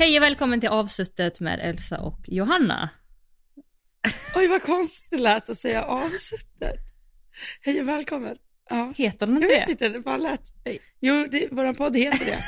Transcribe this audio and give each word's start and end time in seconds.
Hej 0.00 0.16
och 0.18 0.22
välkommen 0.22 0.60
till 0.60 0.68
avsuttet 0.68 1.40
med 1.40 1.60
Elsa 1.62 2.00
och 2.00 2.18
Johanna. 2.26 2.90
Oj, 4.34 4.46
vad 4.46 4.62
konstigt 4.62 5.10
det 5.10 5.18
lät 5.18 5.50
att 5.50 5.58
säga 5.58 5.84
avsuttet. 5.84 6.80
Hej 7.60 7.80
och 7.80 7.88
välkommen. 7.88 8.36
Ja. 8.70 8.92
Heter 8.96 9.26
den 9.26 9.34
Jag 9.34 9.42
inte 9.44 9.54
vet 9.54 9.66
det? 9.66 9.72
inte, 9.72 9.88
det 9.88 10.00
bara 10.00 10.16
lät. 10.16 10.40
Jo, 11.00 11.26
det, 11.30 11.48
vår 11.50 11.72
podd 11.72 11.96
heter 11.96 12.24
det. 12.24 12.38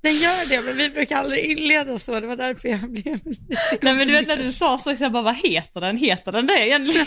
Den 0.00 0.14
gör 0.14 0.48
det, 0.48 0.62
men 0.62 0.76
vi 0.76 0.90
brukar 0.90 1.16
aldrig 1.16 1.44
inleda 1.44 1.98
så. 1.98 2.20
Det 2.20 2.26
var 2.26 2.36
därför 2.36 2.68
jag 2.68 2.90
blev 2.90 3.26
lite 3.26 3.78
Nej 3.82 3.94
men 3.94 4.08
du 4.08 4.12
vet 4.12 4.28
när 4.28 4.36
du 4.36 4.52
sa 4.52 4.78
så, 4.78 4.96
så 4.96 5.02
jag 5.02 5.12
bara, 5.12 5.22
vad 5.22 5.36
heter 5.36 5.80
den? 5.80 5.96
Heter 5.96 6.32
den 6.32 6.46
det 6.46 6.66
egentligen? 6.68 7.06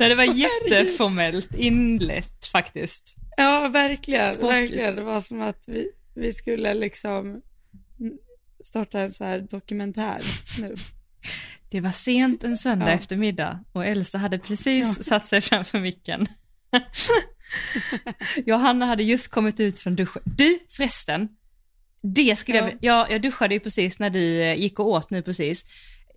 Nej, 0.00 0.08
det 0.08 0.14
var 0.14 0.24
jätteformellt 0.24 1.54
inlett 1.54 2.46
faktiskt. 2.46 3.19
Ja, 3.40 3.68
verkligen. 3.68 4.32
Tråkigt. 4.34 4.50
Verkligen. 4.50 4.96
Det 4.96 5.02
var 5.02 5.20
som 5.20 5.42
att 5.42 5.64
vi, 5.66 5.90
vi 6.14 6.32
skulle 6.32 6.74
liksom 6.74 7.42
starta 8.64 9.00
en 9.00 9.10
så 9.10 9.24
här 9.24 9.38
dokumentär 9.50 10.18
nu. 10.60 10.74
Det 11.70 11.80
var 11.80 11.90
sent 11.92 12.44
en 12.44 12.56
söndag 12.56 12.86
Ja. 12.86 12.92
eftermiddag 12.92 13.64
och 13.72 13.86
Elsa 13.86 14.18
hade 14.18 14.38
precis 14.38 15.04
satt 15.04 15.28
sig 15.28 15.40
framför 15.40 15.80
micken. 15.80 16.26
Johanna 18.46 18.86
hade 18.86 19.02
just 19.02 19.28
kommit 19.28 19.60
ut 19.60 19.78
från 19.78 19.96
duschen. 19.96 20.22
Du 20.24 20.58
förresten, 20.68 21.28
det 22.02 22.36
skulle 22.36 22.58
Ja. 22.58 22.64
jag, 22.64 22.76
ja, 22.80 23.06
jag 23.10 23.22
duschade 23.22 23.54
ju 23.54 23.60
precis 23.60 23.98
när 23.98 24.10
du 24.10 24.42
eh, 24.42 24.54
gick 24.54 24.78
och 24.78 24.86
åt 24.88 25.10
nu 25.10 25.22
precis. 25.22 25.64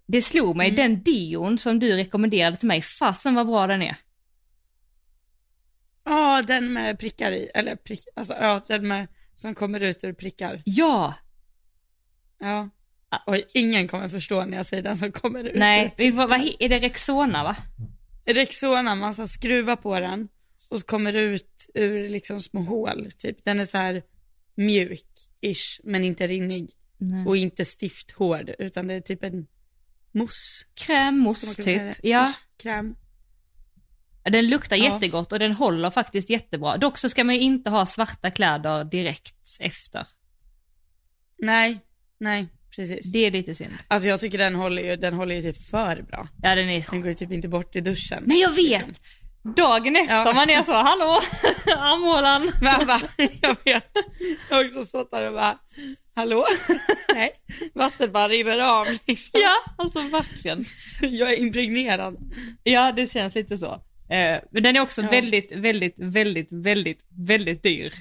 Det 0.08 0.22
slog 0.22 0.56
mig, 0.56 0.68
Mm. 0.70 0.76
den 0.76 1.04
dion 1.04 1.58
som 1.58 1.80
du 1.80 1.96
rekommenderade 1.96 2.58
till 2.58 2.68
mig, 2.68 2.82
fasen 2.82 3.36
vad 3.36 3.48
bra 3.48 3.68
den 3.68 3.82
är. 3.82 3.96
Ja, 6.06 6.42
den 6.48 6.74
med 6.74 7.00
prickar 7.00 7.32
i. 7.32 7.52
Eller 7.54 7.76
prick, 7.76 8.06
alltså 8.16 8.34
ja, 8.34 8.62
den 8.68 8.88
med 8.88 9.08
som 9.36 9.56
kommer 9.56 9.80
ut 9.80 10.04
ur 10.04 10.14
prickar. 10.14 10.62
Ja, 10.66 11.14
Ja. 12.40 12.70
Oj, 13.28 13.44
ingen 13.54 13.88
kommer 13.88 14.10
förstå 14.10 14.46
när 14.46 14.58
jag 14.58 14.66
säger 14.66 14.84
den 14.84 14.98
som 14.98 15.12
kommer 15.12 15.44
ut. 15.44 15.56
nej, 15.56 15.94
vi- 15.98 16.12
vad, 16.12 16.30
vad, 16.30 16.42
är 16.60 16.70
det 16.70 16.80
Rexona 16.80 17.44
va? 17.44 17.56
Rexona, 18.26 18.96
man 18.96 19.14
ska 19.14 19.28
skruva 19.28 19.76
på 19.76 20.00
den 20.00 20.28
och 20.70 20.80
så 20.80 20.86
kommer 20.86 21.14
det 21.14 21.20
ut 21.22 21.70
ur 21.74 22.10
liksom 22.10 22.40
små 22.40 22.62
hål, 22.62 23.12
typ. 23.18 23.46
Den 23.46 23.60
är 23.60 23.66
så 23.66 23.78
här 23.78 24.04
mjuk-ish, 24.56 25.80
men 25.84 26.04
inte 26.04 26.28
rinnig. 26.28 26.70
Nej. 26.98 27.26
Och 27.26 27.38
inte 27.38 27.66
stift 27.66 28.12
hård, 28.12 28.52
utan 28.60 28.88
det 28.88 28.94
är 28.94 29.02
typ 29.02 29.24
en 29.24 29.48
mousse. 30.12 30.66
Kunna 31.46 31.54
säga 31.64 31.94
typ, 31.94 32.00
ja. 32.04 32.22
Mousse, 32.22 32.40
Kräm. 32.58 32.96
Den 34.24 34.48
luktar 34.48 34.76
Ja. 34.76 34.84
jättegott 34.84 35.32
och 35.32 35.40
den 35.40 35.52
håller 35.52 35.90
faktiskt 35.90 36.30
jättebra. 36.30 36.78
Dock 36.78 36.98
så 36.98 37.10
ska 37.10 37.24
man 37.24 37.36
ju 37.36 37.42
inte 37.42 37.70
ha 37.70 37.86
svarta 37.86 38.32
kläder 38.32 38.84
direkt 38.84 39.58
efter. 39.60 40.08
Nej, 41.38 41.80
nej, 42.20 42.48
precis. 42.76 43.12
Det 43.12 43.20
är 43.26 43.32
lite 43.32 43.56
synd. 43.56 43.74
Alltså 43.88 44.10
jag 44.10 44.20
tycker 44.20 44.38
den 44.38 44.56
håller 44.56 44.82
ju, 44.84 44.96
den 44.96 45.14
håller 45.14 45.36
ju 45.36 45.42
typ 45.42 45.70
för 45.70 46.02
bra. 46.02 46.28
Ja 46.42 46.56
den 46.56 46.70
är 46.70 46.86
Den 46.92 47.00
går 47.02 47.08
ju 47.10 47.14
typ 47.14 47.32
inte 47.32 47.48
bort 47.48 47.76
i 47.76 47.82
duschen. 47.82 48.24
Nej 48.26 48.40
jag 48.42 48.52
vet! 48.52 49.02
Dagen 49.56 49.96
efter 49.96 50.16
Ja. 50.26 50.34
man 50.34 50.50
är 50.50 50.64
så, 50.64 50.72
hallå, 50.72 51.20
armhålan. 51.78 52.52
Va, 52.62 52.86
va? 52.86 53.02
Jag 53.42 53.58
vet. 53.66 53.92
Jag 54.50 54.58
har 54.58 54.66
också 54.66 54.84
stått 54.84 55.12
där 55.12 55.28
och 55.28 55.34
bara, 55.34 55.58
hallå? 56.16 56.46
Nej, 57.14 57.32
vattnet 57.74 58.14
bara 58.14 58.28
rinner 58.28 58.80
av 58.80 58.88
liksom. 59.08 59.40
Ja, 59.44 59.74
alltså 59.84 60.02
verkligen. 60.02 60.66
Jag 61.02 61.34
är 61.34 61.38
impregnerad. 61.38 62.18
Ja 62.64 62.92
det 62.92 63.12
känns 63.12 63.36
lite 63.36 63.58
så. 63.58 63.82
Eh, 64.10 64.42
men 64.52 64.64
den 64.64 64.76
är 64.76 64.80
också 64.80 65.02
Ja. 65.02 65.10
väldigt, 65.10 65.52
väldigt, 65.52 66.00
väldigt, 66.00 66.52
väldigt, 66.52 67.06
väldigt 67.10 67.64
dyr. 67.64 67.94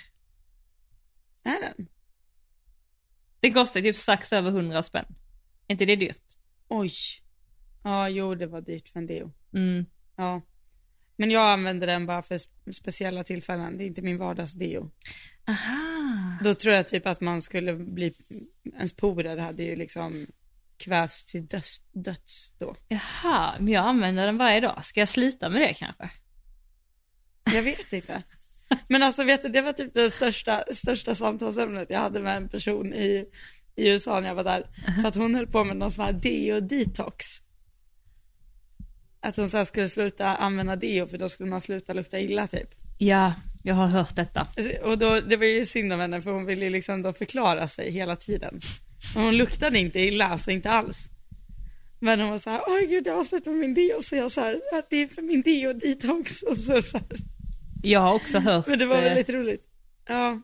Är 1.44 1.60
den? 1.60 1.86
Det 3.40 3.50
kostar 3.50 3.80
typ 3.80 3.96
strax 3.96 4.32
över 4.32 4.50
100 4.50 4.82
spänn. 4.82 5.04
Är 5.68 5.72
inte 5.72 5.84
det 5.84 5.96
dyrt? 5.96 6.22
Oj. 6.68 6.90
Ja, 7.84 8.08
jo 8.08 8.34
det 8.34 8.46
var 8.46 8.60
dyrt 8.60 8.88
för 8.88 8.98
en 8.98 9.06
deo. 9.06 9.32
Mm. 9.54 9.84
Ja. 10.16 10.40
Men 11.16 11.30
jag 11.30 11.52
använder 11.52 11.86
den 11.86 12.06
bara 12.06 12.22
för 12.22 12.34
spe- 12.38 12.72
speciella 12.72 13.24
tillfällen. 13.24 13.78
Det 13.78 13.84
är 13.84 13.86
inte 13.86 14.02
min 14.02 14.18
vardagsdeo. 14.18 14.90
Aha. 15.48 16.38
Då 16.44 16.54
tror 16.54 16.74
jag 16.74 16.88
typ 16.88 17.06
att 17.06 17.20
man 17.20 17.42
skulle 17.42 17.74
bli, 17.74 18.14
ens 18.76 18.92
porer 18.96 19.36
hade 19.36 19.62
ju 19.62 19.76
liksom 19.76 20.26
kvävts 20.82 21.24
till 21.24 21.46
döds, 21.46 21.80
döds 21.92 22.52
då. 22.58 22.76
Jaha, 22.88 23.54
men 23.58 23.68
jag 23.68 23.84
använder 23.84 24.26
den 24.26 24.38
varje 24.38 24.60
dag. 24.60 24.84
Ska 24.84 25.00
jag 25.00 25.08
sluta 25.08 25.48
med 25.48 25.60
det 25.60 25.74
kanske? 25.74 26.10
Jag 27.54 27.62
vet 27.62 27.92
inte. 27.92 28.22
Men 28.88 29.02
alltså 29.02 29.24
vet 29.24 29.42
du, 29.42 29.48
det 29.48 29.60
var 29.60 29.72
typ 29.72 29.94
det 29.94 30.10
största, 30.10 30.64
största 30.74 31.14
samtalsämnet 31.14 31.90
jag 31.90 32.00
hade 32.00 32.20
med 32.20 32.36
en 32.36 32.48
person 32.48 32.94
i, 32.94 33.26
i 33.76 33.88
USA 33.88 34.20
när 34.20 34.28
jag 34.28 34.34
var 34.34 34.44
där. 34.44 34.66
För 35.02 35.08
att 35.08 35.14
hon 35.14 35.34
höll 35.34 35.46
på 35.46 35.64
med 35.64 35.76
någon 35.76 35.90
sån 35.90 36.04
här 36.04 36.12
deo-detox. 36.12 37.24
Att 39.20 39.36
hon 39.36 39.50
så 39.50 39.56
här 39.56 39.64
skulle 39.64 39.88
sluta 39.88 40.36
använda 40.36 40.76
deo 40.76 41.06
för 41.06 41.18
då 41.18 41.28
skulle 41.28 41.50
man 41.50 41.60
sluta 41.60 41.92
lukta 41.92 42.20
illa 42.20 42.46
typ. 42.46 42.68
Ja, 42.98 43.34
jag 43.62 43.74
har 43.74 43.86
hört 43.86 44.16
detta. 44.16 44.46
Och 44.82 44.98
då, 44.98 45.20
det 45.20 45.36
var 45.36 45.44
ju 45.44 45.64
synd 45.64 45.92
om 45.92 46.00
henne 46.00 46.22
för 46.22 46.30
hon 46.30 46.46
ville 46.46 46.64
ju 46.64 46.70
liksom 46.70 47.02
då 47.02 47.12
förklara 47.12 47.68
sig 47.68 47.90
hela 47.90 48.16
tiden. 48.16 48.60
Och 49.16 49.22
hon 49.22 49.36
luktade 49.36 49.78
inte 49.78 50.00
illa, 50.00 50.28
alltså 50.28 50.50
inte 50.50 50.70
alls. 50.70 51.08
Men 52.00 52.20
hon 52.20 52.30
var 52.30 52.38
så 52.38 52.50
här, 52.50 52.60
åh 52.66 52.80
gud 52.88 53.06
jag 53.06 53.16
har 53.16 53.24
slutat 53.24 53.46
med 53.46 53.60
min 53.60 53.74
deo, 53.74 54.02
så 54.02 54.16
jag 54.16 54.30
så 54.30 54.40
här, 54.40 54.60
att 54.72 54.90
det 54.90 54.96
är 54.96 55.06
för 55.06 55.22
min 55.22 55.42
deo-detox. 55.42 56.42
Och 56.42 56.56
så, 56.66 56.82
så 56.82 56.98
här. 56.98 57.06
Jag 57.82 58.00
har 58.00 58.14
också 58.14 58.38
hört, 58.38 58.66
Men 58.66 58.78
det 58.78 58.86
var 58.86 58.96
eh, 58.96 59.02
väldigt 59.02 59.28
roligt. 59.28 59.62
Ja. 60.08 60.40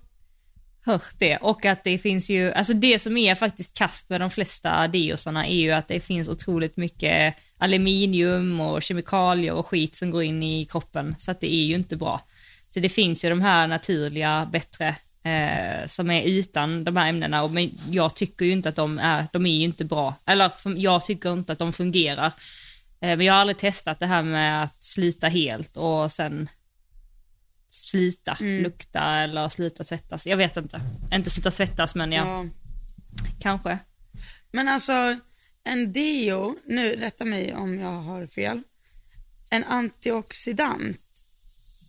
hört 0.85 1.15
det 1.19 1.37
och 1.37 1.65
att 1.65 1.85
det 1.85 1.99
finns 1.99 2.29
ju, 2.29 2.53
alltså 2.53 2.75
det 2.75 2.99
som 2.99 3.17
är 3.17 3.35
faktiskt 3.35 3.75
kast 3.75 4.09
med 4.09 4.21
de 4.21 4.31
flesta 4.31 4.89
deosarna 4.89 5.47
är 5.47 5.57
ju 5.57 5.71
att 5.71 5.89
det 5.89 6.01
finns 6.01 6.29
otroligt 6.29 6.77
mycket 6.77 7.35
aluminium 7.59 8.61
och 8.61 8.83
kemikalier 8.83 9.53
och 9.53 9.67
skit 9.67 9.95
som 9.95 10.11
går 10.11 10.23
in 10.23 10.43
i 10.43 10.65
kroppen 10.65 11.15
så 11.19 11.31
att 11.31 11.41
det 11.41 11.55
är 11.55 11.65
ju 11.65 11.75
inte 11.75 11.97
bra. 11.97 12.21
Så 12.69 12.81
det 12.81 12.89
finns 12.89 13.25
ju 13.25 13.29
de 13.29 13.41
här 13.41 13.67
naturliga, 13.67 14.49
bättre 14.53 14.95
eh, 15.29 15.87
som 15.87 16.11
är 16.11 16.23
utan 16.23 16.85
de 16.85 16.97
här 16.97 17.09
ämnena 17.09 17.43
och 17.43 17.51
men 17.51 17.71
jag 17.91 18.15
tycker 18.15 18.45
ju 18.45 18.53
inte 18.53 18.69
att 18.69 18.77
de 18.77 18.99
är, 18.99 19.27
de 19.33 19.47
är 19.47 19.57
ju 19.57 19.65
inte 19.65 19.85
bra, 19.85 20.15
eller 20.25 20.51
jag 20.77 21.05
tycker 21.05 21.33
inte 21.33 21.53
att 21.53 21.59
de 21.59 21.73
fungerar. 21.73 22.33
Eh, 23.01 23.17
men 23.17 23.21
jag 23.21 23.33
har 23.33 23.41
aldrig 23.41 23.59
testat 23.59 24.01
det 24.01 24.07
här 24.07 24.23
med 24.23 24.65
att 24.65 24.85
sluta 24.85 25.29
helt 25.29 25.77
och 25.77 26.13
sen 26.13 26.49
sluta 27.71 28.37
Mm. 28.41 28.63
lukta 28.63 29.15
eller 29.17 29.49
sluta 29.49 29.85
svettas. 29.85 30.27
Jag 30.27 30.37
vet 30.37 30.57
inte. 30.57 30.81
Inte 31.13 31.31
sluta 31.31 31.51
svettas 31.51 31.95
men 31.95 32.13
ja, 32.13 32.27
ja. 32.27 32.47
kanske. 33.41 33.79
Men 34.53 34.69
alltså, 34.69 35.19
en 35.65 35.93
deo, 35.93 36.57
nu 36.67 36.93
rätta 36.93 37.25
mig 37.25 37.55
om 37.55 37.79
jag 37.79 38.03
har 38.03 38.27
fel. 38.27 38.63
En 39.51 39.65
antioxidant 39.65 40.99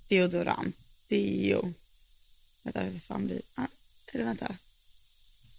deodorant, 0.09 0.75
deo. 1.09 1.73
Vänta, 2.63 2.81
hur 2.81 2.99
fan 2.99 3.25
blir 3.25 3.41
ah, 3.55 3.67
Eller 4.13 4.25
vänta. 4.25 4.55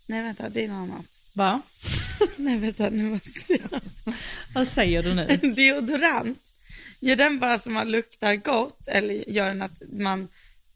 Nej 0.07 0.23
vänta, 0.23 0.49
det 0.49 0.65
är 0.65 0.69
något 0.69 0.91
annat. 0.91 1.07
Va? 1.35 1.63
Nej 2.37 2.59
vänta, 2.59 2.91
nu 2.91 3.03
måste 3.03 3.53
jag. 3.53 3.81
Vad 4.55 4.69
säger 4.69 5.03
du 5.03 5.15
nu? 5.15 5.27
En 5.43 5.55
deodorant, 5.55 6.43
gör 7.01 7.17
den 7.17 7.39
bara 7.39 7.59
så 7.59 7.71
man 7.71 7.91
luktar 7.91 8.37
gott 8.37 8.89
eller 8.89 9.31
gör 9.31 9.49
den 9.49 9.63
att 9.63 9.83
man 9.93 10.29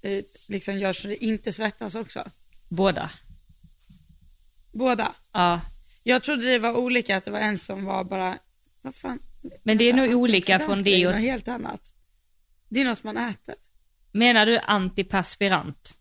eh, 0.03 0.25
liksom 0.49 0.79
gör 0.79 0.93
så 0.93 1.09
det 1.09 1.25
inte 1.25 1.53
svettas 1.53 1.95
också? 1.95 2.31
Båda. 2.69 3.11
Båda. 4.73 5.15
Ja. 5.33 5.61
Jag 6.03 6.23
trodde 6.23 6.51
det 6.51 6.59
var 6.59 6.77
olika, 6.77 7.17
att 7.17 7.25
det 7.25 7.31
var 7.31 7.39
en 7.39 7.59
som 7.59 7.85
var 7.85 8.05
bara, 8.05 8.39
vad 8.83 8.95
fan. 8.95 9.19
Men 9.63 9.79
det 9.79 9.85
är 9.85 9.93
nog 9.93 10.15
olika 10.15 10.59
från 10.59 10.79
är 10.79 10.91
ju 10.91 10.97
deo. 10.97 11.11
något 11.11 11.21
helt 11.21 11.49
annat. 11.49 11.93
Det 12.69 12.81
är 12.81 12.85
något 12.85 13.05
man 13.05 13.17
äter. 13.17 13.55
Menar 14.13 14.47
du 14.47 14.59
antiperspirant? 14.59 15.99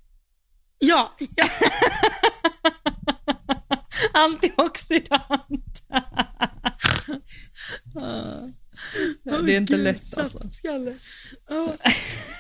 Ja, 0.86 1.16
ja. 1.36 1.46
Antioxidant. 4.14 5.84
Det 9.24 9.32
är 9.32 9.50
inte 9.50 9.74
Gud, 9.74 9.84
lätt 9.84 10.18
alltså. 10.18 10.40
Ja. 10.64 10.80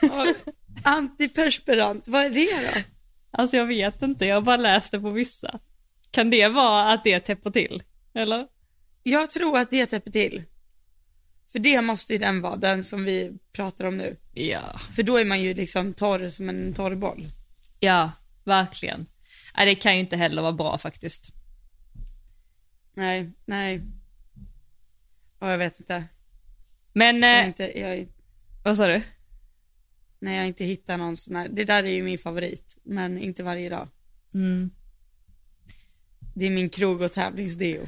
Ja. 0.01 0.33
Antiperspirant, 0.83 2.07
vad 2.07 2.25
är 2.25 2.29
det 2.29 2.71
då? 2.73 2.81
Alltså 3.31 3.57
jag 3.57 3.65
vet 3.65 4.01
inte, 4.01 4.25
jag 4.25 4.35
har 4.35 4.41
bara 4.41 4.57
läst 4.57 4.91
det 4.91 4.99
på 4.99 5.09
vissa. 5.09 5.59
Kan 6.11 6.29
det 6.29 6.47
vara 6.47 6.91
att 6.91 7.03
det 7.03 7.19
täpper 7.19 7.51
till? 7.51 7.83
Eller? 8.13 8.47
Jag 9.03 9.29
tror 9.29 9.57
att 9.57 9.71
det 9.71 9.85
täpper 9.85 10.11
till. 10.11 10.43
För 11.51 11.59
det 11.59 11.81
måste 11.81 12.13
ju 12.13 12.19
den 12.19 12.41
vara, 12.41 12.55
den 12.55 12.83
som 12.83 13.03
vi 13.03 13.31
pratar 13.53 13.85
om 13.85 13.97
nu. 13.97 14.15
Ja. 14.33 14.79
För 14.95 15.03
då 15.03 15.17
är 15.17 15.25
man 15.25 15.41
ju 15.41 15.53
liksom 15.53 15.93
torr 15.93 16.29
som 16.29 16.49
en 16.49 16.73
torr 16.73 16.95
boll. 16.95 17.27
Ja, 17.79 18.11
verkligen. 18.43 19.05
Nej, 19.57 19.65
det 19.65 19.75
kan 19.75 19.93
ju 19.93 19.99
inte 19.99 20.17
heller 20.17 20.41
vara 20.41 20.51
bra 20.51 20.77
faktiskt. 20.77 21.29
Nej, 22.95 23.31
nej. 23.45 23.81
Ja, 25.39 25.51
jag 25.51 25.57
vet 25.57 25.79
inte. 25.79 26.03
Men, 26.93 27.21
Jag 27.21 27.39
eh, 27.39 27.47
inte, 27.47 27.79
jag, 27.79 28.07
vad 28.63 28.77
sa 28.77 28.87
du? 28.87 29.01
när 30.23 30.37
jag 30.37 30.47
inte 30.47 30.65
hittar 30.65 30.97
någon 30.97 31.17
sån 31.17 31.35
här, 31.35 31.49
det 31.49 31.63
där 31.63 31.83
är 31.83 31.91
ju 31.91 32.03
min 32.03 32.17
favorit, 32.17 32.77
men 32.83 33.17
inte 33.17 33.43
varje 33.43 33.69
dag. 33.69 33.87
Mm. 34.33 34.71
Det 36.35 36.45
är 36.45 36.49
min 36.49 36.69
krog 36.69 37.01
och 37.01 37.11
tävlingsdeo. 37.11 37.87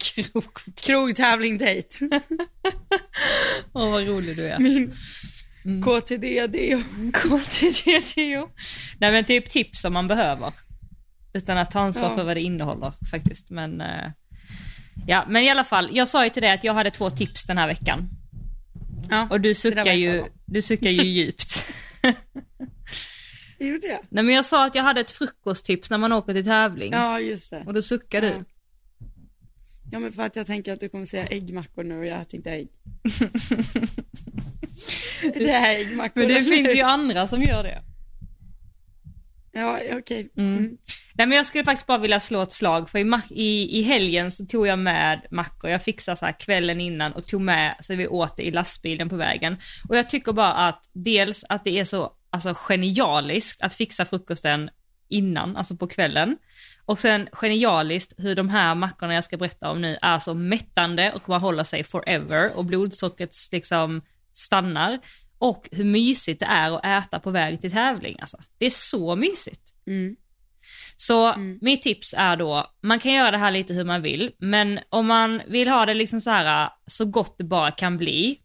Krok. 0.00 0.64
Krog, 0.74 1.16
tävling, 1.16 1.58
dejt. 1.58 1.98
Åh 3.72 3.90
vad 3.90 4.06
rolig 4.06 4.36
du 4.36 4.48
är. 4.48 4.58
Min 4.58 4.94
Mm. 5.66 5.82
KTD-deo. 5.82 6.82
KTD-deo. 7.12 8.48
Nej 8.98 9.12
men 9.12 9.24
typ 9.24 9.50
tips 9.50 9.80
som 9.80 9.92
man 9.92 10.08
behöver. 10.08 10.52
Utan 11.32 11.58
att 11.58 11.70
ta 11.70 11.80
ansvar 11.80 12.08
Ja. 12.10 12.16
för 12.16 12.24
vad 12.24 12.36
det 12.36 12.40
innehåller 12.40 12.92
faktiskt. 13.10 13.50
Men, 13.50 13.80
eh, 13.80 14.10
ja, 15.06 15.24
men 15.28 15.42
i 15.42 15.50
alla 15.50 15.64
fall, 15.64 15.88
jag 15.92 16.08
sa 16.08 16.24
ju 16.24 16.30
till 16.30 16.42
dig 16.42 16.50
att 16.52 16.64
jag 16.64 16.74
hade 16.74 16.90
två 16.90 17.10
tips 17.10 17.44
den 17.44 17.58
här 17.58 17.66
veckan. 17.66 18.08
Ja, 19.10 19.28
Och 19.30 19.40
du 19.40 19.54
suckar 19.54 19.86
jag 19.86 19.96
ju, 19.96 20.24
du 20.44 20.62
suckar 20.62 20.90
ju 20.90 21.02
djupt. 21.02 21.64
jag 23.58 23.68
gjorde 23.68 23.88
det. 23.88 24.00
Nej 24.08 24.24
men 24.24 24.34
jag 24.34 24.44
sa 24.44 24.64
att 24.66 24.74
jag 24.74 24.82
hade 24.82 25.00
ett 25.00 25.10
frukosttips 25.10 25.90
när 25.90 25.98
man 25.98 26.12
åker 26.12 26.34
till 26.34 26.44
tävling. 26.44 26.92
Ja, 26.92 27.20
just 27.20 27.50
det. 27.50 27.62
Och 27.66 27.74
då 27.74 27.82
suckar 27.82 28.20
du. 28.20 28.44
Ja. 29.92 29.98
Men 29.98 30.12
för 30.12 30.22
att 30.22 30.36
jag 30.36 30.46
tänker 30.46 30.72
att 30.72 30.80
du 30.80 30.88
kommer 30.88 31.04
säga 31.04 31.26
äggmackor 31.26 31.84
nu 31.84 31.98
och 31.98 32.06
jag 32.06 32.20
äter 32.20 32.36
inte 32.36 32.50
ägg. 32.50 32.68
det 35.34 35.50
är 35.50 35.80
äggmackor. 35.80 36.20
Men 36.20 36.28
det 36.28 36.42
finns 36.42 36.76
ju 36.76 36.82
andra 36.82 37.28
som 37.28 37.42
gör 37.42 37.62
det. 37.62 37.82
Ja, 39.52 39.80
okej. 39.92 40.30
Mm. 40.36 40.58
Mm. 40.58 40.76
Nej 41.14 41.26
men 41.26 41.36
jag 41.36 41.46
skulle 41.46 41.64
faktiskt 41.64 41.86
bara 41.86 41.98
vilja 41.98 42.20
slå 42.20 42.42
ett 42.42 42.52
slag 42.52 42.90
för 42.90 42.98
i, 42.98 43.22
i, 43.30 43.78
i 43.78 43.82
helgen 43.82 44.32
så 44.32 44.46
tog 44.46 44.66
jag 44.66 44.78
med 44.78 45.26
mackor, 45.30 45.70
jag 45.70 45.82
fixade 45.82 46.16
så 46.16 46.24
här 46.24 46.40
kvällen 46.40 46.80
innan 46.80 47.12
och 47.12 47.26
tog 47.26 47.40
med 47.40 47.76
så 47.80 47.94
vi 47.94 48.06
åt 48.06 48.36
det 48.36 48.42
i 48.42 48.50
lastbilen 48.50 49.08
på 49.08 49.16
vägen. 49.16 49.56
Och 49.88 49.96
jag 49.96 50.08
tycker 50.08 50.32
bara 50.32 50.52
att 50.52 50.90
dels 50.92 51.44
att 51.48 51.64
det 51.64 51.78
är 51.78 51.84
så 51.84 52.12
alltså, 52.30 52.54
genialiskt 52.54 53.62
att 53.62 53.74
fixa 53.74 54.04
frukosten 54.04 54.70
innan, 55.08 55.56
alltså 55.56 55.76
på 55.76 55.86
kvällen. 55.86 56.36
Och 56.86 57.00
sen 57.00 57.28
genialiskt 57.32 58.14
hur 58.16 58.34
de 58.34 58.48
här 58.48 58.74
mackorna 58.74 59.14
jag 59.14 59.24
ska 59.24 59.36
berätta 59.36 59.70
om 59.70 59.80
nu 59.80 59.96
är 60.02 60.18
så 60.18 60.34
mättande 60.34 61.12
och 61.12 61.28
man 61.28 61.40
håller 61.40 61.64
sig 61.64 61.84
forever 61.84 62.56
och 62.56 62.64
blodsockret 62.64 63.34
liksom 63.52 64.02
stannar. 64.32 64.98
Och 65.38 65.68
hur 65.72 65.84
mysigt 65.84 66.40
det 66.40 66.46
är 66.46 66.70
att 66.70 67.06
äta 67.06 67.20
på 67.20 67.30
väg 67.30 67.60
till 67.60 67.72
tävling 67.72 68.16
alltså. 68.20 68.36
Det 68.58 68.66
är 68.66 68.70
så 68.70 69.16
mysigt. 69.16 69.74
Mm. 69.86 70.16
Så 70.96 71.34
mitt 71.60 71.82
tips 71.82 72.14
är 72.18 72.36
då, 72.36 72.70
man 72.80 72.98
kan 72.98 73.12
göra 73.12 73.30
det 73.30 73.38
här 73.38 73.50
lite 73.50 73.74
hur 73.74 73.84
man 73.84 74.02
vill, 74.02 74.32
men 74.38 74.80
om 74.88 75.06
man 75.06 75.42
vill 75.46 75.68
ha 75.68 75.86
det 75.86 75.94
liksom 75.94 76.20
så 76.20 76.30
här 76.30 76.70
så 76.86 77.04
gott 77.04 77.38
det 77.38 77.44
bara 77.44 77.70
kan 77.70 77.96
bli, 77.96 78.40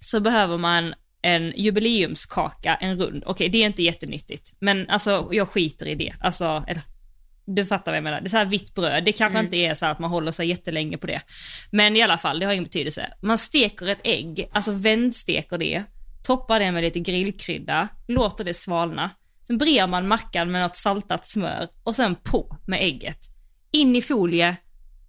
så 0.00 0.20
behöver 0.20 0.58
man 0.58 0.94
en 1.22 1.52
jubileumskaka, 1.56 2.74
en 2.74 2.98
rund. 2.98 3.22
Okej, 3.26 3.48
det 3.48 3.62
är 3.62 3.66
inte 3.66 3.82
jättenyttigt, 3.82 4.54
men 4.58 4.90
alltså 4.90 5.28
jag 5.32 5.48
skiter 5.48 5.86
i 5.86 5.94
det. 5.94 6.14
Alltså, 6.20 6.64
du 7.46 7.66
fattar 7.66 7.92
vad 7.92 7.96
jag 7.96 8.04
menar. 8.04 8.20
Det 8.20 8.26
är 8.26 8.30
så 8.30 8.36
här 8.36 8.44
vitt 8.44 8.74
bröd, 8.74 9.04
det 9.04 9.12
kanske 9.12 9.40
inte 9.40 9.56
är 9.56 9.74
så 9.74 9.86
att 9.86 9.98
man 9.98 10.10
håller 10.10 10.32
sig 10.32 10.48
jättelänge 10.48 10.98
på 10.98 11.06
det. 11.06 11.22
Men 11.70 11.96
i 11.96 12.02
alla 12.02 12.18
fall, 12.18 12.38
det 12.38 12.46
har 12.46 12.52
ingen 12.52 12.64
betydelse. 12.64 13.12
Man 13.22 13.38
steker 13.38 13.86
ett 13.86 14.00
ägg, 14.04 14.48
alltså 14.52 14.72
vändsteker 14.72 15.58
det, 15.58 15.84
toppar 16.22 16.60
det 16.60 16.72
med 16.72 16.82
lite 16.82 17.00
grillkrydda, 17.00 17.88
låter 18.08 18.44
det 18.44 18.54
svalna. 18.54 19.10
Sen 19.46 19.58
brer 19.58 19.86
man 19.86 20.08
mackan 20.08 20.52
med 20.52 20.62
något 20.62 20.76
saltat 20.76 21.26
smör 21.26 21.68
och 21.82 21.96
sen 21.96 22.14
på 22.14 22.56
med 22.66 22.80
ägget. 22.82 23.18
In 23.70 23.96
i 23.96 24.02
folie 24.02 24.56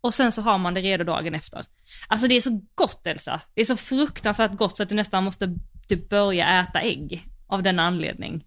och 0.02 0.14
sen 0.14 0.32
så 0.32 0.42
har 0.42 0.58
man 0.58 0.74
det 0.74 0.82
redo 0.82 1.04
dagen 1.04 1.36
efter. 1.36 1.66
Alltså 2.08 2.28
det 2.28 2.36
är 2.36 2.42
så 2.42 2.62
gott 2.76 3.08
Elsa. 3.08 3.42
Det 3.54 3.62
är 3.62 3.66
så 3.66 3.78
fruktansvärt 3.78 4.54
gott 4.54 4.78
så 4.78 4.84
att 4.84 4.90
du 4.90 4.96
nästan 4.96 5.24
måste 5.24 5.56
typ 5.88 6.10
börja 6.10 6.60
äta 6.60 6.82
ägg 6.82 7.24
av 7.48 7.64
den 7.64 7.80
anledning. 7.80 8.46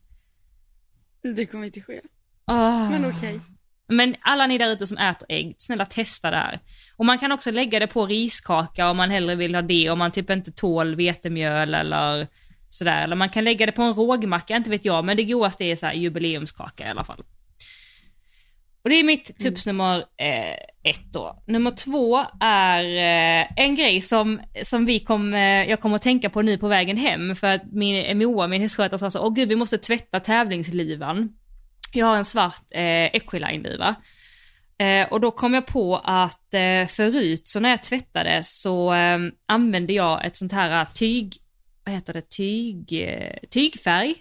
Det 1.36 1.46
kommer 1.46 1.66
inte 1.66 1.80
ske. 1.80 2.00
Åh. 2.46 2.90
Men 2.90 3.04
okej. 3.04 3.40
Men 3.90 4.16
alla 4.20 4.46
ni 4.46 4.58
där 4.58 4.72
ute 4.72 4.86
som 4.86 4.98
äter 4.98 5.26
ägg, 5.28 5.54
snälla 5.58 5.86
testa 5.86 6.30
det 6.30 6.36
här. 6.36 6.58
Och 6.96 7.06
man 7.06 7.18
kan 7.18 7.32
också 7.32 7.50
lägga 7.50 7.78
det 7.78 7.86
på 7.86 8.06
riskaka 8.06 8.90
om 8.90 8.96
man 8.96 9.10
hellre 9.10 9.34
vill 9.34 9.54
ha 9.54 9.62
det, 9.62 9.90
om 9.90 9.98
man 9.98 10.10
typ 10.10 10.30
inte 10.30 10.52
tål 10.52 10.94
vetemjöl 10.94 11.74
eller 11.74 12.26
sådär. 12.68 13.02
Eller 13.02 13.16
man 13.16 13.28
kan 13.28 13.44
lägga 13.44 13.66
det 13.66 13.72
på 13.72 13.82
en 13.82 13.94
rågmacka, 13.94 14.56
inte 14.56 14.70
vet 14.70 14.84
jag, 14.84 15.04
men 15.04 15.16
det 15.16 15.24
godaste 15.24 15.64
är 15.64 15.76
så 15.76 15.86
här 15.86 15.92
jubileumskaka 15.92 16.86
i 16.86 16.90
alla 16.90 17.04
fall. 17.04 17.22
Och 18.84 18.90
det 18.90 18.96
är 18.96 19.04
mitt 19.04 19.38
tips 19.38 19.66
nummer 19.66 19.98
eh, 19.98 20.90
ett 20.90 21.12
då. 21.12 21.42
Nummer 21.46 21.70
två 21.70 22.24
är 22.40 22.84
eh, 22.84 23.46
en 23.56 23.74
grej 23.74 24.00
som, 24.00 24.40
som 24.64 24.86
vi 24.86 25.00
kom, 25.00 25.34
eh, 25.34 25.70
jag 25.70 25.80
kommer 25.80 25.96
att 25.96 26.02
tänka 26.02 26.30
på 26.30 26.42
nu 26.42 26.58
på 26.58 26.68
vägen 26.68 26.96
hem 26.96 27.36
för 27.36 27.46
att 27.46 27.62
min, 27.72 28.18
Moa, 28.18 28.46
min 28.46 28.62
hästskötare 28.62 28.98
sa 28.98 29.10
så, 29.10 29.20
åh 29.20 29.34
gud 29.34 29.48
vi 29.48 29.56
måste 29.56 29.78
tvätta 29.78 30.20
tävlingslivan. 30.20 31.28
Jag 31.92 32.06
har 32.06 32.16
en 32.16 32.24
svart 32.24 32.64
eh, 32.70 33.14
Equiline-liva. 33.14 33.94
Eh, 34.78 35.08
och 35.08 35.20
då 35.20 35.30
kom 35.30 35.54
jag 35.54 35.66
på 35.66 35.96
att 36.04 36.54
eh, 36.54 36.86
förut 36.86 37.48
så 37.48 37.60
när 37.60 37.70
jag 37.70 37.82
tvättade 37.82 38.42
så 38.44 38.94
eh, 38.94 39.18
använde 39.46 39.92
jag 39.92 40.24
ett 40.24 40.36
sånt 40.36 40.52
här 40.52 40.84
tyg, 40.84 41.36
vad 41.84 41.94
heter 41.94 42.12
det, 42.12 42.30
tyg, 42.30 42.92
eh, 42.92 43.48
tygfärg. 43.50 44.14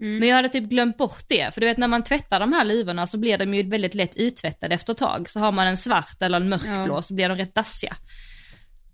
Mm. 0.00 0.18
Men 0.18 0.28
jag 0.28 0.36
hade 0.36 0.48
typ 0.48 0.64
glömt 0.64 0.96
bort 0.96 1.24
det, 1.28 1.54
för 1.54 1.60
du 1.60 1.66
vet 1.66 1.78
när 1.78 1.88
man 1.88 2.04
tvättar 2.04 2.40
de 2.40 2.52
här 2.52 2.64
livorna 2.64 3.06
så 3.06 3.18
blir 3.18 3.38
de 3.38 3.54
ju 3.54 3.62
väldigt 3.62 3.94
lätt 3.94 4.16
uttvättade 4.16 4.74
efter 4.74 4.92
ett 4.92 4.98
tag. 4.98 5.30
Så 5.30 5.40
har 5.40 5.52
man 5.52 5.66
en 5.66 5.76
svart 5.76 6.22
eller 6.22 6.40
en 6.40 6.48
mörkblå 6.48 6.94
Ja. 6.94 7.02
så 7.02 7.14
blir 7.14 7.28
de 7.28 7.38
rätt 7.38 7.54
dassiga. 7.54 7.96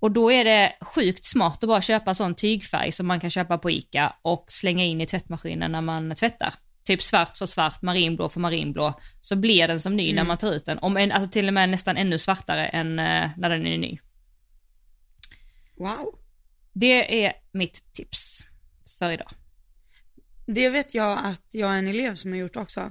Och 0.01 0.11
då 0.11 0.33
är 0.33 0.45
det 0.45 0.73
sjukt 0.81 1.25
smart 1.25 1.65
att 1.65 1.69
bara 1.69 1.83
köpa 1.83 2.15
sån 2.15 2.35
tygfärg 2.35 2.93
som 2.93 3.07
man 3.07 3.21
kan 3.21 3.31
köpa 3.31 3.59
på 3.59 3.71
ICA 3.71 4.13
och 4.23 4.45
slänga 4.49 4.85
in 4.85 5.01
i 5.01 5.07
tvättmaskinen 5.07 5.73
när 5.73 5.81
man 5.81 6.15
tvättar. 6.15 6.55
Typ 6.87 7.03
svart 7.03 7.39
för 7.39 7.47
svart, 7.47 7.83
marinblå 7.83 8.29
för 8.29 8.41
marinblå. 8.41 9.01
Så 9.21 9.37
blir 9.37 9.69
den 9.69 9.81
som 9.81 9.97
ny 9.97 10.13
när 10.13 10.25
man 10.25 10.39
tar 10.39 10.53
ut 10.53 10.65
den. 10.65 10.79
Om 10.79 10.97
en, 10.97 11.13
alltså 11.13 11.31
till 11.31 11.49
och 11.49 11.55
med 11.55 11.69
nästan 11.69 11.97
ännu 11.97 12.19
svartare 12.19 12.67
än 12.67 12.99
eh, 12.99 13.31
när 13.37 13.51
den 13.51 13.67
är 13.67 13.79
ny. 13.79 13.99
Wow. 15.77 16.19
Det 16.73 17.25
är 17.25 17.33
mitt 17.53 17.93
tips 17.93 18.47
för 18.99 19.11
idag. 19.11 19.31
Det 20.47 20.69
vet 20.69 20.95
jag 20.95 21.19
att 21.25 21.47
jag 21.51 21.75
är 21.75 21.79
en 21.79 21.87
elev 21.89 22.15
som 22.15 22.31
har 22.31 22.39
gjort 22.39 22.57
också. 22.57 22.91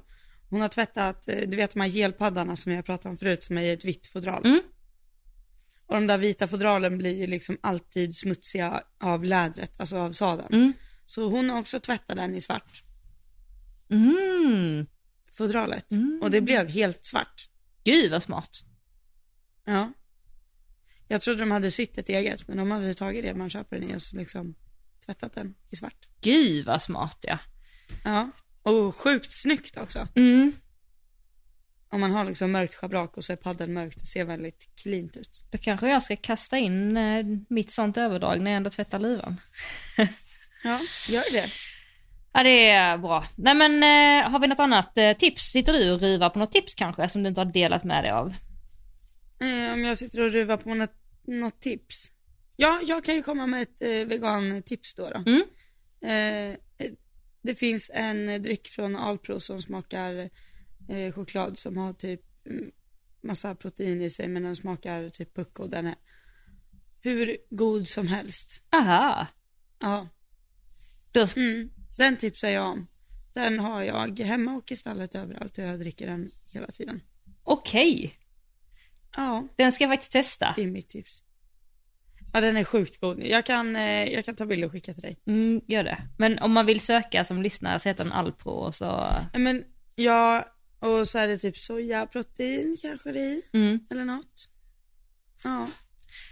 Hon 0.50 0.62
har 0.62 0.68
tvättat, 0.68 1.28
eh, 1.28 1.40
du 1.48 1.58
vet 1.58 1.74
de 1.74 1.80
här 1.80 1.88
gelpaddarna 1.88 2.56
som 2.56 2.72
jag 2.72 2.86
pratade 2.86 3.10
om 3.10 3.18
förut 3.18 3.44
som 3.44 3.58
är 3.58 3.62
i 3.62 3.70
ett 3.70 3.86
vitt 3.86 4.08
fodral. 4.08 4.46
Mm. 4.46 4.62
Och 5.88 5.96
de 5.96 6.08
där 6.08 6.18
vita 6.18 6.48
fodralen 6.48 6.98
blir 6.98 7.18
ju 7.18 7.28
liksom 7.28 7.58
alltid 7.62 8.16
smutsiga 8.16 8.84
av 9.00 9.24
lädret, 9.24 9.80
alltså 9.80 9.98
av 9.98 10.12
sadeln. 10.12 10.54
Mm. 10.54 10.74
Så 11.06 11.30
hon 11.30 11.50
har 11.50 11.60
också 11.60 11.80
tvättat 11.80 12.16
den 12.16 12.36
i 12.36 12.42
svart, 12.42 12.84
Mm. 13.90 14.88
fodralet. 15.32 15.86
Och 16.22 16.32
det 16.32 16.42
blev 16.42 16.68
helt 16.70 17.06
svart. 17.06 17.50
Gud 17.84 18.12
vad 18.12 18.24
smart. 18.24 18.64
Ja. 19.66 19.94
Jag 21.08 21.22
trodde 21.22 21.40
de 21.40 21.52
hade 21.52 21.72
sytt 21.72 21.98
ett 21.98 22.10
eget, 22.10 22.48
men 22.48 22.58
de 22.58 22.72
hade 22.72 22.94
tagit 22.94 23.24
det 23.24 23.34
man 23.34 23.50
köper 23.50 23.80
den 23.80 23.90
i 23.90 23.96
och 23.96 24.02
så 24.02 24.16
liksom 24.16 24.56
tvättat 25.06 25.34
den 25.34 25.56
i 25.70 25.76
svart. 25.76 26.08
Gud 26.22 26.66
vad 26.66 26.82
smart 26.82 27.18
ja. 27.22 27.40
Ja. 28.04 28.32
Och 28.62 28.96
sjukt 28.96 29.34
snyggt 29.42 29.78
också. 29.78 30.08
Mm. 30.16 30.54
Om 31.90 32.02
man 32.02 32.12
har 32.12 32.26
liksom 32.26 32.52
mörkt 32.52 32.76
schabrak 32.76 33.18
och 33.18 33.24
så 33.24 33.34
är 33.34 33.38
paddeln 33.38 33.74
mörkt, 33.74 34.00
det 34.00 34.06
ser 34.06 34.24
väldigt 34.24 34.70
cleant 34.84 35.18
ut. 35.18 35.44
Då 35.52 35.58
kanske 35.58 35.90
jag 35.90 36.04
ska 36.04 36.16
kasta 36.16 36.58
in 36.58 36.98
eh, 36.98 37.26
mitt 37.50 37.72
sånt 37.72 37.98
överdrag 37.98 38.42
när 38.42 38.52
jag 38.52 38.58
ändå 38.58 38.70
tvättar 38.70 39.00
livan. 39.00 39.42
Ja, 40.64 40.80
gör 41.10 41.32
det. 41.32 41.50
Ja 42.38 42.44
det 42.44 42.70
är 42.70 42.98
bra. 42.98 43.26
Nej 43.36 43.56
men 43.56 43.84
eh, 43.84 44.32
har 44.32 44.40
vi 44.40 44.48
något 44.48 44.60
annat 44.60 44.98
eh, 44.98 45.18
tips? 45.18 45.44
Sitter 45.44 45.74
du 45.74 45.92
och 45.92 46.02
ruvar 46.02 46.30
på 46.30 46.40
något 46.40 46.52
tips 46.52 46.76
kanske 46.76 47.10
som 47.10 47.24
du 47.24 47.30
inte 47.30 47.42
har 47.42 47.46
delat 47.46 47.84
med 47.84 48.04
dig 48.04 48.12
av? 48.12 48.34
Eh, 49.42 49.74
om 49.74 49.84
jag 49.84 49.98
sitter 49.98 50.22
och 50.22 50.32
ruvar 50.32 50.58
på 50.58 50.74
något, 50.74 50.94
något 51.28 51.62
tips. 51.62 52.12
Ja, 52.56 52.82
jag 52.88 53.04
kan 53.04 53.16
ju 53.16 53.24
komma 53.24 53.48
med 53.48 53.62
ett 53.62 53.82
eh, 53.82 53.90
vegantips 53.90 54.96
då. 54.96 55.10
då. 55.10 55.24
Mm. 55.32 55.44
Eh, 56.02 56.58
eh, 56.78 56.94
det 57.42 57.56
finns 57.56 57.92
en 57.94 58.44
dryck 58.44 58.68
från 58.68 58.96
Alpro 58.96 59.40
som 59.40 59.62
smakar 59.62 60.30
eh, 60.90 61.14
choklad 61.14 61.58
som 61.58 61.78
har 61.78 61.94
typ 61.94 62.22
mm, 62.50 62.72
massa 63.24 63.56
protein 63.56 64.02
i 64.02 64.10
sig 64.10 64.28
men 64.28 64.44
den 64.44 64.56
smakar 64.56 65.10
typ 65.10 65.36
pucko. 65.36 65.68
Den 65.68 65.88
är 65.88 65.96
hur 67.02 67.38
god 67.50 67.88
som 67.88 68.08
helst. 68.08 68.64
Aha. 68.72 69.28
Ja, 69.80 70.08
Då 71.12 71.28
mm, 71.36 71.70
den 71.98 72.18
tipsar 72.18 72.50
jag 72.50 72.66
om. 72.68 72.88
Den 73.34 73.60
har 73.60 73.82
jag 73.82 74.20
hemma 74.20 74.54
och 74.56 74.72
i 74.72 74.76
stallet 74.76 75.16
överallt 75.16 75.58
och 75.58 75.64
jag 75.64 75.80
dricker 75.80 76.08
den 76.08 76.32
hela 76.46 76.68
tiden. 76.68 77.02
Okej, 77.44 78.14
Ja, 79.18 79.48
den 79.56 79.72
ska 79.72 79.84
jag 79.84 79.92
faktiskt 79.92 80.12
testa. 80.12 80.54
det 80.56 80.62
är 80.64 80.68
mitt 80.68 80.90
tips. 80.90 81.24
Ja, 82.34 82.42
den 82.42 82.58
är 82.58 82.64
sjukt 82.64 83.02
god. 83.02 83.24
Jag 83.24 83.46
kan, 83.46 83.76
eh, 83.76 84.04
jag 84.14 84.26
kan 84.26 84.36
ta 84.36 84.46
bild 84.46 84.64
och 84.66 84.72
skicka 84.72 84.94
till 84.94 85.02
dig. 85.02 85.18
Mm, 85.26 85.62
gör 85.68 85.84
det. 85.84 85.98
Men 86.18 86.40
om 86.40 86.52
man 86.52 86.66
vill 86.66 86.80
söka 86.80 87.24
som 87.24 87.42
lyssnare 87.42 87.80
så 87.80 87.90
heter 87.90 88.04
den 88.04 88.14
Alpro 88.14 88.52
och 88.52 88.76
så... 88.76 88.86
Ja, 88.86 89.40
Men 89.40 89.64
ja, 89.96 90.46
och 90.80 91.08
så 91.08 91.18
är 91.20 91.28
det 91.28 91.38
typ 91.38 91.58
sojaprotein 91.58 92.78
kanske 92.82 93.12
det 93.12 93.20
i, 93.20 93.42
Mm. 93.54 93.80
eller 93.90 94.06
något. 94.06 94.50
Ja. 95.44 95.68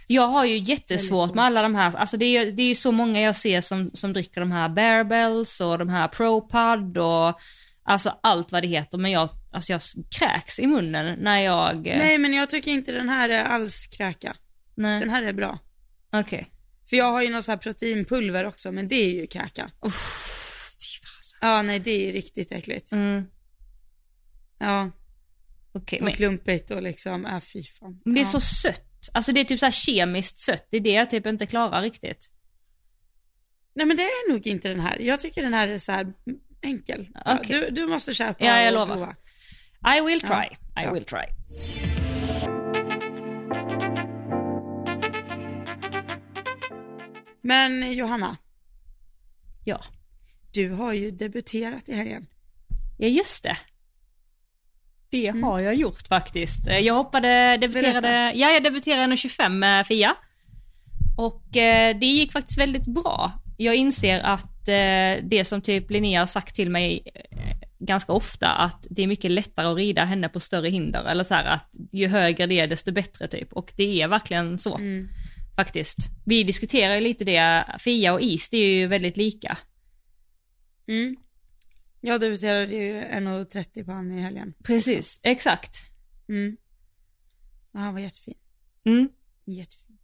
Jag 0.06 0.26
har 0.26 0.44
ju 0.44 0.58
jättesvårt 0.58 1.34
med 1.34 1.44
alla 1.44 1.62
de 1.62 1.74
här, 1.74 1.96
alltså 1.96 2.16
det 2.16 2.24
är 2.24 2.44
ju 2.44 2.50
det 2.50 2.62
är 2.62 2.68
ju 2.68 2.74
så 2.74 2.92
många 2.92 3.20
jag 3.20 3.36
ser 3.36 3.60
som, 3.60 3.90
som 3.94 4.12
dricker 4.12 4.40
de 4.40 4.52
här 4.52 4.68
Bearbells 4.68 5.60
och 5.60 5.78
de 5.78 5.88
här 5.88 6.08
ProPud 6.08 6.98
och 6.98 7.40
Alltså 7.86 8.18
allt 8.22 8.52
vad 8.52 8.62
det 8.62 8.68
heter, 8.68 8.98
men 8.98 9.10
jag, 9.10 9.28
alltså 9.52 9.72
jag 9.72 9.80
kräks 10.10 10.58
i 10.58 10.66
munnen 10.66 11.18
när 11.20 11.38
jag... 11.38 11.86
eh, 11.86 11.98
Nej 11.98 12.18
men 12.18 12.32
jag 12.32 12.50
tycker 12.50 12.70
inte 12.70 12.92
den 12.92 13.08
här 13.08 13.28
är 13.28 13.44
alls 13.44 13.86
kräka. 13.86 14.36
nej. 14.74 15.00
Den 15.00 15.10
här 15.10 15.22
är 15.22 15.32
bra. 15.32 15.58
Okej. 16.12 16.50
För 16.90 16.96
jag 16.96 17.12
har 17.12 17.22
ju 17.22 17.30
något 17.30 17.44
så 17.44 17.50
här 17.50 17.58
proteinpulver 17.58 18.44
också, 18.44 18.72
men 18.72 18.88
det 18.88 18.94
är 18.94 19.10
ju 19.10 19.26
kräka. 19.26 19.70
Fasen. 19.82 21.38
Ja, 21.40 21.62
nej 21.62 21.78
det 21.78 22.08
är 22.08 22.12
riktigt 22.12 22.52
äckligt. 22.52 22.92
Mm, 22.92 23.24
Ja, 24.58 24.90
okej, 25.72 25.98
och 25.98 26.04
men, 26.04 26.14
klumpigt 26.14 26.70
och 26.70 26.82
liksom, 26.82 27.26
äh 27.26 27.40
fy 27.40 27.62
fan. 27.62 28.00
men 28.04 28.14
det 28.14 28.20
är 28.20 28.24
ja. 28.24 28.30
så 28.30 28.40
sött. 28.40 28.93
Alltså 29.12 29.32
det 29.32 29.40
är 29.40 29.44
typ 29.44 29.60
så 29.60 29.66
här 29.66 29.72
kemiskt 29.72 30.38
sött, 30.38 30.66
det 30.70 30.76
är 30.76 30.80
det 30.80 30.92
jag 30.92 31.10
typ 31.10 31.26
inte 31.26 31.46
klarar 31.46 31.82
riktigt. 31.82 32.30
Nej 33.74 33.86
men 33.86 33.96
det 33.96 34.02
är 34.02 34.32
nog 34.32 34.46
inte 34.46 34.68
den 34.68 34.80
här. 34.80 34.98
Jag 34.98 35.20
tycker 35.20 35.42
den 35.42 35.54
här 35.54 35.68
är 35.68 35.78
så 35.78 35.92
här 35.92 36.12
enkel. 36.62 37.08
Okej. 37.26 37.46
du, 37.48 37.70
du 37.70 37.86
måste 37.86 38.14
köpa 38.14 38.44
Ja, 38.44 38.60
jag 38.60 38.74
lovar. 38.74 38.96
prova. 38.96 39.16
I 39.96 40.00
will 40.00 40.20
try, 40.20 40.28
Ja. 40.74 40.82
I 40.82 40.84
Ja. 40.84 40.92
will 40.92 41.04
try. 41.04 41.24
Men 47.42 47.92
Johanna, 47.92 48.36
Ja. 49.64 49.84
du 50.52 50.70
har 50.70 50.92
ju 50.92 51.10
debuterat 51.10 51.88
i 51.88 51.94
helgen. 51.94 52.26
Ja, 52.98 53.08
just 53.08 53.42
det. 53.42 53.56
Det 55.14 55.28
Mm. 55.28 55.42
har 55.42 55.60
jag 55.60 55.74
gjort 55.74 56.08
faktiskt. 56.08 56.66
Eh, 56.68 56.78
Jag 56.78 56.94
hoppade, 56.94 57.56
debuterade, 57.60 58.00
Berätta. 58.00 58.38
ja 58.38 58.50
jag 58.50 58.62
debuterade 58.64 59.02
1.25 59.02 59.48
med 59.58 59.86
Fia. 59.86 60.14
Och 61.16 61.56
eh, 61.56 61.96
det 61.98 62.06
gick 62.06 62.32
faktiskt 62.32 62.58
väldigt 62.58 62.86
bra. 62.86 63.32
Jag 63.56 63.74
inser 63.74 64.20
att 64.20 64.68
eh, 64.68 65.24
det 65.28 65.44
som 65.46 65.60
typ 65.60 65.90
Linnea 65.90 66.20
har 66.20 66.26
sagt 66.26 66.54
till 66.54 66.70
mig 66.70 67.02
eh, 67.14 67.56
ganska 67.78 68.12
ofta, 68.12 68.48
att 68.48 68.86
det 68.90 69.02
är 69.02 69.06
mycket 69.06 69.30
lättare 69.30 69.66
att 69.66 69.76
rida 69.76 70.04
henne 70.04 70.28
på 70.28 70.40
större 70.40 70.68
hinder. 70.68 71.04
Eller 71.04 71.24
så 71.24 71.34
här 71.34 71.44
att 71.44 71.70
ju 71.92 72.06
högre 72.08 72.46
det 72.46 72.60
är 72.60 72.66
desto 72.66 72.92
bättre 72.92 73.28
typ. 73.28 73.52
Och 73.52 73.72
det 73.76 74.02
är 74.02 74.08
verkligen 74.08 74.58
så. 74.58 74.74
Mm. 74.76 75.08
Faktiskt. 75.56 75.96
Vi 76.26 76.42
diskuterar 76.42 76.94
ju 76.94 77.00
lite 77.00 77.24
det, 77.24 77.64
Fia 77.78 78.12
och 78.12 78.20
Is 78.20 78.48
det 78.50 78.56
är 78.56 78.68
ju 78.76 78.86
väldigt 78.86 79.16
lika. 79.16 79.58
Mm. 80.88 81.16
Jag 82.06 82.20
debuterade 82.20 82.74
ju 82.74 83.00
1.30 83.00 83.84
på 83.84 83.92
han 83.92 84.12
i 84.12 84.20
helgen. 84.20 84.54
Precis, 84.64 85.20
exakt. 85.22 85.76
Mm. 86.28 86.56
Han 87.72 87.94
var 87.94 88.00
jättefin. 88.00 88.34
Mm. 88.84 89.08
Jättefin. 89.44 89.98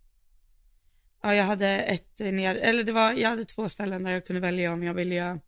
Ja, 1.22 1.34
jag 1.34 1.44
hade 1.44 1.68
ett 1.68 2.20
eh, 2.20 2.32
ner, 2.32 2.54
eller 2.54 2.84
det 2.84 2.92
var, 2.92 3.12
jag 3.12 3.30
hade 3.30 3.44
två 3.44 3.68
ställen 3.68 4.02
där 4.02 4.10
jag 4.10 4.26
kunde 4.26 4.40
välja 4.40 4.72
om 4.72 4.82
jag 4.82 4.94
ville 4.94 5.14
göra 5.14 5.40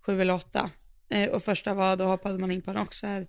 sju 0.00 0.20
eller 0.20 0.34
åtta. 0.34 0.70
Eh, 1.08 1.30
och 1.30 1.42
första 1.42 1.74
var, 1.74 1.96
då 1.96 2.04
hoppade 2.04 2.38
man 2.38 2.50
in 2.50 2.62
på 2.62 2.70
en 2.70 2.76
oxer 2.76 3.26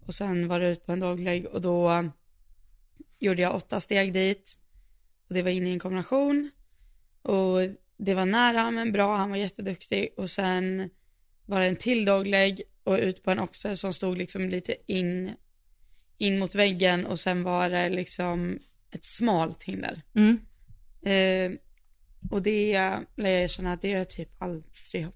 och 0.00 0.14
sen 0.14 0.48
var 0.48 0.60
det 0.60 0.68
ut 0.68 0.86
på 0.86 0.92
en 0.92 1.00
dogleg 1.00 1.46
och 1.46 1.60
då 1.60 1.90
eh, 1.90 2.02
gjorde 3.18 3.42
jag 3.42 3.54
åtta 3.54 3.80
steg 3.80 4.12
dit. 4.12 4.58
Och 5.28 5.34
det 5.34 5.42
var 5.42 5.50
inne 5.50 5.68
i 5.68 5.72
en 5.72 5.78
kombination. 5.78 6.50
Och 7.22 7.58
det 7.96 8.14
var 8.14 8.26
nära 8.26 8.70
men 8.70 8.92
bra, 8.92 9.16
han 9.16 9.30
var 9.30 9.36
jätteduktig. 9.36 10.14
Och 10.16 10.30
sen 10.30 10.90
var 11.50 11.60
en 11.60 11.76
till 11.76 12.04
dogleg 12.04 12.62
och 12.84 12.98
ut 12.98 13.22
på 13.22 13.30
en 13.30 13.38
oxer 13.38 13.74
som 13.74 13.92
stod 13.92 14.18
liksom 14.18 14.48
lite 14.48 14.76
in, 14.86 15.30
in 16.18 16.38
mot 16.38 16.54
väggen 16.54 17.06
och 17.06 17.20
sen 17.20 17.42
var 17.42 17.70
det 17.70 17.88
liksom 17.88 18.58
ett 18.90 19.04
smalt 19.04 19.62
hinder. 19.62 20.02
Mm. 20.14 20.40
Eh, 21.02 21.58
och 22.30 22.42
det 22.42 22.72
lär 23.16 23.30
jag 23.30 23.42
erkänna 23.42 23.72
att 23.72 23.82
det 23.82 23.92
har 23.92 23.98
jag 23.98 24.10
typ 24.10 24.42
aldrig 24.42 25.06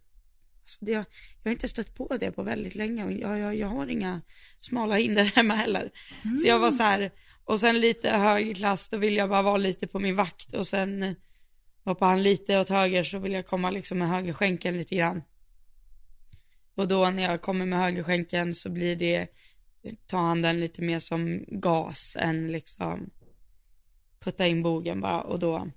alltså 0.64 0.84
det, 0.84 0.92
jag 0.92 1.04
har 1.44 1.50
inte 1.50 1.68
stött 1.68 1.94
på 1.94 2.16
det 2.20 2.32
på 2.32 2.42
väldigt 2.42 2.74
länge 2.74 3.04
och 3.04 3.12
jag, 3.12 3.38
jag, 3.38 3.56
jag 3.56 3.68
har 3.68 3.86
inga 3.86 4.20
smala 4.60 4.94
hinder 4.94 5.24
hemma 5.34 5.54
heller. 5.54 5.90
Så 6.42 6.48
jag 6.48 6.58
var 6.58 6.70
så 6.70 6.82
här, 6.82 7.10
och 7.44 7.60
sen 7.60 7.80
lite 7.80 8.10
högre 8.10 8.54
klass, 8.54 8.88
då 8.88 8.96
vill 8.96 9.16
jag 9.16 9.28
bara 9.28 9.42
vara 9.42 9.56
lite 9.56 9.86
på 9.86 9.98
min 9.98 10.16
vakt 10.16 10.54
och 10.54 10.66
sen 10.66 11.16
hoppar 11.84 12.06
han 12.06 12.22
lite 12.22 12.58
åt 12.58 12.68
höger 12.68 13.02
så 13.02 13.18
vill 13.18 13.32
jag 13.32 13.46
komma 13.46 13.70
liksom 13.70 13.98
med 13.98 14.08
högerskänken 14.08 14.76
lite 14.76 14.96
grann. 14.96 15.22
Och 16.74 16.88
då 16.88 17.10
när 17.10 17.22
jag 17.22 17.42
kommer 17.42 17.66
med 17.66 17.78
högerskänken 17.78 18.54
så 18.54 18.70
blir 18.70 18.96
det, 18.96 19.26
tar 20.06 20.18
han 20.18 20.42
den 20.42 20.60
lite 20.60 20.82
mer 20.82 20.98
som 20.98 21.44
gas 21.48 22.16
än 22.20 22.52
liksom 22.52 23.10
putta 24.20 24.46
in 24.46 24.62
bogen 24.62 25.00
bara 25.00 25.20
och 25.20 25.38
då 25.38 25.68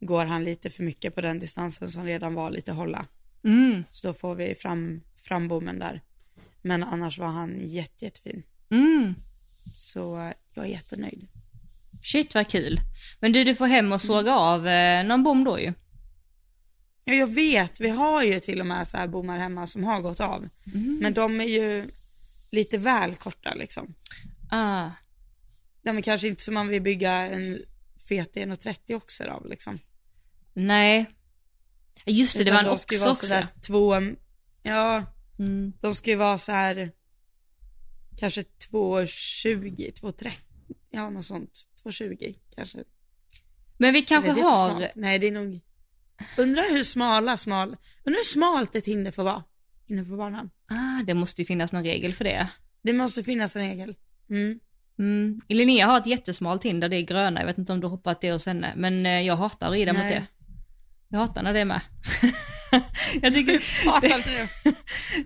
går 0.00 0.24
han 0.24 0.44
lite 0.44 0.70
för 0.70 0.82
mycket 0.82 1.14
på 1.14 1.20
den 1.20 1.38
distansen 1.38 1.90
som 1.90 2.04
redan 2.04 2.34
var 2.34 2.50
lite 2.50 2.72
hålla. 2.72 3.06
Mm. 3.44 3.84
Så 3.90 4.06
då 4.06 4.14
får 4.14 4.34
vi 4.34 4.54
fram, 4.54 5.00
frambommen 5.16 5.78
där. 5.78 6.02
Men 6.62 6.82
annars 6.82 7.18
var 7.18 7.26
han 7.26 7.68
jätte, 7.68 8.04
jättefin. 8.04 8.42
Mm. 8.70 9.14
Så 9.74 10.32
jag 10.54 10.64
är 10.64 10.70
jättenöjd. 10.70 11.28
Shit 12.02 12.34
vad 12.34 12.48
kul. 12.48 12.80
Men 13.20 13.32
du, 13.32 13.44
du 13.44 13.54
får 13.54 13.66
hem 13.66 13.92
och 13.92 14.02
såga 14.02 14.34
av 14.34 14.68
eh, 14.68 15.04
någon 15.04 15.22
bom 15.22 15.44
då 15.44 15.60
ju. 15.60 15.72
Ja, 17.08 17.14
jag 17.14 17.26
vet, 17.26 17.80
vi 17.80 17.88
har 17.88 18.22
ju 18.22 18.40
till 18.40 18.60
och 18.60 18.66
med 18.66 18.88
så 18.88 18.96
här 18.96 19.06
bommar 19.06 19.38
hemma 19.38 19.66
som 19.66 19.84
har 19.84 20.00
gått 20.00 20.20
av. 20.20 20.48
Men 21.00 21.14
de 21.14 21.40
är 21.40 21.44
ju 21.44 21.84
lite 22.52 22.78
väl 22.78 23.14
korta 23.14 23.54
liksom. 23.54 23.94
Ah. 24.50 24.90
De 25.82 25.96
är 25.98 26.02
kanske 26.02 26.28
inte 26.28 26.42
som 26.42 26.54
man 26.54 26.68
vill 26.68 26.82
bygga 26.82 27.12
en 27.12 27.58
fet 28.08 28.34
1,30 28.36 28.94
också 28.94 29.24
av 29.24 29.46
liksom. 29.46 29.78
Nej. 30.52 31.06
Just 32.06 32.38
det, 32.38 32.44
det 32.44 32.50
var 32.50 32.58
en 32.58 32.64
de 32.64 32.70
ox 32.70 33.00
vara 33.00 33.10
också. 33.10 33.26
sådär 33.26 33.46
två, 33.66 33.94
ja, 34.62 35.04
Mm. 35.38 35.72
de 35.80 35.94
ska 35.94 36.10
ju 36.10 36.16
vara 36.16 36.38
så 36.38 36.52
här 36.52 36.92
kanske 38.18 38.42
2,20, 38.42 39.92
2,30, 40.00 40.30
ja 40.90 41.10
något 41.10 41.24
sånt. 41.24 41.68
2,20 41.84 42.36
kanske. 42.54 42.84
Men 43.76 43.94
vi 43.94 44.02
kanske 44.02 44.32
det 44.32 44.40
har, 44.40 44.70
smalt? 44.70 44.92
Nej, 44.94 45.18
det 45.18 45.26
är 45.26 45.32
nog, 45.32 45.60
undrar 46.36 46.70
hur 46.70 46.84
smala, 46.84 47.36
smal, 47.36 47.76
undrar 48.04 48.18
hur 48.18 48.24
smalt 48.32 48.74
ett 48.74 48.86
hinder 48.86 49.10
får 49.10 49.24
vara 49.24 49.44
inne 49.86 50.04
på 50.04 50.16
banan. 50.16 50.50
ah, 50.70 51.02
det 51.04 51.14
måste 51.14 51.42
ju 51.42 51.46
finnas 51.46 51.72
någon 51.72 51.84
regel 51.84 52.14
för 52.14 52.24
det. 52.24 52.48
Det 52.82 52.92
måste 52.92 53.22
finnas 53.24 53.56
en 53.56 53.62
regel. 53.62 53.94
Mm. 54.30 54.58
Mm. 54.98 55.40
Linnea 55.48 55.86
har 55.86 55.98
ett 55.98 56.06
jättesmalt 56.06 56.64
hinder, 56.64 56.88
det 56.88 56.96
är 56.96 57.02
gröna, 57.02 57.40
jag 57.40 57.46
vet 57.46 57.58
inte 57.58 57.72
om 57.72 57.80
du 57.80 57.86
hoppat 57.86 58.20
det 58.20 58.32
hos 58.32 58.46
henne, 58.46 58.72
men 58.76 59.06
eh, 59.06 59.20
jag 59.20 59.36
hatar 59.36 59.66
att 59.66 59.72
rida 59.72 59.92
mot 59.92 60.02
Nej. 60.02 60.10
det. 60.10 60.26
Jag 61.08 61.18
hatar 61.18 61.42
när 61.42 61.52
det 61.52 61.60
är 61.60 61.64
med. 61.64 61.80
jag 63.22 63.34
tycker 63.34 63.52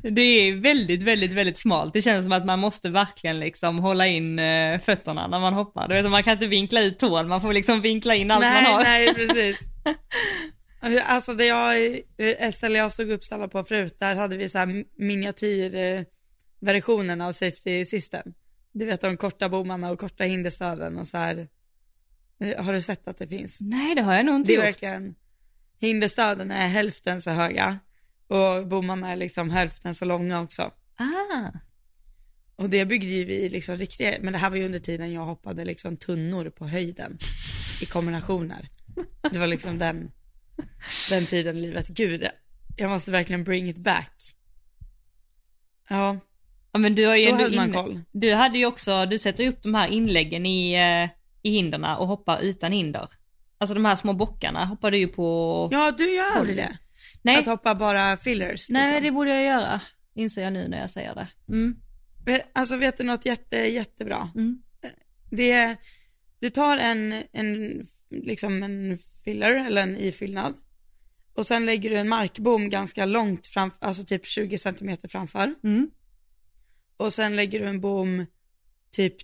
du? 0.02 0.10
det 0.10 0.22
är 0.22 0.56
väldigt, 0.56 1.02
väldigt, 1.02 1.32
väldigt 1.32 1.58
smalt. 1.58 1.92
Det 1.92 2.02
känns 2.02 2.24
som 2.24 2.32
att 2.32 2.44
man 2.44 2.58
måste 2.58 2.88
verkligen 2.88 3.40
liksom 3.40 3.78
hålla 3.78 4.06
in 4.06 4.38
eh, 4.38 4.80
fötterna 4.80 5.26
när 5.26 5.40
man 5.40 5.54
hoppar. 5.54 5.88
Du 5.88 5.94
vet, 5.94 6.10
man 6.10 6.22
kan 6.22 6.32
inte 6.32 6.46
vinkla 6.46 6.82
ut 6.82 6.98
tån, 6.98 7.28
man 7.28 7.40
får 7.40 7.52
liksom 7.52 7.80
vinkla 7.80 8.14
in 8.14 8.30
allt 8.30 8.40
nej, 8.40 8.62
man 8.62 8.72
har. 8.72 8.82
nej, 8.82 9.14
precis. 9.14 9.58
Alltså 10.82 11.34
det 11.34 11.44
jag, 11.46 12.00
ett 12.16 12.54
ställe 12.54 12.78
jag 12.78 12.92
stod 12.92 13.10
uppställd 13.10 13.50
på 13.52 13.64
förut, 13.64 13.96
där 13.98 14.14
hade 14.14 14.36
vi 14.36 14.48
så 14.48 14.58
här 14.58 14.84
miniatyrversionen 14.96 17.20
av 17.20 17.32
safety 17.32 17.84
system. 17.84 18.34
Du 18.72 18.84
vet 18.86 19.00
de 19.00 19.16
korta 19.16 19.48
bommarna 19.48 19.90
och 19.90 19.98
korta 20.00 20.24
hinderstöden 20.24 20.98
och 20.98 21.08
så 21.08 21.18
här. 21.18 21.48
Eh, 22.40 22.64
Har 22.64 22.72
du 22.72 22.80
sett 22.80 23.08
att 23.08 23.18
det 23.18 23.28
finns? 23.28 23.58
Nej, 23.60 23.94
det 23.94 24.02
har 24.02 24.14
jag 24.14 24.26
nog 24.26 24.34
inte 24.34 24.52
Det 24.52 24.54
är 24.54 24.56
gjort. 24.56 24.64
verkligen, 24.64 25.14
hinderstöden 25.78 26.50
är 26.50 26.68
hälften 26.68 27.22
så 27.22 27.30
höga 27.30 27.78
och 28.26 28.66
bommarna 28.66 29.10
är 29.12 29.16
liksom 29.16 29.50
hälften 29.50 29.94
så 29.94 30.04
långa 30.04 30.40
också. 30.40 30.72
Ah. 30.96 31.50
Och 32.56 32.70
det 32.70 32.84
byggde 32.86 33.06
ju 33.06 33.24
vi 33.24 33.48
liksom 33.48 33.76
riktiga, 33.76 34.16
men 34.20 34.32
det 34.32 34.38
här 34.38 34.50
var 34.50 34.56
ju 34.56 34.64
under 34.64 34.78
tiden 34.78 35.12
jag 35.12 35.24
hoppade 35.24 35.64
liksom 35.64 35.96
tunnor 35.96 36.50
på 36.50 36.66
höjden 36.68 37.18
i 37.82 37.86
kombinationer. 37.86 38.68
Det 39.30 39.38
var 39.38 39.46
liksom 39.46 39.78
den, 39.78 40.10
den 41.10 41.26
tiden 41.26 41.56
i 41.56 41.60
livet. 41.60 41.88
Gud, 41.88 42.28
jag 42.76 42.90
måste 42.90 43.10
verkligen 43.10 43.44
bring 43.44 43.68
it 43.68 43.78
back. 43.78 44.12
Ja, 45.88 46.18
Ja 46.72 46.78
men 46.78 46.94
du 46.94 47.06
har 47.06 47.16
ju 47.16 47.30
då 47.30 47.44
ändå 47.44 47.56
man 47.56 47.72
koll. 47.72 48.00
Du 48.12 48.34
hade 48.34 48.58
ju 48.58 48.66
också, 48.66 49.06
du 49.06 49.18
sätter 49.18 49.46
upp 49.48 49.62
de 49.62 49.74
här 49.74 49.88
inläggen 49.88 50.46
i, 50.46 50.72
eh, 50.74 51.10
i 51.42 51.50
hinderna 51.50 51.96
och 51.96 52.06
hoppar 52.06 52.40
utan 52.40 52.72
hinder. 52.72 53.08
Alltså 53.58 53.74
de 53.74 53.84
här 53.84 53.96
små 53.96 54.12
bockarna 54.12 54.64
hoppar 54.64 54.90
du 54.90 54.98
ju 54.98 55.08
på. 55.08 55.68
Ja, 55.72 55.90
du 55.98 56.14
gör 56.14 56.36
aldrig 56.36 56.56
det. 56.56 56.78
nej, 57.22 57.36
Att 57.38 57.46
hoppa 57.46 57.74
bara 57.74 58.16
fillers. 58.16 58.70
nej 58.70 58.82
liksom. 58.86 59.04
det 59.04 59.10
borde 59.10 59.30
jag 59.34 59.44
göra. 59.44 59.80
Inser 60.14 60.42
jag 60.42 60.52
nu 60.52 60.68
när 60.68 60.80
jag 60.80 60.90
säger 60.90 61.14
det. 61.14 61.28
Mm. 61.48 61.76
Vet- 62.24 62.50
Alltså 62.52 62.76
vet 62.76 62.96
du 62.98 63.04
något 63.04 63.26
jätte, 63.26 63.56
jättebra? 63.56 64.30
Mm. 64.34 64.62
Det 65.30 65.50
är, 65.52 65.76
du 66.40 66.50
tar 66.50 66.76
en, 66.76 67.22
en, 67.32 67.82
liksom 68.10 68.62
en 68.62 68.98
filler 69.24 69.66
eller 69.66 69.82
en 69.82 69.96
ifyllnad 69.96 70.54
och 71.34 71.46
sen 71.46 71.66
lägger 71.66 71.90
du 71.90 71.96
en 71.96 72.08
markbom 72.08 72.70
ganska 72.70 73.04
långt 73.04 73.46
framför, 73.46 73.86
alltså 73.86 74.04
typ 74.04 74.26
20 74.26 74.58
centimeter 74.58 75.08
framför 75.08 75.54
Mm. 75.62 75.90
och 76.96 77.12
sen 77.12 77.36
lägger 77.36 77.60
du 77.60 77.66
en 77.66 77.80
bom 77.80 78.26
typ 78.90 79.16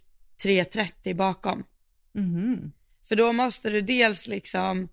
3,30 0.43 1.15
bakom. 1.15 1.65
Mhm. 2.13 2.73
För 3.03 3.17
då 3.17 3.33
måste 3.33 3.71
du 3.71 3.81
dels 3.81 4.27
liksom 4.27 4.89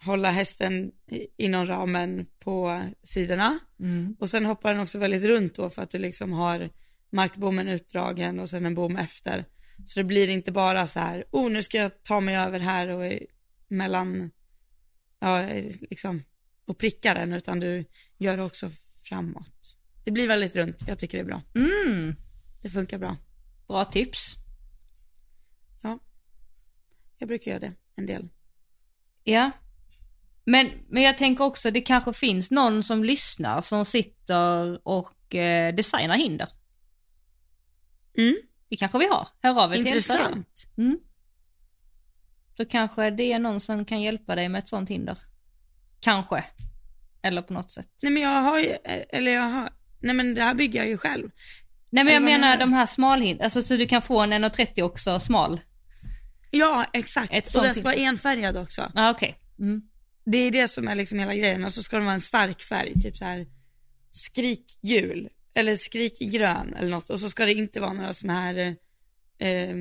hålla 0.00 0.30
hästen 0.30 0.92
inom 1.36 1.66
ramen 1.66 2.26
på 2.38 2.82
sidorna. 3.02 3.58
Mm. 3.80 4.16
Och 4.20 4.30
sen 4.30 4.44
hoppar 4.46 4.72
den 4.72 4.80
också 4.82 4.98
väldigt 4.98 5.24
runt 5.24 5.54
då 5.54 5.70
för 5.70 5.82
att 5.82 5.90
du 5.90 5.98
liksom 5.98 6.32
har 6.32 6.70
markbommen 7.10 7.68
utdragen 7.68 8.40
och 8.40 8.48
sen 8.50 8.66
en 8.66 8.74
bom 8.74 8.96
efter. 8.96 9.44
Så 9.84 10.00
det 10.00 10.04
blir 10.04 10.28
inte 10.28 10.52
bara 10.52 10.86
så 10.86 11.00
här, 11.00 11.24
oh 11.30 11.50
nu 11.50 11.62
ska 11.62 11.78
jag 11.78 12.02
ta 12.02 12.20
mig 12.20 12.36
över 12.36 12.60
här 12.60 12.88
och 12.88 13.12
mellan, 13.68 14.30
ja 15.18 15.48
liksom, 15.80 16.22
och 16.64 16.78
pricka 16.78 17.14
den 17.14 17.32
utan 17.32 17.60
du 17.60 17.84
gör 18.18 18.36
det 18.36 18.42
också 18.42 18.70
framåt. 19.04 19.76
Det 20.04 20.10
blir 20.10 20.28
väldigt 20.28 20.56
runt, 20.56 20.84
jag 20.86 20.98
tycker 20.98 21.18
det 21.18 21.22
är 21.22 21.26
bra. 21.26 21.42
Mm. 21.54 22.16
Det 22.62 22.70
funkar 22.70 22.98
bra. 22.98 23.16
Bra 23.68 23.84
tips. 23.84 24.34
Ja, 25.82 25.98
jag 27.18 27.28
brukar 27.28 27.50
göra 27.50 27.60
det 27.60 27.72
en 27.96 28.06
del. 28.06 28.28
Ja. 29.24 29.50
Men, 30.44 30.70
men 30.88 31.02
jag 31.02 31.18
tänker 31.18 31.44
också, 31.44 31.70
det 31.70 31.80
kanske 31.80 32.12
finns 32.12 32.50
någon 32.50 32.82
som 32.82 33.04
lyssnar 33.04 33.62
som 33.62 33.84
sitter 33.84 34.80
och 34.88 35.34
eh, 35.34 35.74
designar 35.74 36.16
hinder. 36.16 36.48
Mm. 38.18 38.36
Det 38.68 38.76
kanske 38.76 38.98
vi 38.98 39.06
har. 39.06 39.28
Hör 39.42 39.62
av 39.62 39.72
er 39.72 39.76
till. 39.76 39.86
Intressant. 39.86 40.66
Mm. 40.78 40.98
Då 42.56 42.64
kanske 42.64 43.10
det 43.10 43.32
är 43.32 43.38
någon 43.38 43.60
som 43.60 43.84
kan 43.84 44.02
hjälpa 44.02 44.34
dig 44.34 44.48
med 44.48 44.58
ett 44.58 44.68
sånt 44.68 44.90
hinder. 44.90 45.18
Kanske. 46.00 46.44
Eller 47.22 47.42
på 47.42 47.52
något 47.52 47.70
sätt. 47.70 47.88
Nej 48.02 48.12
men 48.12 48.22
jag 48.22 48.42
har 48.42 48.58
ju, 48.58 48.70
eller 49.08 49.32
jag 49.32 49.42
har, 49.42 49.68
nej 49.98 50.14
men 50.14 50.34
det 50.34 50.42
här 50.42 50.54
bygger 50.54 50.80
jag 50.80 50.88
ju 50.88 50.98
själv. 50.98 51.30
Nej 51.90 52.04
men 52.04 52.14
jag 52.14 52.22
menar 52.22 52.52
du? 52.52 52.60
de 52.60 52.72
här 52.72 52.86
smalhinder, 52.86 53.44
alltså 53.44 53.62
så 53.62 53.76
du 53.76 53.86
kan 53.86 54.02
få 54.02 54.20
en 54.20 54.32
1,30 54.32 54.82
också 54.82 55.20
smal. 55.20 55.60
Ja, 56.50 56.86
exakt. 56.92 57.32
Ett 57.32 57.54
och 57.54 57.62
den 57.62 57.74
ska 57.74 57.82
vara 57.82 57.94
enfärgad 57.94 58.56
också. 58.56 58.90
Ja 58.94 59.06
ah, 59.06 59.10
okej. 59.10 59.38
Mm. 59.58 59.82
Det 60.24 60.38
är 60.38 60.50
det 60.50 60.68
som 60.68 60.88
är 60.88 60.94
liksom 60.94 61.18
hela 61.18 61.34
grejen. 61.34 61.64
Och 61.64 61.72
så 61.72 61.82
ska 61.82 61.96
den 61.96 62.04
vara 62.04 62.14
en 62.14 62.20
stark 62.20 62.62
färg, 62.62 63.00
typ 63.02 63.16
så 63.16 63.24
här 63.24 63.46
skrikgul. 64.10 65.28
Eller 65.56 65.76
skrikgrön 65.76 66.74
eller 66.74 66.90
något. 66.90 67.10
Och 67.10 67.20
så 67.20 67.28
ska 67.30 67.44
det 67.44 67.52
inte 67.52 67.80
vara 67.80 67.92
några 67.92 68.12
sådana 68.12 68.40
här, 68.40 68.76
eh, 69.38 69.76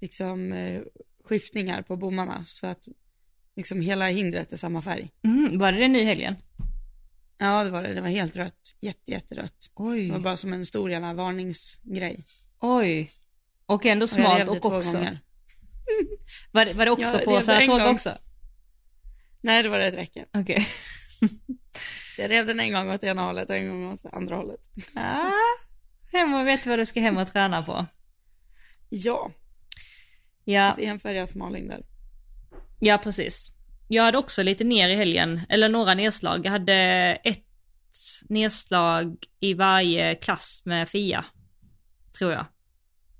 liksom 0.00 0.52
eh, 0.52 0.82
skiftningar 1.24 1.82
på 1.82 1.96
bommarna. 1.96 2.44
Så 2.44 2.66
att 2.66 2.88
liksom 3.56 3.80
hela 3.80 4.08
hindret 4.08 4.52
är 4.52 4.56
samma 4.56 4.82
färg. 4.82 5.10
Mm. 5.24 5.58
Var 5.58 5.72
det 5.72 5.78
det 5.78 5.88
nu 5.88 6.00
i 6.00 6.04
helgen? 6.04 6.36
Ja, 7.38 7.64
det 7.64 7.70
var 7.70 7.82
det. 7.82 7.94
Det 7.94 8.00
var 8.00 8.08
helt 8.08 8.36
rött. 8.36 8.76
Jätte, 8.80 9.10
jätterött. 9.10 9.70
Oj. 9.74 10.06
Det 10.06 10.12
var 10.12 10.20
bara 10.20 10.36
som 10.36 10.52
en 10.52 10.66
stor 10.66 10.90
jävla 10.90 11.14
varningsgrej. 11.14 12.24
Oj. 12.60 13.12
Och 13.66 13.86
ändå 13.86 14.04
Och 14.04 14.10
smalt 14.10 14.48
och 14.48 14.62
två 14.62 14.68
också. 14.68 14.92
gånger. 14.92 15.20
Var, 16.52 16.74
var 16.74 16.84
det 16.84 16.90
också 16.90 17.02
Jag 17.16 17.24
på 17.24 17.40
Saratoga 17.40 17.90
också? 17.90 18.18
Nej, 19.40 19.62
det 19.62 19.68
var 19.68 19.78
det 19.78 19.86
ett 19.86 19.94
räcke. 19.94 20.24
Okej. 20.34 20.68
Så 22.16 22.22
jag 22.22 22.30
rev 22.30 22.46
den 22.46 22.60
en 22.60 22.72
gång 22.72 22.90
åt 22.90 23.04
ena 23.04 23.22
hållet 23.22 23.50
och 23.50 23.56
en 23.56 23.68
gång 23.68 23.92
åt 23.92 24.14
andra 24.14 24.36
hållet. 24.36 24.60
Ah, 24.94 25.30
hem 26.12 26.34
och 26.34 26.46
vet 26.46 26.66
vad 26.66 26.78
du 26.78 26.86
ska 26.86 27.00
hem 27.00 27.16
och 27.16 27.32
träna 27.32 27.62
på. 27.62 27.86
Ja, 28.88 29.30
Ja, 30.44 30.72
ett 30.72 30.78
enfärgat 30.78 31.30
smalhinder. 31.30 31.80
ja 32.80 32.98
precis. 32.98 33.52
Jag 33.88 34.02
hade 34.04 34.18
också 34.18 34.42
lite 34.42 34.64
ner 34.64 34.88
i 34.88 34.94
helgen, 34.94 35.40
eller 35.48 35.68
några 35.68 35.94
nedslag. 35.94 36.46
Jag 36.46 36.50
hade 36.50 36.74
ett 37.24 37.44
nedslag 38.28 39.16
i 39.40 39.54
varje 39.54 40.14
klass 40.14 40.62
med 40.64 40.88
Fia, 40.88 41.24
tror 42.18 42.32
jag. 42.32 42.44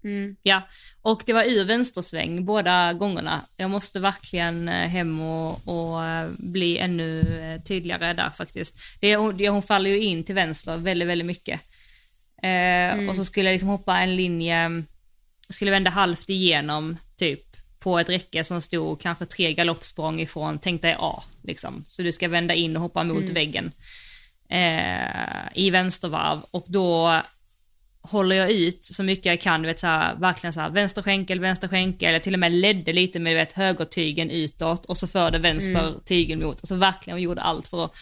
Mm. 0.06 0.36
Ja, 0.42 0.62
och 1.02 1.22
det 1.26 1.32
var 1.32 1.44
ur 1.44 1.64
vänstersväng 1.64 2.44
båda 2.44 2.92
gångerna. 2.92 3.40
Jag 3.56 3.70
måste 3.70 4.00
verkligen 4.00 4.68
eh, 4.68 4.88
hem 4.88 5.20
och, 5.20 5.68
och 5.68 6.04
eh, 6.04 6.28
bli 6.38 6.78
ännu 6.78 7.20
eh, 7.20 7.62
tydligare 7.62 8.12
där 8.12 8.30
faktiskt. 8.30 8.75
Det, 9.00 9.16
hon- 9.16 9.62
faller 9.62 9.90
ju 9.90 10.00
in 10.00 10.25
till 10.25 10.34
vänster 10.34 10.76
väldigt, 10.76 11.08
väldigt 11.08 11.26
mycket. 11.26 11.60
Eh, 12.42 13.08
Och 13.08 13.16
så 13.16 13.25
skulle 13.25 13.49
jag 13.49 13.54
liksom 13.54 13.69
hoppa 13.69 13.99
en 13.99 14.16
linje, 14.16 14.82
skulle 15.49 15.71
vända 15.71 15.90
halvt 15.90 16.30
igenom 16.30 16.97
typ 17.16 17.40
på 17.78 17.99
ett 17.99 18.08
räcke 18.08 18.45
som 18.45 18.62
stod 18.62 19.00
kanske 19.00 19.26
tre 19.26 19.52
galoppsprång 19.54 20.21
ifrån, 20.21 20.58
tänk 20.58 20.82
dig 20.82 20.97
A 20.99 21.23
liksom. 21.42 21.84
Så 21.88 22.02
du 22.02 22.12
ska 22.12 22.28
vända 22.28 22.54
in 22.54 22.76
och 22.76 22.82
hoppa 22.82 23.04
mot 23.04 23.23
väggen 23.30 23.73
eh, 24.49 25.49
i 25.54 25.71
vänstervarv 25.71 26.40
och 26.50 26.64
då 26.69 27.21
håller 28.10 28.36
jag 28.36 28.50
ut 28.50 28.84
så 28.84 29.02
mycket 29.02 29.26
jag 29.26 29.40
kan, 29.40 29.62
du 29.62 29.69
vet 29.69 29.80
så 29.80 29.86
här, 29.86 30.14
verkligen 30.14 30.52
så 30.52 30.60
här 30.60 30.71
vänster 30.71 31.02
skänkel, 31.02 31.40
vänster 31.40 31.69
skänkel, 31.69 32.08
eller 32.08 32.19
till 32.19 32.34
och 32.34 32.40
med 32.40 32.52
ledde 32.52 32.92
lite 32.92 33.19
med 33.19 33.32
du 33.32 33.36
vet, 33.36 33.52
högertygen 33.52 34.30
utåt 34.30 34.86
och 34.86 34.97
så 34.97 35.06
förde 35.06 35.38
vänster 35.38 35.95
tygen 36.04 36.38
mot, 36.38 36.56
alltså 36.56 36.75
verkligen 36.75 37.21
gjorde 37.21 37.40
allt 37.40 37.69
för 37.69 37.84
att 37.84 37.97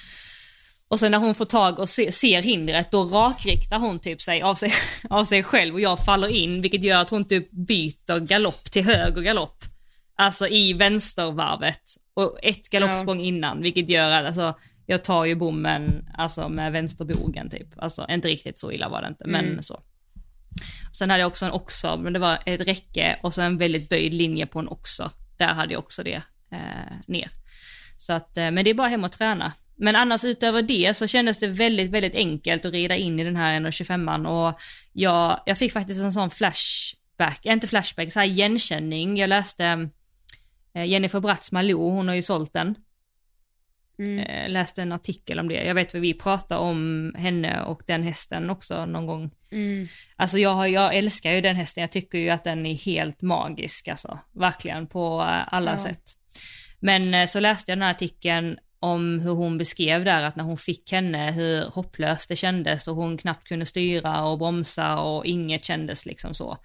och 0.89 1.01
sen 1.01 1.11
när 1.11 1.19
hon 1.19 1.35
får 1.35 1.45
tag 1.45 1.79
och 1.79 1.89
se, 1.89 2.13
ser 2.13 2.43
hindret, 2.43 2.91
då 2.91 3.05
rakriktar 3.05 3.79
hon 3.79 3.99
typ 3.99 4.23
sig 4.23 4.43
av, 4.43 4.55
sig 4.55 4.73
av 5.11 5.25
sig 5.25 5.43
själv 5.43 5.75
och 5.75 5.81
jag 5.81 6.05
faller 6.05 6.29
in, 6.29 6.63
vilket 6.63 6.83
gör 6.83 7.01
att 7.01 7.11
hon 7.11 7.25
typ 7.25 7.51
byter 7.51 8.21
galopp 8.21 8.71
till 8.71 8.85
höger 8.85 9.23
galopp. 9.23 9.65
Alltså 10.17 10.49
i 10.49 10.73
vänstervarvet 10.73 11.83
och 12.15 12.39
ett 12.43 12.71
galoppsprång 12.71 13.21
innan, 13.21 13.63
vilket 13.63 13.89
gör 13.89 14.11
att 14.11 14.27
alltså, 14.27 14.55
jag 14.87 15.05
tar 15.05 15.25
ju 15.25 15.35
bommen 15.35 16.09
alltså 16.15 16.49
med 16.49 16.73
vänsterbogen 16.73 17.51
typ. 17.51 17.69
Alltså 17.77 18.07
inte 18.11 18.29
riktigt 18.29 18.59
så 18.59 18.73
illa 18.73 18.89
var 18.89 19.03
det 19.03 19.09
inte, 19.09 19.27
men 19.27 19.63
så. 19.63 19.83
Sen 20.93 21.11
hade 21.11 21.21
jag 21.21 21.29
också 21.29 21.47
en 21.47 21.53
oxer, 21.53 21.97
men 21.97 22.13
det 22.13 22.19
var 22.19 22.39
ett 22.47 22.61
räcke 22.61 23.19
och 23.23 23.35
så 23.35 23.43
en 23.43 23.59
väldigt 23.59 23.89
böjd 23.89 24.15
linje 24.15 24.47
på 24.47 24.59
en 24.59 24.69
oxer. 24.69 25.11
Där 25.37 25.55
hade 25.55 25.73
jag 25.73 25.79
också 25.79 26.03
det 26.03 26.23
eh, 26.51 26.97
ner. 27.07 27.31
Så 27.99 28.13
att, 28.13 28.39
eh, 28.39 28.51
men 28.51 28.65
det 28.65 28.71
är 28.71 28.75
bara 28.75 28.89
hem 28.89 29.05
och 29.05 29.13
träna. 29.13 29.53
Men 29.77 29.97
annars 29.97 30.25
utöver 30.25 30.63
det 30.63 30.97
så 30.97 31.07
kändes 31.07 31.39
det 31.39 31.47
väldigt, 31.47 31.91
väldigt 31.91 32.15
enkelt 32.15 32.65
att 32.65 32.73
rida 32.73 32.97
in 32.97 33.21
i 33.21 33.25
den 33.25 33.37
här 33.37 33.61
1.25an 33.61 34.27
och 34.27 34.61
jag, 34.93 35.41
jag 35.47 35.59
fick 35.59 35.73
faktiskt 35.73 36.01
en 36.01 36.13
sån 36.13 36.31
flashback, 36.31 37.47
inte 37.47 37.69
flashback, 37.69 38.13
så 38.13 38.19
här 38.19 38.27
igenkänning. 38.27 39.17
Jag 39.17 39.29
läste 39.29 39.89
eh, 40.75 40.85
Jennifer 40.85 41.21
Bratz 41.21 41.53
Malou, 41.53 41.91
hon 41.91 42.09
har 42.09 42.15
ju 42.15 42.23
sålt 42.23 42.53
den. 42.53 42.75
Mm. 43.99 44.19
Eh, 44.19 44.49
läste 44.51 44.83
en 44.83 44.93
artikel 44.93 45.39
om 45.39 45.49
det. 45.49 45.65
Jag 45.65 45.75
vet 45.75 45.93
vad 45.95 46.03
vi 46.03 46.15
pratade 46.15 46.61
om 46.61 47.13
henne 47.19 47.63
och 47.63 47.83
den 47.87 48.03
hästen 48.03 48.51
också 48.51 48.87
någon 48.87 49.07
gång. 49.07 49.31
Mm. 49.53 49.89
Alltså 50.17 50.39
jag, 50.39 50.55
har, 50.55 50.67
jag 50.67 50.95
älskar 50.95 51.33
ju 51.33 51.41
den 51.41 51.57
hästen, 51.57 51.81
jag 51.81 51.91
tycker 51.93 52.19
ju 52.19 52.31
att 52.31 52.45
den 52.45 52.67
är 52.67 52.75
helt 52.75 53.23
magisk 53.23 53.89
alltså. 53.89 54.19
Verkligen 54.33 54.87
på 54.87 55.21
alla 55.47 55.71
Ja. 55.73 55.79
sätt. 55.79 56.03
Men 56.81 57.15
eh, 57.15 57.27
så 57.27 57.41
läste 57.41 57.71
jag 57.71 57.79
den 57.79 57.83
här 57.83 57.91
artikeln 57.91 58.59
om 58.81 59.21
hur 59.21 59.33
hon 59.35 59.59
beskrev 59.59 60.05
där 60.05 60.23
att 60.23 60.37
när 60.37 60.45
hon 60.45 60.59
fick 60.59 60.93
henne 60.93 61.31
hur 61.33 61.65
hopplöst 61.71 62.29
det 62.29 62.37
kändes 62.37 62.89
och 62.89 62.97
hon 62.97 63.19
knappt 63.19 63.49
kunde 63.49 63.67
styra 63.67 64.25
och 64.25 64.39
bromsa 64.39 64.99
och 64.99 65.25
inget 65.27 65.65
kändes 65.65 66.07
liksom 66.07 66.35
så. 66.35 66.59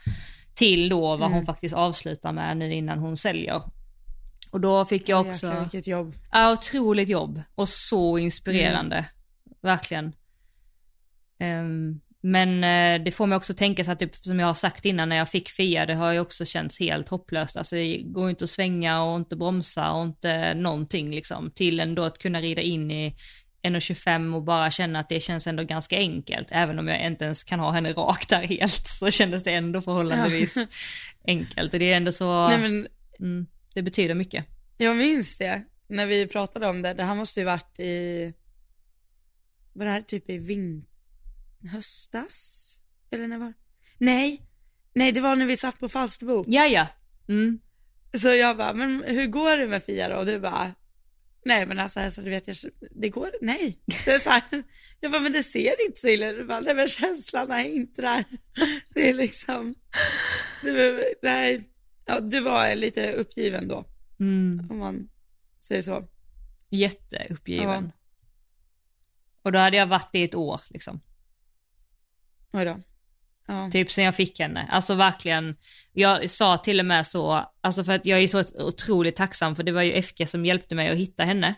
Till 0.56 0.90
då 0.90 1.18
vad 1.18 1.32
hon 1.32 1.46
faktiskt 1.46 1.76
avslutar 1.76 2.32
med 2.32 2.58
nu 2.58 2.74
innan 2.74 3.00
hon 3.00 3.18
säljer. 3.18 3.62
Och 4.52 4.62
då 4.62 4.86
fick 4.86 5.10
jag 5.10 5.28
också... 5.28 5.46
Jäklar 5.46 5.62
vilket 5.62 5.88
jobb. 5.88 6.16
Ja, 6.32 6.52
otroligt 6.52 7.10
jobb 7.10 7.42
och 7.56 7.70
så 7.70 8.18
inspirerande. 8.18 9.06
Verkligen. 9.62 10.14
Ehm, 11.40 12.00
men 12.22 12.64
eh, 12.64 13.04
det 13.04 13.12
får 13.12 13.28
mig 13.28 13.36
också 13.36 13.54
tänka 13.54 13.84
så 13.84 13.92
att 13.92 14.00
typ, 14.00 14.16
som 14.16 14.40
jag 14.40 14.48
har 14.48 14.54
sagt 14.54 14.86
innan 14.86 15.10
när 15.10 15.16
jag 15.16 15.30
fick 15.30 15.50
Fia, 15.50 15.86
det 15.86 15.94
har 15.94 16.12
ju 16.14 16.20
också 16.20 16.46
känts 16.46 16.80
helt 16.80 17.10
hopplöst. 17.10 17.58
Alltså 17.58 17.76
det 17.76 17.98
går 17.98 18.30
inte 18.30 18.44
att 18.44 18.50
svänga 18.50 19.04
och 19.04 19.18
inte 19.18 19.36
bromsa 19.36 19.92
och 19.92 20.04
inte 20.04 20.54
någonting 20.54 21.12
liksom. 21.12 21.52
Till 21.52 21.80
ändå 21.80 22.04
att 22.04 22.18
kunna 22.18 22.42
rida 22.42 22.62
in 22.62 22.92
i 22.92 23.16
1,25 23.64 24.36
och 24.36 24.44
bara 24.44 24.72
känna 24.72 25.00
att 25.00 25.10
det 25.10 25.20
känns 25.20 25.48
ändå 25.48 25.64
ganska 25.64 25.98
enkelt. 25.98 26.48
Även 26.52 26.80
om 26.80 26.88
jag 26.88 27.06
inte 27.06 27.26
ens 27.26 27.44
kan 27.44 27.60
ha 27.60 27.72
henne 27.72 27.94
rakt 27.94 28.30
där 28.30 28.42
helt 28.42 28.88
så 28.88 29.12
kändes 29.12 29.44
det 29.44 29.52
ändå 29.52 29.82
förhållandevis 29.82 30.56
enkelt. 31.28 31.74
Och 31.74 31.80
det 31.80 31.92
är 31.92 31.98
ändå 31.98 32.12
så, 32.12 32.48
Nej 32.48 32.58
men 32.58 32.88
mm, 33.20 33.48
det 33.74 33.82
betyder 33.82 34.16
mycket. 34.16 34.46
jag 34.78 34.98
minns 34.98 35.38
det 35.38 35.64
när 35.88 36.06
vi 36.06 36.28
pratade 36.28 36.68
om 36.68 36.82
det. 36.82 36.94
Det 36.94 37.04
här 37.04 37.16
måste 37.16 37.40
ju 37.40 37.46
varit 37.46 37.80
i, 37.80 38.34
var 39.74 39.86
det 39.86 39.92
här 39.92 40.02
typ 40.02 40.30
i 40.30 40.38
vin, 40.38 40.86
höstas? 41.72 42.66
Eller 43.12 43.28
när 43.28 43.38
var 43.38 43.54
Nej, 43.98 44.42
nej 44.94 45.12
det 45.12 45.22
var 45.22 45.36
när 45.36 45.46
vi 45.46 45.58
satt 45.58 45.80
på 45.80 45.90
Falsterbo. 45.90 46.44
Ja, 46.48 46.68
ja. 46.68 46.88
Mm. 47.30 47.60
Så 48.22 48.28
jag 48.28 48.58
bara, 48.58 48.74
men 48.74 49.04
hur 49.04 49.28
går 49.28 49.58
det 49.58 49.68
med 49.68 49.84
Fia 49.84 50.10
då? 50.10 50.16
Och 50.16 50.26
du 50.26 50.40
bara, 50.40 50.72
nej 51.46 51.66
men 51.66 51.80
alltså, 51.80 52.00
alltså 52.00 52.22
du 52.22 52.30
vet, 52.30 52.48
jag, 52.48 52.58
det 52.92 53.10
går, 53.10 53.32
nej. 53.42 53.80
Det 54.06 54.12
är 54.12 54.20
så 54.20 54.30
här, 54.30 54.44
jag 55.00 55.12
bara, 55.12 55.22
men 55.22 55.32
det 55.32 55.44
ser 55.44 55.86
inte 55.86 56.00
så 56.00 56.08
illa 56.08 56.30
ut. 56.30 56.38
Du 56.38 56.46
bara, 56.46 56.60
nej 56.60 56.76
men 56.76 56.88
känslan 56.88 57.52
är 57.52 57.64
inte 57.64 58.02
där. 58.02 58.26
Det 58.94 59.10
är 59.10 59.14
liksom, 59.14 59.76
du, 60.62 61.04
nej, 61.22 61.69
ja, 62.10 62.20
du 62.20 62.40
var 62.40 62.76
lite 62.76 63.14
uppgiven 63.14 63.68
då, 63.68 63.86
Mm. 64.20 64.68
om 64.70 64.78
man 64.78 65.10
säger 65.62 65.82
så. 65.82 66.04
Jätteuppgiven. 66.70 67.92
Ja. 67.94 67.98
Och 69.42 69.52
då 69.52 69.60
hade 69.60 69.78
jag 69.78 69.88
varit 69.88 70.10
det 70.12 70.20
i 70.20 70.24
ett 70.24 70.36
år 70.36 70.62
liksom. 70.70 71.02
Oj 72.54 72.66
då. 72.66 72.80
Ja. 73.48 73.70
Typ 73.72 73.92
sen 73.92 74.04
jag 74.04 74.16
fick 74.16 74.40
henne. 74.40 74.68
Alltså 74.72 74.96
verkligen, 74.96 75.56
jag 75.94 76.30
sa 76.30 76.58
till 76.58 76.80
och 76.80 76.86
med 76.86 77.08
så, 77.08 77.52
alltså 77.62 77.84
för 77.84 77.92
att 77.94 78.06
jag 78.06 78.20
är 78.24 78.28
så 78.28 78.44
otroligt 78.64 79.16
tacksam 79.16 79.56
för 79.56 79.64
det 79.64 79.72
var 79.72 79.82
ju 79.82 80.02
FG 80.02 80.26
som 80.30 80.46
hjälpte 80.46 80.76
mig 80.76 80.90
att 80.90 80.98
hitta 80.98 81.24
henne. 81.24 81.54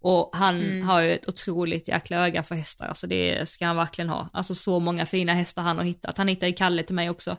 Och 0.00 0.30
han 0.32 0.62
Mm. 0.62 0.82
har 0.88 1.00
ju 1.00 1.12
ett 1.14 1.28
otroligt 1.28 1.88
jäkla 1.88 2.16
öga 2.16 2.42
för 2.42 2.54
hästar, 2.54 2.86
alltså 2.88 3.06
det 3.06 3.48
ska 3.48 3.66
han 3.66 3.76
verkligen 3.76 4.08
ha. 4.08 4.30
Alltså 4.32 4.54
så 4.54 4.80
många 4.80 5.06
fina 5.06 5.34
hästar 5.34 5.62
han 5.62 5.76
har 5.78 5.84
hittat. 5.84 6.18
Han 6.18 6.28
hittade 6.28 6.52
Kalle 6.52 6.82
till 6.82 6.94
mig 6.94 7.10
också. 7.10 7.36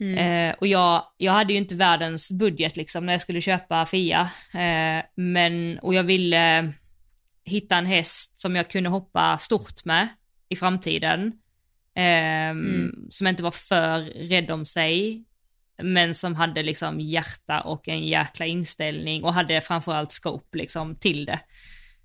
Mm. 0.00 0.18
Eh, 0.18 0.54
och 0.58 0.66
jag, 0.66 1.04
jag 1.16 1.32
hade 1.32 1.52
ju 1.52 1.58
inte 1.58 1.74
världens 1.74 2.32
budget 2.32 2.76
liksom 2.76 3.06
när 3.06 3.12
jag 3.12 3.22
skulle 3.22 3.40
köpa 3.40 3.86
Fia. 3.86 4.30
Eh, 4.54 5.04
men, 5.14 5.78
och 5.78 5.94
jag 5.94 6.04
ville 6.04 6.72
hitta 7.44 7.76
en 7.76 7.86
häst 7.86 8.38
som 8.38 8.56
jag 8.56 8.70
kunde 8.70 8.90
hoppa 8.90 9.38
stort 9.38 9.84
med 9.84 10.08
i 10.48 10.56
framtiden. 10.56 11.32
Ehm, 11.94 12.92
Som 13.10 13.26
inte 13.26 13.42
var 13.42 13.50
för 13.50 14.00
rädd 14.00 14.50
om 14.50 14.66
sig. 14.66 15.24
Men 15.82 16.14
som 16.14 16.34
hade 16.34 16.62
liksom 16.62 17.00
hjärta 17.00 17.60
och 17.60 17.88
en 17.88 18.06
jäkla 18.06 18.46
inställning 18.46 19.24
och 19.24 19.34
hade 19.34 19.60
framförallt 19.60 20.12
scope 20.12 20.58
liksom 20.58 20.96
till 20.96 21.24
det. 21.24 21.40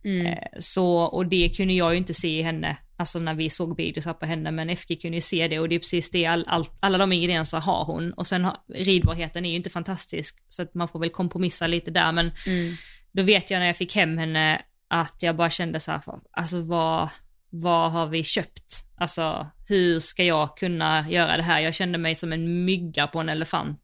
Mm. 0.03 0.25
Eh, 0.27 0.37
Så, 0.59 0.97
och 0.99 1.25
det 1.25 1.49
kunde 1.49 1.73
jag 1.73 1.91
ju 1.91 1.97
inte 1.97 2.13
se 2.13 2.39
i 2.39 2.41
henne, 2.41 2.77
alltså 2.97 3.19
när 3.19 3.33
vi 3.33 3.49
såg 3.49 3.77
videos 3.77 4.05
på 4.19 4.25
henne, 4.25 4.51
men 4.51 4.69
FG 4.77 5.01
kunde 5.01 5.17
ju 5.17 5.21
se 5.21 5.47
det 5.47 5.59
och 5.59 5.69
det 5.69 5.75
är 5.75 5.79
precis 5.79 6.11
det, 6.11 6.25
all, 6.25 6.45
all, 6.47 6.65
alla 6.79 6.97
de 6.97 7.11
ingredienserna 7.13 7.61
har 7.61 7.83
hon. 7.85 8.13
Och 8.13 8.27
sen 8.27 8.45
har, 8.45 8.57
ridbarheten 8.73 9.45
är 9.45 9.49
ju 9.49 9.55
inte 9.55 9.69
fantastisk, 9.69 10.35
så 10.49 10.61
att 10.61 10.73
man 10.75 10.87
får 10.87 10.99
väl 10.99 11.09
kompromissa 11.09 11.67
lite 11.67 11.91
där, 11.91 12.11
men 12.11 12.31
Mm. 12.47 12.73
då 13.11 13.23
vet 13.23 13.51
jag 13.51 13.59
när 13.59 13.67
jag 13.67 13.77
fick 13.77 13.95
hem 13.95 14.17
henne 14.17 14.61
att 14.87 15.15
jag 15.23 15.35
bara 15.35 15.49
kände 15.49 15.79
så 15.79 15.91
här, 15.91 16.01
alltså 16.31 16.61
vad, 16.61 17.09
vad 17.49 17.91
har 17.91 18.07
vi 18.07 18.23
köpt? 18.23 18.85
Alltså 18.97 19.47
hur 19.67 19.99
ska 19.99 20.23
jag 20.23 20.57
kunna 20.57 21.09
göra 21.09 21.37
det 21.37 21.43
här? 21.43 21.59
Jag 21.61 21.75
kände 21.75 21.97
mig 21.97 22.15
som 22.15 22.33
en 22.33 22.65
mygga 22.65 23.07
på 23.07 23.19
en 23.19 23.29
elefant. 23.29 23.81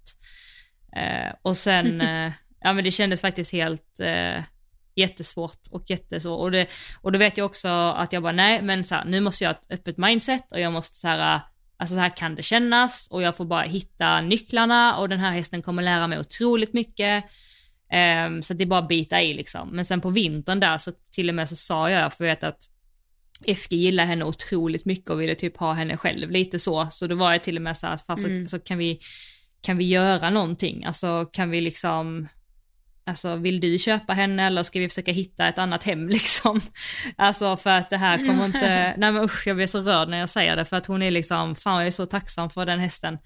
Eh, 0.95 1.33
och 1.41 1.57
sen, 1.57 2.01
eh, 2.25 2.31
ja 2.61 2.73
men 2.73 2.83
det 2.83 2.91
kändes 2.91 3.21
faktiskt 3.21 3.51
helt 3.51 3.99
eh, 3.99 4.43
jättesvårt 4.95 5.59
och 5.71 5.83
jättesvårt. 5.89 6.39
Och, 6.39 6.51
det, 6.51 6.67
och 7.01 7.11
då 7.11 7.19
vet 7.19 7.37
jag 7.37 7.45
också 7.45 7.67
att 7.67 8.13
jag 8.13 8.23
bara 8.23 8.33
nej 8.33 8.61
men 8.61 8.83
så 8.83 8.95
här, 8.95 9.05
nu 9.05 9.21
måste 9.21 9.43
jag 9.43 9.49
ha 9.53 9.59
ett 9.59 9.71
öppet 9.79 9.97
mindset 9.97 10.51
och 10.51 10.59
jag 10.59 10.73
måste 10.73 10.97
så 10.97 11.07
här, 11.07 11.41
alltså 11.77 11.95
så 11.95 11.99
här 12.01 12.17
kan 12.17 12.35
det 12.35 12.43
kännas 12.43 13.07
och 13.11 13.21
jag 13.21 13.35
får 13.35 13.45
bara 13.45 13.61
hitta 13.61 14.21
nycklarna 14.21 14.97
och 14.97 15.09
den 15.09 15.19
här 15.19 15.31
hästen 15.31 15.61
kommer 15.61 15.83
lära 15.83 16.07
mig 16.07 16.19
otroligt 16.19 16.73
mycket. 16.73 17.23
Ehm, 17.91 18.41
så 18.41 18.53
det 18.53 18.63
är 18.63 18.65
bara 18.65 18.79
att 18.79 18.87
bita 18.87 19.21
i 19.21 19.33
liksom. 19.33 19.69
Men 19.69 19.85
sen 19.85 20.01
på 20.01 20.09
vintern 20.09 20.59
där 20.59 20.77
så 20.77 20.91
till 21.11 21.29
och 21.29 21.35
med 21.35 21.49
så 21.49 21.55
sa 21.55 21.89
jag, 21.89 22.13
för 22.13 22.25
jag 22.25 22.31
vet 22.31 22.43
att 22.43 22.69
FG 23.57 23.73
gillar 23.73 24.05
henne 24.05 24.25
otroligt 24.25 24.85
mycket 24.85 25.09
och 25.09 25.21
ville 25.21 25.35
typ 25.35 25.57
ha 25.57 25.73
henne 25.73 25.97
själv 25.97 26.31
lite 26.31 26.59
så. 26.59 26.87
Så 26.91 27.07
då 27.07 27.15
var 27.15 27.31
jag 27.31 27.43
till 27.43 27.55
och 27.55 27.61
med 27.61 27.77
så 27.77 27.87
här, 27.87 27.93
att 27.93 28.05
fast 28.05 28.25
Mm. 28.25 28.47
så, 28.47 28.57
så 28.57 28.63
kan 28.63 28.77
vi, 28.77 28.99
kan 29.61 29.77
vi 29.77 29.85
göra 29.87 30.29
någonting? 30.29 30.85
Alltså 30.85 31.25
kan 31.25 31.49
vi 31.49 31.61
liksom, 31.61 32.27
alltså 33.05 33.35
vill 33.35 33.59
du 33.59 33.77
köpa 33.77 34.13
henne 34.13 34.47
eller 34.47 34.63
ska 34.63 34.79
vi 34.79 34.89
försöka 34.89 35.11
hitta 35.11 35.47
ett 35.47 35.57
annat 35.57 35.83
hem 35.83 36.09
liksom? 36.09 36.61
Alltså 37.15 37.57
för 37.57 37.69
att 37.69 37.89
det 37.89 37.97
här 37.97 38.17
kommer 38.17 38.45
inte, 38.45 38.59
nej 38.97 39.11
men 39.11 39.23
usch 39.23 39.47
jag 39.47 39.55
blir 39.55 39.67
så 39.67 39.81
rörd 39.81 40.09
när 40.09 40.19
jag 40.19 40.29
säger 40.29 40.55
det 40.55 40.65
för 40.65 40.77
att 40.77 40.85
hon 40.85 41.01
är 41.01 41.11
liksom, 41.11 41.55
fan 41.55 41.79
jag 41.79 41.87
är 41.87 41.91
så 41.91 42.05
tacksam 42.05 42.49
för 42.49 42.65
den 42.65 42.79
hästen. 42.79 43.17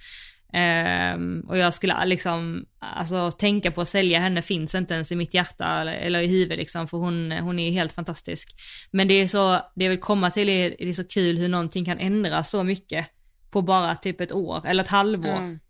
Ehm, 0.53 1.45
och 1.47 1.57
jag 1.57 1.73
skulle 1.73 2.05
liksom, 2.05 2.65
alltså 2.79 3.31
tänka 3.31 3.71
på 3.71 3.81
att 3.81 3.89
sälja 3.89 4.19
henne 4.19 4.41
finns 4.41 4.75
inte 4.75 4.93
ens 4.93 5.11
i 5.11 5.15
mitt 5.15 5.33
hjärta 5.33 5.81
eller, 5.81 5.93
eller 5.93 6.21
i 6.21 6.27
huvudet 6.27 6.57
liksom, 6.57 6.87
för 6.87 6.97
hon, 6.97 7.31
hon 7.31 7.59
är 7.59 7.71
helt 7.71 7.91
fantastisk. 7.91 8.55
Men 8.91 9.07
det 9.07 9.13
är 9.13 9.27
så, 9.27 9.61
det 9.75 9.85
jag 9.85 9.89
vill 9.89 9.99
komma 9.99 10.31
till 10.31 10.49
är, 10.49 10.75
det 10.79 10.89
är 10.89 10.93
så 10.93 11.07
kul 11.07 11.37
hur 11.37 11.49
någonting 11.49 11.85
kan 11.85 11.99
ändras 11.99 12.49
så 12.49 12.63
mycket 12.63 13.05
på 13.51 13.61
bara 13.61 13.95
typ 13.95 14.21
ett 14.21 14.31
år 14.31 14.67
eller 14.67 14.83
ett 14.83 14.89
halvår. 14.89 15.29
Ja. 15.29 15.68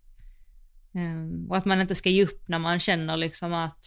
Ehm, 0.94 1.46
och 1.50 1.58
att 1.58 1.66
man 1.66 1.82
inte 1.82 1.96
ska 1.96 2.10
ge 2.10 2.24
upp 2.26 2.48
när 2.48 2.60
man 2.60 2.80
känner 2.80 3.18
liksom 3.18 3.54
att 3.54 3.86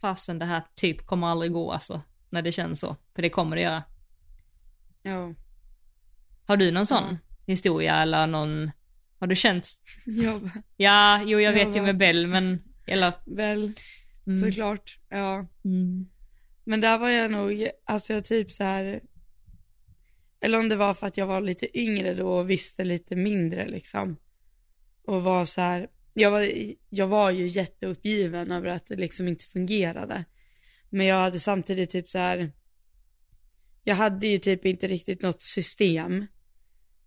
fasen 0.00 0.38
det 0.38 0.44
här 0.46 0.62
typ 0.74 1.06
kommer 1.06 1.26
aldrig 1.26 1.52
gå 1.52 1.72
alltså, 1.72 2.02
när 2.30 2.42
det 2.42 2.52
känns 2.52 2.80
så. 2.80 2.96
För 3.14 3.22
det 3.22 3.30
kommer 3.30 3.56
det 3.56 3.62
göra. 3.62 3.82
Ja. 5.02 5.34
Har 6.46 6.56
du 6.56 6.70
någon 6.70 6.86
sån 6.86 7.04
Ja. 7.10 7.16
historia 7.46 7.94
eller 8.02 8.26
någon, 8.26 8.70
har 9.18 9.26
du 9.26 9.36
känt 9.36 9.68
Ja, 10.04 10.40
Ja, 10.76 11.22
jo 11.22 11.40
jag 11.40 11.58
Ja, 11.58 11.64
vet 11.64 11.76
ju 11.76 11.80
va? 11.80 11.86
med 11.86 11.96
Bell 11.98 12.26
men, 12.26 12.62
eller 12.86 13.12
väl, 13.26 13.72
mm. 14.26 14.40
såklart. 14.40 14.98
Ja. 15.08 15.46
Mm. 15.64 16.08
Men 16.64 16.80
där 16.80 16.98
var 16.98 17.08
jag 17.08 17.30
nog, 17.30 17.68
alltså 17.84 18.12
jag 18.12 18.24
typ 18.24 18.50
så 18.50 18.64
här. 18.64 19.00
Eller 20.40 20.58
om 20.58 20.68
det 20.68 20.76
var 20.76 20.94
för 20.94 21.06
att 21.06 21.16
jag 21.16 21.26
var 21.26 21.40
lite 21.40 21.78
yngre 21.80 22.14
då 22.14 22.28
och 22.32 22.50
visste 22.50 22.84
lite 22.84 23.16
mindre 23.16 23.68
liksom. 23.68 24.16
Och 25.06 25.22
var 25.22 25.44
så 25.44 25.60
här, 25.60 25.88
jag 26.20 26.30
var, 26.30 26.50
jag 26.90 27.06
var 27.06 27.30
ju 27.30 27.46
jätteuppgiven 27.46 28.52
över 28.52 28.68
att 28.68 28.86
det 28.86 28.96
liksom 28.96 29.28
inte 29.28 29.44
fungerade. 29.44 30.24
Men 30.90 31.06
jag 31.06 31.16
hade 31.16 31.40
samtidigt 31.40 31.90
typ 31.90 32.10
så 32.10 32.18
här, 32.18 32.52
jag 33.84 33.94
hade 33.94 34.26
ju 34.26 34.38
typ 34.38 34.64
inte 34.64 34.86
riktigt 34.86 35.22
något 35.22 35.42
system. 35.42 36.26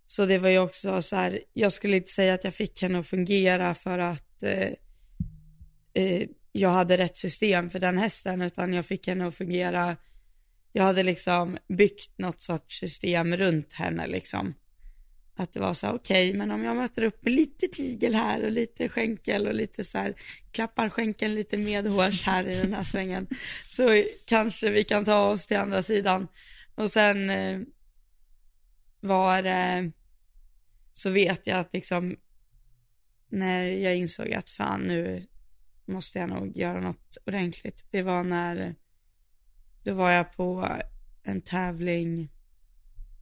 Så 0.08 0.26
det 0.26 0.38
var 0.38 0.50
ju 0.50 0.60
också 0.60 1.02
så 1.02 1.16
här, 1.16 1.40
jag 1.54 1.72
skulle 1.72 1.98
inte 1.98 2.12
säga 2.12 2.34
att 2.34 2.44
jag 2.44 2.54
fick 2.54 2.82
henne 2.82 3.00
att 3.00 3.08
fungera 3.08 3.76
för 3.76 4.00
att 4.00 4.44
eh, 4.44 4.70
eh, 5.94 6.28
jag 6.52 6.70
hade 6.70 6.98
rätt 6.98 7.18
system 7.18 7.70
för 7.70 7.80
den 7.80 7.98
hästen, 7.98 8.42
utan 8.42 8.74
jag 8.74 8.86
fick 8.86 9.08
henne 9.08 9.28
att 9.28 9.36
fungera, 9.36 9.98
jag 10.72 10.84
hade 10.84 11.04
liksom 11.04 11.58
byggt 11.68 12.18
något 12.18 12.42
sorts 12.42 12.80
system 12.80 13.38
runt 13.38 13.74
henne 13.74 14.08
liksom. 14.08 14.54
Att 15.36 15.54
det 15.54 15.60
var 15.60 15.74
så 15.74 15.88
här, 15.88 15.94
okej, 15.96 16.34
men 16.34 16.52
om 16.52 16.64
jag 16.64 16.76
möter 16.76 17.04
upp 17.04 17.24
med 17.24 17.34
lite 17.34 17.68
tigel 17.68 18.16
här 18.16 18.44
och 18.44 18.52
lite 18.52 18.90
skänkel 18.90 19.48
och 19.48 19.54
lite 19.54 19.84
så 19.84 19.98
här, 19.98 20.16
klappar 20.52 20.90
skänkeln 20.90 21.36
lite 21.36 21.58
medhårs 21.58 22.24
här 22.24 22.48
i 22.48 22.56
den 22.56 22.74
här 22.74 22.84
svängen, 22.84 23.28
så 23.68 24.04
kanske 24.28 24.70
vi 24.70 24.84
kan 24.84 25.06
ta 25.06 25.30
oss 25.30 25.48
till 25.48 25.58
andra 25.58 25.82
sidan. 25.82 26.28
Och 26.76 26.92
sen 26.92 27.30
eh, 27.30 27.60
var 29.00 29.42
det, 29.42 29.92
så 30.92 31.10
vet 31.10 31.48
jag 31.48 31.60
att 31.60 31.74
liksom, 31.74 32.16
när 33.30 33.64
jag 33.64 33.96
insåg 33.96 34.34
att 34.34 34.50
fan 34.50 34.82
nu 34.82 35.28
måste 35.86 36.20
jag 36.20 36.30
nog 36.30 36.58
göra 36.58 36.82
något 36.82 37.18
ordentligt. 37.26 37.86
Det 37.92 38.02
var 38.02 38.24
när, 38.24 38.76
då 39.84 39.94
var 39.94 40.12
jag 40.12 40.34
på 40.34 40.78
en 41.24 41.42
tävling 41.42 42.30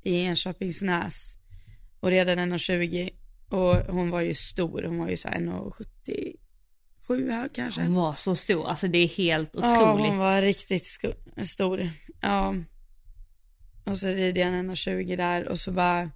i 0.01 0.21
Enköpingsnäs 0.21 1.40
och 2.01 2.09
red 2.09 2.29
en 2.29 2.53
1,20 2.53 3.09
och 3.49 3.75
hon 3.75 4.09
var 4.09 4.21
ju 4.21 4.33
stor, 4.33 4.83
hon 4.83 4.97
var 4.97 5.09
ju 5.09 5.17
så 5.17 5.27
här 5.27 5.39
1,77 5.39 7.31
hög 7.31 7.53
kanske. 7.53 7.81
Hon 7.81 7.93
var 7.93 8.13
så 8.13 8.35
stor, 8.35 8.67
alltså 8.67 8.87
det 8.87 8.97
är 8.97 9.07
helt 9.07 9.49
Ja, 9.53 9.59
otroligt. 9.59 10.09
hon 10.09 10.17
var 10.17 10.41
riktigt 10.41 10.87
stor. 11.45 11.89
Ja. 12.21 12.55
Och 13.85 13.97
så 13.97 14.07
rider 14.07 14.41
jag 14.41 14.53
en 14.53 14.71
1,20 14.71 15.17
där 15.17 15.47
och 15.47 15.59
så 15.59 15.71
bara 15.71 16.11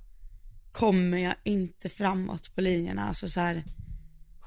kommer 0.72 1.18
jag 1.18 1.36
inte 1.44 1.90
framåt 1.90 2.56
på 2.56 2.62
linjerna, 2.62 3.08
alltså 3.08 3.28
så 3.30 3.40
här 3.40 3.64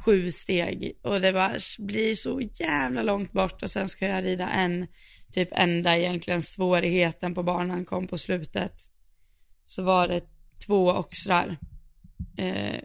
sju 0.05 0.33
steg 0.33 0.99
och 1.03 1.21
det 1.21 1.33
bara 1.33 1.55
blir 1.79 2.15
så 2.15 2.41
jävla 2.41 3.03
långt 3.03 3.33
bort 3.33 3.63
och 3.63 3.71
sen 3.71 3.89
ska 3.89 4.07
jag 4.07 4.25
rida 4.25 4.49
en, 4.49 4.87
typ 5.33 5.49
enda 5.53 5.99
egentligen 5.99 6.43
svårigheten 6.43 7.35
på 7.35 7.43
banan 7.43 7.85
kom 7.85 8.07
på 8.07 8.19
slutet. 8.19 8.73
Så 9.65 9.83
var 9.83 10.09
det 10.09 10.23
två 10.69 10.89
oxrar 10.89 11.57
eh, 12.37 12.81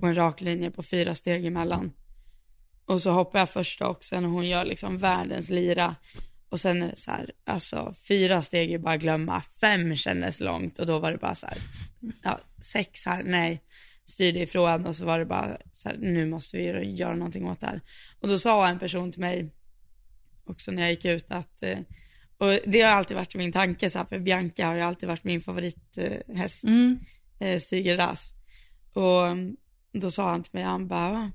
på 0.00 0.06
en 0.06 0.14
rak 0.14 0.40
linje 0.40 0.70
på 0.70 0.82
fyra 0.82 1.14
steg 1.14 1.46
emellan. 1.46 1.92
Och 2.86 3.02
så 3.02 3.10
hoppar 3.10 3.38
jag 3.38 3.50
första 3.50 3.88
oxen 3.88 4.24
och 4.24 4.30
hon 4.30 4.48
gör 4.48 4.64
liksom 4.64 4.98
världens 4.98 5.50
lira. 5.50 5.94
Och 6.48 6.60
sen 6.60 6.82
är 6.82 6.88
det 6.88 6.96
så 6.96 7.10
här, 7.10 7.30
alltså 7.46 7.94
fyra 8.08 8.42
steg 8.42 8.72
är 8.72 8.78
bara 8.78 8.94
att 8.94 9.00
glömma, 9.00 9.42
fem 9.60 9.96
kändes 9.96 10.40
långt 10.40 10.78
och 10.78 10.86
då 10.86 10.98
var 10.98 11.12
det 11.12 11.18
bara 11.18 11.34
så 11.34 11.46
här, 11.46 11.58
ja, 12.22 12.38
sex 12.62 13.06
här, 13.06 13.22
nej, 13.22 13.62
styrde 14.04 14.40
ifrån 14.40 14.86
och 14.86 14.96
så 14.96 15.04
var 15.04 15.18
det 15.18 15.24
bara 15.24 15.58
så 15.72 15.88
här, 15.88 15.96
nu 15.96 16.26
måste 16.26 16.56
vi 16.56 16.90
göra, 16.94 17.14
någonting 17.14 17.46
åt 17.46 17.60
det 17.60 17.66
här. 17.66 17.80
Och 18.20 18.28
då 18.28 18.38
sa 18.38 18.68
en 18.68 18.78
person 18.78 19.12
till 19.12 19.20
mig, 19.20 19.50
också 20.44 20.70
när 20.70 20.82
jag 20.82 20.90
gick 20.90 21.04
ut 21.04 21.30
att, 21.30 21.62
eh, 21.62 21.78
och 22.38 22.58
det 22.66 22.80
har 22.80 22.90
alltid 22.90 23.16
varit 23.16 23.34
min 23.34 23.52
tanke 23.52 23.90
så 23.90 23.98
här, 23.98 24.06
för 24.06 24.18
Bianca 24.18 24.66
har 24.66 24.74
ju 24.74 24.80
alltid 24.80 25.08
varit 25.08 25.24
min 25.24 25.40
favorithäst, 25.40 26.64
Mm 26.64 26.98
eh, 27.40 27.60
Stiger 27.60 27.96
Rass. 27.96 28.32
Och 28.92 29.26
mm, 29.26 29.56
då 29.92 30.10
sa 30.10 30.30
han 30.30 30.42
till 30.42 30.54
mig, 30.54 30.62
han 30.62 30.88
bara, 30.88 31.30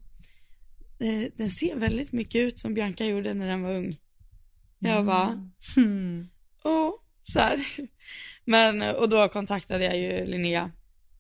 "Ja, 0.98 1.08
eh, 1.08 1.30
den 1.38 1.50
ser 1.50 1.76
väldigt 1.76 2.12
mycket 2.12 2.42
ut 2.42 2.60
som 2.60 2.74
Bianca 2.74 3.06
gjorde 3.06 3.34
när 3.34 3.48
den 3.48 3.62
var 3.62 3.74
ung. 3.74 3.98
Jag 4.80 5.06
bara, 5.06 5.52
Mm. 5.78 6.28
Åh, 6.64 6.92
så 7.24 7.40
här. 7.40 7.60
Men, 8.46 8.82
och 8.82 9.10
då 9.10 9.30
kontaktade 9.30 9.84
jag 9.84 9.98
ju 9.98 10.26
Linnea 10.26 10.72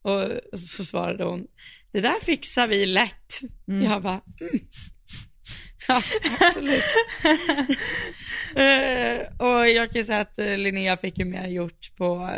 och 0.02 0.30
så 0.60 0.86
svarade 0.86 1.24
hon, 1.24 1.48
det 1.92 2.02
där 2.02 2.26
fixar 2.26 2.68
vi 2.68 2.86
lätt. 2.86 3.42
Mm. 3.68 3.84
Jag 3.92 4.02
bara, 4.02 4.22
mm. 4.42 4.60
Ja, 5.88 6.02
absolut. 6.40 6.84
eh, 8.56 9.48
och 9.48 9.70
jag 9.70 9.92
kan 9.92 10.04
säga 10.06 10.20
att 10.20 10.40
eh, 10.40 10.58
Linnea 10.58 10.98
fick 10.98 11.18
ju 11.18 11.26
mer 11.26 11.48
gjort 11.48 11.96
på 11.98 12.30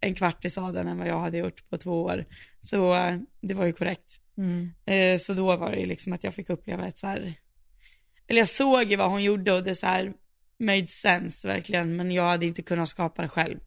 en 0.00 0.14
kvart 0.14 0.44
i 0.44 0.50
sadeln 0.50 0.88
än 0.88 0.98
vad 0.98 1.08
jag 1.08 1.18
hade 1.18 1.38
gjort 1.38 1.68
på 1.68 1.78
två 1.78 2.02
år. 2.02 2.24
Så 2.60 2.94
eh, 2.94 3.18
det 3.40 3.54
var 3.54 3.66
ju 3.66 3.72
korrekt. 3.72 4.20
Mm. 4.36 4.70
Eh, 4.86 5.18
så 5.18 5.34
då 5.34 5.56
var 5.56 5.70
det 5.70 5.78
ju 5.80 5.86
liksom 5.86 6.12
att 6.12 6.24
jag 6.24 6.34
fick 6.34 6.50
uppleva 6.50 6.88
ett 6.88 6.98
så 6.98 7.06
här, 7.06 7.34
eller 8.26 8.38
jag 8.40 8.48
såg 8.48 8.90
ju 8.90 8.96
vad 8.96 9.10
hon 9.10 9.22
gjorde 9.22 9.52
och 9.52 9.64
det 9.64 9.74
så 9.74 9.86
här 9.86 10.14
made 10.58 10.86
sense 10.86 11.48
verkligen, 11.48 11.96
men 11.96 12.10
jag 12.10 12.24
hade 12.28 12.46
inte 12.46 12.62
kunnat 12.62 12.88
skapa 12.88 13.22
det 13.22 13.28
själv. 13.28 13.60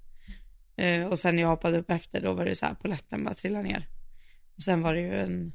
Eh, 0.75 1.05
och 1.05 1.19
sen 1.19 1.35
när 1.35 1.41
jag 1.43 1.49
hoppade 1.49 1.77
upp 1.77 1.91
efter, 1.91 2.21
då 2.21 2.33
var 2.33 2.45
det 2.45 2.55
så 2.55 2.65
här, 2.65 2.73
polletten 2.73 3.23
bara 3.23 3.33
trillade 3.35 3.63
ner. 3.63 3.87
Och 4.55 4.61
sen 4.61 4.81
var 4.81 4.93
det 4.93 5.01
ju 5.01 5.19
en, 5.19 5.53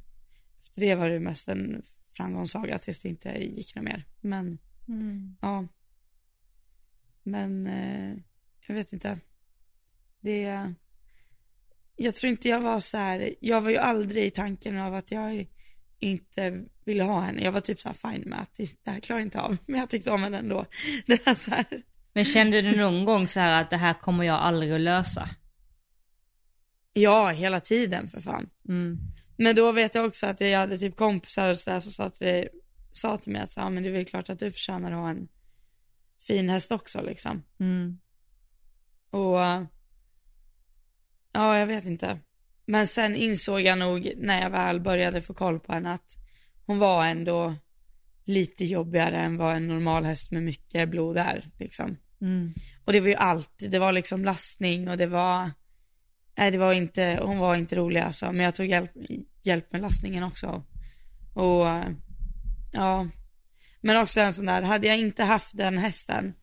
efter 0.61 0.81
det 0.81 0.95
var 0.95 1.09
det 1.09 1.15
ju 1.15 1.21
mest 1.21 1.49
en 1.49 1.83
framgångssaga 2.17 2.79
tills 2.79 3.01
det 3.01 3.09
inte 3.09 3.29
gick 3.45 3.75
något 3.75 3.85
mer. 3.85 4.05
Men, 4.21 4.59
Mm. 4.89 5.37
ja. 5.41 5.67
Men, 7.23 7.67
eh, 7.67 8.17
jag 8.67 8.75
vet 8.75 8.93
inte. 8.93 9.19
Det, 10.27 10.75
jag 11.97 12.15
tror 12.15 12.31
inte 12.31 12.49
jag 12.49 12.61
var 12.61 12.81
så 12.81 12.99
här, 12.99 13.35
jag 13.41 13.61
var 13.61 13.71
ju 13.71 13.77
aldrig 13.77 14.25
i 14.25 14.31
tanken 14.31 14.79
av 14.79 14.95
att 14.95 15.11
jag 15.11 15.47
inte 15.99 16.65
ville 16.85 17.03
ha 17.03 17.21
henne. 17.21 17.43
Jag 17.43 17.53
var 17.53 17.61
typ 17.61 17.81
så 17.81 17.89
här 17.89 18.11
fine 18.11 18.29
med 18.29 18.41
att 18.41 18.55
det 18.55 18.91
här 18.91 19.01
klarar 19.01 19.21
jag 19.21 19.27
inte 19.27 19.41
av, 19.41 19.57
men 19.67 19.81
jag 19.81 19.91
tyckte 19.91 20.11
om 20.11 20.23
henne 20.23 20.39
ändå. 20.39 20.67
Det 21.07 21.27
är 21.27 21.35
så 21.35 21.51
här, 21.51 21.67
Men 22.13 22.25
kände 22.25 22.63
du 22.63 22.77
någon 22.77 23.05
gång 23.05 23.29
så 23.29 23.41
här 23.41 23.63
att 23.63 23.71
det 23.71 23.77
här 23.77 23.95
kommer 23.95 24.25
jag 24.25 24.41
aldrig 24.41 24.73
att 24.73 24.81
lösa? 24.81 25.29
ja, 26.97 27.29
hela 27.31 27.61
tiden 27.61 28.09
för 28.09 28.21
fan. 28.21 28.51
Mm. 28.69 28.99
Men 29.37 29.57
då 29.57 29.73
vet 29.73 29.95
jag 29.95 30.07
också 30.07 30.27
att 30.27 30.41
jag 30.41 30.59
hade 30.59 30.79
typ 30.79 30.97
kompisar 30.97 31.49
och 31.49 31.59
sådär 31.59 31.81
som 31.81 31.93
sa 31.93 32.09
till, 32.09 32.49
sa 32.93 33.17
till 33.17 33.33
mig 33.33 33.43
att 33.43 33.51
så, 33.51 33.61
ja, 33.61 33.71
men 33.71 33.83
det 33.83 33.89
är 33.89 33.93
väl 33.93 34.05
klart 34.05 34.31
att 34.31 34.39
du 34.39 34.51
förtjänar 34.51 34.93
att 34.93 34.99
ha 34.99 35.11
en 35.11 35.29
fin 36.27 36.49
häst 36.49 36.73
också 36.73 37.03
liksom. 37.03 37.43
Mm. 37.61 37.99
Och 39.11 39.41
ja, 41.37 41.59
jag 41.59 41.67
vet 41.67 41.85
inte. 41.85 42.19
Men 42.67 42.87
sen 42.87 43.17
insåg 43.17 43.61
jag 43.61 43.79
nog 43.79 44.13
när 44.17 44.43
jag 44.43 44.51
väl 44.51 44.81
började 44.81 45.23
få 45.23 45.35
koll 45.35 45.61
på 45.61 45.73
henne 45.73 45.93
att 45.93 46.17
hon 46.67 46.79
var 46.79 47.07
ändå 47.07 47.55
lite 48.25 48.65
jobbigare 48.65 49.17
än 49.17 49.37
vad 49.37 49.57
en 49.57 49.69
normal 49.69 50.05
häst 50.05 50.31
med 50.31 50.43
mycket 50.43 50.89
blod 50.89 51.17
är 51.17 51.51
liksom. 51.59 51.97
Mm. 52.21 52.55
Och 52.85 52.93
det 52.93 53.01
var 53.01 53.09
ju 53.09 53.15
allt, 53.15 53.51
det 53.59 53.79
var 53.79 53.93
liksom 53.93 54.25
lastning 54.25 54.89
och 54.89 54.97
det 54.97 55.07
var, 55.07 55.51
nej 56.39 56.51
det 56.51 56.59
var 56.59 56.73
inte, 56.73 57.21
hon 57.23 57.39
var 57.39 57.57
inte 57.57 57.77
rolig 57.77 58.01
alltså, 58.01 58.33
men 58.33 58.45
jag 58.45 58.55
tog 58.55 58.67
hjälp, 58.67 58.91
hjälp 59.43 59.73
med 59.73 59.81
lastningen 59.81 60.25
också. 60.25 60.65
Och 61.35 61.67
ja, 62.73 63.09
men 63.81 64.03
också 64.03 64.21
en 64.21 64.35
sån 64.35 64.47
där, 64.47 64.63
hade 64.63 64.87
jag 64.87 64.99
inte 64.99 65.25
haft 65.25 65.57
den 65.57 65.79
hästen, 65.79 66.35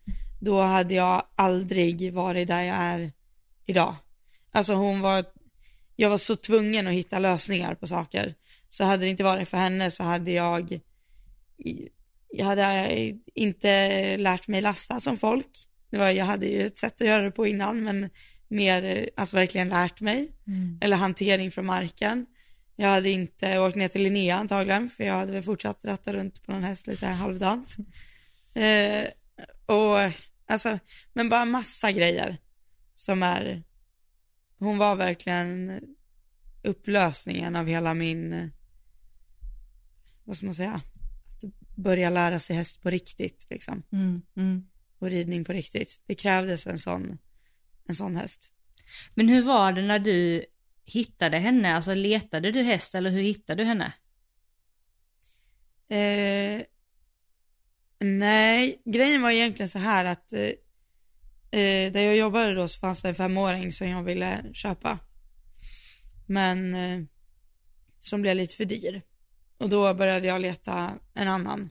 då 0.41 0.61
hade 0.61 0.93
jag 0.93 1.23
aldrig 1.35 2.13
varit 2.13 2.47
där 2.47 2.61
jag 2.61 2.77
är 2.77 3.11
idag. 3.65 3.95
Alltså 4.53 4.73
hon 4.73 5.01
var, 5.01 5.25
jag 5.95 6.09
var 6.09 6.17
så 6.17 6.35
tvungen 6.35 6.87
att 6.87 6.93
hitta 6.93 7.19
lösningar 7.19 7.75
på 7.75 7.87
saker. 7.87 8.33
Så 8.69 8.83
hade 8.83 9.05
det 9.05 9.09
inte 9.09 9.23
varit 9.23 9.49
för 9.49 9.57
henne 9.57 9.91
så 9.91 10.03
hade 10.03 10.31
jag, 10.31 10.79
jag 12.29 12.45
hade 12.45 12.89
inte 13.35 14.17
lärt 14.17 14.47
mig 14.47 14.61
lasta 14.61 14.99
som 14.99 15.17
folk. 15.17 15.67
Det 15.89 15.97
var, 15.97 16.09
jag 16.09 16.25
hade 16.25 16.45
ju 16.45 16.65
ett 16.65 16.77
sätt 16.77 17.01
att 17.01 17.07
göra 17.07 17.21
det 17.21 17.31
på 17.31 17.47
innan, 17.47 17.83
men 17.83 18.09
mer, 18.47 19.09
alltså 19.15 19.35
verkligen 19.35 19.69
lärt 19.69 20.01
mig. 20.01 20.29
Mm. 20.47 20.77
Eller 20.81 20.97
hantering 20.97 21.51
från 21.51 21.65
marken. 21.65 22.25
Jag 22.75 22.89
hade 22.89 23.09
inte 23.09 23.59
åkt 23.59 23.75
ner 23.75 23.87
till 23.87 24.03
Linnea 24.03 24.35
antagligen, 24.35 24.89
för 24.89 25.03
jag 25.03 25.13
hade 25.13 25.31
väl 25.31 25.43
fortsatt 25.43 25.85
ratta 25.85 26.13
runt 26.13 26.43
på 26.43 26.51
någon 26.51 26.63
häst 26.63 26.87
lite 26.87 27.07
halvdant. 27.07 27.75
Eh, 28.55 29.05
och 29.65 30.11
alltså, 30.47 30.79
men 31.13 31.29
bara 31.29 31.45
massa 31.45 31.91
grejer 31.91 32.37
som 32.95 33.23
är, 33.23 33.63
hon 34.57 34.77
var 34.77 34.95
verkligen 34.95 35.81
upplösningen 36.63 37.55
av 37.55 37.67
hela 37.67 37.93
min, 37.93 38.51
vad 40.23 40.37
ska 40.37 40.45
man 40.45 40.55
säga, 40.55 40.71
att 40.71 41.75
börja 41.75 42.09
lära 42.09 42.39
sig 42.39 42.55
häst 42.55 42.81
på 42.81 42.89
riktigt 42.89 43.47
liksom. 43.49 43.83
Mm. 43.91 44.21
Mm. 44.35 44.67
Och 44.99 45.09
ridning 45.09 45.45
på 45.45 45.53
riktigt. 45.53 46.01
Det 46.05 46.15
krävdes 46.15 46.67
en 46.67 46.79
sån, 46.79 47.17
en 47.87 47.95
sån 47.95 48.15
häst. 48.15 48.51
Men 49.13 49.29
hur 49.29 49.41
var 49.41 49.71
det 49.71 49.81
när 49.81 49.99
du 49.99 50.45
hittade 50.85 51.37
henne? 51.37 51.75
Alltså 51.75 51.93
letade 51.93 52.51
du 52.51 52.61
häst 52.61 52.95
eller 52.95 53.09
hur 53.09 53.21
hittade 53.21 53.63
du 53.63 53.67
henne? 53.67 53.93
Eh, 55.87 56.65
nej, 57.99 58.81
grejen 58.85 59.21
var 59.21 59.31
egentligen 59.31 59.69
så 59.69 59.79
här 59.79 60.05
att 60.05 60.33
eh, 60.33 60.49
eh, 61.53 61.91
där 61.91 62.01
jag 62.01 62.17
jobbade 62.17 62.53
då 62.53 62.67
så 62.67 62.79
fanns 62.79 63.01
det 63.01 63.09
en 63.09 63.15
femåring 63.15 63.71
som 63.71 63.89
jag 63.89 64.03
ville 64.03 64.43
köpa. 64.53 64.99
Men 66.25 66.75
eh, 66.75 66.99
som 67.99 68.21
blev 68.21 68.35
lite 68.35 68.55
för 68.55 68.65
dyr. 68.65 69.01
Och 69.57 69.69
då 69.69 69.93
började 69.93 70.27
jag 70.27 70.41
leta 70.41 70.99
en 71.13 71.27
annan. 71.27 71.69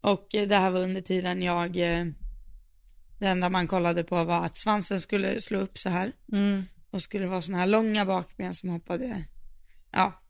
Och 0.00 0.34
eh, 0.34 0.48
det 0.48 0.56
här 0.56 0.70
var 0.70 0.80
under 0.80 1.00
tiden 1.00 1.42
jag, 1.42 1.76
eh, 1.76 2.06
det 3.18 3.26
enda 3.26 3.48
man 3.48 3.68
kollade 3.68 4.04
på 4.04 4.24
var 4.24 4.44
att 4.44 4.56
svansen 4.56 5.00
skulle 5.00 5.40
slå 5.40 5.58
upp 5.58 5.78
så 5.78 5.88
här. 5.88 6.12
Mm. 6.32 6.64
Och 6.90 7.02
skulle 7.02 7.26
vara 7.26 7.42
såna 7.42 7.58
här 7.58 7.66
långa 7.66 8.06
bakben 8.06 8.54
som 8.54 8.68
hoppade, 8.68 9.24
ja. 9.90 10.22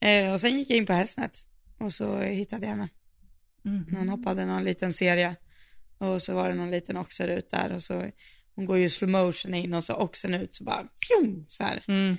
Eh, 0.00 0.32
och 0.32 0.40
sen 0.40 0.58
gick 0.58 0.70
jag 0.70 0.76
in 0.76 0.86
på 0.86 0.92
Hästnet 0.92 1.46
och 1.78 1.92
så 1.92 2.20
hittade 2.20 2.66
jag 2.66 2.70
henne. 2.70 2.88
Mm. 3.64 3.96
Hon 3.96 4.08
hoppade 4.08 4.46
någon 4.46 4.64
liten 4.64 4.92
serie 4.92 5.36
och 6.00 6.22
så 6.22 6.34
var 6.34 6.48
det 6.48 6.54
någon 6.54 6.70
liten 6.70 6.96
oxer 6.96 7.28
ut 7.28 7.50
där 7.50 7.72
och 7.72 7.82
så, 7.82 8.10
hon 8.54 8.66
går 8.66 8.78
ju 8.78 8.88
slow 8.88 9.10
motion 9.10 9.54
in 9.54 9.74
och 9.74 9.84
så 9.84 9.94
oxen 9.94 10.34
ut 10.34 10.54
så 10.54 10.64
bara, 10.64 10.88
fjum, 11.08 11.46
så 11.48 11.64
här. 11.64 11.84
Mm. 11.88 12.16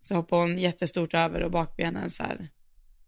Så 0.00 0.14
hoppar 0.14 0.36
hon 0.36 0.58
jättestort 0.58 1.14
över 1.14 1.42
och 1.42 1.50
bakbenen 1.50 2.10
så 2.10 2.22
här 2.22 2.48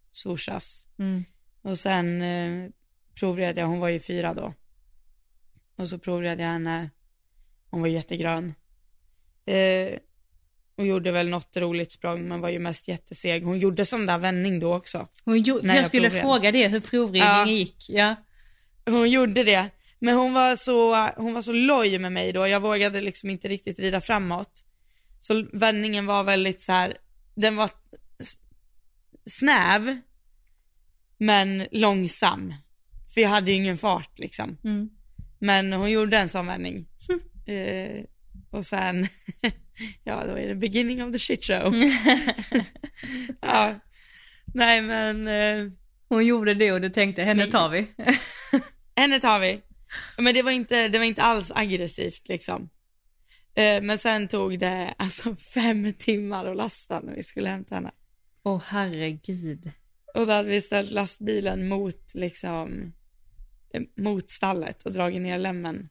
swooshas. 0.09 0.87
Mm. 0.99 1.23
Och 1.61 1.77
sen 1.79 2.21
eh, 2.21 2.69
provred 3.19 3.57
jag, 3.57 3.67
hon 3.67 3.79
var 3.79 3.89
ju 3.89 3.99
fyra 3.99 4.33
då. 4.33 4.53
Och 5.77 5.87
så 5.89 5.99
provred 5.99 6.39
jag 6.39 6.45
henne, 6.47 6.89
hon 7.69 7.81
var 7.81 7.87
jättegrön. 7.87 8.53
Eh, 9.45 9.97
och 10.75 10.85
gjorde 10.85 11.11
väl 11.11 11.29
något 11.29 11.57
roligt 11.57 11.91
språng 11.91 12.27
men 12.27 12.41
var 12.41 12.49
ju 12.49 12.59
mest 12.59 12.87
jätteseg. 12.87 13.43
Hon 13.45 13.59
gjorde 13.59 13.85
sån 13.85 14.05
där 14.05 14.17
vändning 14.17 14.59
då 14.59 14.73
också. 14.75 15.07
Hon 15.25 15.37
gjo- 15.43 15.59
Nej, 15.63 15.75
jag 15.75 15.83
jag 15.83 15.87
skulle 15.87 16.09
provred. 16.09 16.21
fråga 16.21 16.51
det, 16.51 16.67
hur 16.67 16.79
provridningen 16.79 17.27
Ja. 17.39 17.47
gick. 17.47 17.85
Ja. 17.89 18.15
Hon 18.85 19.09
gjorde 19.09 19.43
det. 19.43 19.69
Men 20.03 20.15
hon 20.15 20.33
var 20.33 20.55
så, 20.55 20.95
hon 21.17 21.33
var 21.33 21.41
så 21.41 21.51
loj 21.53 21.99
med 21.99 22.11
mig 22.11 22.33
då. 22.33 22.47
Jag 22.47 22.59
vågade 22.59 23.01
liksom 23.01 23.29
inte 23.29 23.47
riktigt 23.47 23.79
rida 23.79 24.01
framåt. 24.01 24.63
Så 25.19 25.45
vändningen 25.53 26.05
var 26.05 26.23
väldigt 26.23 26.61
så 26.61 26.71
här, 26.71 26.97
den 27.35 27.55
var 27.55 27.69
snäv, 29.25 29.99
men 31.17 31.67
långsam. 31.71 32.53
För 33.13 33.21
jag 33.21 33.29
hade 33.29 33.51
ju 33.51 33.57
ingen 33.57 33.77
fart 33.77 34.19
liksom. 34.19 34.57
Mm. 34.63 34.89
Men 35.39 35.73
hon 35.73 35.91
gjorde 35.91 36.17
en 36.17 36.29
sån 36.29 36.45
vändning. 36.47 36.87
eh, 37.45 38.03
och 38.49 38.65
sen, 38.65 39.07
ja 40.03 40.25
då 40.25 40.37
är 40.37 40.47
det 40.47 40.55
beginning 40.55 41.03
of 41.03 41.11
the 41.13 41.19
shit 41.19 41.45
show. 41.45 41.73
ja. 43.41 43.75
Nej 44.53 44.81
men, 44.81 45.27
eh, 45.27 45.71
Hon 46.09 46.25
gjorde 46.25 46.53
det 46.53 46.71
och 46.71 46.81
du 46.81 46.89
tänkte, 46.89 47.23
henne 47.23 47.45
tar 47.45 47.69
vi. 47.69 47.87
henne 48.95 49.19
tar 49.19 49.39
vi. 49.39 49.61
Men 50.17 50.33
det 50.33 50.41
var 50.41 50.51
inte, 50.51 50.87
det 50.87 50.97
var 50.97 51.05
inte 51.05 51.21
alls 51.21 51.51
aggressivt 51.55 52.27
liksom. 52.27 52.69
Eh, 53.55 53.81
men 53.81 53.97
sen 53.97 54.27
tog 54.27 54.59
det 54.59 54.93
alltså 54.97 55.35
fem 55.35 55.93
timmar 55.93 56.45
att 56.45 56.57
lasta 56.57 56.99
när 56.99 57.15
vi 57.15 57.23
skulle 57.23 57.49
hämta 57.49 57.75
henne. 57.75 57.91
Åh 58.43 58.61
herregud. 58.65 59.71
Och 60.13 60.27
då 60.27 60.33
hade 60.33 60.49
vi 60.49 60.61
ställt 60.61 60.91
lastbilen 60.91 61.67
mot 61.67 62.13
liksom, 62.13 62.93
eh, 63.73 63.81
mot 63.95 64.29
stallet 64.29 64.83
och 64.83 64.91
dragit 64.91 65.21
ner 65.21 65.37
lämmen 65.37 65.89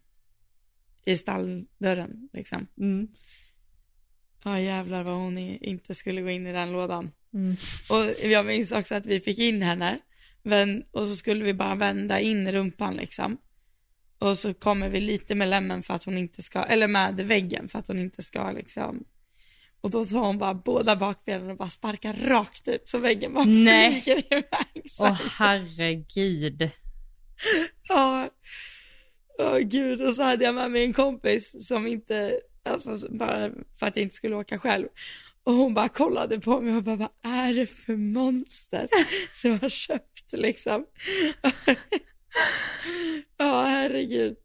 i 1.04 1.16
stalldörren 1.16 2.28
liksom. 2.32 2.66
Mm. 2.78 3.08
Ja 4.44 4.60
jävlar 4.60 5.02
vad 5.02 5.14
hon 5.14 5.38
inte 5.38 5.94
skulle 5.94 6.20
gå 6.20 6.30
in 6.30 6.46
i 6.46 6.52
den 6.52 6.72
lådan. 6.72 7.10
Mm. 7.34 7.56
Och 7.90 8.30
jag 8.30 8.46
minns 8.46 8.72
också 8.72 8.94
att 8.94 9.06
vi 9.06 9.20
fick 9.20 9.38
in 9.38 9.62
henne, 9.62 9.98
men, 10.42 10.84
och 10.90 11.06
så 11.06 11.16
skulle 11.16 11.44
vi 11.44 11.54
bara 11.54 11.74
vända 11.74 12.20
in 12.20 12.52
rumpan 12.52 12.96
liksom. 12.96 13.38
Och 14.22 14.38
så 14.38 14.54
kommer 14.54 14.88
vi 14.88 15.00
lite 15.00 15.34
med 15.34 15.48
lämmen 15.48 15.82
för 15.82 15.94
att 15.94 16.04
hon 16.04 16.18
inte 16.18 16.42
ska, 16.42 16.62
eller 16.62 16.88
med 16.88 17.16
väggen 17.16 17.68
för 17.68 17.78
att 17.78 17.88
hon 17.88 17.98
inte 17.98 18.22
ska 18.22 18.50
liksom. 18.50 19.04
Och 19.80 19.90
då 19.90 20.04
tar 20.04 20.18
hon 20.18 20.38
bara 20.38 20.54
båda 20.54 20.96
bakbenen 20.96 21.50
och 21.50 21.56
bara 21.56 21.68
sparkar 21.68 22.12
rakt 22.12 22.68
ut 22.68 22.88
så 22.88 22.98
väggen 22.98 23.34
bara 23.34 23.44
Nej. 23.44 24.02
flyger 24.02 24.24
iväg. 24.30 24.90
Åh 25.00 25.20
herregud. 25.38 26.70
ja, 27.88 28.28
Åh 29.38 29.58
gud, 29.58 30.02
och 30.02 30.14
så 30.14 30.22
hade 30.22 30.44
jag 30.44 30.54
med 30.54 30.70
mig 30.70 30.84
en 30.84 30.92
kompis 30.92 31.66
som 31.68 31.86
inte, 31.86 32.40
alltså 32.64 33.08
bara 33.10 33.50
för 33.78 33.86
att 33.86 33.96
jag 33.96 34.02
inte 34.02 34.14
skulle 34.14 34.36
åka 34.36 34.58
själv. 34.58 34.86
Och 35.44 35.52
hon 35.54 35.74
bara 35.74 35.88
kollade 35.88 36.40
på 36.40 36.60
mig 36.60 36.76
och 36.76 36.82
bara, 36.82 36.96
vad 36.96 37.08
är 37.22 37.54
det 37.54 37.66
för 37.66 37.96
monster 37.96 38.88
du 39.42 39.50
har 39.50 39.68
köpt 39.68 40.32
liksom? 40.32 40.86
Ja, 43.36 43.64
herregud. 43.64 44.36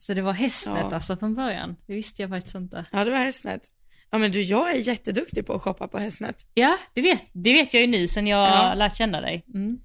Så 0.00 0.14
det 0.14 0.22
var 0.22 0.32
hästnät 0.32 0.86
Ja. 0.90 0.94
alltså 0.94 1.16
från 1.16 1.34
början. 1.34 1.76
Det 1.86 1.94
visste 1.94 2.22
jag 2.22 2.30
faktiskt 2.30 2.54
inte. 2.56 2.84
Ja, 2.92 3.04
det 3.04 3.10
var 3.10 3.18
hästnät. 3.18 3.62
Ja 4.10 4.18
men 4.18 4.32
du, 4.32 4.42
jag 4.42 4.70
är 4.70 4.74
jätteduktig 4.88 5.46
på 5.46 5.52
att 5.52 5.62
shoppa 5.62 5.88
på 5.88 5.98
hästnät. 5.98 6.46
Ja, 6.54 6.78
det 6.94 7.02
vet, 7.02 7.24
det 7.32 7.52
vet 7.52 7.74
jag 7.74 7.80
ju 7.80 7.86
nu 7.86 8.08
sen 8.08 8.26
jag 8.26 8.48
Ja. 8.48 8.74
lärt 8.74 8.96
känna 8.96 9.20
dig. 9.20 9.44
Mm. 9.54 9.80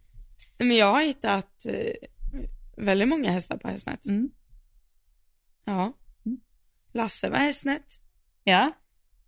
Men 0.57 0.75
jag 0.75 0.91
har 0.91 1.01
hittat 1.01 1.65
eh, 1.65 1.91
väldigt 2.77 3.07
många 3.07 3.31
hästar 3.31 3.57
på 3.57 3.67
hästnät. 3.67 4.05
Mm. 4.05 4.29
Ja. 5.65 5.93
Mm. 6.25 6.37
Lasse 6.93 7.29
var 7.29 7.37
hästnät. 7.37 8.01
Ja, 8.43 8.71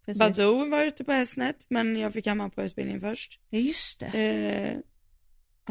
precis. 0.06 0.20
Badou 0.20 0.70
var 0.70 0.84
ute 0.84 1.04
på 1.04 1.12
hästnät, 1.12 1.66
men 1.70 1.96
jag 1.98 2.14
fick 2.14 2.28
hamna 2.28 2.50
på 2.50 2.64
utbildning 2.64 3.00
först. 3.00 3.40
Ja, 3.50 3.60
just 3.60 4.00
det. 4.00 4.06
Eh, 4.08 4.78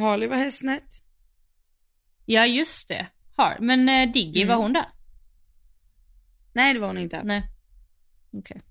Harley 0.03 0.29
var 0.29 0.37
hästnät. 0.37 1.03
Ja, 2.27 2.47
just 2.47 2.89
det. 2.89 3.07
Har. 3.37 3.57
Men 3.61 3.89
eh, 3.89 4.13
Diggy, 4.13 4.43
Mm. 4.43 4.57
var 4.57 4.63
hon 4.63 4.73
där? 4.73 4.87
Nej, 6.53 6.75
det 6.75 6.81
var 6.81 6.87
hon 6.87 6.99
inte. 6.99 7.23
Nej. 7.23 7.43
Okej. 8.33 8.63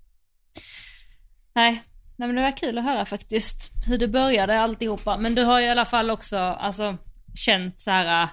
Nej. 1.54 1.82
Nej 2.16 2.28
men 2.28 2.36
det 2.36 2.42
var 2.42 2.56
kul 2.56 2.78
att 2.78 2.84
höra 2.84 3.04
faktiskt 3.04 3.70
hur 3.86 3.98
det 3.98 4.08
började 4.08 4.60
alltihopa. 4.60 5.16
Men 5.18 5.34
du 5.34 5.44
har 5.44 5.60
ju 5.60 5.66
i 5.66 5.70
alla 5.70 5.84
fall 5.84 6.10
också 6.10 6.36
alltså 6.38 6.96
känt 7.34 7.80
så 7.82 7.90
här, 7.90 8.28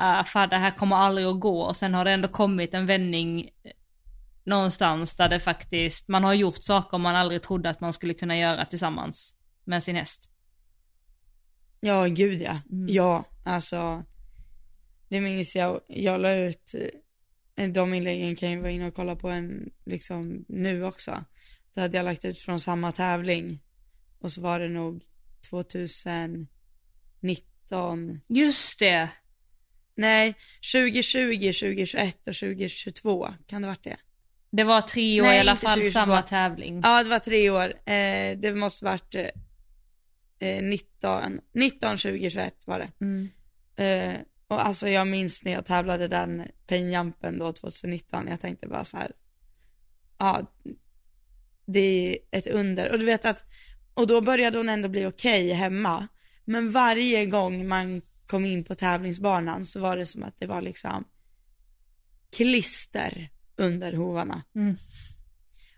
uh, 0.00 0.24
fan 0.24 0.48
det 0.48 0.56
här 0.56 0.70
kommer 0.70 0.96
aldrig 0.96 1.26
att 1.26 1.40
gå 1.40 1.60
och 1.62 1.76
sen 1.76 1.94
har 1.94 2.04
det 2.04 2.10
ändå 2.10 2.28
kommit 2.28 2.74
en 2.74 2.86
vändning 2.86 3.40
eh, 3.40 3.48
någonstans 4.44 5.14
där 5.14 5.28
det 5.28 5.40
faktiskt, 5.40 6.08
man 6.08 6.24
har 6.24 6.34
gjort 6.34 6.62
saker 6.64 6.98
man 6.98 7.16
aldrig 7.16 7.42
trodde 7.42 7.70
att 7.70 7.80
man 7.80 7.92
skulle 7.92 8.14
kunna 8.14 8.36
göra 8.36 8.64
tillsammans 8.64 9.36
med 9.64 9.82
sin 9.82 9.96
häst. 9.96 10.30
Ja, 11.80 12.04
gud 12.06 12.42
ja. 12.42 12.58
Mm. 12.70 12.86
Ja, 12.88 13.24
alltså. 13.44 14.04
Det 15.08 15.20
minns 15.20 15.56
jag. 15.56 15.80
Jag 15.86 16.20
la 16.20 16.32
ut, 16.34 16.74
eh, 17.56 17.68
de 17.68 17.94
inläggen 17.94 18.36
kan 18.36 18.50
ju 18.50 18.60
vara 18.60 18.70
inne 18.70 18.86
och 18.86 18.94
kolla 18.94 19.16
på 19.16 19.28
en, 19.28 19.70
liksom 19.84 20.44
nu 20.48 20.84
också. 20.84 21.24
Då 21.74 21.80
hade 21.80 21.96
jag 21.96 22.04
lagt 22.04 22.24
ut 22.24 22.38
från 22.38 22.60
samma 22.60 22.92
tävling. 22.92 23.60
Och 24.20 24.32
så 24.32 24.40
var 24.40 24.60
det 24.60 24.68
nog 24.68 25.02
2019, 25.50 26.48
Just 28.28 28.78
det. 28.78 29.08
nej 29.94 30.34
2020, 30.72 31.52
2021 31.52 32.16
och 32.28 32.34
2022. 32.34 33.28
Kan 33.46 33.62
det 33.62 33.68
varit 33.68 33.84
det? 33.84 33.96
Det 34.50 34.64
var 34.64 34.80
tre 34.80 35.20
år 35.20 35.24
Nej, 35.26 35.36
i 35.36 35.40
alla 35.40 35.56
fall 35.56 35.78
2022. 35.78 35.92
samma 35.92 36.22
tävling. 36.22 36.80
Ja, 36.84 37.02
det 37.02 37.08
var 37.10 37.18
tre 37.18 37.50
år. 37.50 37.90
Eh, 37.90 38.38
det 38.38 38.54
måste 38.54 38.84
varit 38.84 39.14
eh, 39.14 40.62
19, 40.62 41.40
19, 41.52 41.98
20, 41.98 42.30
21 42.30 42.54
var 42.66 42.78
det. 42.78 42.90
Mm. 43.00 43.28
Eh, 43.76 44.14
och 44.48 44.66
alltså 44.66 44.88
jag 44.88 45.06
minns 45.06 45.44
när 45.44 45.52
jag 45.52 45.66
tävlade 45.66 46.08
den 46.08 46.42
penjampen 46.66 47.38
då 47.38 47.52
2019, 47.52 48.28
jag 48.28 48.40
tänkte 48.40 48.68
bara 48.68 48.84
så 48.84 48.96
här, 48.96 49.12
ja, 50.18 50.52
det 51.66 51.80
är 51.80 52.18
ett 52.30 52.46
under. 52.46 52.92
Och 52.92 52.98
du 52.98 53.06
vet 53.06 53.24
att, 53.24 53.44
och 53.94 54.06
då 54.06 54.20
började 54.20 54.58
hon 54.58 54.68
ändå 54.68 54.88
bli 54.88 55.06
okej 55.06 55.52
hemma. 55.52 56.08
Men 56.44 56.72
varje 56.72 57.26
gång 57.26 57.68
man 57.68 58.02
kom 58.26 58.44
in 58.44 58.64
på 58.64 58.74
tävlingsbanan 58.74 59.66
så 59.66 59.80
var 59.80 59.96
det 59.96 60.06
som 60.06 60.22
att 60.22 60.38
det 60.38 60.46
var 60.46 60.62
liksom 60.62 61.04
klister 62.36 63.30
under 63.56 63.92
hovarna. 63.92 64.42
Mm. 64.54 64.76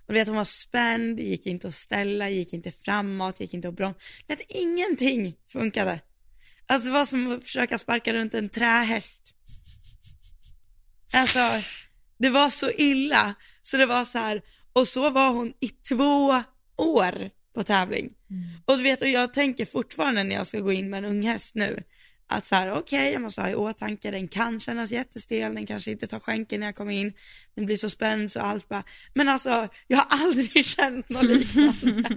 Och 0.06 0.12
du 0.12 0.20
vet 0.20 0.28
hon 0.28 0.36
var 0.36 0.44
spänd, 0.44 1.20
gick 1.20 1.46
inte 1.46 1.68
att 1.68 1.74
ställa, 1.74 2.30
gick 2.30 2.52
inte 2.52 2.70
framåt, 2.70 3.40
gick 3.40 3.54
inte 3.54 3.68
att 3.68 3.74
bromsa. 3.74 4.00
Vet 4.28 4.40
ingenting 4.48 5.36
funkade. 5.48 6.00
Alltså 6.70 6.88
det 6.88 6.92
var 6.92 7.04
som 7.04 7.32
att 7.32 7.44
försöka 7.44 7.78
sparka 7.78 8.12
runt 8.12 8.34
en 8.34 8.48
trähäst. 8.48 9.34
Alltså, 11.12 11.38
det 12.18 12.28
var 12.28 12.48
så 12.48 12.70
illa. 12.70 13.34
Så 13.62 13.76
det 13.76 13.86
var 13.86 14.04
så 14.04 14.18
här, 14.18 14.42
och 14.72 14.88
så 14.88 15.10
var 15.10 15.30
hon 15.30 15.52
i 15.60 15.68
två 15.68 16.42
år 16.76 17.30
på 17.54 17.62
tävling. 17.64 18.12
Och 18.64 18.76
du 18.76 18.82
vet, 18.82 19.02
och 19.02 19.08
jag 19.08 19.34
tänker 19.34 19.64
fortfarande 19.64 20.24
när 20.24 20.34
jag 20.34 20.46
ska 20.46 20.60
gå 20.60 20.72
in 20.72 20.90
med 20.90 20.98
en 20.98 21.10
ung 21.10 21.22
häst 21.22 21.54
nu, 21.54 21.82
att 22.30 22.46
så 22.46 22.54
här, 22.54 22.72
okej, 22.72 23.12
jag 23.12 23.22
måste 23.22 23.40
ha 23.40 23.50
i 23.50 23.54
åtanke, 23.54 24.10
den 24.10 24.28
kan 24.28 24.60
kännas 24.60 24.90
jättestel, 24.90 25.54
den 25.54 25.66
kanske 25.66 25.90
inte 25.90 26.06
tar 26.06 26.20
skänken 26.20 26.60
när 26.60 26.66
jag 26.66 26.76
kommer 26.76 26.92
in, 26.92 27.12
den 27.54 27.66
blir 27.66 27.76
så 27.76 27.90
spänd 27.90 28.32
så 28.32 28.40
allt 28.40 28.68
bara, 28.68 28.82
men 29.14 29.28
alltså, 29.28 29.68
jag 29.86 29.98
har 29.98 30.06
aldrig 30.08 30.64
känt 30.66 31.08
något 31.08 31.24
liknande. 31.24 32.08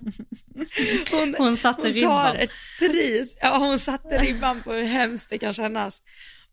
Hon, 1.11 1.35
Hon 1.37 1.57
satte 1.57 1.81
hon 1.81 1.91
tar 1.91 1.93
ribban. 1.93 2.35
ett 2.35 2.51
pris, 2.79 3.37
ja 3.41 3.57
hon 3.57 3.79
satte 3.79 4.17
ribban 4.17 4.61
på 4.63 4.73
hur 4.73 4.83
hemskt 4.83 5.29
det 5.29 5.37
kan 5.37 5.53
kännas. 5.53 6.01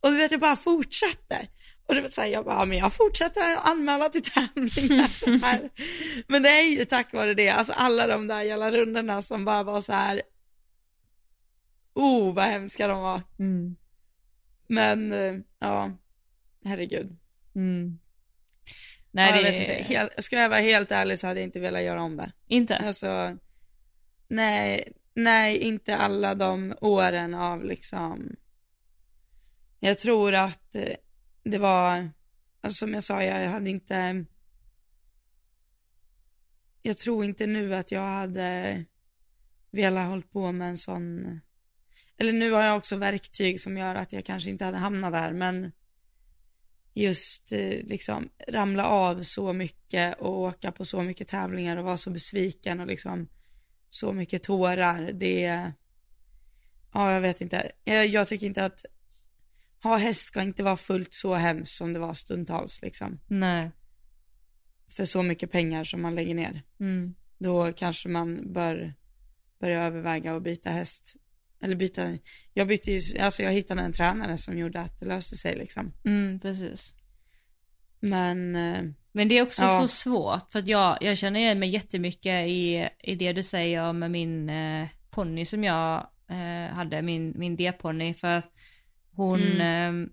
Och 0.00 0.10
du 0.10 0.16
vet, 0.16 0.30
jag 0.30 0.40
bara 0.40 0.56
fortsatte. 0.56 1.48
Och 1.88 1.94
det 1.94 2.00
var 2.00 2.08
så 2.08 2.20
här, 2.20 2.28
jag 2.28 2.44
bara, 2.44 2.54
ja, 2.54 2.64
men 2.64 2.78
jag 2.78 2.92
fortsätter 2.92 3.56
anmäla 3.70 4.08
till 4.08 4.22
tävlingar. 4.22 5.70
Men 6.28 6.42
det 6.42 6.48
är 6.48 6.62
ju 6.62 6.84
tack 6.84 7.12
vare 7.12 7.34
det, 7.34 7.48
alltså 7.48 7.72
alla 7.72 8.06
de 8.06 8.26
där 8.26 8.42
jävla 8.42 8.70
rundorna 8.70 9.22
som 9.22 9.44
bara 9.44 9.62
var 9.62 9.80
så 9.80 9.92
här. 9.92 10.22
Oh, 11.94 12.34
vad 12.34 12.44
hemska 12.44 12.86
de 12.86 13.00
var. 13.00 13.22
Mm. 13.38 13.76
Men, 14.66 15.12
eh, 15.12 15.34
ja, 15.58 15.92
herregud. 16.64 17.16
Mm. 17.54 17.98
Nej, 19.10 19.30
ja, 19.30 19.36
jag 19.36 19.44
det... 19.44 19.50
vet 19.50 19.78
inte. 19.78 19.94
Helt, 19.94 20.24
ska 20.24 20.36
jag 20.36 20.48
vara 20.48 20.60
helt 20.60 20.90
ärlig 20.90 21.18
så 21.18 21.26
hade 21.26 21.40
jag 21.40 21.46
inte 21.46 21.60
velat 21.60 21.82
göra 21.82 22.02
om 22.02 22.16
det. 22.16 22.32
Inte? 22.46 22.76
Alltså, 22.76 23.38
nej, 24.28 24.92
nej, 25.14 25.58
inte 25.58 25.96
alla 25.96 26.34
de 26.34 26.74
åren 26.80 27.34
av 27.34 27.64
liksom, 27.64 28.36
jag 29.80 29.98
tror 29.98 30.34
att 30.34 30.74
eh, 30.74 30.94
det 31.42 31.58
var, 31.58 32.10
alltså 32.60 32.78
som 32.78 32.94
jag 32.94 33.02
sa, 33.02 33.22
jag 33.22 33.50
hade 33.50 33.70
inte, 33.70 34.24
jag 36.82 36.96
tror 36.96 37.24
inte 37.24 37.46
nu 37.46 37.74
att 37.74 37.92
jag 37.92 38.08
hade 38.08 38.84
velat 39.70 40.08
hålla 40.08 40.22
på 40.32 40.52
med 40.52 40.68
en 40.68 40.76
sån, 40.76 41.40
eller 42.20 42.32
nu 42.32 42.52
har 42.52 42.62
jag 42.62 42.76
också 42.76 42.96
verktyg 42.96 43.60
som 43.60 43.76
gör 43.76 43.94
att 43.94 44.12
jag 44.12 44.24
kanske 44.24 44.50
inte 44.50 44.64
hade 44.64 44.78
hamnat 44.78 45.12
där, 45.12 45.32
men 45.32 45.72
just 46.94 47.52
eh, 47.52 47.84
liksom 47.84 48.28
ramla 48.48 48.86
av 48.86 49.22
så 49.22 49.52
mycket 49.52 50.20
och 50.20 50.38
åka 50.38 50.72
på 50.72 50.84
så 50.84 51.02
mycket 51.02 51.28
tävlingar 51.28 51.76
och 51.76 51.84
vara 51.84 51.96
så 51.96 52.10
besviken 52.10 52.80
och 52.80 52.86
liksom 52.86 53.28
så 53.88 54.12
mycket 54.12 54.42
tårar, 54.42 55.12
det, 55.12 55.72
ja 56.92 57.12
jag 57.12 57.20
vet 57.20 57.40
inte, 57.40 57.72
jag, 57.84 58.06
jag 58.06 58.28
tycker 58.28 58.46
inte 58.46 58.64
att 58.64 58.84
ha 59.82 59.96
häst 59.96 60.26
ska 60.26 60.42
inte 60.42 60.62
vara 60.62 60.76
fullt 60.76 61.14
så 61.14 61.34
hemskt 61.34 61.72
som 61.72 61.92
det 61.92 61.98
var 61.98 62.14
stundtals 62.14 62.82
liksom. 62.82 63.20
Nej. 63.26 63.70
För 64.88 65.04
så 65.04 65.22
mycket 65.22 65.52
pengar 65.52 65.84
som 65.84 66.02
man 66.02 66.14
lägger 66.14 66.34
ner. 66.34 66.62
Mm. 66.80 67.14
Då 67.38 67.72
kanske 67.72 68.08
man 68.08 68.52
bör 68.52 68.94
börja 69.60 69.84
överväga 69.84 70.36
att 70.36 70.42
byta 70.42 70.70
häst. 70.70 71.16
Eller 71.62 71.76
byta, 71.76 72.18
jag 72.54 72.68
bytte 72.68 72.92
ju, 72.92 73.18
alltså 73.18 73.42
jag 73.42 73.52
hittade 73.52 73.82
en 73.82 73.92
tränare 73.92 74.38
som 74.38 74.58
gjorde 74.58 74.80
att 74.80 75.00
det 75.00 75.06
löste 75.06 75.36
sig 75.36 75.56
liksom. 75.56 75.92
Mm, 76.04 76.40
precis. 76.40 76.94
Men, 78.00 78.56
eh, 78.56 78.82
Men 79.12 79.28
det 79.28 79.38
är 79.38 79.42
också 79.42 79.62
Ja. 79.62 79.80
så 79.80 79.88
svårt 79.88 80.52
för 80.52 80.58
att 80.58 80.66
jag, 80.66 80.98
jag 81.00 81.18
känner 81.18 81.40
igen 81.40 81.58
mig 81.58 81.68
jättemycket 81.68 82.46
i, 82.48 82.88
i 82.98 83.14
det 83.14 83.32
du 83.32 83.42
säger 83.42 83.92
med 83.92 84.10
min 84.10 84.50
eh, 84.50 84.88
ponny 85.10 85.44
som 85.44 85.64
jag 85.64 86.10
eh, 86.30 86.74
hade, 86.74 87.02
min, 87.02 87.32
min 87.36 87.56
D-ponny 87.56 88.14
för 88.14 88.28
att 88.38 88.52
hon, 89.12 89.40
Mm. 89.40 90.10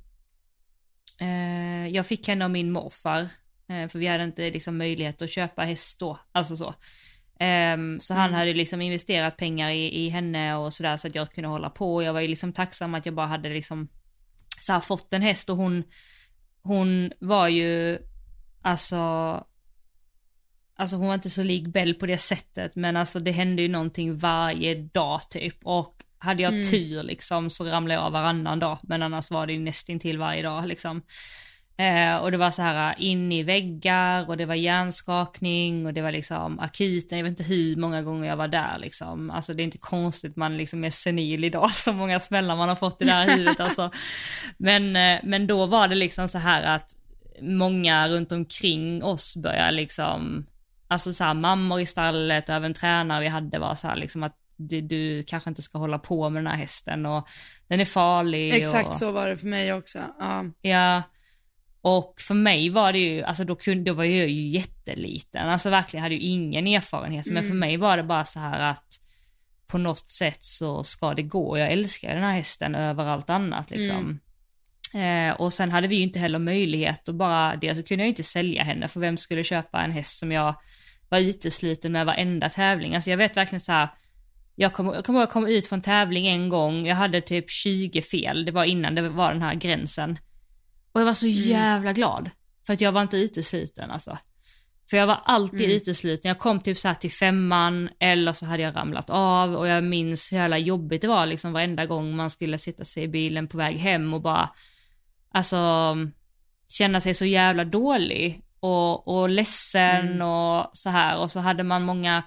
eh, 1.19 1.27
eh, 1.27 1.87
jag 1.87 2.07
fick 2.07 2.27
henne 2.27 2.45
av 2.45 2.51
min 2.51 2.71
morfar 2.71 3.21
eh, 3.69 3.87
för 3.87 3.99
vi 3.99 4.07
hade 4.07 4.23
inte 4.23 4.49
liksom 4.51 4.77
möjlighet 4.77 5.21
att 5.21 5.29
köpa 5.29 5.61
häst 5.63 5.99
då, 5.99 6.19
alltså 6.31 6.57
så. 6.57 6.75
Ehm, 7.39 7.99
så 7.99 8.13
han 8.13 8.23
Mm. 8.29 8.39
hade 8.39 8.53
liksom 8.53 8.81
investerat 8.81 9.37
pengar 9.37 9.69
i, 9.69 10.05
i 10.05 10.09
henne 10.09 10.55
och 10.55 10.73
sådär 10.73 10.97
så 10.97 11.07
att 11.07 11.15
jag 11.15 11.31
kunde 11.31 11.47
hålla 11.47 11.69
på. 11.69 12.03
Jag 12.03 12.13
var 12.13 12.21
ju 12.21 12.27
liksom 12.27 12.53
tacksam 12.53 12.95
att 12.95 13.05
jag 13.05 13.15
bara 13.15 13.27
hade 13.27 13.49
liksom 13.49 13.87
så 14.61 14.73
här 14.73 14.79
fått 14.79 15.13
en 15.13 15.21
häst 15.21 15.49
och 15.49 15.57
hon, 15.57 15.83
hon 16.61 17.11
var 17.19 17.47
ju 17.47 17.99
alltså, 18.61 18.97
alltså 20.75 20.95
hon 20.95 21.07
var 21.07 21.13
inte 21.15 21.29
så 21.29 21.43
lik 21.43 21.67
Bell 21.67 21.93
på 21.93 22.05
det 22.05 22.17
sättet 22.17 22.75
men 22.75 22.97
alltså 22.97 23.19
det 23.19 23.31
hände 23.31 23.61
ju 23.61 23.67
någonting 23.67 24.17
varje 24.17 24.75
dag 24.75 25.21
typ 25.29 25.57
och 25.63 26.03
hade 26.17 26.43
jag 26.43 26.53
Mm. 26.53 26.67
tur 26.71 27.03
liksom 27.03 27.49
så 27.49 27.65
ramlade 27.65 27.93
jag 27.93 28.03
av 28.05 28.11
varannan 28.11 28.59
dag 28.59 28.77
men 28.83 29.03
annars 29.03 29.31
var 29.31 29.47
det 29.47 29.53
ju 29.53 29.59
nästintill 29.59 30.17
varje 30.17 30.41
dag 30.41 30.67
liksom. 30.67 31.01
Eh, 31.79 32.17
och 32.17 32.31
det 32.31 32.37
var 32.37 32.51
så 32.51 32.61
här 32.61 32.95
in 32.97 33.31
i 33.31 33.43
väggar 33.43 34.29
och 34.29 34.37
det 34.37 34.45
var 34.45 34.55
hjärnskakning 34.55 35.85
och 35.85 35.93
det 35.93 36.01
var 36.01 36.11
liksom 36.11 36.59
akuten, 36.59 37.17
jag 37.17 37.23
vet 37.23 37.31
inte 37.31 37.43
hur 37.43 37.75
många 37.75 38.01
gånger 38.01 38.29
jag 38.29 38.37
var 38.37 38.47
där 38.47 38.77
liksom. 38.79 39.29
Alltså 39.29 39.53
det 39.53 39.61
är 39.61 39.65
inte 39.65 39.77
konstigt 39.77 40.35
man 40.35 40.57
liksom 40.57 40.83
är 40.83 40.89
senil 40.89 41.43
idag, 41.43 41.71
så 41.75 41.93
många 41.93 42.19
smällar 42.19 42.55
man 42.55 42.69
har 42.69 42.75
fått 42.75 43.01
i 43.01 43.05
det 43.05 43.11
här 43.11 43.29
huvudet 43.29 43.59
alltså. 43.59 43.91
Men, 44.57 44.95
eh, 44.95 45.19
men 45.23 45.47
då 45.47 45.65
var 45.65 45.87
det 45.87 45.95
liksom 45.95 46.27
så 46.27 46.37
här 46.37 46.75
att 46.75 46.95
många 47.41 48.09
runt 48.09 48.31
omkring 48.31 49.03
oss 49.03 49.35
började 49.35 49.71
liksom, 49.71 50.45
alltså 50.87 51.13
så 51.13 51.23
här 51.23 51.33
mammor 51.33 51.79
i 51.79 51.85
stallet 51.85 52.49
och 52.49 52.55
även 52.55 52.73
tränare 52.73 53.21
vi 53.21 53.27
hade 53.27 53.59
var 53.59 53.75
så 53.75 53.87
här 53.87 53.95
liksom 53.95 54.23
att 54.23 54.35
du, 54.55 54.81
du 54.81 55.23
kanske 55.23 55.49
inte 55.49 55.61
ska 55.61 55.77
hålla 55.77 55.99
på 55.99 56.29
med 56.29 56.43
den 56.43 56.51
här 56.51 56.57
hästen 56.57 57.05
och 57.05 57.27
den 57.67 57.79
är 57.79 57.85
farlig. 57.85 58.53
exakt 58.53 58.89
och, 58.89 58.97
så 58.97 59.11
var 59.11 59.27
det 59.27 59.37
för 59.37 59.47
mig 59.47 59.73
också. 59.73 59.99
Ja. 60.19 60.45
Ja, 60.61 61.03
Och 61.81 62.13
för 62.21 62.33
mig 62.33 62.69
var 62.69 62.93
det 62.93 62.99
ju, 62.99 63.23
alltså 63.23 63.43
då, 63.43 63.55
kunde, 63.55 63.91
då 63.91 63.93
var 63.93 64.03
jag 64.03 64.29
ju 64.29 64.47
jätteliten, 64.47 65.49
alltså 65.49 65.69
verkligen 65.69 66.03
hade 66.03 66.15
ju 66.15 66.21
ingen 66.21 66.67
erfarenhet, 66.67 67.25
men 67.25 67.43
för 67.43 67.53
mig 67.53 67.77
var 67.77 67.97
det 67.97 68.03
bara 68.03 68.25
så 68.25 68.39
här 68.39 68.59
att 68.59 68.99
på 69.67 69.77
något 69.77 70.11
sätt 70.11 70.43
så 70.43 70.83
ska 70.83 71.13
det 71.13 71.21
gå, 71.21 71.57
jag 71.57 71.71
älskar 71.71 72.13
den 72.13 72.23
här 72.23 72.31
hästen 72.31 72.75
över 72.75 73.05
allt 73.05 73.29
annat 73.29 73.71
liksom. 73.71 74.19
Eh, 74.93 75.33
och 75.33 75.53
sen 75.53 75.71
hade 75.71 75.87
vi 75.87 75.95
ju 75.95 76.03
inte 76.03 76.19
heller 76.19 76.39
möjlighet 76.39 77.09
att 77.09 77.15
bara, 77.15 77.55
dels 77.55 77.77
så 77.77 77.83
kunde 77.83 78.03
jag 78.03 78.07
ju 78.07 78.11
inte 78.11 78.23
sälja 78.23 78.63
henne, 78.63 78.87
för 78.87 78.99
vem 78.99 79.17
skulle 79.17 79.43
köpa 79.43 79.81
en 79.81 79.91
häst 79.91 80.19
som 80.19 80.31
jag 80.31 80.55
var 81.09 81.19
utesluten 81.19 81.91
med 81.91 82.05
varenda 82.05 82.49
tävling, 82.49 82.95
alltså 82.95 83.09
jag 83.09 83.17
vet 83.17 83.37
verkligen 83.37 83.61
så 83.61 83.71
här, 83.71 83.89
jag 84.55 84.73
kommer 84.73 84.93
jag 84.93 85.05
kommer 85.05 85.19
ihåg 85.19 85.23
att 85.23 85.27
jag 85.27 85.33
kom 85.33 85.47
ut 85.47 85.67
från 85.67 85.81
tävling 85.81 86.27
en 86.27 86.49
gång, 86.49 86.87
jag 86.87 86.95
hade 86.95 87.21
typ 87.21 87.51
20 87.51 88.01
fel, 88.01 88.45
det 88.45 88.51
var 88.51 88.65
innan 88.65 88.95
det 88.95 89.09
var 89.09 89.31
den 89.31 89.41
här 89.41 89.55
gränsen. 89.55 90.17
Och 90.97 91.01
jag 91.01 91.05
var 91.05 91.13
så 91.13 91.27
jävla 91.27 91.93
glad, 91.93 92.29
för 92.65 92.73
att 92.73 92.81
jag 92.81 92.91
var 92.91 93.01
inte 93.01 93.17
utesluten 93.17 93.91
alltså. 93.91 94.17
För 94.89 94.97
jag 94.97 95.07
var 95.07 95.21
alltid 95.25 95.61
Mm. 95.61 95.75
utesluten, 95.77 96.29
jag 96.29 96.39
kom 96.39 96.59
typ 96.59 96.77
så 96.79 96.87
här 96.87 96.95
till 96.95 97.11
femman 97.11 97.89
eller 97.99 98.33
så 98.33 98.45
hade 98.45 98.63
jag 98.63 98.75
ramlat 98.75 99.09
av 99.09 99.55
och 99.55 99.67
jag 99.67 99.83
minns 99.83 100.31
hur 100.31 100.37
jävla 100.37 100.57
jobbigt 100.57 101.01
det 101.01 101.07
var 101.07 101.25
liksom 101.25 101.53
varenda 101.53 101.85
gång 101.85 102.15
man 102.15 102.29
skulle 102.29 102.57
sitta 102.57 102.85
sig 102.85 103.03
i 103.03 103.07
bilen 103.07 103.47
på 103.47 103.57
väg 103.57 103.77
hem 103.77 104.13
och 104.13 104.21
bara, 104.21 104.49
alltså 105.31 105.57
känna 106.69 107.01
sig 107.01 107.13
så 107.13 107.25
jävla 107.25 107.65
dålig 107.65 108.41
och, 108.59 109.07
och 109.07 109.29
ledsen 109.29 110.07
Mm. 110.07 110.21
och 110.27 110.69
så 110.73 110.89
här 110.89 111.17
och 111.19 111.31
så 111.31 111.39
hade 111.39 111.63
man 111.63 111.83
många 111.83 112.23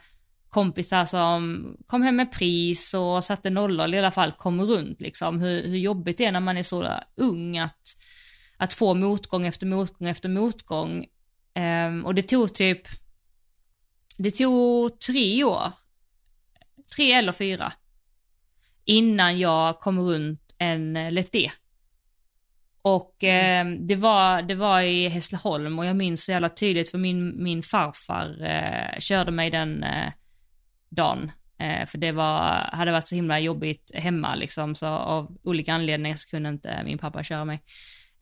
kompisar 0.48 1.04
som 1.06 1.66
kom 1.86 2.02
hem 2.02 2.16
med 2.16 2.32
pris 2.32 2.94
och 2.94 3.24
satte 3.24 3.50
nollor, 3.50 3.84
eller 3.84 3.96
i 3.96 4.00
alla 4.00 4.10
fall 4.10 4.32
kom 4.32 4.60
runt 4.62 5.00
liksom, 5.00 5.40
hur, 5.40 5.62
hur 5.66 5.78
jobbigt 5.78 6.18
det 6.18 6.24
är 6.24 6.32
när 6.32 6.40
man 6.40 6.56
är 6.56 6.62
så 6.62 6.90
ung 7.16 7.58
att, 7.58 7.96
att 8.61 8.74
få 8.74 8.94
motgång 8.94 9.46
efter 9.46 9.66
motgång 9.66 10.08
efter 10.08 10.28
motgång. 10.28 11.06
Ehm, 11.54 12.06
och 12.06 12.14
det 12.14 12.22
tog 12.22 12.54
typ, 12.54 12.82
det 14.18 14.30
tog 14.30 15.00
tre 15.00 15.44
år, 15.44 15.72
tre 16.96 17.12
eller 17.12 17.32
fyra, 17.32 17.72
innan 18.84 19.38
jag 19.38 19.80
kom 19.80 20.00
runt 20.00 20.54
en 20.58 20.96
eh, 20.96 21.12
Let 21.12 21.32
D. 21.32 21.50
Och 22.82 23.24
eh, 23.24 23.66
det, 23.66 23.96
var, 23.96 24.42
det 24.42 24.54
var 24.54 24.80
i 24.80 25.08
Hässleholm 25.08 25.78
och 25.78 25.86
jag 25.86 25.96
minns 25.96 26.24
så 26.24 26.32
jävla 26.32 26.48
tydligt 26.48 26.90
för 26.90 26.98
min, 26.98 27.42
min 27.42 27.62
farfar 27.62 28.42
eh, 28.42 29.00
körde 29.00 29.30
mig 29.30 29.50
den 29.50 29.82
eh, 29.82 30.12
dagen. 30.88 31.32
Eh, 31.58 31.86
för 31.86 31.98
det 31.98 32.12
var, 32.12 32.70
hade 32.72 32.92
varit 32.92 33.08
så 33.08 33.14
himla 33.14 33.40
jobbigt 33.40 33.90
hemma 33.94 34.34
liksom, 34.34 34.74
så 34.74 34.86
av 34.86 35.38
olika 35.42 35.72
anledningar 35.72 36.16
så 36.16 36.28
kunde 36.28 36.48
inte 36.48 36.82
min 36.84 36.98
pappa 36.98 37.24
köra 37.24 37.44
mig. 37.44 37.62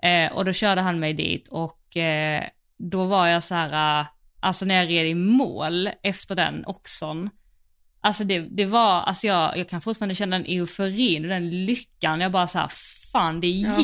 Eh, 0.03 0.33
och 0.33 0.45
då 0.45 0.53
körde 0.53 0.81
han 0.81 0.99
mig 1.01 1.15
dit 1.15 1.49
och 1.49 1.97
eh, 1.97 2.45
då 2.79 3.05
var 3.05 3.27
jag 3.27 3.43
så 3.45 3.55
här, 3.55 4.01
eh, 4.01 4.07
alltså 4.41 4.65
när 4.65 4.75
jag 4.75 4.89
red 4.89 5.07
i 5.07 5.15
mål 5.15 5.91
efter 6.03 6.35
den 6.35 6.67
oxon, 6.67 7.31
alltså 8.01 8.25
det, 8.25 8.39
det 8.41 8.65
var, 8.67 9.01
alltså 9.01 9.27
jag, 9.27 9.57
jag 9.59 9.69
kan 9.69 9.81
fortfarande 9.81 10.15
känna 10.15 10.39
den 10.39 10.47
euforin 10.49 11.25
och 11.25 11.29
den 11.29 11.65
lyckan, 11.67 12.21
jag 12.21 12.33
bara 12.33 12.47
så 12.47 12.59
här, 12.59 12.71
fan 13.13 13.41
det 13.41 13.47
gick. 13.47 13.67
Ja. 13.67 13.75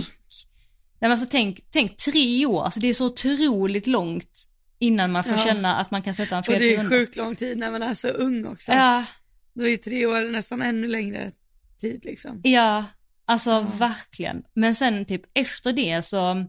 Nej, 0.98 1.08
men 1.08 1.10
alltså, 1.10 1.26
tänk, 1.30 1.60
tänk 1.70 1.96
tre 1.96 2.46
år, 2.46 2.64
alltså 2.64 2.80
det 2.80 2.88
är 2.88 2.94
så 2.94 3.06
otroligt 3.06 3.86
långt 3.86 4.48
innan 4.78 5.12
man 5.12 5.24
får 5.24 5.32
Ja. 5.32 5.44
känna 5.44 5.76
att 5.76 5.90
man 5.90 6.02
kan 6.02 6.14
sätta 6.14 6.34
en 6.36 6.38
Och 6.38 6.46
fel 6.46 6.58
det 6.58 6.74
är 6.74 6.88
sjukt 6.88 7.16
lång 7.16 7.36
tid 7.36 7.58
när 7.58 7.70
man 7.70 7.82
är 7.82 7.94
så 7.94 8.08
ung 8.08 8.46
också. 8.46 8.72
Ja, 8.72 9.04
Då 9.54 9.68
är 9.68 9.76
tre 9.76 10.06
år 10.06 10.32
nästan 10.32 10.62
ännu 10.62 10.88
längre 10.88 11.32
tid 11.80 12.04
liksom. 12.04 12.40
ja, 12.44 12.84
alltså 13.24 13.50
Ja. 13.50 13.60
verkligen. 13.78 14.42
Men 14.54 14.74
sen 14.74 15.04
typ 15.04 15.22
efter 15.34 15.72
det 15.72 16.02
så, 16.02 16.46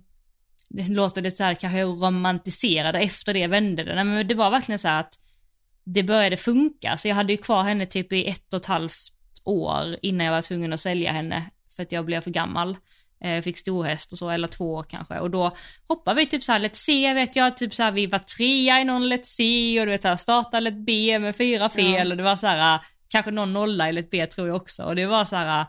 det 0.70 0.88
låter 0.88 1.22
det 1.22 1.32
så 1.32 1.44
här 1.44 1.54
kanske 1.54 1.80
jag 1.80 1.88
romantiserade, 2.04 3.00
efter 3.00 3.34
det 3.34 3.48
vände 3.48 3.84
det. 3.84 3.96
Nej 3.96 4.04
men 4.04 4.28
det 4.28 4.36
var 4.36 4.52
verkligen 4.52 4.80
så 4.80 4.88
här 4.88 5.00
att 5.00 5.14
det 5.84 6.04
började 6.04 6.38
funka, 6.38 6.98
så 6.98 7.08
jag 7.08 7.16
hade 7.16 7.34
ju 7.34 7.38
kvar 7.38 7.64
henne 7.64 7.86
typ 7.86 8.14
i 8.14 8.26
ett 8.30 8.54
och 8.54 8.60
ett 8.60 8.66
halvt 8.66 9.14
år 9.44 9.96
innan 10.02 10.26
jag 10.26 10.34
var 10.34 10.42
tvungen 10.42 10.74
att 10.74 10.80
sälja 10.80 11.12
henne 11.12 11.44
för 11.76 11.84
att 11.84 11.92
jag 11.92 12.06
blev 12.06 12.22
för 12.22 12.32
gammal. 12.32 12.78
Eh, 13.24 13.42
fick 13.42 13.58
storhäst 13.58 14.12
och 14.12 14.18
så, 14.18 14.30
eller 14.30 14.48
två 14.48 14.74
år 14.74 14.84
kanske. 14.84 15.20
Och 15.20 15.32
då 15.32 15.58
hoppade 15.88 16.20
vi 16.20 16.26
typ 16.26 16.44
så 16.44 16.52
här 16.52 16.60
Let's 16.60 16.74
C 16.74 17.14
vet 17.14 17.36
jag, 17.36 17.58
typ 17.58 17.74
så 17.76 17.84
här 17.84 17.92
vi 17.92 18.08
var 18.08 18.20
trea 18.20 18.82
i 18.82 18.84
någon 18.84 19.04
Let's 19.14 19.24
C 19.24 19.80
och 19.80 19.86
du 19.86 19.92
vet 19.92 20.02
så 20.02 20.08
här 20.08 20.16
starta 20.16 20.60
Let 20.60 20.86
B 20.86 21.20
med 21.20 21.36
fyra 21.36 21.70
fel 21.70 22.08
Ja. 22.08 22.12
och 22.14 22.18
det 22.18 22.24
var 22.24 22.36
så 22.36 22.48
här, 22.48 22.80
kanske 23.08 23.32
någon 23.32 23.54
nolla 23.54 23.90
i 23.90 23.92
Let 23.92 24.10
B 24.10 24.26
tror 24.26 24.48
jag 24.48 24.56
också. 24.56 24.84
Och 24.84 24.96
det 24.96 25.06
var 25.06 25.26
så 25.26 25.36
här, 25.36 25.66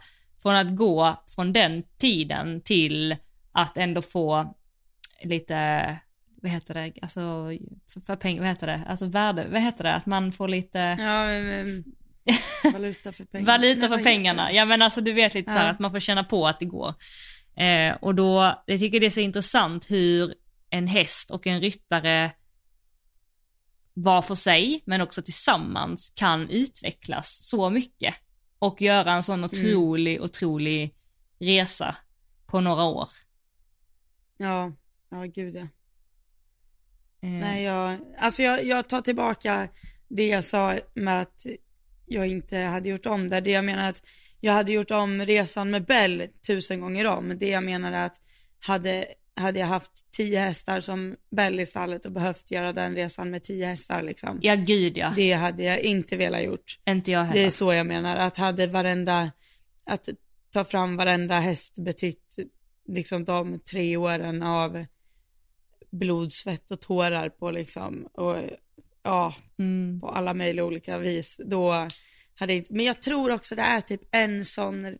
från 0.46 0.56
att 0.56 0.76
gå 0.76 1.24
från 1.34 1.52
den 1.52 1.82
tiden 1.98 2.60
till 2.60 3.16
att 3.52 3.78
ändå 3.78 4.02
få 4.02 4.54
lite, 5.22 5.98
vad 6.42 6.50
heter 6.50 6.74
det, 6.74 6.92
alltså 7.02 7.20
för, 7.92 8.00
för 8.00 8.16
pengar, 8.16 8.40
vad 8.40 8.48
heter 8.48 8.66
det, 8.66 8.82
alltså 8.88 9.06
värde, 9.06 9.46
vad 9.52 9.62
heter 9.62 9.84
det, 9.84 9.94
att 9.94 10.06
man 10.06 10.32
får 10.32 10.48
lite 10.48 10.78
Ja, 10.78 11.26
men, 11.26 11.46
men, 11.46 11.84
valuta 12.72 13.12
för 13.12 13.24
pengarna. 13.24 13.52
Valuta 13.52 13.88
för 13.88 14.02
pengarna. 14.02 14.52
Ja 14.52 14.64
men 14.64 14.82
alltså 14.82 15.00
du 15.00 15.12
vet 15.12 15.34
lite 15.34 15.52
så 15.52 15.58
här 15.58 15.66
Ja. 15.66 15.70
att 15.72 15.78
man 15.78 15.90
får 15.90 16.00
känna 16.00 16.24
på 16.24 16.46
att 16.46 16.60
det 16.60 16.66
går. 16.66 16.94
Eh, 17.56 17.94
och 17.94 18.14
då, 18.14 18.62
jag 18.66 18.78
tycker 18.80 19.00
det 19.00 19.06
är 19.06 19.10
så 19.10 19.20
intressant 19.20 19.90
hur 19.90 20.34
en 20.70 20.86
häst 20.86 21.30
och 21.30 21.46
en 21.46 21.60
ryttare 21.60 22.30
var 23.94 24.22
för 24.22 24.34
sig, 24.34 24.82
men 24.84 25.00
också 25.00 25.22
tillsammans 25.22 26.12
kan 26.14 26.50
utvecklas 26.50 27.48
så 27.48 27.70
mycket. 27.70 28.14
Och 28.58 28.82
göra 28.82 29.12
en 29.12 29.22
sån 29.22 29.44
otrolig, 29.44 30.22
otrolig 30.22 30.94
resa 31.38 31.96
på 32.46 32.60
några 32.60 32.84
år. 32.84 33.08
Ja, 34.36 34.72
ja 35.10 35.24
gud 35.24 35.54
ja. 35.54 35.60
Eh, 37.20 37.30
Nej, 37.30 37.64
jag, 37.64 37.98
alltså 38.18 38.42
jag, 38.42 38.64
jag 38.64 38.88
tar 38.88 39.00
tillbaka 39.00 39.68
det 40.08 40.26
jag 40.26 40.44
sa 40.44 40.74
med 40.94 41.20
att 41.20 41.46
jag 42.06 42.26
inte 42.26 42.58
hade 42.58 42.88
gjort 42.88 43.06
om 43.06 43.28
det. 43.28 43.40
Det 43.40 43.50
jag 43.50 43.64
menar 43.64 43.88
att 43.88 44.02
jag 44.40 44.52
hade 44.52 44.72
gjort 44.72 44.90
om 44.90 45.20
resan 45.20 45.70
med 45.70 45.84
Bell 45.84 46.28
tusen 46.46 46.80
gånger 46.80 47.06
om. 47.06 47.38
Det 47.38 47.48
jag 47.48 47.64
menar 47.64 47.92
att 47.92 48.20
hade, 48.60 49.06
hade 49.36 49.58
jag 49.58 49.66
haft 49.66 50.12
tio 50.12 50.38
hästar 50.40 50.80
som 50.80 51.16
Bell 51.30 51.60
i 51.60 51.66
stallet 51.66 52.06
och 52.06 52.12
behövt 52.12 52.50
göra 52.50 52.72
den 52.72 52.94
resan 52.94 53.30
med 53.30 53.44
tio 53.44 53.66
hästar 53.66 54.02
liksom. 54.02 54.38
Ja 54.42 54.54
gud 54.54 54.98
ja, 54.98 55.12
Det 55.16 55.32
hade 55.32 55.62
jag 55.62 55.80
inte 55.80 56.16
velat 56.16 56.44
gjort. 56.44 56.78
inte 56.86 57.12
jag 57.12 57.20
Det 57.24 57.26
heller. 57.28 57.46
är 57.46 57.50
så 57.50 57.72
jag 57.72 57.86
menar, 57.86 58.16
att 58.16 58.36
hade 58.36 58.66
varenda, 58.66 59.30
att 59.86 60.08
ta 60.52 60.64
fram 60.64 60.96
varenda 60.96 61.38
häst 61.40 61.74
betytt 61.78 62.36
liksom 62.88 63.24
de 63.24 63.58
tre 63.58 63.96
åren 63.96 64.42
av 64.42 64.84
blod, 65.90 66.32
svett 66.32 66.70
och 66.70 66.80
tårar 66.80 67.28
på 67.28 67.50
liksom, 67.50 68.06
och 68.12 68.36
ja, 69.02 69.34
Mm. 69.58 70.00
på 70.00 70.08
alla 70.08 70.34
möjliga 70.34 70.64
olika 70.64 70.98
vis, 70.98 71.40
då 71.44 71.88
hade 72.34 72.54
inte, 72.54 72.72
men 72.74 72.86
jag 72.86 73.02
tror 73.02 73.30
också 73.30 73.54
det 73.54 73.62
är 73.62 73.80
typ 73.80 74.00
en 74.10 74.44
sån 74.44 74.96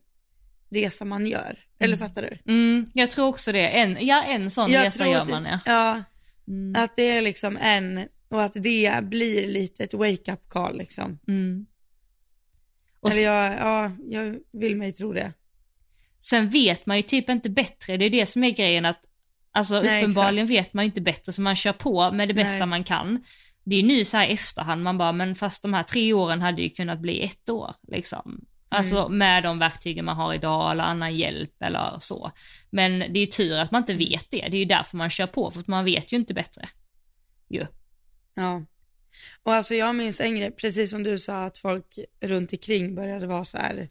resa 0.70 1.04
man 1.04 1.26
gör, 1.26 1.58
eller 1.78 1.96
fattar 1.96 2.22
du? 2.22 2.52
Mm, 2.52 2.86
jag 2.94 3.10
tror 3.10 3.26
också 3.26 3.52
det, 3.52 3.68
en, 3.68 3.98
ja 4.00 4.22
en 4.22 4.50
sån 4.50 4.70
Jag 4.72 4.86
resa 4.86 5.06
gör 5.06 5.20
typ- 5.20 5.30
man 5.30 5.44
ja. 5.44 5.58
Ja, 5.66 6.02
Mm. 6.48 6.82
att 6.82 6.96
det 6.96 7.02
är 7.02 7.22
liksom 7.22 7.56
en, 7.56 8.08
och 8.28 8.42
att 8.42 8.52
det 8.54 9.04
blir 9.04 9.46
lite 9.48 9.84
ett 9.84 9.94
wake-up 9.94 10.48
call 10.48 10.78
liksom. 10.78 11.18
Mm. 11.28 11.66
Och 13.00 13.10
Eller 13.10 13.22
jag, 13.22 13.52
ja, 13.58 13.92
jag 14.08 14.38
vill 14.52 14.76
mig 14.76 14.92
tro 14.92 15.12
det. 15.12 15.32
Sen 16.20 16.48
vet 16.48 16.86
man 16.86 16.96
ju 16.96 17.02
typ 17.02 17.28
inte 17.30 17.50
bättre, 17.50 17.96
det 17.96 18.04
är 18.04 18.10
det 18.10 18.26
som 18.26 18.44
är 18.44 18.50
grejen 18.50 18.84
att, 18.84 19.00
alltså 19.52 19.80
Nej, 19.82 20.02
uppenbarligen 20.02 20.46
vet 20.46 20.74
man 20.74 20.84
ju 20.84 20.86
inte 20.86 21.00
bättre 21.00 21.32
så 21.32 21.42
man 21.42 21.56
kör 21.56 21.72
på 21.72 22.12
med 22.12 22.28
det 22.28 22.34
bästa 22.34 22.58
Nej. 22.58 22.66
man 22.68 22.84
kan. 22.84 23.24
Det 23.64 23.76
är 23.76 23.80
ju 23.80 23.86
nu 23.86 24.04
så 24.04 24.16
här 24.16 24.26
i 24.26 24.32
efterhand 24.32 24.82
man 24.82 24.98
bara, 24.98 25.12
men 25.12 25.34
fast 25.34 25.62
de 25.62 25.74
här 25.74 25.82
tre 25.82 26.12
åren 26.12 26.40
hade 26.42 26.62
ju 26.62 26.70
kunnat 26.70 27.00
bli 27.00 27.22
ett 27.24 27.48
år 27.48 27.74
liksom. 27.88 28.44
Alltså 28.68 28.98
Mm. 28.98 29.18
med 29.18 29.42
de 29.42 29.58
verktygen 29.58 30.04
man 30.04 30.16
har 30.16 30.34
idag 30.34 30.72
eller 30.72 30.84
annan 30.84 31.14
hjälp 31.14 31.62
eller 31.62 31.98
så. 32.00 32.32
Men 32.70 32.98
det 32.98 33.18
är 33.18 33.20
ju 33.20 33.26
tur 33.26 33.58
att 33.58 33.70
man 33.70 33.82
inte 33.82 33.94
vet 33.94 34.30
det, 34.30 34.48
det 34.50 34.56
är 34.56 34.58
ju 34.58 34.64
därför 34.64 34.96
man 34.96 35.10
kör 35.10 35.26
på, 35.26 35.50
för 35.50 35.60
att 35.60 35.66
man 35.66 35.84
vet 35.84 36.12
ju 36.12 36.16
inte 36.16 36.34
bättre. 36.34 36.68
Ju. 37.48 37.66
Ja. 38.34 38.64
Och 39.42 39.54
alltså 39.54 39.74
jag 39.74 39.94
minns 39.94 40.20
en 40.20 40.36
grej, 40.36 40.50
precis 40.50 40.90
som 40.90 41.02
du 41.02 41.18
sa 41.18 41.44
att 41.44 41.58
folk 41.58 41.98
runt 42.20 42.52
omkring 42.52 42.94
började 42.94 43.26
vara 43.26 43.44
så 43.44 43.58
här, 43.58 43.88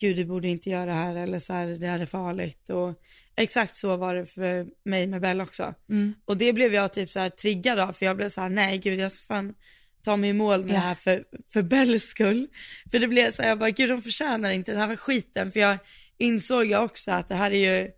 gud 0.00 0.16
du 0.16 0.24
borde 0.24 0.48
inte 0.48 0.70
göra 0.70 0.86
det 0.86 0.94
här 0.94 1.16
eller 1.16 1.38
så 1.38 1.52
här, 1.52 1.66
det 1.66 1.86
här 1.86 2.00
är 2.00 2.06
farligt 2.06 2.70
och 2.70 2.94
exakt 3.36 3.76
så 3.76 3.96
var 3.96 4.14
det 4.14 4.26
för 4.26 4.66
mig 4.84 5.06
med 5.06 5.20
Bell 5.20 5.40
också. 5.40 5.74
Mm. 5.88 6.14
Och 6.24 6.36
det 6.36 6.52
blev 6.52 6.74
jag 6.74 6.92
typ 6.92 7.10
så 7.10 7.20
här 7.20 7.30
triggad 7.30 7.78
av 7.78 7.92
för 7.92 8.06
jag 8.06 8.16
blev 8.16 8.28
så 8.28 8.40
här, 8.40 8.48
nej 8.48 8.78
gud 8.78 8.98
jag 8.98 9.12
ska 9.12 9.26
fan 9.26 9.54
ta 10.02 10.16
mig 10.16 10.30
i 10.30 10.32
mål 10.32 10.64
med 10.64 10.70
Ja. 10.70 10.74
det 10.74 10.80
här 10.80 10.94
för, 10.94 11.24
för 11.46 11.62
Bells 11.62 12.04
skull. 12.04 12.48
För 12.90 12.98
det 12.98 13.08
blev 13.08 13.30
så 13.30 13.42
här, 13.42 13.48
jag 13.48 13.58
bara, 13.58 13.70
gud 13.70 13.88
de 13.88 14.02
förtjänar 14.02 14.50
inte 14.50 14.72
den 14.72 14.80
här 14.80 14.96
skiten 14.96 15.52
för 15.52 15.60
jag 15.60 15.78
insåg 16.18 16.66
ju 16.66 16.76
också 16.76 17.10
att 17.10 17.28
det 17.28 17.34
här 17.34 17.50
är 17.50 17.80
ju 17.80 17.90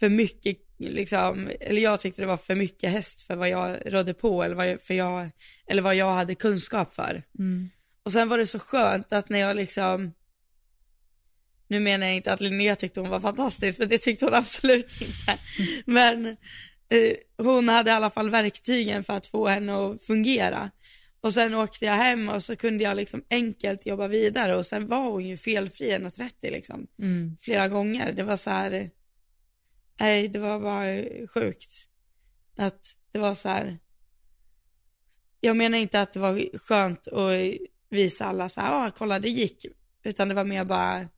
för 0.00 0.08
mycket 0.08 0.56
liksom, 0.78 1.50
eller 1.60 1.82
jag 1.82 2.00
tyckte 2.00 2.22
det 2.22 2.26
var 2.26 2.36
för 2.36 2.54
mycket 2.54 2.92
häst 2.92 3.22
för 3.22 3.36
vad 3.36 3.48
jag 3.48 3.76
rådde 3.86 4.14
på 4.14 4.42
eller 4.42 4.54
vad 4.54 4.68
jag, 4.70 4.82
för 4.82 4.94
jag, 4.94 5.30
eller 5.66 5.82
vad 5.82 5.94
jag 5.94 6.12
hade 6.14 6.34
kunskap 6.34 6.94
för. 6.94 7.22
Mm. 7.38 7.70
Och 8.02 8.12
sen 8.12 8.28
var 8.28 8.38
det 8.38 8.46
så 8.46 8.58
skönt 8.58 9.12
att 9.12 9.28
när 9.28 9.38
jag 9.38 9.56
liksom 9.56 10.12
nu 11.68 11.80
menar 11.80 12.06
jag 12.06 12.16
inte 12.16 12.32
att 12.32 12.40
Linnea 12.40 12.76
tyckte 12.76 13.00
hon 13.00 13.10
var 13.10 13.20
fantastisk, 13.20 13.78
för 13.78 13.86
det 13.86 13.98
tyckte 13.98 14.24
hon 14.24 14.34
absolut 14.34 15.00
inte. 15.00 15.38
Men 15.86 16.26
eh, 16.26 16.34
hon 17.38 17.68
hade 17.68 17.90
i 17.90 17.94
alla 17.94 18.10
fall 18.10 18.30
verktygen 18.30 19.04
för 19.04 19.12
att 19.12 19.26
få 19.26 19.46
henne 19.46 19.76
att 19.76 20.02
fungera. 20.02 20.70
Och 21.20 21.32
sen 21.32 21.54
åkte 21.54 21.84
jag 21.84 21.92
hem 21.92 22.28
och 22.28 22.42
så 22.42 22.56
kunde 22.56 22.84
jag 22.84 22.96
liksom 22.96 23.24
enkelt 23.30 23.86
jobba 23.86 24.08
vidare 24.08 24.56
och 24.56 24.66
sen 24.66 24.88
var 24.88 25.10
hon 25.10 25.26
ju 25.26 25.36
felfri 25.36 25.90
1,30 25.90 26.30
liksom. 26.40 26.86
Mm. 26.98 27.36
Flera 27.40 27.68
gånger. 27.68 28.12
Det 28.12 28.22
var 28.22 28.36
så 28.36 28.50
här, 28.50 28.90
nej 30.00 30.28
det 30.28 30.38
var 30.38 30.60
bara 30.60 31.26
sjukt. 31.28 31.72
Att 32.56 32.96
det 33.12 33.18
var 33.18 33.34
så 33.34 33.48
här, 33.48 33.78
jag 35.40 35.56
menar 35.56 35.78
inte 35.78 36.00
att 36.00 36.12
det 36.12 36.20
var 36.20 36.58
skönt 36.58 37.08
att 37.08 37.32
visa 37.88 38.24
alla 38.24 38.48
så 38.48 38.60
här, 38.60 38.72
ja 38.72 38.86
ah, 38.86 38.90
kolla 38.90 39.18
det 39.18 39.28
gick. 39.28 39.66
Utan 40.02 40.28
det 40.28 40.34
var 40.34 40.44
mer 40.44 40.64
bara, 40.64 41.08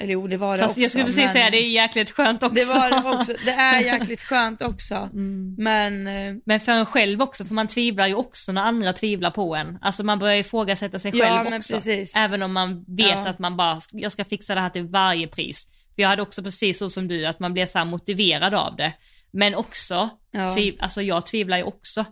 jo 0.00 0.26
det 0.26 0.36
var 0.36 0.56
det 0.56 0.62
Fast 0.62 0.70
också. 0.72 0.80
jag 0.80 0.90
skulle 0.90 1.04
precis 1.04 1.32
säga 1.32 1.50
det 1.50 1.58
är 1.58 1.68
jäkligt 1.70 2.10
skönt 2.10 2.42
också. 2.42 2.54
Det 2.54 2.64
var 2.64 2.90
det 2.90 3.16
också, 3.18 3.32
det 3.44 3.50
är 3.50 3.80
jäkligt 3.80 4.22
skönt 4.22 4.62
också. 4.62 4.94
Mm. 5.12 5.54
Men, 5.58 6.06
eh, 6.06 6.34
Men 6.46 6.60
för 6.60 6.72
en 6.72 6.86
själv 6.86 7.22
också, 7.22 7.44
för 7.44 7.54
man 7.54 7.68
tvivlar 7.68 8.06
ju 8.06 8.14
också 8.14 8.52
när 8.52 8.62
andra 8.62 8.92
tvivlar 8.92 9.30
på 9.30 9.56
en. 9.56 9.78
Alltså 9.82 10.04
man 10.04 10.18
börjar 10.18 10.36
ifrågasätta 10.36 10.98
sig 10.98 11.10
Ja, 11.16 11.24
själv 11.24 11.44
men 11.50 11.58
också. 11.58 11.74
precis. 11.74 12.16
Även 12.16 12.42
om 12.42 12.52
man 12.52 12.84
vet 12.96 13.06
Ja. 13.08 13.28
att 13.28 13.38
man 13.38 13.56
bara, 13.56 13.80
jag 13.92 14.12
ska 14.12 14.24
fixa 14.24 14.54
det 14.54 14.60
här 14.60 14.70
till 14.70 14.84
varje 14.88 15.26
pris. 15.28 15.66
För 15.94 16.02
jag 16.02 16.08
hade 16.08 16.22
också 16.22 16.42
precis 16.42 16.78
så 16.78 16.90
som 16.90 17.08
du, 17.08 17.26
att 17.26 17.40
man 17.40 17.52
blir 17.52 17.66
så 17.66 17.78
här 17.78 17.84
motiverad 17.84 18.54
av 18.54 18.76
det. 18.76 18.92
Men 19.30 19.54
också, 19.54 20.10
Ja. 20.30 20.54
tviv, 20.54 20.74
alltså 20.78 21.02
jag 21.02 21.26
tvivlar 21.26 21.56
ju 21.56 21.62
också. 21.62 22.04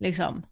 Liksom. 0.00 0.42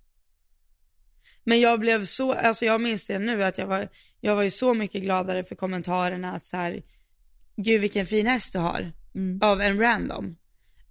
men 1.45 1.61
jag 1.61 1.81
blev 1.81 2.05
så, 2.05 2.33
alltså 2.33 2.65
jag 2.65 2.81
minns 2.81 3.07
det 3.07 3.19
nu 3.19 3.45
att 3.45 3.59
jag 3.59 3.67
var, 3.67 3.89
jag 4.21 4.37
var 4.37 4.43
ju 4.43 4.51
så 4.51 4.75
mycket 4.75 5.03
gladare 5.03 5.45
för 5.45 5.55
kommentarerna 5.55 6.33
att 6.33 6.45
så 6.45 6.57
här, 6.57 6.83
gud 7.57 7.81
vilken 7.81 8.07
fin 8.07 8.27
häst 8.27 8.53
du 8.53 8.59
har. 8.59 8.93
Mm. 9.15 9.41
Av 9.43 9.61
en 9.61 9.79
random. 9.79 10.37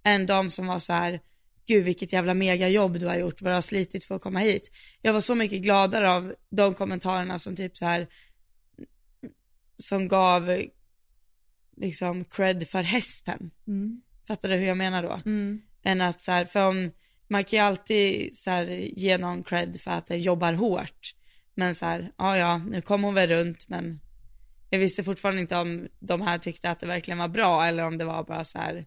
Än 0.02 0.26
de 0.26 0.50
som 0.50 0.66
var 0.66 0.78
så 0.78 0.92
här, 0.92 1.20
gud 1.66 1.84
vilket 1.84 2.12
jävla 2.12 2.34
megajobb 2.34 2.98
du 2.98 3.06
har 3.06 3.16
gjort, 3.16 3.42
vad 3.42 3.52
du 3.52 3.54
har 3.54 3.62
slitit 3.62 4.04
för 4.04 4.14
att 4.14 4.22
komma 4.22 4.38
hit. 4.38 4.70
Jag 5.02 5.12
var 5.12 5.20
så 5.20 5.34
mycket 5.34 5.62
gladare 5.62 6.10
av 6.10 6.34
de 6.50 6.74
kommentarerna 6.74 7.38
som 7.38 7.56
typ 7.56 7.76
så 7.76 7.84
här, 7.84 8.08
som 9.76 10.08
gav 10.08 10.62
liksom 11.76 12.24
cred 12.24 12.68
för 12.68 12.82
hästen. 12.82 13.50
Mm. 13.66 14.02
Fattar 14.26 14.48
du 14.48 14.56
hur 14.56 14.66
jag 14.66 14.76
menar 14.76 15.02
då? 15.02 15.20
Mm. 15.26 15.62
än 15.82 16.00
att 16.00 16.20
så 16.20 16.32
här, 16.32 16.44
för 16.44 16.66
om, 16.66 16.90
man 17.28 17.44
kan 17.44 17.58
ju 17.58 17.64
alltid 17.64 18.36
så 18.36 18.50
här, 18.50 18.66
ge 18.96 19.18
någon 19.18 19.42
cred 19.42 19.80
för 19.80 19.90
att 19.90 20.06
den 20.06 20.20
jobbar 20.20 20.52
hårt. 20.52 21.14
Men 21.54 21.74
så 21.74 21.86
här, 21.86 22.12
ja 22.18 22.36
ja, 22.36 22.58
nu 22.58 22.80
kom 22.80 23.02
hon 23.02 23.14
väl 23.14 23.28
runt 23.28 23.68
men 23.68 24.00
jag 24.70 24.78
visste 24.78 25.04
fortfarande 25.04 25.40
inte 25.40 25.56
om 25.56 25.88
de 25.98 26.20
här 26.20 26.38
tyckte 26.38 26.70
att 26.70 26.80
det 26.80 26.86
verkligen 26.86 27.18
var 27.18 27.28
bra 27.28 27.66
eller 27.66 27.84
om 27.84 27.98
det 27.98 28.04
var 28.04 28.24
bara 28.24 28.44
så 28.44 28.58
här, 28.58 28.86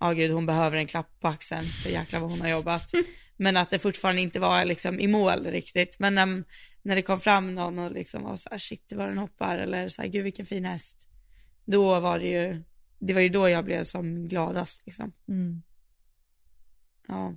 ja 0.00 0.12
gud 0.12 0.30
hon 0.32 0.46
behöver 0.46 0.76
en 0.76 0.86
klapp 0.86 1.20
på 1.20 1.28
axeln 1.28 1.66
för 1.66 1.90
jäklar 1.90 2.20
vad 2.20 2.30
hon 2.30 2.40
har 2.40 2.48
jobbat. 2.48 2.90
Men 3.36 3.56
att 3.56 3.70
det 3.70 3.78
fortfarande 3.78 4.22
inte 4.22 4.40
var 4.40 4.64
liksom 4.64 5.00
i 5.00 5.06
mål 5.06 5.46
riktigt. 5.46 5.98
Men 5.98 6.14
när, 6.14 6.44
när 6.82 6.96
det 6.96 7.02
kom 7.02 7.20
fram 7.20 7.54
någon 7.54 7.78
och 7.78 7.92
liksom 7.92 8.22
var 8.22 8.36
så 8.36 8.48
här, 8.50 8.58
shit 8.58 8.92
var 8.92 9.08
den 9.08 9.18
hoppar 9.18 9.58
eller 9.58 9.88
så 9.88 10.02
här, 10.02 10.08
gud 10.08 10.24
vilken 10.24 10.46
fin 10.46 10.64
häst. 10.64 11.08
Då 11.64 12.00
var 12.00 12.18
det 12.18 12.26
ju, 12.26 12.62
det 12.98 13.14
var 13.14 13.20
ju 13.20 13.28
då 13.28 13.48
jag 13.48 13.64
blev 13.64 13.84
som 13.84 14.28
gladast 14.28 14.86
liksom. 14.86 15.12
Mm. 15.28 15.62
Ja. 17.08 17.34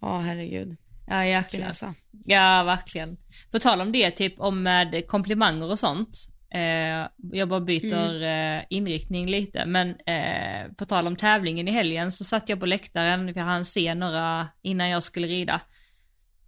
Ja, 0.00 0.18
herregud. 0.18 0.76
Ja, 1.10 1.24
jäklar. 1.24 1.94
Ja, 2.24 2.62
verkligen. 2.62 3.16
På 3.50 3.58
tal 3.58 3.80
om 3.80 3.92
det, 3.92 4.10
typ 4.10 4.40
om 4.40 4.62
med 4.62 5.06
komplimanger 5.06 5.70
och 5.70 5.78
sånt. 5.78 6.18
Eh, 6.54 7.08
jag 7.32 7.48
bara 7.48 7.60
byter 7.60 8.22
eh, 8.22 8.62
inriktning 8.70 9.26
lite, 9.26 9.66
men 9.66 9.88
eh, 9.90 10.72
på 10.78 10.84
tal 10.84 11.06
om 11.06 11.16
tävlingen 11.16 11.68
i 11.68 11.70
helgen 11.70 12.12
så 12.12 12.24
satt 12.24 12.48
jag 12.48 12.60
på 12.60 12.66
läktaren, 12.66 13.34
för 13.34 13.40
jag 13.40 13.46
hann 13.46 13.64
se 13.64 13.94
några 13.94 14.48
innan 14.62 14.88
jag 14.88 15.02
skulle 15.02 15.26
rida. 15.26 15.60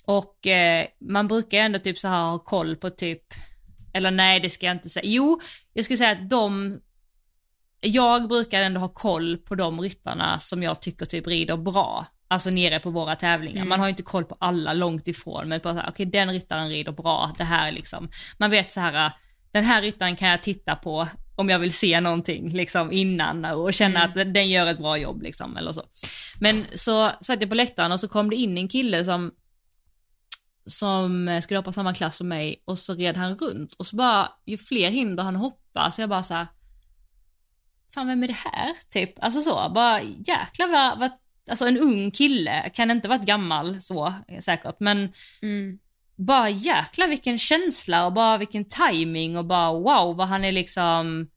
Och 0.04 0.46
eh, 0.46 0.86
man 1.00 1.28
brukar 1.28 1.58
ändå 1.58 1.78
typ 1.78 1.98
så 1.98 2.08
här 2.08 2.30
ha 2.30 2.38
koll 2.38 2.76
på 2.76 2.90
typ, 2.90 3.22
eller 3.94 4.10
nej 4.10 4.40
det 4.40 4.50
ska 4.50 4.66
jag 4.66 4.76
inte 4.76 4.88
säga, 4.88 5.06
jo, 5.06 5.40
jag 5.72 5.84
skulle 5.84 5.96
säga 5.98 6.10
att 6.10 6.30
de 6.30 6.80
jag 7.80 8.28
brukar 8.28 8.62
ändå 8.62 8.80
ha 8.80 8.88
koll 8.88 9.36
på 9.36 9.54
de 9.54 9.80
ryttarna 9.80 10.38
som 10.38 10.62
jag 10.62 10.82
tycker 10.82 11.06
typ 11.06 11.26
rider 11.26 11.56
bra. 11.56 12.06
Alltså 12.32 12.50
nere 12.50 12.78
på 12.78 12.90
våra 12.90 13.16
tävlingar. 13.16 13.64
Man 13.64 13.80
har 13.80 13.86
ju 13.86 13.90
inte 13.90 14.02
koll 14.02 14.24
på 14.24 14.36
alla 14.40 14.72
långt 14.72 15.08
ifrån. 15.08 15.48
Men 15.48 15.60
bara 15.62 15.86
okej 15.88 16.06
den 16.06 16.32
ryttaren 16.32 16.68
rider 16.68 16.92
bra. 16.92 17.34
Det 17.38 17.44
här 17.44 17.68
är 17.68 17.72
liksom. 17.72 18.08
Man 18.38 18.50
vet 18.50 18.72
så 18.72 18.80
här, 18.80 19.12
den 19.50 19.64
här 19.64 19.82
ryttaren 19.82 20.16
kan 20.16 20.28
jag 20.28 20.42
titta 20.42 20.76
på 20.76 21.08
om 21.36 21.48
jag 21.48 21.58
vill 21.58 21.72
se 21.72 22.00
någonting 22.00 22.48
liksom 22.48 22.92
innan 22.92 23.44
och 23.44 23.74
känna 23.74 24.02
att 24.02 24.14
den 24.14 24.50
gör 24.50 24.66
ett 24.66 24.78
bra 24.78 24.98
jobb 24.98 25.22
liksom 25.22 25.56
eller 25.56 25.72
så. 25.72 25.82
Men 26.40 26.66
så 26.74 27.10
satt 27.20 27.40
jag 27.40 27.48
på 27.48 27.54
läktaren 27.54 27.92
och 27.92 28.00
så 28.00 28.08
kom 28.08 28.30
det 28.30 28.36
in 28.36 28.58
en 28.58 28.68
kille 28.68 29.04
som 29.04 29.30
som 30.66 31.40
skulle 31.42 31.58
hoppa 31.58 31.72
samma 31.72 31.94
klass 31.94 32.16
som 32.16 32.28
mig 32.28 32.62
och 32.64 32.78
så 32.78 32.94
red 32.94 33.16
han 33.16 33.36
runt 33.36 33.74
och 33.74 33.86
så 33.86 33.96
bara 33.96 34.28
ju 34.46 34.58
fler 34.58 34.90
hinder 34.90 35.22
han 35.22 35.36
hoppar 35.36 35.90
så 35.90 36.00
jag 36.00 36.08
bara 36.08 36.22
så 36.22 36.34
här, 36.34 36.46
fan 37.94 38.06
vem 38.06 38.22
är 38.22 38.28
det 38.28 38.36
här? 38.52 38.76
Typ, 38.90 39.22
alltså 39.24 39.42
så, 39.42 39.72
bara 39.74 40.00
jäklar 40.00 40.68
vad, 40.68 40.98
vad 40.98 41.10
alltså 41.50 41.66
en 41.66 41.78
ung 41.78 42.10
kille, 42.10 42.70
kan 42.74 42.90
inte 42.90 43.08
varit 43.08 43.22
gammal 43.22 43.82
så 43.82 44.14
säkert, 44.40 44.76
men 44.78 45.12
Mm. 45.42 45.78
bara 46.16 46.50
jäklar 46.50 47.08
vilken 47.08 47.38
känsla 47.38 48.06
och 48.06 48.12
bara 48.12 48.38
vilken 48.38 48.64
timing 48.64 49.36
och 49.36 49.44
bara 49.46 49.72
wow 49.72 50.16
vad 50.16 50.28
han 50.28 50.44
är 50.44 50.52
liksom, 50.52 51.28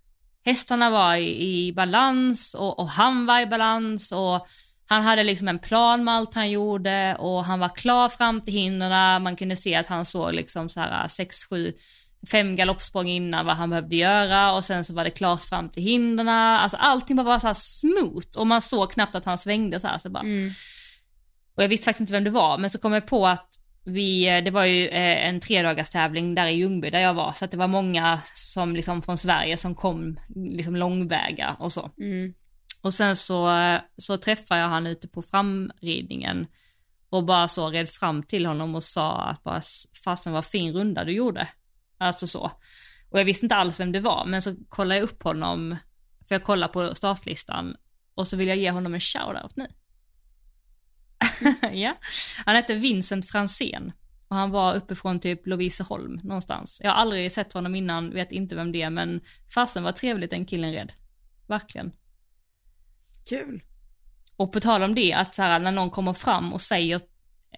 hästarna 0.45 0.89
var 0.89 1.15
i, 1.15 1.67
i 1.67 1.73
balans 1.73 2.53
och, 2.53 2.79
och 2.79 2.89
han 2.89 3.25
var 3.25 3.39
i 3.39 3.45
balans 3.47 4.11
och 4.11 4.47
han 4.87 5.03
hade 5.03 5.23
liksom 5.23 5.47
en 5.47 5.59
plan 5.59 6.03
med 6.03 6.13
allt 6.13 6.33
han 6.33 6.51
gjorde 6.51 7.15
och 7.19 7.45
han 7.45 7.59
var 7.59 7.69
klar 7.75 8.09
fram 8.09 8.41
till 8.41 8.53
hindren. 8.53 9.23
Man 9.23 9.35
kunde 9.35 9.55
se 9.55 9.75
att 9.75 9.87
han 9.87 10.05
såg 10.05 10.33
liksom 10.33 10.69
så 10.69 10.79
här 10.79 11.07
6, 11.07 11.35
7, 12.25 12.29
5 12.31 12.55
galoppsprång 12.55 13.07
innan 13.07 13.45
vad 13.45 13.55
han 13.55 13.69
behövde 13.69 13.95
göra 13.95 14.53
och 14.53 14.65
sen 14.65 14.83
så 14.83 14.93
var 14.93 15.03
det 15.03 15.09
klart 15.09 15.41
fram 15.41 15.69
till 15.69 15.83
hindren. 15.83 16.29
Alltså 16.29 16.77
allting 16.77 17.15
bara 17.15 17.23
var 17.23 17.39
så 17.39 17.47
här 17.47 17.53
smooth 17.53 18.27
och 18.37 18.47
man 18.47 18.61
såg 18.61 18.91
knappt 18.91 19.15
att 19.15 19.25
han 19.25 19.37
svängde 19.37 19.79
så 19.79 19.87
här. 19.87 19.97
Så 19.97 20.09
bara. 20.09 20.23
Mm. 20.23 20.51
Och 21.55 21.63
jag 21.63 21.67
visste 21.67 21.85
faktiskt 21.85 22.01
inte 22.01 22.13
vem 22.13 22.23
det 22.23 22.29
var 22.29 22.57
men 22.57 22.69
så 22.69 22.77
kom 22.77 22.93
jag 22.93 23.07
på 23.07 23.27
att 23.27 23.49
vi, 23.83 24.41
det 24.45 24.51
var 24.51 24.65
ju 24.65 24.87
eh, 24.87 25.27
en 25.27 25.39
tredagars 25.39 25.89
tävling 25.89 26.35
där 26.35 26.47
i 26.47 26.53
Ljungby 26.53 26.89
där 26.89 26.99
jag 26.99 27.13
var 27.13 27.33
så 27.33 27.45
att 27.45 27.51
det 27.51 27.57
var 27.57 27.67
många 27.67 28.19
som 28.35 28.75
liksom 28.75 29.01
från 29.01 29.17
Sverige 29.17 29.57
som 29.57 29.75
kom 29.75 30.19
liksom 30.35 30.75
långväga 30.75 31.55
och 31.59 31.73
så. 31.73 31.91
Mm. 31.97 32.33
Och 32.81 32.93
sen 32.93 33.15
så, 33.15 33.49
så 33.97 34.17
träffade 34.17 34.61
jag 34.61 34.67
han 34.67 34.87
ute 34.87 35.07
på 35.07 35.21
framridningen 35.21 36.47
och 37.09 37.25
bara 37.25 37.47
så 37.47 37.69
red 37.69 37.89
fram 37.89 38.23
till 38.23 38.45
honom 38.45 38.75
och 38.75 38.83
sa 38.83 39.21
att 39.21 39.43
bara 39.43 39.61
fasen 40.03 40.33
vad 40.33 40.45
fin 40.45 40.73
runda 40.73 41.03
du 41.03 41.11
gjorde. 41.11 41.47
Alltså 42.05 42.27
så. 42.27 42.51
Och 43.09 43.19
jag 43.19 43.25
visste 43.25 43.45
inte 43.45 43.55
alls 43.55 43.79
vem 43.79 43.91
det 43.91 43.99
var 43.99 44.25
men 44.25 44.41
så 44.41 44.55
kollade 44.69 44.95
jag 44.95 45.03
upp 45.03 45.23
honom, 45.23 45.75
för 46.27 46.35
jag 46.35 46.43
kollade 46.43 46.73
på 46.73 46.95
startlistan 46.95 47.75
och 48.15 48.27
så 48.27 48.37
vill 48.37 48.47
jag 48.47 48.57
ge 48.57 48.71
honom 48.71 48.93
en 48.93 48.99
shoutout 48.99 49.55
nu. 49.55 49.67
ja, 51.73 51.97
han 52.45 52.55
hette 52.55 52.75
Vincent 52.75 53.29
Fransén 53.29 53.91
och 54.27 54.35
han 54.35 54.51
var 54.51 54.75
uppifrån 54.75 55.19
typ 55.19 55.47
Loviseholm 55.47 56.19
någonstans. 56.23 56.81
Jag 56.83 56.91
har 56.91 56.95
aldrig 56.95 57.31
sett 57.31 57.53
honom 57.53 57.75
innan, 57.75 58.13
vet 58.13 58.31
inte 58.31 58.55
vem 58.55 58.71
det 58.71 58.81
är 58.81 58.89
men 58.89 59.21
fasen 59.53 59.83
vad 59.83 59.95
trevligt 59.95 60.31
den 60.31 60.45
killen 60.45 60.71
red. 60.71 60.93
Verkligen. 61.47 61.91
Kul. 63.29 63.63
Och 64.35 64.53
på 64.53 64.59
tal 64.59 64.83
om 64.83 64.95
det, 64.95 65.13
att 65.13 65.35
så 65.35 65.41
här, 65.41 65.59
när 65.59 65.71
någon 65.71 65.89
kommer 65.89 66.13
fram 66.13 66.53
och 66.53 66.61
säger, 66.61 67.01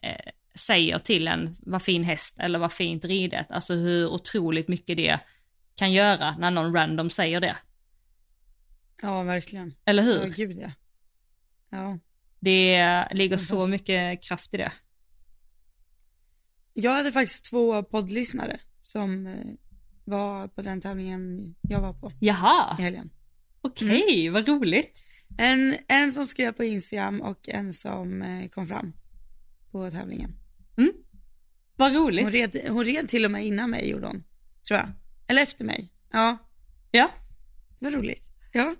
eh, 0.01 0.31
säger 0.57 0.99
till 0.99 1.27
en 1.27 1.55
vad 1.59 1.81
fin 1.81 2.03
häst 2.03 2.39
eller 2.39 2.59
vad 2.59 2.71
fint 2.73 3.05
ridet, 3.05 3.51
alltså 3.51 3.73
hur 3.73 4.07
otroligt 4.07 4.67
mycket 4.67 4.97
det 4.97 5.19
kan 5.75 5.91
göra 5.91 6.37
när 6.37 6.51
någon 6.51 6.73
random 6.75 7.09
säger 7.09 7.41
det. 7.41 7.55
Ja, 9.01 9.23
verkligen. 9.23 9.73
Eller 9.85 10.03
Ja, 10.03 10.09
hur? 10.25 10.33
gud 10.33 10.57
ja. 10.61 10.71
Ja. 11.69 11.99
Det 12.39 13.05
ligger 13.13 13.37
så 13.37 13.67
mycket 13.67 14.23
kraft 14.23 14.53
i 14.53 14.57
det. 14.57 14.71
Jag 16.73 16.91
hade 16.91 17.11
faktiskt 17.11 17.45
två 17.45 17.83
poddlyssnare 17.83 18.59
som 18.81 19.27
eh, 19.27 19.33
var 20.05 20.47
på 20.47 20.61
den 20.61 20.81
tävlingen 20.81 21.55
jag 21.61 21.81
var 21.81 21.93
på 21.93 22.11
Jaha, 22.19 22.75
i 22.79 22.81
helgen. 22.81 23.09
okej, 23.61 24.29
vad 24.29 24.47
roligt. 24.47 25.03
En, 25.37 25.77
en 25.87 26.13
som 26.13 26.27
skrev 26.27 26.51
på 26.51 26.63
Instagram 26.63 27.21
och 27.21 27.49
en 27.49 27.73
som 27.73 28.21
eh, 28.21 28.47
kom 28.49 28.67
fram 28.67 28.93
på 29.71 29.91
tävlingen. 29.91 30.35
Vad 31.77 31.91
Hon 31.91 32.01
roligt. 32.07 32.33
red, 32.33 32.61
hon 32.69 32.85
red 32.85 33.09
till 33.09 33.25
och 33.25 33.31
med 33.31 33.45
innan 33.45 33.69
mig 33.69 33.89
gjorde 33.89 34.07
hon, 34.07 34.23
tror 34.67 34.79
jag. 34.79 34.89
Eller 35.27 35.41
efter 35.41 35.65
mig. 35.65 35.89
Ja, 36.13 36.37
Ja. 36.91 37.09
var 37.79 37.91
roligt. 37.91 38.23
Ja. 38.51 38.75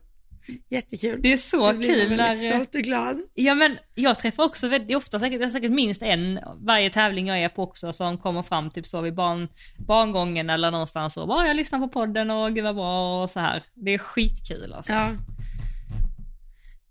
Jättekul. 0.70 1.20
Det 1.22 1.34
är 1.34 1.38
så 1.38 1.58
Jag 1.58 1.76
kul 1.84 1.96
väldigt 2.10 2.18
när... 2.18 2.36
stolt 2.50 2.76
och 2.76 2.82
glad. 2.82 3.18
Ja 3.34 3.56
men 3.56 3.78
jag 3.96 4.20
träffar 4.20 4.44
också 4.44 4.68
väldigt 4.68 4.98
ofta, 4.98 5.20
säkert, 5.20 5.42
är 5.42 5.48
säkert 5.50 5.72
minst 5.72 6.02
en 6.02 6.40
varje 6.58 6.90
tävling 6.90 7.28
jag 7.28 7.40
är 7.40 7.50
på 7.50 7.64
också 7.64 7.94
som 7.94 8.18
kommer 8.18 8.44
fram 8.44 8.72
typ 8.72 8.86
så 8.88 9.02
vid 9.02 9.14
barn, 9.16 9.48
barngången 9.78 10.50
eller 10.50 10.72
någonstans 10.72 11.18
och 11.18 11.28
bara 11.28 11.48
jag 11.48 11.56
lyssnar 11.58 11.80
på 11.80 11.88
podden 11.88 12.32
och 12.32 12.56
gud 12.56 12.64
vad 12.64 12.76
bra 12.76 13.24
och 13.24 13.30
så 13.30 13.40
här. 13.40 13.64
Det 13.74 13.92
är 13.94 13.98
skitkul 13.98 14.74
alltså. 14.74 14.94
Ja. 14.94 15.10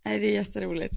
Nej, 0.04 0.18
det 0.20 0.26
är 0.26 0.32
jätteroligt. 0.34 0.94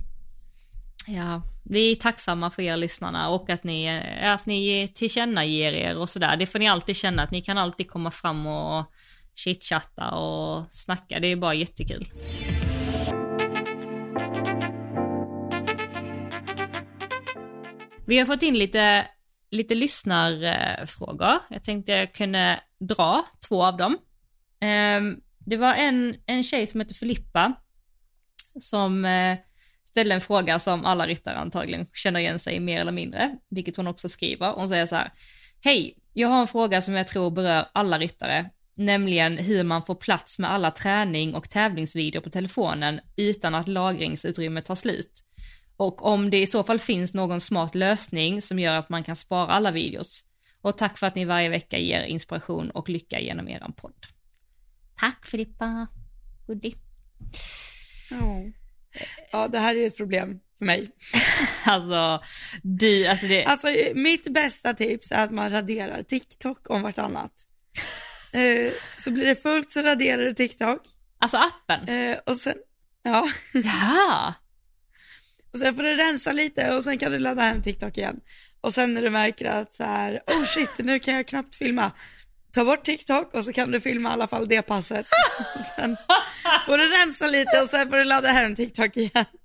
Ja, 1.07 1.41
vi 1.63 1.91
är 1.91 1.95
tacksamma 1.95 2.51
för 2.51 2.61
er 2.61 2.77
lyssnarna 2.77 3.29
och 3.29 3.49
att 3.49 3.63
ni, 3.63 4.01
att 4.21 4.45
ni 4.45 4.87
tillkännager 4.87 5.73
er 5.73 5.97
och 5.97 6.09
sådär. 6.09 6.37
Det 6.37 6.45
får 6.45 6.59
ni 6.59 6.67
alltid 6.67 6.95
känna 6.95 7.23
att 7.23 7.31
ni 7.31 7.41
kan 7.41 7.57
alltid 7.57 7.89
komma 7.89 8.11
fram 8.11 8.47
och 8.47 8.85
chitchatta 9.35 10.11
och 10.11 10.73
snacka. 10.73 11.19
Det 11.19 11.27
är 11.27 11.35
bara 11.35 11.53
jättekul. 11.53 12.05
Vi 18.05 18.17
har 18.17 18.25
fått 18.25 18.43
in 18.43 18.57
lite, 18.57 19.07
lite 19.51 19.75
lyssnarfrågor. 19.75 21.39
Jag 21.49 21.63
tänkte 21.63 21.91
jag 21.91 22.13
kunde 22.13 22.59
dra 22.79 23.25
två 23.47 23.63
av 23.65 23.77
dem. 23.77 23.97
Ehm, 24.61 25.21
det 25.37 25.57
var 25.57 25.73
en, 25.73 26.15
en 26.25 26.43
tjej 26.43 26.67
som 26.67 26.79
heter 26.79 26.95
Filippa 26.95 27.53
som 28.61 29.05
eh, 29.05 29.37
ställde 29.89 30.15
en 30.15 30.21
fråga 30.21 30.59
som 30.59 30.85
alla 30.85 31.07
ryttare 31.07 31.35
antagligen 31.37 31.87
känner 31.93 32.19
igen 32.19 32.39
sig 32.39 32.59
mer 32.59 32.81
eller 32.81 32.91
mindre, 32.91 33.37
vilket 33.49 33.77
hon 33.77 33.87
också 33.87 34.09
skriver. 34.09 34.53
Hon 34.53 34.69
säger 34.69 34.85
så 34.85 34.95
här, 34.95 35.11
Hej, 35.61 35.97
jag 36.13 36.27
har 36.27 36.41
en 36.41 36.47
fråga 36.47 36.81
som 36.81 36.93
jag 36.93 37.07
tror 37.07 37.31
berör 37.31 37.65
alla 37.73 37.99
ryttare, 37.99 38.49
nämligen 38.75 39.37
hur 39.37 39.63
man 39.63 39.85
får 39.85 39.95
plats 39.95 40.39
med 40.39 40.51
alla 40.51 40.71
träning 40.71 41.35
och 41.35 41.49
tävlingsvideor 41.49 42.21
på 42.21 42.29
telefonen 42.29 42.99
utan 43.15 43.55
att 43.55 43.67
lagringsutrymmet 43.67 44.65
tar 44.65 44.75
slut. 44.75 45.23
Och 45.77 46.05
om 46.05 46.29
det 46.29 46.41
i 46.41 46.47
så 46.47 46.63
fall 46.63 46.79
finns 46.79 47.13
någon 47.13 47.41
smart 47.41 47.75
lösning 47.75 48.41
som 48.41 48.59
gör 48.59 48.75
att 48.75 48.89
man 48.89 49.03
kan 49.03 49.15
spara 49.15 49.47
alla 49.51 49.71
videos. 49.71 50.23
Och 50.61 50.77
tack 50.77 50.97
för 50.97 51.07
att 51.07 51.15
ni 51.15 51.25
varje 51.25 51.49
vecka 51.49 51.77
ger 51.77 52.03
inspiration 52.03 52.69
och 52.69 52.89
lycka 52.89 53.19
genom 53.19 53.47
eran 53.47 53.73
podd. 53.73 54.05
Tack 54.95 55.25
Filippa. 55.25 55.87
Goodie. 56.47 56.75
Ja. 58.11 58.58
Ja, 59.31 59.47
det 59.47 59.59
här 59.59 59.75
är 59.75 59.87
ett 59.87 59.97
problem 59.97 60.39
för 60.57 60.65
mig. 60.65 60.89
Alltså, 61.63 62.23
du, 62.63 63.07
alltså 63.07 63.27
det, 63.27 63.45
Alltså 63.45 63.67
mitt 63.95 64.33
bästa 64.33 64.73
tips 64.73 65.11
är 65.11 65.23
att 65.23 65.31
man 65.31 65.49
raderar 65.49 66.03
TikTok 66.03 66.69
om 66.69 66.81
vartannat. 66.81 67.31
Eh, 68.33 68.71
så 68.99 69.11
blir 69.11 69.25
det 69.25 69.35
fullt 69.35 69.71
så 69.71 69.81
raderar 69.81 70.23
du 70.23 70.33
TikTok. 70.33 70.81
alltså 71.19 71.37
appen. 71.37 71.87
Eh, 71.87 72.17
och 72.25 72.35
sen, 72.37 72.55
ja, 73.03 73.29
Ja. 73.53 74.33
och 75.53 75.59
sen 75.59 75.75
får 75.75 75.83
du 75.83 75.95
rensa 75.95 76.31
lite 76.31 76.75
och 76.75 76.83
sen 76.83 76.97
kan 76.97 77.11
du 77.11 77.19
ladda 77.19 77.41
hem 77.41 77.61
TikTok 77.61 77.97
igen. 77.97 78.19
Och 78.61 78.73
sen 78.73 78.93
när 78.93 79.01
du 79.01 79.09
märker 79.09 79.45
att 79.45 79.73
så 79.73 79.83
här, 79.83 80.21
oh 80.27 80.45
shit, 80.45 80.69
nu 80.77 80.99
kan 80.99 81.13
jag 81.13 81.27
knappt 81.27 81.55
filma. 81.55 81.91
Ta 82.53 82.65
bort 82.65 82.83
TikTok 82.85 83.33
och 83.33 83.43
så 83.43 83.53
kan 83.53 83.71
du 83.71 83.79
filma 83.79 84.09
i 84.09 84.13
alla 84.13 84.27
fall 84.27 84.47
det 84.47 84.61
passet. 84.61 85.05
Sen 85.75 85.97
får 86.65 86.77
du 86.77 86.87
rensa 86.89 87.27
lite 87.27 87.61
och 87.61 87.69
sen 87.69 87.89
får 87.89 87.97
du 87.97 88.03
ladda 88.03 88.27
hem 88.27 88.55
TikTok 88.55 88.97
igen. 88.97 89.25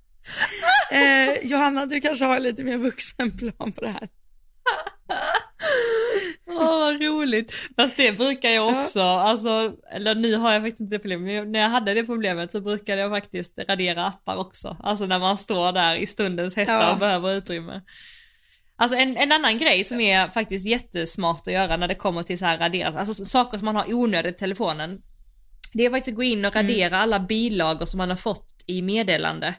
Eh, 0.93 1.47
Johanna, 1.47 1.87
du 1.87 2.01
kanske 2.01 2.25
har 2.25 2.41
lite 2.41 2.65
mer 2.65 2.77
vuxen 2.79 3.37
plan 3.39 3.73
på 3.73 3.81
det 3.81 3.89
här. 3.89 4.09
Åh 6.47 6.79
vad 6.79 7.03
roligt. 7.03 7.53
Fast 7.77 7.97
det 7.97 8.13
brukar 8.13 8.51
jag 8.51 8.81
också, 8.81 9.03
alltså, 9.03 9.73
eller 9.93 10.15
nu 10.15 10.37
har 10.37 10.53
jag 10.53 10.63
faktiskt 10.63 10.81
inte 10.81 10.95
det 10.95 10.99
problemet, 10.99 11.43
men 11.45 11.53
när 11.53 11.61
jag 11.61 11.69
hade 11.69 11.95
det 11.95 12.05
problemet 12.05 12.53
så 12.53 12.61
brukade 12.61 13.01
jag 13.01 13.11
faktiskt 13.11 13.59
radera 13.69 14.07
appar 14.07 14.37
också. 14.37 14.77
Alltså 14.83 15.07
när 15.07 15.19
man 15.19 15.39
står 15.39 15.73
där 15.73 15.97
i 15.97 16.07
stundens 16.07 16.57
hetta 16.57 16.73
Ja. 16.73 16.93
och 16.93 16.99
behöver 16.99 17.35
utrymme. 17.35 17.81
Alltså 18.77 18.97
en, 18.99 19.17
en 19.17 19.33
annan 19.33 19.59
grej 19.59 19.85
som 19.85 20.01
är 20.01 20.29
faktiskt 20.29 20.67
jättesmart 20.67 21.47
att 21.47 21.53
göra 21.53 21.77
när 21.77 21.89
det 21.89 21.95
kommer 21.95 22.23
till 22.23 22.39
så 22.39 22.45
här 22.45 22.59
raderat, 22.59 22.97
alltså 22.97 23.25
saker 23.25 23.59
som 23.59 23.65
man 23.65 23.77
har 23.77 23.95
onödigt 23.95 24.37
i 24.37 24.39
telefonen. 24.39 24.99
Det 25.73 25.85
är 25.87 25.91
faktiskt 25.91 26.13
att 26.13 26.17
gå 26.17 26.23
in 26.23 26.45
och 26.45 26.55
radera 26.57 26.99
alla 26.99 27.21
bilagor 27.21 27.87
som 27.87 27.99
man 27.99 28.11
har 28.11 28.17
fått 28.17 28.63
i 28.67 28.83
meddelande. 28.83 29.55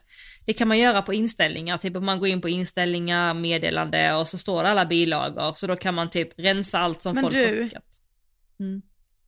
Det 0.45 0.53
kan 0.53 0.67
man 0.67 0.79
göra 0.79 1.01
på 1.01 1.13
inställningar, 1.13 1.77
typ 1.77 1.95
om 1.95 2.05
man 2.05 2.19
går 2.19 2.27
in 2.27 2.41
på 2.41 2.49
inställningar, 2.49 3.33
meddelande 3.33 4.13
och 4.13 4.27
så 4.27 4.37
står 4.37 4.63
det 4.63 4.69
alla 4.69 4.85
bilagor. 4.85 5.53
Så 5.53 5.67
då 5.67 5.75
kan 5.75 5.93
man 5.93 6.09
typ 6.09 6.39
rensa 6.39 6.79
allt 6.79 7.01
som 7.01 7.15
Men 7.15 7.23
folk 7.23 7.33
du- 7.33 7.45
har 7.45 7.63
skickat. 7.63 7.83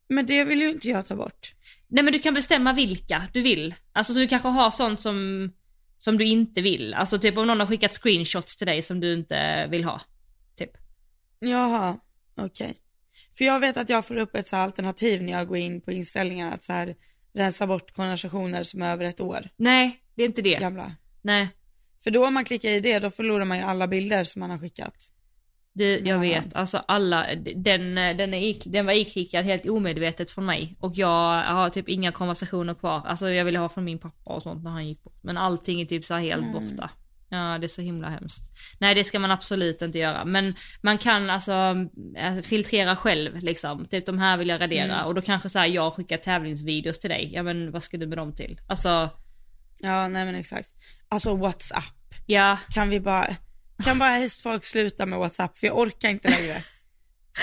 Men 0.09 0.25
det 0.25 0.43
vill 0.43 0.59
ju 0.61 0.69
inte 0.69 0.89
jag 0.89 1.05
ta 1.05 1.15
bort. 1.15 1.53
Nej 1.87 2.03
men 2.03 2.13
du 2.13 2.19
kan 2.19 2.33
bestämma 2.33 2.73
vilka 2.73 3.23
du 3.33 3.41
vill. 3.41 3.75
Alltså 3.93 4.13
så 4.13 4.19
du 4.19 4.27
kanske 4.27 4.49
har 4.49 4.71
sånt 4.71 4.99
som, 4.99 5.51
som 5.97 6.17
du 6.17 6.25
inte 6.25 6.61
vill. 6.61 6.93
Alltså 6.93 7.19
typ 7.19 7.37
om 7.37 7.47
någon 7.47 7.59
har 7.59 7.67
skickat 7.67 7.93
screenshots 7.93 8.55
till 8.57 8.67
dig 8.67 8.81
som 8.81 8.99
du 8.99 9.13
inte 9.13 9.67
vill 9.67 9.83
ha. 9.83 10.01
Typ. 10.55 10.71
Jaha, 11.39 11.99
okej. 12.35 12.73
För 13.37 13.45
jag 13.45 13.59
vet 13.59 13.77
att 13.77 13.89
jag 13.89 14.05
får 14.05 14.17
upp 14.17 14.35
ett 14.35 14.47
så 14.47 14.55
alternativ 14.55 15.23
när 15.23 15.33
jag 15.33 15.47
går 15.47 15.57
in 15.57 15.81
på 15.81 15.91
inställningar 15.91 16.51
att 16.51 16.63
så 16.63 16.73
här 16.73 16.95
rensa 17.33 17.67
bort 17.67 17.91
konversationer 17.91 18.63
som 18.63 18.81
är 18.81 18.91
över 18.91 19.05
ett 19.05 19.19
år 19.19 19.49
Nej, 19.57 20.01
det 20.15 20.23
är 20.23 20.27
inte 20.27 20.41
det. 20.41 20.59
gamla. 20.59 20.95
Nej. 21.21 21.47
För 22.03 22.11
då 22.11 22.27
om 22.27 22.33
man 22.33 22.45
klickar 22.45 22.69
i 22.69 22.79
det, 22.79 22.99
då 22.99 23.09
förlorar 23.09 23.45
man 23.45 23.57
ju 23.57 23.63
alla 23.63 23.87
bilder 23.87 24.23
som 24.23 24.39
man 24.39 24.49
har 24.49 24.57
skickat. 24.57 25.11
Du, 25.77 25.85
jag 25.99 26.07
Ja. 26.07 26.17
vet, 26.17 26.55
alltså 26.55 26.77
alla, 26.87 27.25
den, 27.55 27.95
den, 27.95 28.33
är, 28.33 28.69
den 28.71 28.85
var 28.85 28.93
iklickad 28.93 29.45
helt 29.45 29.65
omedvetet 29.69 30.31
från 30.31 30.45
mig 30.45 30.75
och 30.79 30.91
jag 30.95 31.43
har 31.43 31.69
typ 31.69 31.89
inga 31.89 32.11
konversationer 32.11 32.73
kvar. 32.73 33.01
Alltså 33.05 33.29
jag 33.29 33.45
ville 33.45 33.59
ha 33.59 33.69
från 33.69 33.83
min 33.83 33.99
pappa 33.99 34.33
och 34.33 34.43
sånt 34.43 34.63
när 34.63 34.71
han 34.71 34.87
gick 34.87 35.03
bort. 35.03 35.19
Men 35.21 35.37
allting 35.37 35.81
är 35.81 35.85
typ 35.85 36.05
så 36.05 36.15
helt 36.15 36.43
Mm. 36.43 36.53
borta. 36.53 36.89
Ja, 37.29 37.57
det 37.57 37.65
är 37.65 37.67
så 37.67 37.81
himla 37.81 38.09
hemskt. 38.09 38.51
Nej, 38.79 38.95
det 38.95 39.03
ska 39.03 39.19
man 39.19 39.31
absolut 39.31 39.81
inte 39.81 39.99
göra. 39.99 40.25
Men 40.25 40.55
man 40.81 40.97
kan 40.97 41.29
alltså 41.29 41.75
eh, 42.17 42.35
filtrera 42.43 42.95
själv 42.95 43.39
liksom. 43.43 43.85
Typ 43.85 44.05
de 44.05 44.17
här 44.19 44.37
vill 44.37 44.49
jag 44.49 44.61
radera 44.61 44.93
Mm. 44.95 45.05
och 45.05 45.15
då 45.15 45.21
kanske 45.21 45.49
så 45.49 45.59
här 45.59 45.65
jag 45.67 45.93
skickar 45.93 46.17
tävlingsvideos 46.17 46.99
till 46.99 47.09
dig. 47.09 47.29
Ja 47.33 47.43
men 47.43 47.71
vad 47.71 47.83
ska 47.83 47.97
du 47.97 48.07
med 48.07 48.17
dem 48.17 48.33
till? 48.35 48.59
Alltså, 48.67 49.09
Ja, 49.79 50.07
nej 50.07 50.25
men 50.25 50.35
exakt. 50.35 50.69
Alltså 51.09 51.35
WhatsApp, 51.35 51.83
ja, 52.25 52.57
kan 52.69 52.89
vi 52.89 52.99
bara, 52.99 53.27
kan 53.83 53.99
bara 53.99 54.09
hästfolk 54.09 54.63
sluta 54.63 55.05
med 55.05 55.19
WhatsApp 55.19 55.57
för 55.57 55.67
jag 55.67 55.77
orkar 55.77 56.09
inte 56.09 56.29
längre. 56.29 56.63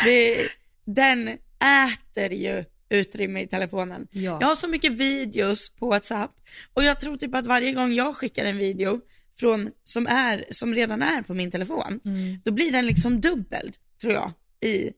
Det, 0.05 0.49
den 0.85 1.29
äter 1.29 2.33
ju 2.33 2.65
utrymme 2.89 3.41
i 3.43 3.47
telefonen. 3.47 4.07
Ja. 4.11 4.39
Jag 4.41 4.47
har 4.49 4.57
så 4.57 4.69
mycket 4.69 4.93
videos 4.93 5.75
på 5.77 5.87
WhatsApp 5.89 6.31
och 6.75 6.85
jag 6.85 7.01
tror 7.01 7.17
typ 7.17 7.35
att 7.35 7.47
varje 7.47 7.73
gång 7.73 7.93
jag 7.93 8.17
skickar 8.17 8.45
en 8.45 8.59
video 8.59 9.01
från, 9.37 9.71
som, 9.85 10.07
är, 10.07 10.45
som 10.51 10.75
redan 10.75 11.03
är 11.03 11.23
på 11.23 11.35
min 11.35 11.51
telefon, 11.51 12.01
Mm. 12.05 12.39
då 12.45 12.51
blir 12.53 12.73
den 12.73 12.87
liksom 12.87 13.21
dubbel, 13.21 13.73
tror 14.01 14.13
jag, 14.13 14.33
i, 14.61 14.91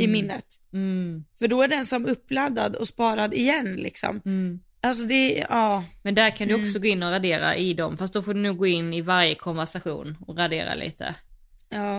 i 0.00 0.06
minnet. 0.08 0.44
Mm, 0.72 1.24
För 1.38 1.48
då 1.48 1.62
är 1.62 1.68
den 1.68 1.86
som 1.86 2.06
uppladdad 2.06 2.76
och 2.76 2.86
sparad 2.88 3.34
igen 3.34 3.76
liksom. 3.76 4.20
Mm. 4.82 4.90
Alltså 4.90 5.04
det 5.04 5.40
är, 5.40 5.46
ja, 5.50 5.84
Men 6.02 6.14
där 6.14 6.30
kan 6.36 6.48
du 6.48 6.54
Mm. 6.54 6.66
också 6.66 6.78
gå 6.78 6.86
in 6.86 7.02
och 7.02 7.10
radera 7.10 7.56
i 7.56 7.74
dem, 7.74 7.96
fast 7.96 8.12
då 8.14 8.22
får 8.22 8.34
du 8.34 8.40
nog 8.40 8.56
gå 8.56 8.66
in 8.66 8.94
i 8.94 9.00
varje 9.00 9.34
konversation 9.34 10.16
och 10.26 10.36
radera 10.36 10.74
lite. 10.74 11.14
ja. 11.68 11.98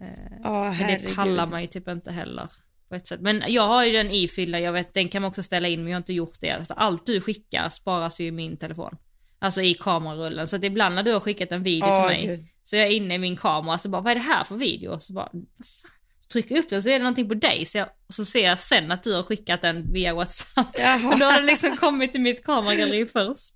Eh, 0.00 0.06
Ja, 0.44 0.62
Men 0.64 0.72
herregud. 0.72 1.08
det 1.08 1.14
pallar 1.14 1.46
man 1.46 1.60
ju 1.60 1.66
typ 1.66 1.88
inte 1.88 2.12
heller. 2.12 2.48
På 2.88 2.94
ett 2.94 3.06
sätt. 3.06 3.20
Men 3.20 3.42
jag 3.48 3.68
har 3.68 3.84
ju 3.84 3.92
den 3.92 4.10
ifylld, 4.10 4.54
jag 4.56 4.72
vet, 4.72 4.94
den 4.94 5.08
kan 5.08 5.22
man 5.22 5.28
också 5.28 5.42
ställa 5.42 5.68
in 5.68 5.80
men 5.82 5.90
jag 5.92 5.96
har 5.96 6.00
inte 6.00 6.12
gjort 6.12 6.40
det. 6.40 6.50
Alltså, 6.50 6.74
allt 6.74 7.06
du 7.06 7.20
skickar 7.20 7.68
sparas 7.68 8.20
ju 8.20 8.26
i 8.26 8.30
min 8.30 8.56
telefon. 8.56 8.96
Alltså 9.38 9.62
i 9.62 9.74
kamerarullen. 9.74 10.48
Så 10.48 10.56
att 10.56 10.64
ibland 10.64 10.94
när 10.94 11.02
du 11.02 11.12
har 11.12 11.20
skickat 11.20 11.52
en 11.52 11.62
video 11.62 11.88
Ja, 11.88 12.08
till 12.08 12.16
mig, 12.18 12.26
gud. 12.26 12.46
så 12.64 12.76
är 12.76 12.80
jag 12.80 12.92
inne 12.92 13.14
i 13.14 13.18
min 13.18 13.36
kamera 13.36 13.78
så 13.78 13.88
bara, 13.88 14.02
vad 14.02 14.10
är 14.10 14.14
det 14.14 14.20
här 14.20 14.44
för 14.44 14.56
video? 14.56 15.00
Så 15.00 15.12
bara, 15.12 15.28
vad 15.32 15.42
fan? 15.66 15.90
Så 16.28 16.32
trycker 16.32 16.54
jag 16.54 16.64
upp 16.64 16.70
den 16.70 16.82
så 16.82 16.88
är 16.88 16.92
det 16.92 16.98
någonting 16.98 17.28
på 17.28 17.34
dig. 17.34 17.64
Så, 17.64 17.78
jag, 17.78 17.88
så 18.08 18.24
ser 18.24 18.44
jag 18.44 18.58
sen 18.58 18.92
att 18.92 19.02
du 19.02 19.14
har 19.14 19.22
skickat 19.22 19.62
den 19.62 19.92
via 19.92 20.14
WhatsApp. 20.14 20.66
Jaha. 20.78 21.08
Och 21.12 21.18
då 21.18 21.24
har 21.26 21.32
den 21.32 21.46
liksom 21.46 21.76
kommit 21.76 22.12
till 22.12 22.20
mitt 22.20 22.44
kameragalleri 22.44 23.06
först. 23.06 23.54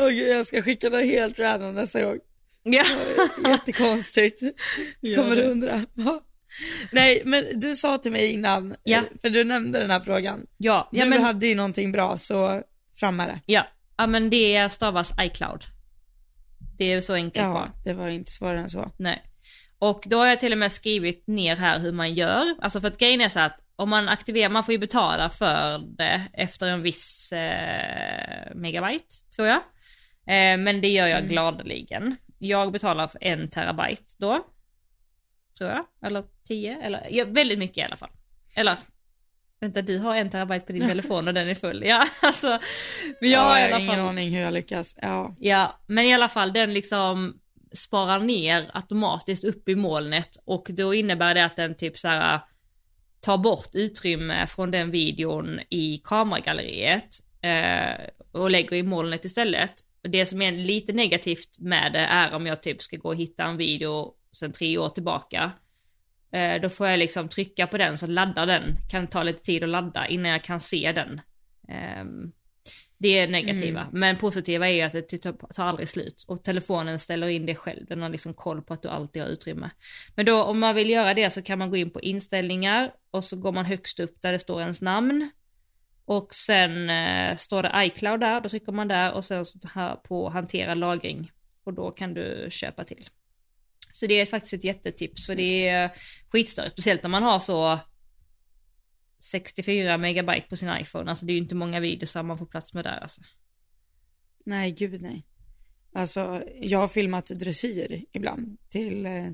Åh 0.00 0.08
gud, 0.08 0.28
jag 0.28 0.46
ska 0.46 0.62
skicka 0.62 0.90
det 0.90 1.04
helt 1.04 1.38
random 1.38 1.74
nästa 1.74 2.02
gång. 2.02 2.18
Ja. 2.62 2.84
Jättekonstigt. 3.48 4.40
Kommer 5.16 5.36
du 5.36 5.42
undra. 5.42 5.84
Nej, 6.92 7.22
men 7.24 7.44
du 7.60 7.76
sa 7.76 7.98
till 7.98 8.12
mig 8.12 8.30
innan, 8.32 8.76
Ja. 8.82 8.98
eh, 8.98 9.04
för 9.22 9.30
du 9.30 9.44
nämnde 9.44 9.78
den 9.78 9.90
här 9.90 10.00
frågan. 10.00 10.46
Ja, 10.56 10.88
ja 10.92 11.04
du 11.04 11.10
men 11.10 11.22
hade 11.22 11.46
ju 11.46 11.54
någonting 11.54 11.92
bra, 11.92 12.16
så 12.16 12.62
fram 12.94 13.16
med 13.16 13.28
det. 13.28 13.40
Ja, 13.46 13.66
ja 13.96 14.06
men 14.06 14.30
det 14.30 14.72
stavas 14.72 15.12
iCloud. 15.20 15.64
Det 16.78 16.92
är 16.92 17.00
så 17.00 17.14
enkelt 17.14 17.44
Ja, 17.44 17.52
bara. 17.52 17.72
det 17.84 17.92
var 17.94 18.08
inte 18.08 18.30
svårare 18.32 18.58
än 18.58 18.68
så. 18.68 18.90
Nej. 18.98 19.22
Och 19.78 20.04
då 20.06 20.18
har 20.18 20.26
jag 20.26 20.40
till 20.40 20.52
och 20.52 20.58
med 20.58 20.72
skrivit 20.72 21.26
ner 21.26 21.56
här 21.56 21.78
hur 21.78 21.92
man 21.92 22.14
gör. 22.14 22.54
Alltså 22.60 22.80
för 22.80 22.88
att 22.88 22.98
grejen 22.98 23.20
är 23.20 23.28
så 23.28 23.40
att 23.40 23.60
om 23.76 23.90
man 23.90 24.08
aktiverar, 24.08 24.48
man 24.50 24.64
får 24.64 24.72
ju 24.72 24.78
betala 24.78 25.30
för 25.30 25.78
det 25.98 26.22
efter 26.32 26.66
en 26.66 26.82
viss 26.82 27.32
eh, 27.32 28.54
megabyte, 28.54 29.16
tror 29.36 29.48
jag. 29.48 29.56
Eh, 30.26 30.58
men 30.58 30.80
det 30.80 30.88
gör 30.88 31.06
jag 31.06 31.28
gladeligen. 31.28 32.16
Jag 32.38 32.72
betalar 32.72 33.08
för 33.08 33.24
en 33.24 33.50
terabyte 33.50 34.02
då. 34.18 34.46
Tror 35.58 35.70
jag. 35.70 35.84
Eller 36.02 36.24
tio, 36.48 36.78
eller 36.82 37.06
ja, 37.10 37.24
väldigt 37.24 37.58
mycket 37.58 37.78
i 37.78 37.82
alla 37.82 37.96
fall. 37.96 38.10
Eller 38.56 38.76
Vänta, 39.60 39.82
du 39.82 39.98
har 39.98 40.16
en 40.16 40.30
terabyte 40.30 40.66
på 40.66 40.72
din 40.72 40.88
telefon 40.88 41.28
och 41.28 41.34
den 41.34 41.48
är 41.48 41.54
full. 41.54 41.82
Ja, 41.86 42.06
alltså. 42.22 42.58
Men 43.20 43.30
jag 43.30 43.40
Ja, 43.40 43.44
har 43.44 43.58
i 43.58 43.62
alla 43.62 43.78
ingen 43.78 43.96
fall... 43.96 44.08
aning 44.08 44.30
hur 44.34 44.40
jag 44.40 44.52
lyckas. 44.54 44.94
Ja. 45.02 45.34
Ja, 45.38 45.80
men 45.86 46.04
i 46.04 46.14
alla 46.14 46.28
fall 46.28 46.52
den 46.52 46.74
liksom 46.74 47.40
sparar 47.74 48.20
ner 48.20 48.70
automatiskt 48.74 49.44
upp 49.44 49.68
i 49.68 49.74
molnet 49.74 50.36
och 50.44 50.66
då 50.70 50.94
innebär 50.94 51.34
det 51.34 51.44
att 51.44 51.56
den 51.56 51.74
typ 51.74 51.98
så 51.98 52.08
här 52.08 52.40
tar 53.20 53.38
bort 53.38 53.70
utrymme 53.72 54.46
från 54.46 54.70
den 54.70 54.90
videon 54.90 55.60
i 55.70 56.00
kameragalleriet 56.04 57.20
eh, 57.42 58.06
och 58.32 58.50
lägger 58.50 58.76
i 58.76 58.82
molnet 58.82 59.24
istället. 59.24 59.72
Och 60.02 60.10
det 60.10 60.26
som 60.26 60.42
är 60.42 60.52
lite 60.52 60.92
negativt 60.92 61.58
med 61.58 61.92
det 61.92 61.98
är 61.98 62.34
om 62.34 62.46
jag 62.46 62.62
typ 62.62 62.82
ska 62.82 62.96
gå 62.96 63.08
och 63.08 63.16
hitta 63.16 63.44
en 63.44 63.56
video 63.56 64.14
sedan 64.32 64.52
tre 64.52 64.78
år 64.78 64.88
tillbaka. 64.88 65.52
Eh, 66.32 66.60
då 66.60 66.68
får 66.68 66.88
jag 66.88 66.98
liksom 66.98 67.28
trycka 67.28 67.66
på 67.66 67.78
den 67.78 67.98
så 67.98 68.06
laddar 68.06 68.46
den, 68.46 68.76
kan 68.90 69.06
ta 69.06 69.22
lite 69.22 69.42
tid 69.42 69.62
att 69.62 69.68
ladda 69.68 70.06
innan 70.06 70.32
jag 70.32 70.44
kan 70.44 70.60
se 70.60 70.92
den. 70.92 71.20
Eh, 71.68 72.04
det 73.04 73.18
är 73.18 73.28
negativa, 73.28 73.88
men 73.92 74.16
positiva 74.16 74.68
är 74.68 74.72
ju 74.72 74.80
att 74.80 74.92
det 74.92 75.18
tar 75.54 75.64
aldrig 75.64 75.88
slut. 75.88 76.24
Och 76.28 76.44
telefonen 76.44 76.98
ställer 76.98 77.28
in 77.28 77.46
det 77.46 77.54
själv, 77.54 77.86
den 77.86 78.02
har 78.02 78.08
liksom 78.08 78.34
koll 78.34 78.62
på 78.62 78.74
att 78.74 78.82
du 78.82 78.88
alltid 78.88 79.22
har 79.22 79.28
utrymme. 79.28 79.70
Men 80.14 80.26
då 80.26 80.42
om 80.42 80.60
man 80.60 80.74
vill 80.74 80.90
göra 80.90 81.14
det 81.14 81.30
så 81.30 81.42
kan 81.42 81.58
man 81.58 81.70
gå 81.70 81.76
in 81.76 81.90
på 81.90 82.00
inställningar. 82.00 82.92
Och 83.10 83.24
så 83.24 83.36
går 83.36 83.52
man 83.52 83.64
högst 83.64 84.00
upp 84.00 84.22
där 84.22 84.32
det 84.32 84.38
står 84.38 84.60
ens 84.60 84.82
namn. 84.82 85.30
Och 86.04 86.34
sen 86.34 86.90
eh, 86.90 87.36
står 87.36 87.62
det 87.62 87.72
iCloud 87.76 88.20
där, 88.20 88.40
då 88.40 88.48
trycker 88.48 88.72
man 88.72 88.88
där. 88.88 89.12
Och 89.12 89.24
sen 89.24 89.44
så 89.44 89.58
här 89.74 89.96
på 89.96 90.28
hantera 90.28 90.74
lagring. 90.74 91.30
Och 91.64 91.74
då 91.74 91.90
kan 91.90 92.14
du 92.14 92.46
köpa 92.50 92.84
till. 92.84 93.08
Så 93.92 94.06
det 94.06 94.20
är 94.20 94.26
faktiskt 94.26 94.54
ett 94.54 94.64
jättetips. 94.64 95.26
För 95.26 95.34
det 95.34 95.68
är 95.68 95.90
skitstörigt, 96.28 96.72
speciellt 96.72 97.02
när 97.02 97.10
man 97.10 97.22
har 97.22 97.40
så 97.40 97.78
64 99.24 99.98
megabyte 99.98 100.48
på 100.48 100.56
sin 100.56 100.76
iPhone, 100.80 101.10
alltså 101.10 101.26
det 101.26 101.32
är 101.32 101.34
ju 101.34 101.40
inte 101.40 101.54
många 101.54 101.80
videos 101.80 102.14
man 102.14 102.38
får 102.38 102.46
plats 102.46 102.74
med 102.74 102.84
där 102.84 102.98
alltså. 102.98 103.22
Nej, 104.46 104.70
gud 104.70 105.02
nej. 105.02 105.26
Alltså, 105.94 106.42
jag 106.60 106.78
har 106.78 106.88
filmat 106.88 107.26
dressyr 107.26 108.04
ibland 108.12 108.56
till, 108.70 109.06
eh, 109.06 109.30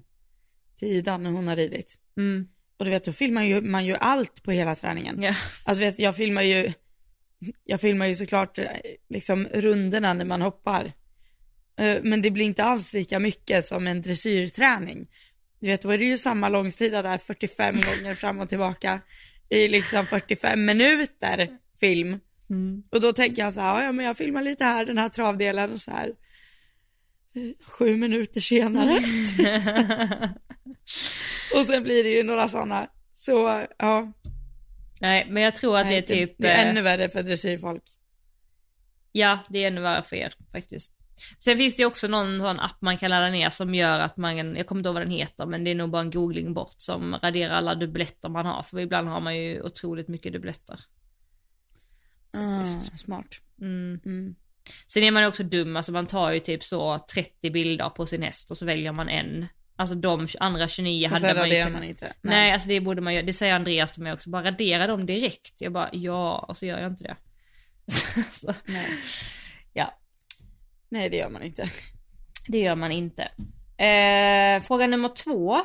till 0.76 0.88
Ida 0.88 1.18
när 1.18 1.30
hon 1.30 1.48
har 1.48 1.56
ridit. 1.56 1.98
Mm. 2.16 2.48
Och 2.76 2.84
du 2.84 2.90
vet, 2.90 3.04
då 3.04 3.12
filmar 3.12 3.42
ju, 3.42 3.60
man 3.60 3.86
ju 3.86 3.94
allt 3.94 4.42
på 4.42 4.50
hela 4.50 4.74
träningen. 4.74 5.22
Ja. 5.22 5.34
Alltså 5.64 5.84
vet, 5.84 5.98
jag 5.98 6.16
filmar 6.16 6.42
ju, 6.42 6.72
jag 7.64 7.80
filmar 7.80 8.06
ju 8.06 8.14
såklart 8.14 8.58
eh, 8.58 8.66
liksom 9.08 9.46
rundorna 9.46 10.14
när 10.14 10.24
man 10.24 10.42
hoppar. 10.42 10.92
Eh, 11.76 11.98
Men 12.02 12.22
det 12.22 12.30
blir 12.30 12.44
inte 12.44 12.64
alls 12.64 12.92
lika 12.92 13.18
mycket 13.18 13.64
som 13.64 13.86
en 13.86 14.02
dressyrträning. 14.02 15.06
Du 15.60 15.68
vet, 15.68 15.82
då 15.82 15.90
är 15.90 15.98
det 15.98 16.04
ju 16.04 16.18
samma 16.18 16.48
långsida 16.48 17.02
där 17.02 17.18
45 17.18 17.74
gånger 17.74 18.14
fram 18.14 18.40
och 18.40 18.48
tillbaka 18.48 19.00
i 19.50 19.68
liksom 19.68 20.06
45 20.06 20.64
minuter 20.64 21.48
film. 21.80 22.20
Mm. 22.50 22.82
Och 22.90 23.00
då 23.00 23.12
tänker 23.12 23.42
jag 23.42 23.54
så 23.54 23.60
här, 23.60 23.84
ja 23.84 23.92
men 23.92 24.06
jag 24.06 24.16
filmar 24.16 24.42
lite 24.42 24.64
här, 24.64 24.84
den 24.84 24.98
här 24.98 25.08
travdelen 25.08 25.72
och 25.72 25.80
så 25.80 25.90
här. 25.90 26.12
Sju 27.66 27.96
minuter 27.96 28.40
senare. 28.40 28.90
och 31.54 31.66
sen 31.66 31.82
blir 31.82 32.04
det 32.04 32.10
ju 32.10 32.22
några 32.22 32.48
sådana. 32.48 32.90
Så 33.12 33.66
ja, 33.78 34.12
Nej, 35.00 35.26
men 35.30 35.42
jag 35.42 35.54
tror 35.54 35.78
att 35.78 35.88
det 35.88 35.94
är 35.94 36.14
nej, 36.14 36.26
typ... 36.26 36.34
det 36.38 36.48
är 36.48 36.64
eh, 36.64 36.70
ännu 36.70 36.82
värre 36.82 37.08
för 37.08 37.22
dressyrfolk. 37.22 37.82
Ja, 39.12 39.38
det 39.48 39.64
är 39.64 39.68
ännu 39.68 39.80
värre 39.80 40.02
för 40.02 40.16
er 40.16 40.34
faktiskt. 40.52 40.92
Sen 41.38 41.56
finns 41.56 41.76
det 41.76 41.84
också 41.84 42.08
någon 42.08 42.40
sån 42.40 42.60
app 42.60 42.76
man 42.80 42.98
kan 42.98 43.10
ladda 43.10 43.28
ner 43.28 43.50
som 43.50 43.74
gör 43.74 44.00
att 44.00 44.16
man, 44.16 44.56
jag 44.56 44.66
kommer 44.66 44.80
inte 44.80 44.88
ihåg 44.88 44.94
vad 44.94 45.02
den 45.02 45.10
heter, 45.10 45.46
men 45.46 45.64
det 45.64 45.70
är 45.70 45.74
nog 45.74 45.90
bara 45.90 46.02
en 46.02 46.10
googling 46.10 46.54
bort 46.54 46.74
som 46.78 47.16
raderar 47.22 47.54
alla 47.54 47.74
dubbletter 47.74 48.28
man 48.28 48.46
har, 48.46 48.62
för 48.62 48.80
ibland 48.80 49.08
har 49.08 49.20
man 49.20 49.36
ju 49.36 49.62
otroligt 49.62 50.08
mycket 50.08 50.32
dubbletter. 50.32 50.80
Ah, 52.32 52.64
smart. 52.96 53.40
Mm. 53.60 54.00
Mm. 54.04 54.34
Sen 54.88 55.02
är 55.02 55.10
man 55.10 55.22
ju 55.22 55.28
också 55.28 55.42
dum, 55.42 55.76
alltså 55.76 55.92
man 55.92 56.06
tar 56.06 56.30
ju 56.30 56.40
typ 56.40 56.64
så 56.64 56.98
30 57.12 57.50
bilder 57.50 57.88
på 57.88 58.06
sin 58.06 58.22
häst 58.22 58.50
och 58.50 58.58
så 58.58 58.66
väljer 58.66 58.92
man 58.92 59.08
en. 59.08 59.46
Alltså 59.76 59.94
de 59.94 60.28
andra 60.40 60.68
29 60.68 61.06
Och 61.06 61.12
hade 61.12 61.34
man 61.34 61.50
ju 61.50 61.56
kunnat... 61.56 61.72
man 61.72 61.84
inte. 61.84 62.12
Nej. 62.20 62.52
alltså 62.52 62.68
det 62.68 62.80
borde 62.80 63.00
man 63.00 63.14
göra, 63.14 63.26
det 63.26 63.32
säger 63.32 63.54
Andreas 63.54 63.92
till 63.92 64.02
mig 64.02 64.12
också, 64.12 64.30
bara 64.30 64.44
radera 64.44 64.86
dem 64.86 65.06
direkt. 65.06 65.54
Jag 65.60 65.72
bara 65.72 65.90
ja, 65.92 66.38
och 66.38 66.56
så 66.56 66.66
gör 66.66 66.78
jag 66.78 66.92
inte 66.92 67.04
det. 67.04 67.16
så, 68.32 68.54
Nej. 68.64 68.86
Nej, 70.90 71.10
det 71.10 71.16
gör 71.16 71.30
man 71.30 71.42
inte. 71.42 71.70
det 72.48 72.58
gör 72.58 72.76
man 72.76 72.92
inte. 72.92 73.22
Eh, 73.84 74.62
fråga 74.62 74.86
nummer 74.86 75.08
två 75.08 75.60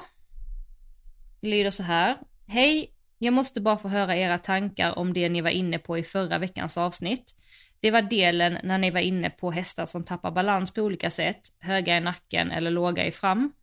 lyder 1.42 1.72
så 1.72 1.84
här. 1.84 2.18
Hej, 2.48 2.92
jag 3.18 3.34
måste 3.34 3.62
bara 3.62 3.78
få 3.78 3.88
höra 3.88 4.16
era 4.16 4.38
tankar 4.38 5.00
om 5.00 5.14
det 5.14 5.30
ni 5.30 5.42
var 5.42 5.50
inne 5.50 5.80
på 5.80 5.98
i 5.98 6.04
förra 6.04 6.38
veckans 6.38 6.78
avsnitt. 6.78 7.36
Det 7.80 7.92
var 7.92 8.02
delen 8.02 8.58
när 8.64 8.78
ni 8.78 8.92
var 8.92 9.00
inne 9.00 9.30
på 9.30 9.52
hästar 9.52 9.86
som 9.86 10.04
tappar 10.04 10.32
balans 10.32 10.72
på 10.72 10.82
olika 10.82 11.10
sätt, 11.10 11.42
höga 11.60 11.98
i 11.98 12.00
nacken 12.00 12.52
eller 12.52 12.72
låga 12.72 13.06
i 13.06 13.12
fram. 13.12 13.54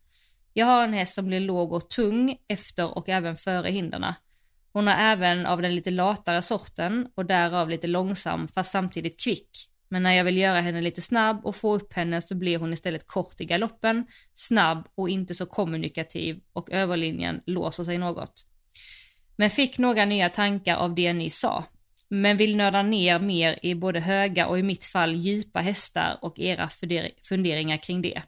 Jag 0.53 0.67
har 0.67 0.85
en 0.85 0.93
häst 0.93 1.15
som 1.15 1.27
blir 1.27 1.41
låg 1.41 1.73
och 1.73 1.91
tung 1.91 2.37
efter 2.49 2.99
och 2.99 3.09
även 3.09 3.37
före 3.37 3.71
hinderna. 3.71 4.15
Hon 4.73 4.89
är 4.89 5.13
även 5.13 5.47
av 5.47 5.63
den 5.63 5.75
lite 5.75 5.91
latare 5.91 6.43
sorten 6.43 7.09
och 7.15 7.27
därav 7.27 7.71
lite 7.71 7.87
långsam 7.87 8.49
fast 8.49 8.73
samtidigt 8.73 9.21
kvick. 9.21 9.72
Men 9.93 10.03
när 10.03 10.12
jag 10.12 10.24
vill 10.24 10.36
göra 10.36 10.61
henne 10.61 10.80
lite 10.80 11.03
snabb 11.03 11.47
och 11.47 11.57
få 11.57 11.74
upp 11.74 11.93
henne 11.93 12.22
så 12.22 12.34
blir 12.34 12.59
hon 12.59 12.72
istället 12.72 13.07
kort 13.07 13.40
i 13.40 13.45
galoppen, 13.45 14.07
snabb 14.34 14.88
och 14.95 15.09
inte 15.09 15.34
så 15.34 15.47
kommunikativ 15.47 16.40
och 16.53 16.70
överlinjen 16.70 17.40
låser 17.47 17.84
sig 17.84 17.99
något. 17.99 18.47
Men 19.36 19.51
fick 19.51 19.78
några 19.78 20.05
nya 20.05 20.28
tankar 20.28 20.76
av 20.76 20.95
det 20.95 21.12
ni 21.12 21.30
sa. 21.30 21.64
Men 22.09 22.36
vill 22.36 22.57
nörda 22.57 22.82
ner 22.82 23.18
mer 23.18 23.59
i 23.62 23.74
både 23.74 24.01
höga 24.01 24.47
och 24.47 24.59
i 24.59 24.62
mitt 24.62 24.84
fall 24.84 25.14
djupa 25.14 25.61
hästar 25.61 26.18
och 26.22 26.38
era 26.38 26.68
funderingar 27.28 27.76
kring 27.76 28.03
det. 28.03 28.22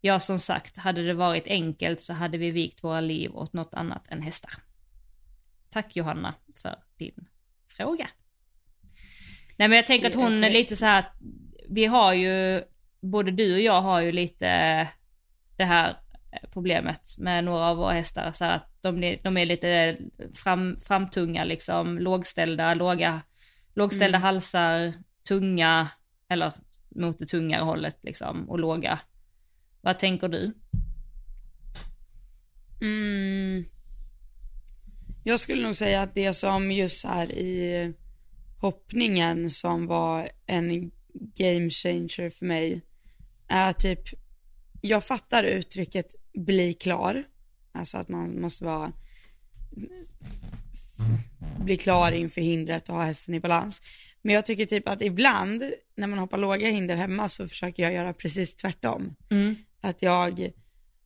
Ja, 0.00 0.20
som 0.20 0.38
sagt, 0.38 0.76
hade 0.76 1.02
det 1.02 1.14
varit 1.14 1.46
enkelt 1.46 2.00
så 2.00 2.12
hade 2.12 2.38
vi 2.38 2.50
vikt 2.50 2.84
våra 2.84 3.00
liv 3.00 3.36
åt 3.36 3.52
något 3.52 3.74
annat 3.74 4.08
än 4.08 4.22
hästar. 4.22 4.52
Tack 5.70 5.96
Johanna 5.96 6.34
för 6.56 6.76
din 6.98 7.28
fråga. 7.68 8.08
Nej 9.62 9.68
men 9.68 9.76
jag 9.76 9.86
tänker 9.86 10.08
att 10.08 10.14
hon 10.14 10.44
är 10.44 10.50
lite 10.50 10.76
så 10.76 10.84
här, 10.86 11.04
vi 11.68 11.84
har 11.86 12.12
ju, 12.12 12.62
både 13.00 13.30
du 13.30 13.54
och 13.54 13.60
jag 13.60 13.82
har 13.82 14.00
ju 14.00 14.12
lite 14.12 14.46
det 15.56 15.64
här 15.64 15.96
problemet 16.52 17.14
med 17.18 17.44
några 17.44 17.64
av 17.66 17.76
våra 17.76 17.92
hästar, 17.92 18.32
så 18.32 18.44
att 18.44 18.78
de, 18.80 19.04
är- 19.04 19.20
de 19.22 19.36
är 19.36 19.46
lite 19.46 19.96
fram, 20.34 20.76
framtunga 20.80 21.44
liksom, 21.44 21.98
lågställda, 21.98 22.74
låga, 22.74 23.20
lågställda 23.74 24.18
Mm. 24.18 24.22
halsar, 24.22 24.92
tunga, 25.28 25.88
eller 26.28 26.52
mot 26.88 27.18
det 27.18 27.26
tungare 27.26 27.62
hållet 27.62 27.98
liksom, 28.04 28.50
och 28.50 28.58
låga. 28.58 28.98
Vad 29.80 29.98
tänker 29.98 30.28
du? 30.28 30.52
Mm. 32.80 33.64
Jag 35.24 35.40
skulle 35.40 35.62
nog 35.62 35.74
säga 35.74 36.02
att 36.02 36.14
det 36.14 36.34
som 36.34 36.72
just 36.72 37.04
här 37.04 37.32
i 37.32 37.94
hoppningen 38.62 39.50
som 39.50 39.86
var 39.86 40.28
en 40.46 40.90
game 41.12 41.70
changer 41.70 42.30
för 42.30 42.46
mig 42.46 42.82
är 43.48 43.72
typ, 43.72 44.00
jag 44.80 45.04
fattar 45.04 45.44
uttrycket 45.44 46.06
bli 46.34 46.74
klar, 46.74 47.24
alltså 47.72 47.98
att 47.98 48.08
man 48.08 48.40
måste 48.40 48.64
vara 48.64 48.92
bli 51.64 51.76
klar 51.76 52.12
inför 52.12 52.40
hindret 52.40 52.88
och 52.88 52.94
ha 52.94 53.04
hästen 53.04 53.34
i 53.34 53.40
balans. 53.40 53.82
Men 54.22 54.34
jag 54.34 54.46
tycker 54.46 54.66
typ 54.66 54.88
att 54.88 55.02
ibland 55.02 55.64
när 55.96 56.06
man 56.06 56.18
hoppar 56.18 56.38
låga 56.38 56.70
hinder 56.70 56.96
hemma 56.96 57.28
så 57.28 57.48
försöker 57.48 57.82
jag 57.82 57.92
göra 57.92 58.12
precis 58.12 58.56
tvärtom. 58.56 59.14
Att 59.80 60.02
jag 60.02 60.50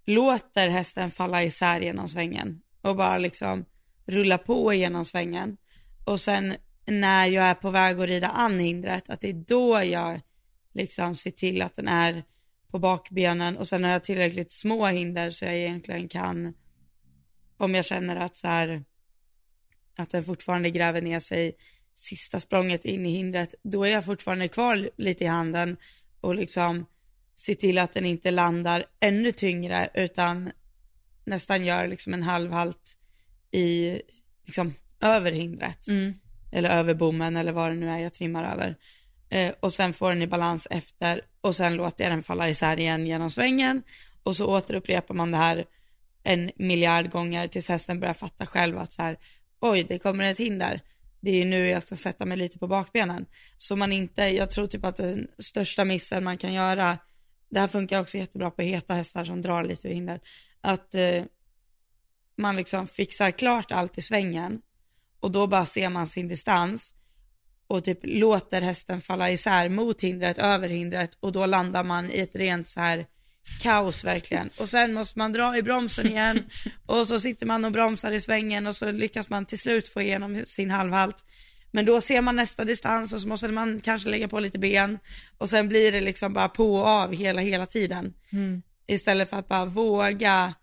låter 0.05 0.69
hästen 0.69 1.11
falla 1.11 1.45
isär 1.45 1.81
genom 1.81 2.09
svängen 2.09 2.61
och 2.83 2.97
bara 2.97 3.19
liksom 3.19 3.65
rulla 4.07 4.39
på 4.39 4.75
genom 4.75 5.05
svängen. 5.05 5.57
Och 6.05 6.21
sen 6.21 6.55
när 6.87 7.27
jag 7.27 7.45
är 7.45 7.55
på 7.55 7.71
väg 7.71 8.01
att 8.01 8.09
rida 8.09 8.29
an 8.29 8.59
hindret, 8.59 9.11
att 9.11 9.21
det 9.21 9.29
är 9.29 9.45
då 9.47 9.83
jag 9.85 10.21
liksom 10.73 11.15
ser 11.15 11.31
till 11.31 11.63
att 11.63 11.77
den 11.77 11.89
är 11.89 12.25
på 12.69 12.79
bakbenen 12.79 13.57
och 13.57 13.69
sen 13.69 13.85
har 13.85 13.91
jag 13.91 14.05
tillräckligt 14.05 14.51
små 14.51 14.87
hinder 14.87 15.31
så 15.31 15.45
jag 15.45 15.57
egentligen 15.57 16.09
kan, 16.09 16.55
om 17.57 17.75
jag 17.75 17.85
känner 17.85 18.17
att 18.17 18.37
så 18.37 18.49
här, 18.49 18.85
att 19.97 20.11
den 20.11 20.25
fortfarande 20.25 20.71
gräver 20.71 21.03
ner 21.03 21.21
sig 21.21 21.57
sista 21.95 22.41
språnget 22.41 22.85
in 22.85 23.07
i 23.07 23.11
hindret, 23.11 23.55
då 23.63 23.85
är 23.85 23.91
jag 23.91 24.05
fortfarande 24.05 24.49
kvar 24.49 24.91
lite 24.97 25.25
i 25.25 25.27
handen 25.27 25.77
och 26.21 26.35
liksom 26.35 26.87
se 27.35 27.55
till 27.55 27.79
att 27.79 27.93
den 27.93 28.07
inte 28.07 28.31
landar 28.31 28.85
ännu 29.01 29.33
tyngre 29.33 29.89
utan 29.95 30.51
nästan 31.25 31.65
gör 31.65 31.87
liksom 31.87 32.15
en 32.15 32.23
halvhalt 32.23 32.99
i, 33.51 34.01
liksom 34.45 34.75
över 35.01 35.33
hindret. 35.33 35.89
Mm. 35.89 36.15
Eller 36.57 36.71
över 36.71 36.95
bommen 36.95 37.37
eller 37.37 37.53
vad 37.53 37.71
det 37.71 37.75
nu 37.75 37.91
är 37.91 37.99
jag 37.99 38.15
trimmar 38.15 38.53
över. 38.53 38.77
Eh, 39.31 39.55
och 39.61 39.73
sen 39.73 39.93
får 39.93 40.09
den 40.09 40.23
i 40.23 40.27
balans 40.27 40.67
efter 40.71 41.21
och 41.41 41.55
sen 41.55 41.75
låter 41.75 42.05
jag 42.05 42.13
den 42.13 42.23
falla 42.23 42.49
isär 42.49 42.81
igen 42.81 43.07
genom 43.07 43.31
svängen. 43.31 43.83
Och 44.23 44.37
så 44.37 44.47
återupprepar 44.47 45.15
man 45.15 45.31
det 45.31 45.37
här 45.37 45.65
en 46.23 46.51
miljard 46.57 47.11
gånger 47.11 47.49
tills 47.49 47.69
hästen 47.69 48.01
börjar 48.01 48.15
fatta 48.15 48.47
själv 48.47 48.79
att 48.79 48.93
så 48.93 49.03
här, 49.03 49.19
oj 49.61 49.85
det 49.89 49.99
kommer 49.99 50.25
ett 50.25 50.39
hinder, 50.39 50.81
det 51.21 51.43
är 51.43 51.45
nu 51.45 51.69
jag 51.69 51.83
ska 51.83 51.97
sätta 51.97 52.27
mig 52.27 52.39
lite 52.39 52.59
på 52.59 52.67
bakbenen. 52.67 53.27
Så 53.57 53.77
man 53.77 53.93
inte, 53.93 54.23
jag 54.23 54.51
tror 54.51 54.67
typ 54.67 54.85
att 54.85 54.97
den 54.97 55.29
största 55.39 55.85
missen 55.85 56.25
man 56.25 56.39
kan 56.39 56.53
göra, 56.53 56.99
det 57.51 57.61
här 57.61 57.69
funkar 57.69 58.01
också 58.01 58.19
jättebra 58.19 58.51
på 58.51 58.63
heta 58.63 58.95
hästar 58.95 59.25
som 59.25 59.43
drar 59.43 59.65
lite 59.65 59.89
hinder, 59.89 60.21
att 60.61 60.95
eh, 60.95 61.25
man 62.37 62.57
liksom 62.57 62.87
fixar 62.87 63.31
klart 63.31 63.73
allt 63.73 63.99
i 63.99 64.03
svängen 64.03 64.63
och 65.21 65.31
då 65.31 65.47
bara 65.47 65.67
ser 65.67 65.89
man 65.89 66.07
sin 66.07 66.29
distans 66.29 66.95
och 67.69 67.85
typ 67.85 67.99
låter 68.03 68.61
hästen 68.61 69.01
falla 69.01 69.31
isär 69.31 69.69
mot 69.69 70.03
hindret, 70.03 70.39
över 70.39 70.69
hindret 70.69 71.11
och 71.21 71.33
då 71.33 71.47
landar 71.47 71.85
man 71.85 72.11
i 72.11 72.19
ett 72.19 72.37
rent 72.37 72.69
så 72.69 72.81
här 72.81 73.07
kaos 73.63 74.05
verkligen. 74.05 74.51
Och 74.61 74.69
sen 74.69 74.95
måste 74.95 75.19
man 75.19 75.33
dra 75.33 75.57
i 75.57 75.63
bromsen 75.63 76.07
igen 76.07 76.43
och 76.87 77.07
så 77.07 77.21
sitter 77.21 77.47
man 77.47 77.65
och 77.65 77.73
bromsar 77.73 78.13
i 78.13 78.21
svängen 78.21 78.67
och 78.67 78.77
så 78.77 78.91
lyckas 78.91 79.29
man 79.29 79.47
till 79.47 79.59
slut 79.59 79.89
få 79.89 80.01
igenom 80.01 80.43
sin 80.47 80.71
halvhalt. 80.71 81.25
Men 81.71 81.87
då 81.87 82.01
ser 82.01 82.23
man 82.23 82.37
nästa 82.37 82.65
distans 82.65 83.13
och 83.13 83.21
så 83.21 83.29
måste 83.29 83.49
man 83.49 83.81
kanske 83.81 84.09
lägga 84.09 84.29
på 84.29 84.41
lite 84.41 84.59
ben 84.59 84.99
och 85.39 85.49
sen 85.49 85.69
blir 85.69 85.93
det 85.93 86.01
liksom 86.01 86.33
bara 86.33 86.49
på 86.49 86.75
och 86.75 86.87
av 86.87 87.13
hela, 87.13 87.41
hela 87.41 87.67
tiden. 87.67 88.15
Mm. 88.33 88.63
Istället 88.87 89.31
för 89.31 89.37
att 89.37 89.49
bara 89.49 89.65
våga 89.65 90.55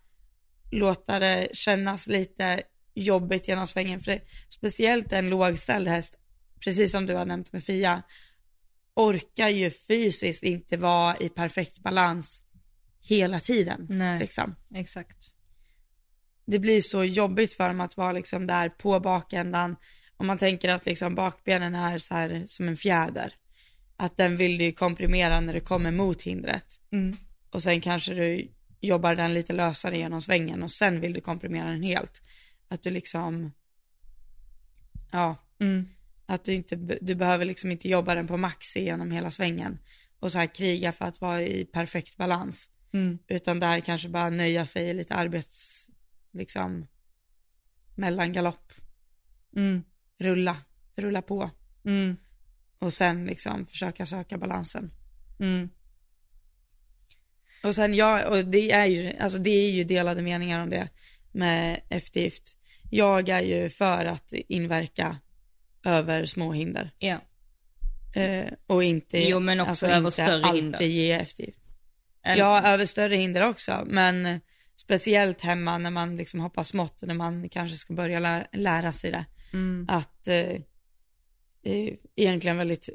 låta 0.72 1.18
det 1.18 1.48
kännas 1.52 2.06
lite 2.06 2.62
jobbigt 2.94 3.48
genom 3.48 3.66
svängen. 3.66 4.00
För 4.00 4.12
det, 4.12 4.20
speciellt 4.48 5.12
en 5.12 5.30
lågställd 5.30 5.88
häst, 5.88 6.18
precis 6.64 6.90
som 6.90 7.06
du 7.06 7.14
har 7.14 7.24
nämnt 7.24 7.52
med 7.52 7.64
Fia, 7.64 8.02
orkar 8.94 9.48
ju 9.48 9.70
fysiskt 9.70 10.42
inte 10.42 10.76
vara 10.76 11.16
i 11.16 11.28
perfekt 11.28 11.78
balans 11.78 12.42
hela 13.08 13.40
tiden. 13.40 13.86
Nej. 13.90 14.18
Liksom. 14.18 14.56
Exakt. 14.74 15.30
Det 16.46 16.58
blir 16.58 16.80
så 16.80 17.04
jobbigt 17.04 17.52
för 17.52 17.68
dem 17.68 17.80
att 17.80 17.96
vara 17.96 18.12
liksom 18.12 18.46
där 18.46 18.68
på 18.68 19.00
bakändan. 19.00 19.76
Om 20.16 20.26
man 20.26 20.38
tänker 20.38 20.68
att 20.68 20.86
liksom 20.86 21.14
bakbenen 21.14 21.74
är 21.74 21.98
så 21.98 22.14
här 22.14 22.42
som 22.46 22.68
en 22.68 22.76
fjäder. 22.76 23.34
Att 23.96 24.16
den 24.16 24.36
vill 24.36 24.58
du 24.58 24.72
komprimera 24.72 25.40
när 25.40 25.54
du 25.54 25.60
kommer 25.60 25.90
mot 25.90 26.22
hindret. 26.22 26.80
Mm. 26.92 27.16
Och 27.50 27.62
sen 27.62 27.80
kanske 27.80 28.14
du 28.14 28.50
jobbar 28.80 29.14
den 29.14 29.34
lite 29.34 29.52
lösare 29.52 29.98
genom 29.98 30.22
svängen 30.22 30.62
och 30.62 30.70
sen 30.70 31.00
vill 31.00 31.12
du 31.12 31.20
komprimera 31.20 31.70
den 31.70 31.82
helt. 31.82 32.20
Att 32.68 32.82
du 32.82 32.90
liksom, 32.90 33.52
ja, 35.12 35.36
Mm. 35.60 35.88
att 36.26 36.44
du 36.44 36.52
inte, 36.52 36.76
du 37.00 37.14
behöver 37.14 37.44
liksom 37.44 37.70
inte 37.70 37.88
jobba 37.88 38.14
den 38.14 38.26
på 38.26 38.36
max 38.36 38.76
genom 38.76 39.10
hela 39.10 39.30
svängen 39.30 39.78
och 40.18 40.32
så 40.32 40.38
här 40.38 40.54
kriga 40.54 40.92
för 40.92 41.04
att 41.04 41.20
vara 41.20 41.42
i 41.42 41.64
perfekt 41.64 42.16
balans. 42.16 42.68
Mm. 42.92 43.18
Utan 43.28 43.60
där 43.60 43.80
kanske 43.80 44.08
bara 44.08 44.30
nöja 44.30 44.66
sig 44.66 44.88
i 44.88 44.94
lite 44.94 45.14
arbets, 45.14 45.86
liksom, 46.32 46.86
mellan 47.94 48.32
galopp, 48.32 48.72
Mm. 49.56 49.82
rulla, 50.18 50.56
rulla 50.96 51.22
på 51.22 51.50
Mm. 51.84 52.16
och 52.78 52.92
sen 52.92 53.24
liksom 53.24 53.66
försöka 53.66 54.06
söka 54.06 54.38
balansen. 54.38 54.90
Mm. 55.40 55.68
Och 57.64 57.74
sen 57.74 57.94
ja, 57.94 58.28
och 58.28 58.44
det 58.44 58.72
är 58.72 58.86
ju, 58.86 59.16
alltså 59.16 59.38
det 59.38 59.50
är 59.50 59.70
ju 59.70 59.84
delade 59.84 60.22
meningar 60.22 60.62
om 60.62 60.70
det 60.70 60.88
med 61.34 61.80
eftergift. 61.88 62.56
Jag 62.90 63.28
är 63.28 63.40
ju 63.42 63.68
för 63.68 64.04
att 64.04 64.32
inverka 64.32 65.16
över 65.84 66.24
små 66.24 66.52
hinder. 66.52 66.90
Ja. 66.98 67.18
Eh, 68.16 68.52
och 68.66 68.84
inte, 68.84 69.18
Jo, 69.18 69.40
men 69.40 69.60
också 69.60 69.70
alltså 69.70 69.86
över 69.86 69.96
inte 69.98 70.10
större 70.10 70.44
alltid 70.44 70.62
hinder. 70.62 70.84
ge 70.84 71.12
eftergift. 71.12 71.58
Eller- 72.24 72.38
Ja, 72.42 72.62
över 72.62 72.84
större 72.86 73.16
hinder 73.16 73.48
också, 73.48 73.84
men 73.86 74.40
speciellt 74.76 75.40
hemma 75.40 75.78
när 75.78 75.90
man 75.90 76.16
liksom 76.16 76.40
hoppar 76.40 76.62
smått, 76.62 77.02
när 77.02 77.14
man 77.14 77.48
kanske 77.48 77.76
ska 77.76 77.94
börja 77.94 78.18
lära, 78.20 78.46
lära 78.52 78.92
sig 78.92 79.10
det. 79.10 79.24
Mm. 79.52 79.86
Att 79.90 80.28
eh, 80.28 80.60
är 81.62 81.96
egentligen 82.16 82.56
väldigt, 82.56 82.88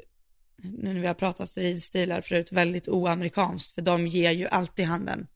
nu 0.62 0.92
när 0.94 1.00
vi 1.00 1.06
har 1.06 1.14
pratat 1.14 1.56
ridstilar 1.56 2.20
förut, 2.20 2.52
väldigt 2.52 2.88
oamerikanskt, 2.88 3.72
för 3.74 3.82
de 3.82 4.06
ger 4.06 4.30
ju 4.30 4.46
alltid 4.48 4.86
handen 4.86 5.26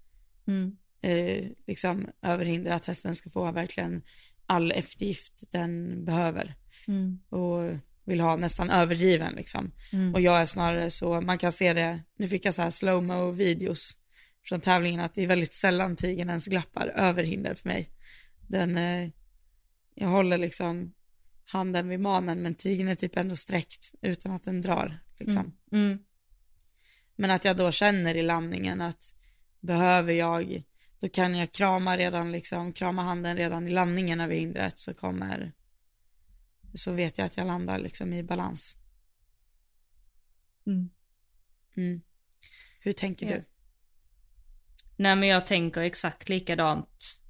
Mm. 0.46 0.76
Eh, 1.04 1.44
liksom 1.66 2.08
över 2.22 2.44
hinder 2.44 2.70
att 2.70 2.86
hästen 2.86 3.14
ska 3.14 3.30
få 3.30 3.52
verkligen 3.52 4.02
all 4.46 4.72
eftergift 4.72 5.52
den 5.52 6.04
behöver 6.04 6.54
Mm. 6.86 7.18
och 7.28 7.78
vill 8.04 8.20
ha 8.20 8.36
nästan 8.36 8.70
överdriven 8.70 9.34
liksom. 9.34 9.72
Mm. 9.92 10.14
Och 10.14 10.20
jag 10.20 10.40
är 10.40 10.46
snarare 10.46 10.90
så, 10.90 11.20
man 11.20 11.38
kan 11.38 11.52
se 11.52 11.72
det, 11.72 12.02
nu 12.18 12.28
fick 12.28 12.44
jag 12.44 12.54
så 12.54 12.62
här 12.62 12.70
slowmo 12.70 13.30
videos 13.30 13.96
från 14.44 14.60
tävlingen 14.60 15.00
att 15.00 15.14
det 15.14 15.22
är 15.22 15.26
väldigt 15.26 15.52
sällan 15.52 15.96
tygen 15.96 16.28
ens 16.28 16.46
glappar 16.46 16.86
över 16.86 17.22
hinder 17.22 17.54
för 17.54 17.68
mig. 17.68 17.90
Den, 18.48 18.76
eh, 18.78 19.10
jag 19.94 20.08
håller 20.08 20.38
liksom 20.38 20.94
handen 21.44 21.88
vid 21.88 22.00
manen 22.00 22.42
men 22.42 22.54
tygen 22.54 22.88
är 22.88 22.94
typ 22.94 23.16
ändå 23.16 23.36
sträckt 23.36 23.92
utan 24.02 24.32
att 24.32 24.44
den 24.44 24.62
drar 24.62 25.00
liksom. 25.18 25.56
Mm. 25.72 25.98
Men 27.16 27.30
att 27.30 27.44
jag 27.44 27.56
då 27.56 27.72
känner 27.72 28.14
i 28.14 28.22
landningen 28.22 28.80
att 28.80 29.14
behöver 29.60 30.12
jag, 30.12 30.62
då 31.04 31.08
kan 31.08 31.34
jag 31.34 31.52
krama 31.52 31.96
redan 31.96 32.32
liksom, 32.32 32.72
krama 32.72 33.02
handen 33.02 33.36
redan 33.36 33.68
i 33.68 33.70
landningen 33.70 34.20
över 34.20 34.34
hindret 34.34 34.78
så 34.78 34.94
kommer, 34.94 35.52
så 36.74 36.92
vet 36.92 37.18
jag 37.18 37.24
att 37.24 37.36
jag 37.36 37.46
landar 37.46 37.78
liksom 37.78 38.12
i 38.12 38.22
balans. 38.22 38.76
Mm. 40.66 40.90
Mm. 41.76 42.00
Hur 42.80 42.92
tänker 42.92 43.26
Ja. 43.30 43.36
du? 43.36 43.44
Nej 44.96 45.16
men 45.16 45.28
jag 45.28 45.46
tänker 45.46 45.80
exakt 45.80 46.28
likadant. 46.28 47.20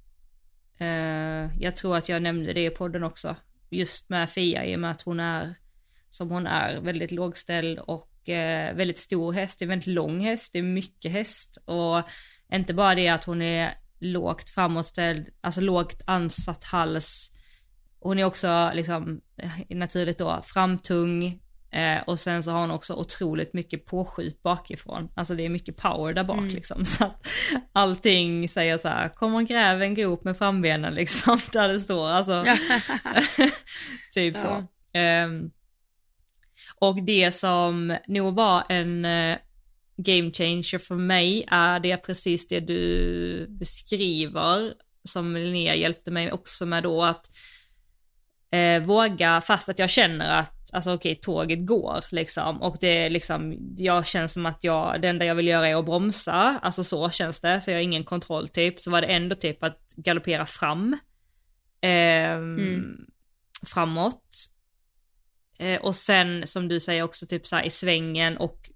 Eh, 0.77 1.59
jag 1.59 1.75
tror 1.75 1.97
att 1.97 2.09
jag 2.09 2.21
nämnde 2.21 2.53
det 2.53 2.65
i 2.65 2.69
podden 2.69 3.03
också. 3.03 3.35
Just 3.69 4.09
med 4.09 4.29
Fia 4.29 4.65
i 4.65 4.75
och 4.75 4.79
med 4.79 4.91
att 4.91 5.01
hon 5.01 5.19
är 5.19 5.55
som 6.09 6.31
hon 6.31 6.47
är, 6.47 6.81
väldigt 6.81 7.11
lågställd 7.11 7.79
och 7.79 8.29
eh, 8.29 8.75
väldigt 8.75 8.99
stor 8.99 9.33
häst. 9.33 9.59
Det 9.59 9.65
är 9.65 9.69
väldigt 9.69 9.87
lång 9.87 10.19
häst, 10.19 10.53
det 10.53 10.59
är 10.59 10.63
mycket 10.63 11.11
häst 11.11 11.57
och 11.65 12.03
inte 12.53 12.73
bara 12.73 12.95
det 12.95 13.07
att 13.07 13.23
hon 13.23 13.41
är 13.41 13.73
lågt 13.99 14.49
framåtställd, 14.49 15.27
alltså 15.41 15.61
lågt 15.61 16.01
ansatt 16.05 16.63
hals. 16.63 17.31
Hon 17.99 18.19
är 18.19 18.23
också 18.23 18.71
liksom 18.73 19.21
eh, 19.37 19.77
naturligt 19.77 20.17
då 20.17 20.41
framtung, 20.43 21.39
Eh, 21.75 22.03
och 22.05 22.19
sen 22.19 22.43
så 22.43 22.51
har 22.51 22.59
hon 22.59 22.71
också 22.71 22.93
otroligt 22.93 23.53
mycket 23.53 23.85
påskjut 23.85 24.43
bakifrån. 24.43 25.09
Alltså 25.15 25.35
det 25.35 25.45
är 25.45 25.49
mycket 25.49 25.77
power 25.77 26.13
där 26.13 26.23
bak 26.23 26.51
liksom. 26.51 26.85
Så 26.85 27.03
att 27.03 27.27
allting 27.71 28.49
säger 28.49 28.77
så 28.77 28.87
här, 28.87 29.09
kom 29.09 29.35
och 29.35 29.45
gräv 29.45 29.81
en 29.81 29.93
grop 29.93 30.23
med 30.23 30.37
frambenen 30.37 30.93
liksom. 30.95 31.39
Där 31.51 31.67
det 31.67 31.79
står 31.79 32.09
alltså. 32.09 32.45
typ 34.13 34.37
så. 34.37 34.63
Ehm, 34.93 35.51
och 36.79 37.03
det 37.03 37.35
som 37.35 37.97
nog 38.07 38.35
var 38.35 38.63
en 38.69 39.05
eh, 39.05 39.37
game 39.97 40.31
changer 40.31 40.77
för 40.77 40.95
mig 40.95 41.45
är 41.47 41.79
det 41.79 41.97
precis 41.97 42.47
det 42.47 42.59
du 42.59 43.47
beskriver. 43.49 44.73
Som 45.03 45.35
Linnea 45.35 45.75
hjälpte 45.75 46.11
mig 46.11 46.31
också 46.31 46.65
med 46.65 46.83
då 46.83 47.03
att 47.03 47.29
eh, 48.51 48.83
våga, 48.83 49.41
fast 49.41 49.69
att 49.69 49.79
jag 49.79 49.89
känner 49.89 50.39
att 50.39 50.55
alltså 50.73 50.93
okej, 50.93 51.15
tåget 51.15 51.65
går 51.65 52.03
liksom 52.11 52.61
och 52.61 52.77
det 52.81 53.05
är 53.05 53.09
liksom, 53.09 53.55
jag 53.77 54.05
känner 54.07 54.27
som 54.27 54.45
att 54.45 54.63
jag, 54.63 55.01
det 55.01 55.07
enda 55.07 55.25
jag 55.25 55.35
vill 55.35 55.47
göra 55.47 55.67
är 55.67 55.75
att 55.75 55.85
bromsa, 55.85 56.59
alltså 56.61 56.83
så 56.83 57.09
känns 57.09 57.41
det, 57.41 57.61
för 57.61 57.71
jag 57.71 57.79
har 57.79 57.83
ingen 57.83 58.03
kontroll 58.03 58.47
typ, 58.47 58.79
så 58.79 58.91
var 58.91 59.01
det 59.01 59.07
ändå 59.07 59.35
typ 59.35 59.63
att 59.63 59.93
galoppera 59.95 60.45
fram, 60.45 60.97
ehm, 61.81 62.97
framåt. 63.65 64.35
Eh, 65.59 65.81
och 65.81 65.95
sen 65.95 66.47
som 66.47 66.67
du 66.67 66.79
säger 66.79 67.03
också 67.03 67.25
typ 67.25 67.47
så 67.47 67.55
här 67.55 67.63
i 67.63 67.69
svängen 67.69 68.37
och 68.37 68.69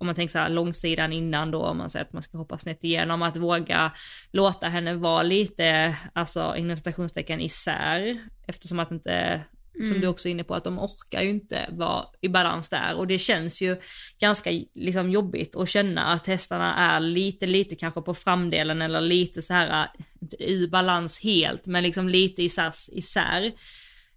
om 0.00 0.06
man 0.06 0.14
tänker 0.14 0.32
så 0.32 0.38
här 0.38 0.48
långsidan 0.48 1.12
innan 1.12 1.50
då, 1.50 1.62
om 1.62 1.78
man 1.78 1.90
säger 1.90 2.04
att 2.04 2.12
man 2.12 2.22
ska 2.22 2.38
hoppa 2.38 2.58
snett 2.58 2.84
igenom, 2.84 3.22
att 3.22 3.36
våga 3.36 3.92
låta 4.30 4.68
henne 4.68 4.94
vara 4.94 5.22
lite, 5.22 5.96
alltså 6.12 6.54
inom 6.56 6.76
citationstecken 6.76 7.40
isär, 7.40 8.18
eftersom 8.46 8.78
att 8.78 8.90
inte, 8.90 9.40
som 9.88 10.00
du 10.00 10.06
också 10.06 10.28
är 10.28 10.30
inne 10.30 10.44
på, 10.44 10.54
att 10.54 10.64
de 10.64 10.78
orkar 10.78 11.22
ju 11.22 11.30
inte 11.30 11.66
vara 11.70 12.04
i 12.20 12.28
balans 12.28 12.68
där 12.68 12.94
och 12.94 13.06
det 13.06 13.18
känns 13.18 13.60
ju 13.60 13.76
ganska 14.20 14.50
liksom 14.74 15.10
jobbigt 15.10 15.56
att 15.56 15.68
känna 15.68 16.06
att 16.06 16.26
hästarna 16.26 16.76
är 16.76 17.00
lite, 17.00 17.46
lite 17.46 17.76
kanske 17.76 18.02
på 18.02 18.14
framdelen 18.14 18.82
eller 18.82 19.00
lite 19.00 19.42
så 19.42 19.54
här, 19.54 19.88
inte 20.22 20.52
ur 20.52 20.68
balans 20.68 21.20
helt, 21.22 21.66
men 21.66 21.82
liksom 21.82 22.08
lite 22.08 22.42
isär, 22.42 22.72
isär. 22.88 23.44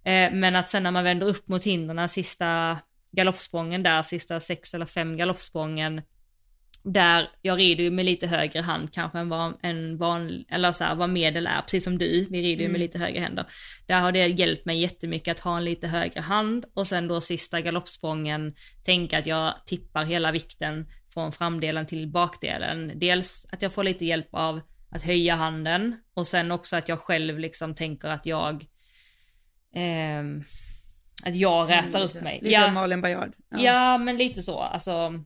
Eh, 0.04 0.32
men 0.32 0.56
att 0.56 0.70
sen 0.70 0.82
när 0.82 0.90
man 0.90 1.04
vänder 1.04 1.26
upp 1.26 1.48
mot 1.48 1.64
hindren 1.64 2.08
sista 2.08 2.78
galoppsprången 3.14 3.82
där, 3.82 4.02
sista 4.02 4.40
sex 4.40 4.74
eller 4.74 4.86
fem 4.86 5.16
galoppsprången, 5.16 6.02
där 6.84 7.28
jag 7.42 7.58
rider 7.58 7.84
ju 7.84 7.90
med 7.90 8.04
lite 8.04 8.26
högre 8.26 8.60
hand 8.60 8.92
kanske 8.92 9.18
än 9.18 9.28
vad 9.28 9.54
en 9.62 9.96
vanlig, 9.98 10.46
eller 10.48 10.72
så 10.72 10.84
här, 10.84 10.94
vad 10.94 11.10
medel 11.10 11.46
är, 11.46 11.60
precis 11.60 11.84
som 11.84 11.98
du, 11.98 12.26
vi 12.30 12.42
rider 12.42 12.64
ju 12.64 12.70
med 12.70 12.80
lite 12.80 12.98
högre 12.98 13.20
händer. 13.20 13.46
Där 13.86 14.00
har 14.00 14.12
det 14.12 14.26
hjälpt 14.26 14.64
mig 14.64 14.80
jättemycket 14.80 15.36
att 15.36 15.44
ha 15.44 15.56
en 15.56 15.64
lite 15.64 15.88
högre 15.88 16.20
hand 16.20 16.64
och 16.74 16.86
sen 16.86 17.08
då 17.08 17.20
sista 17.20 17.60
galoppsprången 17.60 18.54
tänka 18.84 19.18
att 19.18 19.26
jag 19.26 19.54
tippar 19.66 20.04
hela 20.04 20.32
vikten 20.32 20.86
från 21.14 21.32
framdelen 21.32 21.86
till 21.86 22.08
bakdelen. 22.08 22.92
Dels 22.94 23.46
att 23.50 23.62
jag 23.62 23.72
får 23.72 23.82
lite 23.82 24.04
hjälp 24.04 24.28
av 24.32 24.60
att 24.90 25.02
höja 25.02 25.34
handen 25.34 25.96
och 26.14 26.26
sen 26.26 26.52
också 26.52 26.76
att 26.76 26.88
jag 26.88 27.00
själv 27.00 27.38
liksom 27.38 27.74
tänker 27.74 28.08
att 28.08 28.26
jag 28.26 28.66
ehm, 29.74 30.44
att 31.24 31.36
jag 31.36 31.70
rätar 31.70 32.02
upp 32.02 32.14
lite, 32.14 32.24
mig. 32.24 32.38
Lite 32.42 32.54
ja, 32.54 32.70
Malin 32.70 33.00
Baryard. 33.00 33.32
ja. 33.48 33.98
men 33.98 34.16
lite 34.16 34.42
så. 34.42 34.60
Alltså, 34.60 35.24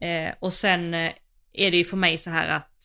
eh, 0.00 0.32
och 0.38 0.52
sen 0.52 0.94
eh, 0.94 1.12
är 1.52 1.70
det 1.70 1.76
ju 1.76 1.84
för 1.84 1.96
mig 1.96 2.18
så 2.18 2.30
här 2.30 2.48
att 2.48 2.82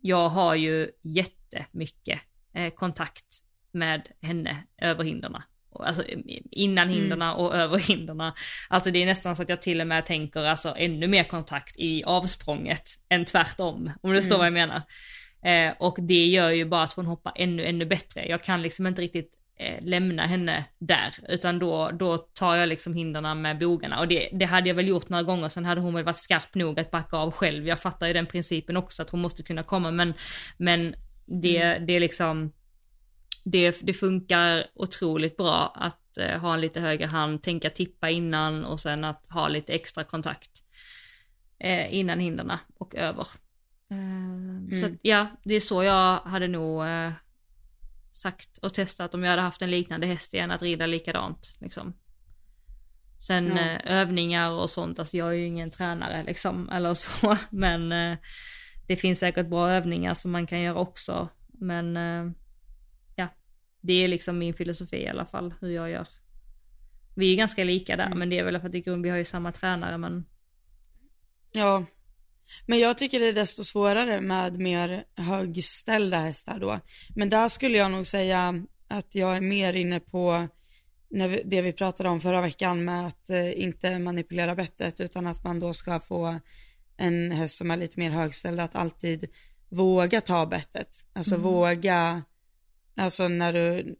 jag 0.00 0.28
har 0.28 0.54
ju 0.54 0.90
jättemycket 1.02 2.20
eh, 2.54 2.70
kontakt 2.70 3.24
med 3.72 4.08
henne 4.22 4.56
över 4.82 5.04
hindren. 5.04 5.36
Alltså 5.80 6.04
innan 6.50 6.88
hindren 6.88 7.22
och 7.22 7.54
över 7.54 7.78
hindren. 7.78 8.32
Alltså 8.68 8.90
det 8.90 9.02
är 9.02 9.06
nästan 9.06 9.36
så 9.36 9.42
att 9.42 9.48
jag 9.48 9.62
till 9.62 9.80
och 9.80 9.86
med 9.86 10.06
tänker 10.06 10.44
alltså 10.44 10.74
ännu 10.76 11.06
mer 11.06 11.24
kontakt 11.24 11.76
i 11.78 12.04
avsprånget 12.04 12.90
än 13.08 13.24
tvärtom. 13.24 13.90
Om 14.02 14.12
du 14.12 14.20
förstår 14.20 14.38
vad 14.38 14.46
jag 14.46 14.52
menar. 14.52 14.82
Eh, 15.44 15.74
och 15.78 15.96
det 16.00 16.26
gör 16.26 16.50
ju 16.50 16.64
bara 16.64 16.82
att 16.82 16.92
hon 16.92 17.06
hoppar 17.06 17.32
ännu, 17.36 17.64
ännu 17.64 17.86
bättre. 17.86 18.28
Jag 18.28 18.42
kan 18.42 18.62
liksom 18.62 18.86
inte 18.86 19.02
riktigt 19.02 19.34
eh, 19.58 19.84
lämna 19.84 20.26
henne 20.26 20.64
där, 20.78 21.14
utan 21.28 21.58
då, 21.58 21.90
då 21.90 22.18
tar 22.18 22.56
jag 22.56 22.68
liksom 22.68 22.94
hindren 22.94 23.42
med 23.42 23.58
bogarna. 23.58 24.00
Och 24.00 24.08
det, 24.08 24.28
det 24.32 24.44
hade 24.44 24.68
jag 24.68 24.74
väl 24.74 24.88
gjort 24.88 25.08
några 25.08 25.22
gånger, 25.22 25.48
sen 25.48 25.64
hade 25.64 25.80
hon 25.80 25.94
väl 25.94 26.04
varit 26.04 26.22
skarp 26.22 26.54
nog 26.54 26.80
att 26.80 26.90
backa 26.90 27.16
av 27.16 27.30
själv. 27.30 27.66
Jag 27.68 27.80
fattar 27.80 28.06
ju 28.06 28.12
den 28.12 28.26
principen 28.26 28.76
också, 28.76 29.02
att 29.02 29.10
hon 29.10 29.20
måste 29.20 29.42
kunna 29.42 29.62
komma, 29.62 29.90
men, 29.90 30.14
men 30.56 30.94
det, 31.26 31.78
det 31.78 31.92
är 31.92 32.00
liksom, 32.00 32.52
det, 33.44 33.78
det 33.82 33.92
funkar 33.92 34.66
otroligt 34.74 35.36
bra 35.36 35.72
att 35.76 36.18
eh, 36.18 36.40
ha 36.40 36.54
en 36.54 36.60
lite 36.60 36.80
högre 36.80 37.06
hand, 37.06 37.42
tänka 37.42 37.70
tippa 37.70 38.10
innan 38.10 38.64
och 38.64 38.80
sen 38.80 39.04
att 39.04 39.26
ha 39.30 39.48
lite 39.48 39.72
extra 39.72 40.04
kontakt 40.04 40.50
eh, 41.58 41.94
innan 41.94 42.20
hindren 42.20 42.52
och 42.78 42.94
över. 42.94 43.26
Eh, 43.90 44.78
Så 44.80 44.86
att, 44.86 44.92
ja, 45.02 45.26
det 45.44 45.54
är 45.54 45.60
så 45.60 45.82
jag 45.82 46.20
hade 46.20 46.48
nog 46.48 46.82
eh, 46.86 47.10
sagt 48.18 48.58
och 48.58 48.74
testat 48.74 49.14
om 49.14 49.22
jag 49.22 49.30
hade 49.30 49.42
haft 49.42 49.62
en 49.62 49.70
liknande 49.70 50.06
häst 50.06 50.34
igen 50.34 50.50
att 50.50 50.62
rida 50.62 50.86
likadant. 50.86 51.56
Liksom. 51.60 51.94
Sen 53.18 53.46
Ja. 53.46 53.58
eh, 53.58 53.80
övningar 53.98 54.50
och 54.50 54.70
sånt, 54.70 54.98
alltså 54.98 55.16
jag 55.16 55.28
är 55.28 55.32
ju 55.32 55.46
ingen 55.46 55.70
tränare 55.70 56.22
liksom 56.22 56.68
eller 56.68 56.94
så, 56.94 57.36
men 57.50 57.92
eh, 57.92 58.18
det 58.86 58.96
finns 58.96 59.18
säkert 59.18 59.46
bra 59.48 59.70
övningar 59.70 60.14
som 60.14 60.30
man 60.30 60.46
kan 60.46 60.60
göra 60.60 60.78
också. 60.78 61.28
Men 61.48 61.96
eh, 61.96 62.32
ja, 63.16 63.28
det 63.80 63.92
är 63.92 64.08
liksom 64.08 64.38
min 64.38 64.54
filosofi 64.54 64.96
i 64.96 65.08
alla 65.08 65.26
fall, 65.26 65.54
hur 65.60 65.70
jag 65.70 65.90
gör. 65.90 66.08
Vi 67.16 67.32
är 67.32 67.36
ganska 67.36 67.64
lika 67.64 67.96
där, 67.96 68.14
men 68.14 68.30
det 68.30 68.38
är 68.38 68.44
väl 68.44 68.60
för 68.60 68.68
att 68.68 68.74
i 68.74 68.80
grund 68.80 69.02
vi 69.04 69.10
har 69.10 69.16
ju 69.16 69.24
samma 69.24 69.52
tränare 69.52 69.98
men 69.98 70.24
Ja, 71.52 71.84
men 72.66 72.78
jag 72.78 72.98
tycker 72.98 73.20
det 73.20 73.26
är 73.26 73.32
desto 73.32 73.64
svårare 73.64 74.20
med 74.20 74.58
mer 74.58 75.04
högställda 75.16 76.18
hästar 76.18 76.58
då. 76.60 76.80
Men 77.14 77.28
där 77.28 77.48
skulle 77.48 77.78
jag 77.78 77.90
nog 77.90 78.06
säga 78.06 78.64
att 78.88 79.14
jag 79.14 79.36
är 79.36 79.40
mer 79.40 79.74
inne 79.74 80.00
på 80.00 80.48
när 81.10 81.28
vi, 81.28 81.42
det 81.44 81.62
vi 81.62 81.72
pratade 81.72 82.08
om 82.08 82.20
förra 82.20 82.40
veckan 82.40 82.84
med 82.84 83.06
att 83.06 83.30
eh, 83.30 83.62
inte 83.62 83.98
manipulera 83.98 84.54
bettet 84.54 85.00
utan 85.00 85.26
att 85.26 85.44
man 85.44 85.60
då 85.60 85.72
ska 85.72 86.00
få 86.00 86.40
en 86.96 87.30
häst 87.30 87.56
som 87.56 87.70
är 87.70 87.76
lite 87.76 88.00
mer 88.00 88.10
högställd 88.10 88.60
att 88.60 88.76
alltid 88.76 89.28
våga 89.68 90.20
ta 90.20 90.46
bettet. 90.46 91.06
Alltså 91.12 91.36
våga, 91.36 92.22
alltså 92.96 93.28
när 93.28 93.52
du, 93.52 93.96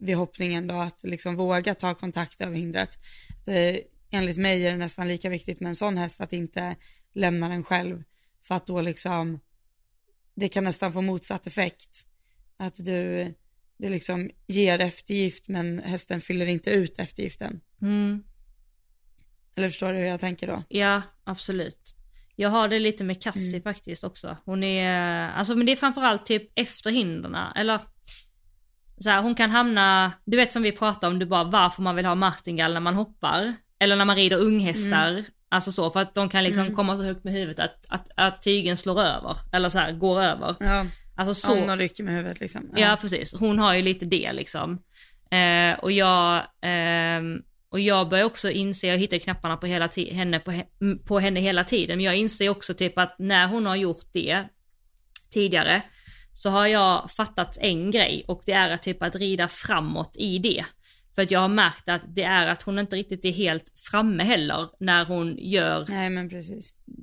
vid 0.00 0.16
hoppningen 0.16 0.66
då, 0.66 0.74
att 0.74 1.02
liksom 1.04 1.36
våga 1.36 1.74
ta 1.74 1.94
kontakt 1.94 2.40
över 2.40 2.56
hindret. 2.56 2.90
Det, 3.44 3.82
enligt 4.10 4.36
mig 4.36 4.66
är 4.66 4.70
det 4.70 4.76
nästan 4.76 5.08
lika 5.08 5.28
viktigt 5.28 5.60
med 5.60 5.68
en 5.68 5.76
sån 5.76 5.98
häst 5.98 6.20
att 6.20 6.32
inte 6.32 6.76
lämna 7.16 7.48
den 7.48 7.64
själv. 7.64 8.02
För 8.42 8.54
att 8.54 8.66
då 8.66 8.80
liksom, 8.80 9.40
det 10.34 10.48
kan 10.48 10.64
nästan 10.64 10.92
få 10.92 11.00
motsatt 11.00 11.46
effekt. 11.46 12.06
Att 12.56 12.74
du, 12.74 13.34
det 13.76 13.88
liksom 13.88 14.30
ger 14.46 14.78
eftergift 14.78 15.48
men 15.48 15.78
hästen 15.78 16.20
fyller 16.20 16.46
inte 16.46 16.70
ut 16.70 16.98
eftergiften. 16.98 17.60
mm. 17.82 18.24
Eller 19.54 19.68
förstår 19.68 19.92
du 19.92 19.98
hur 19.98 20.06
jag 20.06 20.20
tänker 20.20 20.46
då? 20.46 20.62
Ja, 20.68 21.02
absolut. 21.24 21.94
Jag 22.34 22.50
har 22.50 22.68
det 22.68 22.78
lite 22.78 23.04
med 23.04 23.22
Cassie 23.22 23.62
faktiskt 23.62 24.04
också. 24.04 24.36
Hon 24.44 24.64
är, 24.64 25.30
alltså 25.30 25.54
men 25.54 25.66
det 25.66 25.72
är 25.72 25.76
framförallt 25.76 26.26
typ 26.26 26.50
efter 26.54 26.90
hindren 26.90 27.36
eller 27.56 27.80
så 28.98 29.10
här, 29.10 29.22
hon 29.22 29.34
kan 29.34 29.50
hamna, 29.50 30.12
du 30.24 30.36
vet 30.36 30.52
som 30.52 30.62
vi 30.62 30.72
pratade 30.72 31.12
om, 31.12 31.18
du 31.18 31.26
bara 31.26 31.44
varför 31.44 31.82
man 31.82 31.96
vill 31.96 32.06
ha 32.06 32.14
martingall 32.14 32.72
när 32.72 32.80
man 32.80 32.94
hoppar. 32.94 33.54
Eller 33.78 33.96
när 33.96 34.04
man 34.04 34.16
rider 34.16 34.36
unghästar. 34.36 35.24
Alltså 35.48 35.72
så, 35.72 35.90
för 35.90 36.00
att 36.00 36.14
de 36.14 36.28
kan 36.28 36.44
liksom 36.44 36.74
komma 36.74 36.96
så 36.96 37.02
högt 37.02 37.24
med 37.24 37.32
huvudet 37.32 37.58
att, 37.64 37.86
att, 37.88 38.08
att 38.16 38.42
tygen 38.42 38.76
slår 38.76 39.00
över. 39.00 39.36
Eller 39.52 39.68
så 39.68 39.78
här, 39.78 39.92
går 39.92 40.22
över. 40.22 40.54
Ja, 40.60 40.86
Alltså 41.16 41.34
så. 41.34 41.52
om 41.60 41.66
de 41.66 41.76
rycker 41.78 42.04
med 42.04 42.14
huvudet 42.14 42.40
liksom. 42.40 42.70
Ja, 42.76 42.98
precis. 43.00 43.34
Hon 43.34 43.58
har 43.58 43.74
ju 43.74 43.82
lite 43.82 44.04
det 44.04 44.32
liksom. 44.32 44.82
Eh, 45.30 45.78
och 45.78 45.92
jag, 45.92 46.42
ehm, 46.62 47.42
och 47.68 47.80
jag 47.80 48.08
börjar 48.08 48.24
också 48.24 48.50
inse, 48.50 48.86
jag 48.86 48.98
hittar 48.98 49.18
knapparna 49.18 49.56
på, 49.56 49.66
hela 49.66 49.88
henne, 50.12 50.38
på, 50.40 50.50
he- 50.50 50.98
på 51.06 51.18
henne 51.20 51.40
hela 51.40 51.64
tiden, 51.64 51.96
men 51.96 52.04
jag 52.04 52.16
inser 52.16 52.48
också 52.48 52.74
typ 52.74 52.98
att 52.98 53.16
när 53.18 53.46
hon 53.46 53.66
har 53.66 53.76
gjort 53.76 54.04
det 54.12 54.44
tidigare 55.30 55.82
så 56.32 56.50
har 56.50 56.66
jag 56.66 57.10
fattat 57.10 57.58
en 57.60 57.90
grej 57.90 58.24
och 58.28 58.42
det 58.46 58.52
är 58.52 58.70
att 58.70 58.82
typ 58.82 59.02
att 59.02 59.16
rida 59.16 59.48
framåt 59.48 60.16
i 60.16 60.38
det. 60.38 60.64
För 61.16 61.22
att 61.22 61.30
jag 61.30 61.40
har 61.40 61.48
märkt 61.48 61.88
att 61.88 62.02
det 62.06 62.22
är 62.22 62.46
att 62.46 62.62
hon 62.62 62.78
inte 62.78 62.96
riktigt 62.96 63.24
är 63.24 63.32
helt 63.32 63.72
framme 63.90 64.24
heller 64.24 64.68
när 64.80 65.04
hon 65.04 65.36
gör 65.38 65.84
Nej 65.88 66.10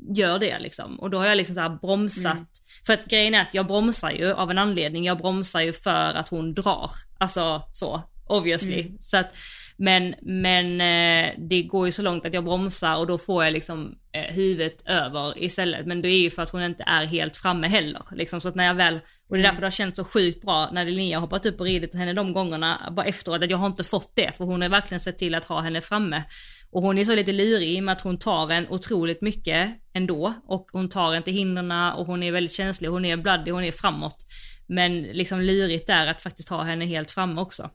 gör 0.09 0.39
det 0.39 0.59
liksom. 0.59 0.99
Och 0.99 1.09
då 1.09 1.17
har 1.17 1.25
jag 1.25 1.37
liksom 1.37 1.55
så 1.55 1.77
bromsat. 1.81 2.47
För 2.85 2.93
att 2.93 3.05
grejen 3.05 3.33
är 3.33 3.41
att 3.41 3.53
jag 3.53 3.67
bromsar 3.67 4.11
ju 4.11 4.33
av 4.33 4.51
en 4.51 4.57
anledning. 4.57 5.05
Jag 5.05 5.17
bromsar 5.17 5.61
ju 5.61 5.73
för 5.73 6.13
att 6.13 6.29
hon 6.29 6.53
drar. 6.53 6.91
Alltså 7.17 7.63
så, 7.73 8.01
obviously. 8.27 8.91
Så 8.99 9.17
att, 9.17 9.35
men, 9.77 10.15
men 10.21 10.81
eh, 10.81 11.33
det 11.37 11.63
går 11.63 11.85
ju 11.85 11.91
så 11.91 12.01
långt 12.01 12.25
att 12.25 12.33
jag 12.33 12.43
bromsar 12.43 12.95
och 12.95 13.07
då 13.07 13.17
får 13.17 13.43
jag 13.43 13.53
liksom 13.53 13.95
eh, 14.11 14.35
huvudet 14.35 14.87
över 14.87 15.43
istället. 15.43 15.85
Men 15.85 16.01
det 16.01 16.09
är 16.09 16.19
ju 16.19 16.29
för 16.29 16.41
att 16.41 16.49
hon 16.49 16.63
inte 16.63 16.83
är 16.87 17.05
helt 17.05 17.37
framme 17.37 17.67
heller. 17.67 18.03
Liksom, 18.11 18.41
så 18.41 18.49
att 18.49 18.55
när 18.55 18.65
jag 18.65 18.75
väl, 18.75 18.99
och 19.33 19.37
det 19.37 19.41
är 19.41 19.47
därför 19.47 19.61
det 19.61 19.67
har 19.67 19.71
känts 19.71 19.95
så 19.95 20.03
sjukt 20.03 20.41
bra 20.41 20.69
när 20.71 20.85
Linnea 20.85 21.17
har 21.17 21.21
hoppat 21.21 21.45
upp 21.45 21.59
och 21.59 21.65
ridit 21.65 21.95
henne 21.95 22.13
de 22.13 22.33
gångerna 22.33 22.93
bara 22.95 23.05
efteråt 23.05 23.43
att 23.43 23.49
jag 23.49 23.57
har 23.57 23.67
inte 23.67 23.83
fått 23.83 24.15
det. 24.15 24.35
För 24.35 24.45
hon 24.45 24.61
har 24.61 24.69
verkligen 24.69 24.99
sett 24.99 25.17
till 25.17 25.35
att 25.35 25.45
ha 25.45 25.61
henne 25.61 25.81
framme. 25.81 26.23
Och 26.71 26.81
hon 26.81 26.97
är 26.97 27.05
så 27.05 27.15
lite 27.15 27.31
lurig 27.31 27.69
i 27.69 27.79
och 27.79 27.83
med 27.83 27.91
att 27.91 28.01
hon 28.01 28.17
tar 28.17 28.49
en 28.49 28.67
otroligt 28.67 29.21
mycket 29.21 29.71
ändå. 29.93 30.33
Och 30.45 30.69
hon 30.71 30.89
tar 30.89 31.21
till 31.21 31.33
hindren 31.33 31.71
och 31.71 32.05
hon 32.05 32.23
är 32.23 32.31
väldigt 32.31 32.51
känslig, 32.51 32.87
hon 32.87 33.05
är 33.05 33.17
bloody, 33.17 33.51
hon 33.51 33.63
är 33.63 33.71
framåt. 33.71 34.25
Men 34.67 35.01
liksom 35.01 35.41
lurigt 35.41 35.89
är 35.89 36.07
att 36.07 36.21
faktiskt 36.21 36.49
ha 36.49 36.63
henne 36.63 36.85
helt 36.85 37.11
framme 37.11 37.41
också. 37.41 37.69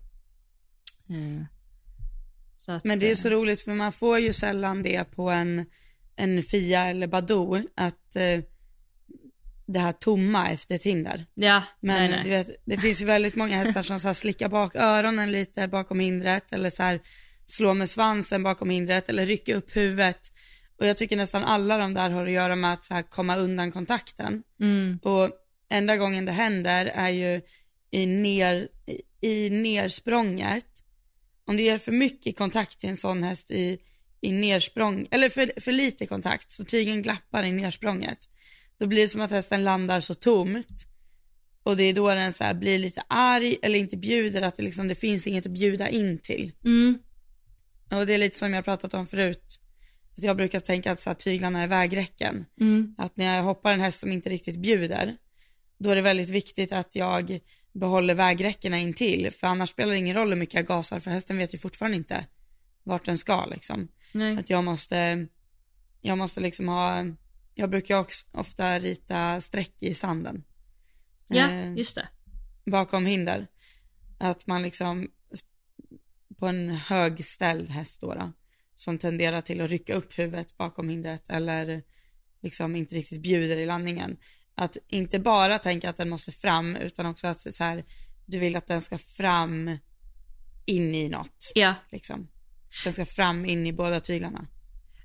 Så 2.56 2.72
att, 2.72 2.84
Men 2.84 2.98
det 2.98 3.06
är 3.06 3.10
eh, 3.10 3.16
så 3.16 3.28
roligt 3.28 3.60
för 3.60 3.74
man 3.74 3.92
får 3.92 4.18
ju 4.18 4.32
sällan 4.32 4.82
det 4.82 5.04
på 5.04 5.30
en, 5.30 5.66
en 6.16 6.42
Fia 6.42 6.86
eller 6.86 7.06
Badoo 7.06 7.62
att 7.76 8.16
eh, 8.16 8.40
det 9.68 9.78
här 9.78 9.92
tomma 9.92 10.48
efter 10.48 10.74
ett 10.74 10.82
hinder. 10.82 11.26
Ja, 11.34 11.62
Men 11.80 11.96
nej, 11.96 12.10
nej. 12.10 12.20
du 12.24 12.30
vet, 12.30 12.50
det 12.64 12.76
finns 12.76 13.00
ju 13.00 13.04
väldigt 13.04 13.34
många 13.34 13.56
hästar 13.56 13.82
som 13.82 14.00
så 14.00 14.06
här 14.06 14.14
slickar 14.14 14.48
bak 14.48 14.74
öronen 14.74 15.32
lite 15.32 15.68
bakom 15.68 16.00
hindret 16.00 16.52
eller 16.52 16.70
så 16.70 16.82
här 16.82 17.00
slår 17.46 17.74
med 17.74 17.90
svansen 17.90 18.42
bakom 18.42 18.70
hindret 18.70 19.08
eller 19.08 19.26
rycker 19.26 19.54
upp 19.56 19.76
huvudet. 19.76 20.32
Och 20.78 20.86
jag 20.86 20.96
tycker 20.96 21.16
nästan 21.16 21.44
alla 21.44 21.78
de 21.78 21.94
där 21.94 22.10
har 22.10 22.26
att 22.26 22.32
göra 22.32 22.56
med 22.56 22.72
att 22.72 22.84
så 22.84 22.94
här 22.94 23.02
komma 23.02 23.36
undan 23.36 23.72
kontakten. 23.72 24.42
Mm, 24.60 24.98
Och 25.02 25.30
enda 25.70 25.96
gången 25.96 26.24
det 26.24 26.32
händer 26.32 26.86
är 26.94 27.08
ju 27.10 27.40
i, 27.90 28.06
ner, 28.06 28.68
i, 29.20 29.50
nersprånget. 29.50 30.66
Om 31.46 31.56
det 31.56 31.62
ger 31.62 31.78
för 31.78 31.92
mycket 31.92 32.36
kontakt 32.38 32.80
till 32.80 32.88
en 32.88 32.96
sån 32.96 33.22
häst 33.22 33.50
i, 33.50 33.78
i 34.20 34.32
nersprång, 34.32 35.08
eller 35.10 35.28
för, 35.28 35.60
för 35.60 35.72
lite 35.72 36.06
kontakt 36.06 36.50
så 36.50 36.64
tygen 36.64 37.02
glappar 37.02 37.44
i 37.44 37.52
nersprånget. 37.52 38.18
Då 38.78 38.86
blir 38.86 38.98
det 39.00 39.08
som 39.08 39.20
att 39.20 39.30
hästen 39.30 39.64
landar 39.64 40.00
så 40.00 40.14
tomt. 40.14 40.84
Och 41.62 41.76
det 41.76 41.84
är 41.84 41.92
då 41.94 42.08
den 42.14 42.32
så 42.32 42.44
här 42.44 42.54
blir 42.54 42.78
lite 42.78 43.02
arg 43.08 43.56
eller 43.62 43.78
inte 43.78 43.96
bjuder 43.96 44.42
att 44.42 44.56
det, 44.56 44.62
liksom, 44.62 44.88
det 44.88 44.94
finns 44.94 45.26
inget 45.26 45.46
att 45.46 45.52
bjuda 45.52 45.88
in 45.88 46.18
till. 46.18 46.52
mm, 46.64 46.98
Och 47.90 48.06
det 48.06 48.14
är 48.14 48.18
lite 48.18 48.38
som 48.38 48.54
jag 48.54 48.64
pratat 48.64 48.94
om 48.94 49.06
förut. 49.06 49.60
Att 50.16 50.22
jag 50.22 50.36
brukar 50.36 50.60
tänka 50.60 50.92
att 50.92 51.00
så 51.00 51.10
här, 51.10 51.14
tyglarna 51.14 51.62
är 51.62 51.66
vägräcken. 51.66 52.44
mm, 52.60 52.94
Att 52.98 53.16
när 53.16 53.36
jag 53.36 53.42
hoppar 53.42 53.72
en 53.72 53.80
häst 53.80 54.00
som 54.00 54.12
inte 54.12 54.28
riktigt 54.30 54.56
bjuder, 54.56 55.16
då 55.78 55.90
är 55.90 55.96
det 55.96 56.02
väldigt 56.02 56.28
viktigt 56.28 56.72
att 56.72 56.96
jag 56.96 57.38
behåller 57.72 58.14
vägräckena 58.14 58.78
in 58.78 58.94
till. 58.94 59.30
För 59.32 59.46
annars 59.46 59.70
spelar 59.70 59.92
det 59.92 59.98
ingen 59.98 60.16
roll 60.16 60.28
hur 60.28 60.36
mycket 60.36 60.54
jag 60.54 60.66
gasar, 60.66 61.00
för 61.00 61.10
hästen 61.10 61.38
vet 61.38 61.54
ju 61.54 61.58
fortfarande 61.58 61.96
inte 61.96 62.26
vart 62.84 63.04
den 63.04 63.18
ska 63.18 63.46
liksom. 63.46 63.88
nej. 64.12 64.38
Att 64.38 64.50
jag 64.50 64.64
måste, 64.64 65.26
jag 66.00 66.18
måste 66.18 66.40
liksom 66.40 66.68
ha, 66.68 67.04
jag 67.58 67.70
brukar 67.70 67.98
också 67.98 68.26
ofta 68.32 68.78
rita 68.78 69.40
streck 69.40 69.82
i 69.82 69.94
sanden. 69.94 70.44
Ja, 71.28 71.50
Eh, 71.50 71.74
just 71.74 71.94
det. 71.94 72.08
bakom 72.64 73.06
hinder. 73.06 73.46
Att 74.18 74.46
man 74.46 74.62
liksom 74.62 75.10
på 76.38 76.46
en 76.46 76.70
högställd 76.70 77.70
häst 77.70 78.00
då, 78.00 78.14
då 78.14 78.32
som 78.74 78.98
tenderar 78.98 79.40
till 79.40 79.60
att 79.60 79.70
rycka 79.70 79.94
upp 79.94 80.18
huvudet 80.18 80.56
bakom 80.56 80.88
hindret 80.88 81.30
eller 81.30 81.82
liksom 82.42 82.76
inte 82.76 82.94
riktigt 82.94 83.22
bjuder 83.22 83.56
i 83.56 83.66
landningen. 83.66 84.16
Att 84.54 84.76
inte 84.88 85.18
bara 85.18 85.58
tänka 85.58 85.90
att 85.90 85.96
den 85.96 86.08
måste 86.08 86.32
fram 86.32 86.76
utan 86.76 87.06
också 87.06 87.26
att 87.26 87.54
så 87.54 87.64
här, 87.64 87.84
du 88.26 88.38
vill 88.38 88.56
att 88.56 88.66
den 88.66 88.80
ska 88.80 88.98
fram 88.98 89.78
in 90.64 90.94
i 90.94 91.08
något. 91.08 91.52
Ja. 91.54 91.74
Liksom. 91.90 92.28
Den 92.84 92.92
ska 92.92 93.06
fram 93.06 93.44
in 93.44 93.66
i 93.66 93.72
båda 93.72 94.00
tyglarna. 94.00 94.46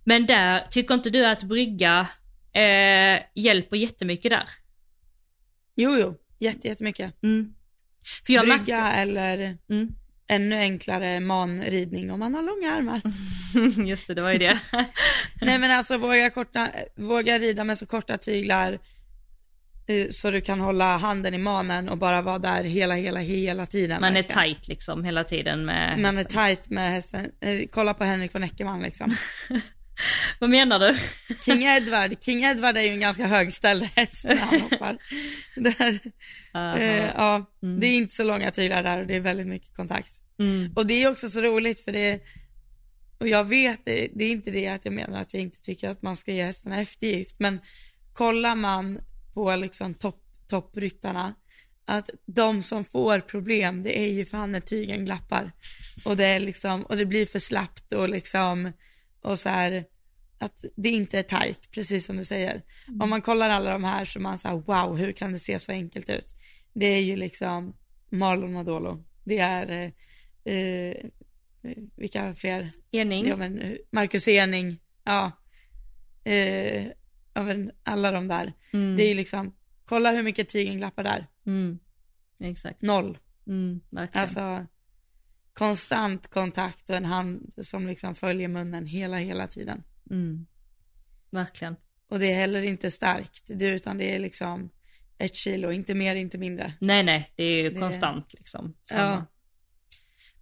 Men 0.04 0.26
där, 0.26 0.68
tycker 0.72 0.94
inte 0.94 1.10
du 1.10 1.26
att 1.26 1.44
brygga 1.44 2.08
eh, 2.54 3.22
hjälper 3.36 3.78
jättemycket 3.78 4.32
där? 4.32 4.50
Jo, 5.76 5.98
jo, 5.98 6.16
jätte, 6.40 6.68
jättemycket. 6.68 7.24
Mm. 7.24 7.54
För 8.26 8.34
jag 8.34 8.42
Brygga 8.46 8.58
märkte... 8.58 9.00
eller 9.00 9.58
Mm. 9.70 9.88
ännu 10.28 10.56
enklare 10.60 11.20
manridning 11.20 12.12
om 12.12 12.20
man 12.20 12.36
har 12.36 12.42
långa 12.42 12.74
armar. 12.76 13.02
Just 13.88 14.08
det, 14.08 14.14
det 14.14 14.22
var 14.22 14.32
ju 14.32 14.38
det. 14.38 14.60
Nej 15.42 15.60
men 15.60 15.72
alltså 15.72 15.98
våga, 15.98 16.30
korta, 16.30 16.70
våga 16.96 17.40
rida 17.40 17.64
med 17.64 17.78
så 17.78 17.86
korta 17.86 18.18
tyglar 18.18 18.80
eh, 19.88 20.08
så 20.10 20.32
du 20.32 20.42
kan 20.42 20.60
hålla 20.60 20.98
handen 20.98 21.34
i 21.34 21.38
manen 21.38 21.90
och 21.90 21.98
bara 21.98 22.22
vara 22.22 22.40
där 22.40 22.64
hela, 22.64 22.96
hela, 22.96 23.20
hela 23.20 23.66
tiden. 23.66 24.02
Man 24.02 24.10
är 24.18 24.24
verkligen. 24.24 24.44
tight 24.56 24.68
liksom 24.68 25.04
hela 25.04 25.24
tiden 25.24 25.66
med 25.66 26.00
Man 26.00 26.14
är 26.14 26.18
hästen. 26.18 26.34
tight 26.36 26.70
med 26.70 26.92
hästen. 26.92 27.26
Eh, 27.42 27.68
kolla 27.72 27.94
på 27.94 28.04
Henrik 28.04 28.34
von 28.36 28.44
Eckermann 28.44 28.82
liksom. 28.82 29.16
Vad 30.40 30.50
menar 30.50 30.80
du? 30.80 30.98
King 31.46 31.64
Edward, 31.64 32.24
King 32.24 32.44
Edward 32.44 32.78
är 32.78 32.82
ju 32.82 32.90
en 32.90 33.00
ganska 33.00 33.28
högställd 33.28 33.84
häst 33.84 34.26
när 34.26 34.36
han 34.36 34.62
hoppar. 34.72 34.98
Där, 35.56 36.00
eh, 36.54 37.12
ja, 37.16 37.46
det 37.80 37.88
är 37.88 37.94
inte 37.94 38.16
så 38.16 38.24
långa 38.24 38.52
tyglar 38.52 38.84
där 38.84 39.02
och 39.02 39.08
det 39.08 39.16
är 39.16 39.20
väldigt 39.20 39.48
mycket 39.48 39.76
kontakt. 39.76 40.12
Mm. 40.40 40.74
Och 40.76 40.88
det 40.88 41.04
är 41.04 41.12
också 41.12 41.30
så 41.30 41.42
roligt 41.42 41.80
för 41.80 41.92
det, 41.92 42.22
och 43.18 43.28
jag 43.28 43.44
vet, 43.44 43.86
det, 43.86 44.10
det 44.16 44.26
är 44.26 44.32
inte 44.32 44.52
det 44.52 44.68
att 44.68 44.86
jag 44.86 44.94
menar 44.94 45.22
att 45.22 45.34
jag 45.34 45.44
inte 45.44 45.62
tycker 45.62 45.90
att 45.90 46.02
man 46.02 46.16
ska 46.16 46.32
ge 46.32 46.44
hästarna 46.44 46.82
eftergift, 46.82 47.36
men 47.40 47.60
kollar 48.14 48.56
man 48.56 49.00
på 49.34 49.56
liksom 49.56 49.94
topp, 49.94 50.24
toppryttarna, 50.48 51.34
att 51.86 52.10
de 52.26 52.62
som 52.62 52.86
får 52.86 53.20
problem, 53.20 53.84
det 53.84 54.00
är 54.00 54.12
ju 54.12 54.26
fan 54.26 54.52
när 54.52 54.60
tygen 54.60 55.06
glappar. 55.06 55.52
Och 56.06 56.18
det 56.18 56.26
är 56.26 56.40
liksom, 56.40 56.84
och 56.84 56.98
det 56.98 57.06
blir 57.06 57.26
för 57.26 57.40
slappt 57.40 57.94
och 57.94 58.10
liksom, 58.10 58.72
och 59.24 59.40
så 59.40 59.50
här, 59.50 59.86
att 60.40 60.66
det 60.76 60.90
inte 60.90 61.20
är 61.20 61.24
tight, 61.24 61.72
precis 61.72 62.06
som 62.06 62.18
du 62.18 62.26
säger. 62.26 62.62
Om 63.00 63.10
man 63.10 63.22
kollar 63.22 63.50
alla 63.50 63.72
de 63.72 63.84
här 63.84 64.06
så 64.06 64.20
man 64.20 64.38
säger 64.38 64.56
wow, 64.56 64.98
hur 64.98 65.12
kan 65.12 65.32
det 65.32 65.40
se 65.40 65.60
så 65.60 65.72
enkelt 65.72 66.10
ut? 66.10 66.26
Det 66.74 66.86
är 66.86 67.02
ju 67.02 67.16
liksom 67.16 67.74
Marlon 68.10 68.54
Modolo, 68.54 69.04
det 69.24 69.40
är, 69.40 69.92
eh, 70.44 70.54
eh, 70.54 70.96
vilka 71.96 72.36
fler? 72.36 72.72
Ening? 72.92 73.28
Ja 73.28 73.36
men 73.36 73.78
Marcus 73.92 74.28
Ening, 74.28 74.80
ja. 75.04 75.32
Eh, 76.24 76.86
ja 77.34 77.44
men 77.44 77.72
alla 77.84 78.12
de 78.12 78.28
där. 78.28 78.54
Mm. 78.74 78.96
Det 78.96 79.04
är 79.04 79.08
ju 79.08 79.14
liksom, 79.14 79.56
kolla 79.86 80.12
hur 80.12 80.24
mycket 80.24 80.50
tygen 80.50 80.78
glappar 80.78 81.04
där. 81.04 81.28
Mm. 81.46 81.80
Exakt. 82.40 82.82
Noll. 82.82 83.18
Mm, 83.48 83.82
verkligen. 83.90 84.24
Alltså 84.24 84.66
konstant 85.54 86.28
kontakt 86.30 86.90
och 86.90 86.96
en 86.96 87.06
hand 87.06 87.54
som 87.62 87.88
liksom 87.88 88.16
följer 88.16 88.48
munnen 88.48 88.86
hela, 88.86 89.18
hela 89.18 89.48
tiden. 89.48 89.84
Mm. 90.10 90.46
Verkligen. 91.32 91.76
Och 92.10 92.20
det 92.20 92.32
är 92.32 92.36
heller 92.36 92.62
inte 92.62 92.92
starkt, 92.92 93.44
det, 93.48 93.70
utan 93.70 93.98
det 93.98 94.16
är 94.16 94.20
liksom 94.20 94.70
ett 95.18 95.36
kilo, 95.36 95.72
inte 95.72 95.94
mer, 95.94 96.16
inte 96.16 96.38
mindre. 96.38 96.74
Nej, 96.80 97.04
nej, 97.04 97.34
det 97.36 97.44
är 97.44 97.64
ju 97.64 97.70
Det- 97.70 97.80
konstant 97.80 98.34
liksom. 98.34 98.76
Samma. 98.86 99.02
Ja. 99.02 99.26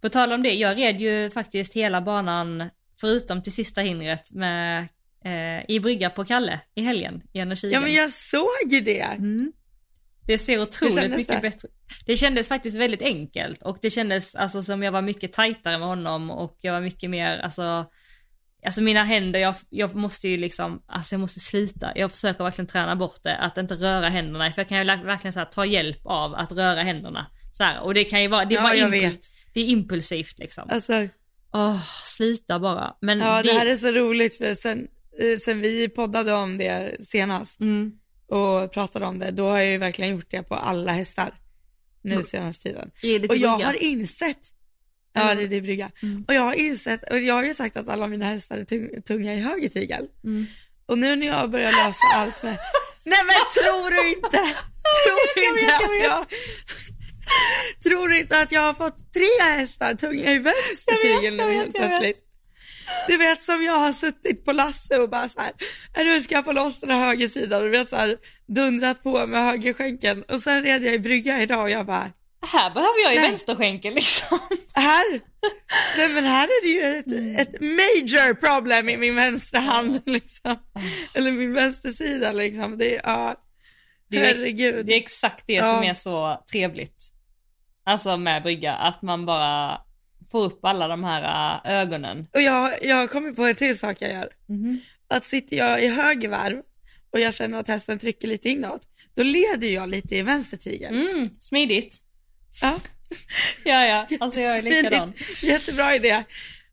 På 0.00 0.08
tal 0.08 0.32
om 0.32 0.42
det, 0.42 0.54
jag 0.54 0.76
red 0.76 1.00
ju 1.00 1.30
faktiskt 1.30 1.72
hela 1.72 2.00
banan, 2.00 2.70
förutom 3.00 3.42
till 3.42 3.52
sista 3.52 3.80
hindret, 3.80 4.32
med, 4.32 4.88
eh, 5.24 5.70
i 5.70 5.80
brygga 5.80 6.10
på 6.10 6.24
Kalle 6.24 6.60
i 6.74 6.82
helgen, 6.82 7.22
i 7.32 7.38
energigen. 7.38 7.72
Ja 7.72 7.80
men 7.80 7.92
jag 7.92 8.12
såg 8.12 8.66
ju 8.72 8.80
det. 8.80 9.00
Mm. 9.00 9.52
Det 10.26 10.38
ser 10.38 10.62
otroligt 10.62 11.10
mycket 11.10 11.26
det? 11.28 11.38
bättre. 11.42 11.68
Det 12.06 12.16
kändes 12.16 12.48
faktiskt 12.48 12.76
väldigt 12.76 13.02
enkelt 13.02 13.62
och 13.62 13.78
det 13.82 13.90
kändes 13.90 14.34
alltså 14.34 14.62
som 14.62 14.82
jag 14.82 14.92
var 14.92 15.02
mycket 15.02 15.32
tajtare 15.32 15.78
med 15.78 15.88
honom 15.88 16.30
och 16.30 16.56
jag 16.60 16.72
var 16.72 16.80
mycket 16.80 17.10
mer, 17.10 17.38
alltså, 17.38 17.86
alltså 18.64 18.80
mina 18.80 19.04
händer, 19.04 19.40
jag, 19.40 19.54
jag 19.70 19.94
måste 19.94 20.28
ju 20.28 20.36
liksom, 20.36 20.82
alltså 20.86 21.14
jag 21.14 21.20
måste 21.20 21.40
sluta. 21.40 21.92
Jag 21.94 22.12
försöker 22.12 22.44
verkligen 22.44 22.66
träna 22.66 22.96
bort 22.96 23.22
det, 23.22 23.36
att 23.36 23.58
inte 23.58 23.74
röra 23.74 24.08
händerna, 24.08 24.52
för 24.52 24.60
jag 24.60 24.68
kan 24.68 24.78
ju 24.78 24.84
verkligen 24.84 25.32
så 25.32 25.38
här, 25.38 25.46
ta 25.46 25.64
hjälp 25.66 26.00
av 26.06 26.34
att 26.34 26.52
röra 26.52 26.82
händerna. 26.82 27.26
Så 27.52 27.64
här, 27.64 27.80
och 27.80 27.94
det 27.94 28.04
kan 28.04 28.22
ju 28.22 28.28
vara, 28.28 28.44
det, 28.44 28.54
Ja, 28.54 28.74
impuls- 28.74 28.90
vet. 28.90 29.20
det 29.54 29.60
är 29.60 29.64
impulsivt 29.64 30.38
liksom. 30.38 30.68
Alltså, 30.70 31.08
Åh, 31.54 31.80
sluta 32.04 32.58
bara. 32.58 32.94
Men 33.00 33.18
ja 33.18 33.42
det 33.42 33.52
här 33.52 33.66
är 33.66 33.76
så 33.76 33.90
roligt 33.90 34.38
för 34.38 34.54
sen, 34.54 34.88
eh, 35.20 35.38
sen 35.38 35.60
vi 35.60 35.88
poddade 35.88 36.32
om 36.32 36.58
det 36.58 36.96
senast 37.08 37.60
mm, 37.60 37.92
och 38.32 38.72
pratade 38.72 39.06
om 39.06 39.18
det, 39.18 39.30
då 39.30 39.48
har 39.50 39.58
jag 39.58 39.66
ju 39.70 39.78
verkligen 39.78 40.10
gjort 40.16 40.30
det 40.30 40.42
på 40.42 40.54
alla 40.54 40.92
hästar 40.92 41.34
nu 42.02 42.22
senaste 42.22 42.62
tiden. 42.62 42.90
Och 43.28 43.36
jag 43.36 43.48
har 43.58 43.82
insett, 43.82 44.38
ja 45.12 45.34
det 45.34 45.42
är 45.42 45.46
det 45.48 45.60
brygga, 45.60 45.90
Mm. 46.02 46.24
och 46.28 46.34
jag 46.34 46.42
har 46.42 46.54
insett, 46.54 47.10
och 47.10 47.18
jag 47.20 47.34
har 47.34 47.44
ju 47.44 47.54
sagt 47.54 47.76
att 47.76 47.88
alla 47.88 48.06
mina 48.06 48.24
hästar 48.24 48.58
är 48.58 48.64
tung, 48.64 49.02
tunga 49.02 49.34
i 49.34 49.40
höger 49.40 49.68
tygel. 49.68 50.06
Mm. 50.24 50.46
Och 50.86 50.98
nu 50.98 51.16
när 51.16 51.26
jag 51.26 51.50
börjar 51.50 51.70
lösa 51.86 52.06
allt 52.14 52.42
med, 52.42 52.58
nej 53.06 53.18
men 53.26 53.62
tror 53.62 53.90
du 53.90 54.08
inte, 54.16 54.30
tror 55.04 55.34
du 55.34 55.60
inte 55.60 55.74
att 55.76 56.04
jag, 56.04 56.26
tror 57.82 58.08
du 58.08 58.18
inte 58.20 58.38
att 58.38 58.52
jag 58.52 58.60
har 58.60 58.74
fått 58.74 59.12
tre 59.12 59.54
hästar 59.56 59.94
tunga 59.94 60.32
i 60.32 60.38
vänster 60.38 61.02
tygel 61.02 61.36
nu 61.36 61.42
helt 61.52 61.74
plötsligt? 61.74 62.21
Du 63.08 63.16
vet 63.16 63.42
som 63.42 63.62
jag 63.62 63.72
har 63.78 63.92
suttit 63.92 64.44
på 64.44 64.52
Lasse 64.52 64.98
och 64.98 65.10
bara 65.10 65.28
så 65.28 65.40
här, 65.40 65.52
"Äh, 65.98 66.04
nu 66.04 66.20
ska 66.20 66.34
jag 66.34 66.44
få 66.44 66.52
loss 66.52 66.80
den 66.80 66.90
här 66.90 67.06
högersidan 67.06 67.58
och 67.62 67.64
du 67.64 67.78
vet 67.78 67.88
så 67.88 67.96
här 67.96 68.16
dundrat 68.46 69.02
på 69.02 69.26
med 69.26 69.44
högerskänken 69.44 70.22
och 70.22 70.40
sen 70.40 70.62
red 70.62 70.82
jag 70.84 70.94
i 70.94 70.98
brygga 70.98 71.42
idag 71.42 71.62
och 71.62 71.70
jag 71.70 71.86
bara, 71.86 72.10
Här 72.46 72.70
behöver 72.70 73.02
jag 73.04 73.14
ju 73.14 73.20
Nej. 73.20 73.30
vänsterskänkel 73.30 73.94
liksom. 73.94 74.38
här, 74.74 75.20
nej 75.96 76.08
men 76.08 76.24
här 76.24 76.44
är 76.44 76.62
det 76.62 76.68
ju 76.68 76.98
ett, 76.98 77.38
ett 77.48 77.60
major 77.60 78.34
problem 78.34 78.88
i 78.88 78.96
min 78.96 79.14
vänstra 79.16 79.60
hand 79.60 80.00
liksom. 80.06 80.56
Eller 81.14 81.30
min 81.30 81.54
vänstersida 81.54 82.32
liksom. 82.32 82.78
Det 82.78 82.96
är, 82.96 83.00
ja, 83.04 83.34
Det 84.10 84.16
är- 84.16 84.24
herregud. 84.24 84.86
Det 84.86 84.92
är 84.92 84.96
exakt 84.98 85.44
det 85.46 85.52
Ja. 85.52 85.74
som 85.74 85.84
är 85.84 85.94
så 85.94 86.44
trevligt. 86.52 87.02
Alltså 87.86 88.16
med 88.16 88.42
brygga, 88.42 88.74
att 88.74 89.02
man 89.02 89.26
bara 89.26 89.80
får 90.32 90.44
upp 90.44 90.64
alla 90.64 90.88
de 90.88 91.04
här 91.04 91.22
äh, 91.64 91.72
ögonen. 91.80 92.26
Och 92.34 92.42
jag, 92.42 92.72
jag 92.84 92.96
har 92.96 93.06
kommit 93.06 93.36
på 93.36 93.44
en 93.44 93.54
till 93.54 93.78
sak 93.78 93.96
jag 94.00 94.10
gör. 94.10 94.28
Att 95.08 95.24
sitter 95.24 95.56
jag 95.56 95.84
i 95.84 95.88
höger 95.88 96.28
varv 96.28 96.62
och 97.10 97.20
jag 97.20 97.34
känner 97.34 97.58
att 97.58 97.68
hästen 97.68 97.98
trycker 97.98 98.28
lite 98.28 98.48
inåt, 98.48 98.88
då 99.14 99.22
leder 99.22 99.68
jag 99.68 99.88
lite 99.88 100.16
i 100.16 100.22
vänstertygen. 100.22 100.94
Mm, 100.94 101.28
smidigt. 101.40 101.96
Ja, 102.62 102.78
Ja, 103.64 103.86
ja, 103.86 104.06
alltså 104.20 104.40
jag 104.40 104.58
är 104.58 104.62
likadan. 104.62 105.12
Jättebra 105.42 105.94
idé. 105.94 106.24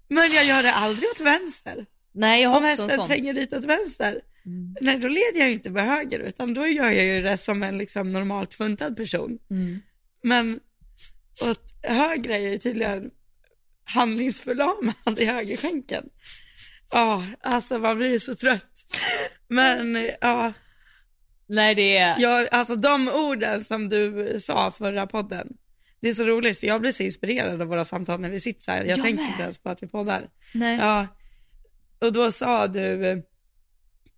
Men 0.07 0.32
jag 0.32 0.45
gör 0.45 0.64
det 0.64 0.74
aldrig 0.74 1.10
åt 1.10 1.20
vänster. 1.20 1.86
Nej, 2.14 2.41
jag 2.41 2.49
har 2.49 2.57
Om 2.57 2.64
också 2.64 2.72
en 2.74 2.80
hästen 2.80 2.97
sån. 2.97 3.07
tränger 3.07 3.34
lite 3.34 3.57
åt 3.57 3.66
vänster, 3.66 4.22
Mm. 4.45 4.76
nej 4.82 4.97
då 4.97 5.07
leder 5.07 5.39
jag 5.39 5.47
ju 5.47 5.53
inte 5.53 5.70
med 5.70 5.86
höger 5.88 6.20
utan 6.20 6.53
då 6.53 6.68
gör 6.68 6.89
jag 6.89 7.05
ju 7.05 7.22
det 7.22 7.38
som 7.38 7.64
en 7.64 7.78
liksom 7.78 8.12
normalt 8.12 8.53
funtad 8.53 8.97
person. 8.97 9.39
Mm. 9.51 9.80
Men 10.24 10.60
åt 11.41 11.74
höger 11.84 12.30
är 12.30 12.39
jag 12.39 12.62
tydligen 12.62 13.12
handlingsförlamad 13.93 15.19
i 15.19 15.25
högerskänken. 15.25 16.03
Ja, 16.91 17.25
alltså 17.41 17.79
man 17.79 17.97
blir 17.97 18.19
så 18.19 18.35
trött. 18.35 18.85
Men 19.47 20.09
ja, 20.21 20.53
Nej, 21.47 21.75
det 21.75 21.97
är... 21.97 22.20
jag, 22.20 22.47
alltså 22.51 22.75
de 22.75 23.07
orden 23.07 23.63
som 23.63 23.89
du 23.89 24.39
sa 24.41 24.71
förra 24.71 25.07
podden, 25.07 25.47
det 26.01 26.09
är 26.09 26.13
så 26.13 26.24
roligt 26.24 26.59
för 26.59 26.67
jag 26.67 26.82
blir 26.82 26.91
så 26.91 27.03
inspirerad 27.03 27.61
av 27.61 27.67
våra 27.67 27.86
samtal 27.86 28.20
när 28.21 28.29
vi 28.29 28.39
sitter 28.39 28.61
så 28.61 28.71
här. 28.71 28.78
Jag, 28.78 28.87
Jag 28.97 29.01
tänker 29.05 29.21
med. 29.24 29.32
inte 29.32 29.43
ens 29.43 29.57
på 29.57 29.70
att 29.70 29.83
vi 29.83 29.87
poddar. 29.87 30.29
Nej. 30.53 30.78
Ja, 30.78 31.07
och 32.01 32.13
då 32.13 32.32
sa 32.32 32.67
du, 32.67 33.24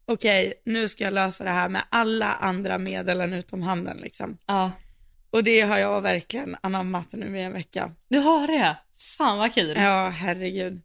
okej, 0.06 0.54
nu 0.66 0.88
ska 0.88 1.04
jag 1.04 1.14
lösa 1.14 1.44
det 1.44 1.50
här 1.50 1.70
med 1.70 1.82
alla 1.90 2.32
andra 2.34 2.78
medel 2.78 3.22
än 3.22 3.34
utom 3.34 3.62
handen 3.62 3.98
liksom. 3.98 4.38
Ja. 4.46 4.72
Och 5.32 5.44
det 5.44 5.62
har 5.62 5.78
jag 5.78 6.02
verkligen 6.02 6.58
anammat 6.62 7.14
nu 7.14 7.40
i 7.40 7.44
en 7.44 7.54
vecka. 7.54 7.92
Du 8.10 8.18
har 8.20 8.48
det? 8.48 8.78
Fan 9.18 9.38
vad 9.38 9.54
kul. 9.54 9.74
Ja, 9.76 10.10
herregud. 10.10 10.82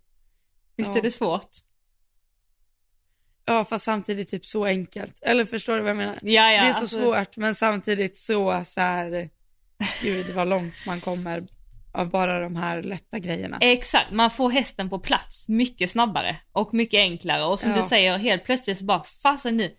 Visst 0.77 0.91
ja. 0.91 0.99
är 0.99 1.03
det 1.03 1.11
svårt? 1.11 1.51
Ja, 3.45 3.65
fast 3.65 3.85
samtidigt 3.85 4.29
typ 4.29 4.45
så 4.45 4.65
enkelt. 4.65 5.19
Eller 5.23 5.45
förstår 5.45 5.75
du 5.77 5.81
vad 5.81 5.91
jag 5.91 5.97
menar? 5.97 6.19
Ja, 6.23 6.53
ja. 6.53 6.63
det 6.63 6.69
är 6.69 6.73
så 6.73 6.79
alltså- 6.79 6.97
svårt, 6.97 7.37
men 7.37 7.55
samtidigt 7.55 8.17
så, 8.17 8.63
så 8.67 8.81
här, 8.81 9.31
gud 10.03 10.27
vad 10.35 10.49
långt 10.49 10.87
man 10.87 11.01
kommer 11.01 11.43
av 11.93 12.11
bara 12.11 12.41
de 12.41 12.57
här 12.57 12.83
lätta 12.83 13.19
grejerna. 13.19 13.59
Exakt, 13.61 14.13
man 14.13 14.31
får 14.31 14.51
hästen 14.51 14.91
på 14.91 14.99
plats 14.99 15.49
mycket 15.49 15.91
snabbare 15.91 16.37
och 16.53 16.75
mycket 16.75 16.99
enklare 16.99 17.45
och 17.45 17.61
som 17.61 17.71
Ja. 17.71 17.77
du 17.77 17.83
säger 17.83 18.19
helt 18.19 18.45
plötsligt 18.45 18.79
så 18.79 18.85
bara 18.85 19.05
fasen 19.23 19.57
nu, 19.57 19.75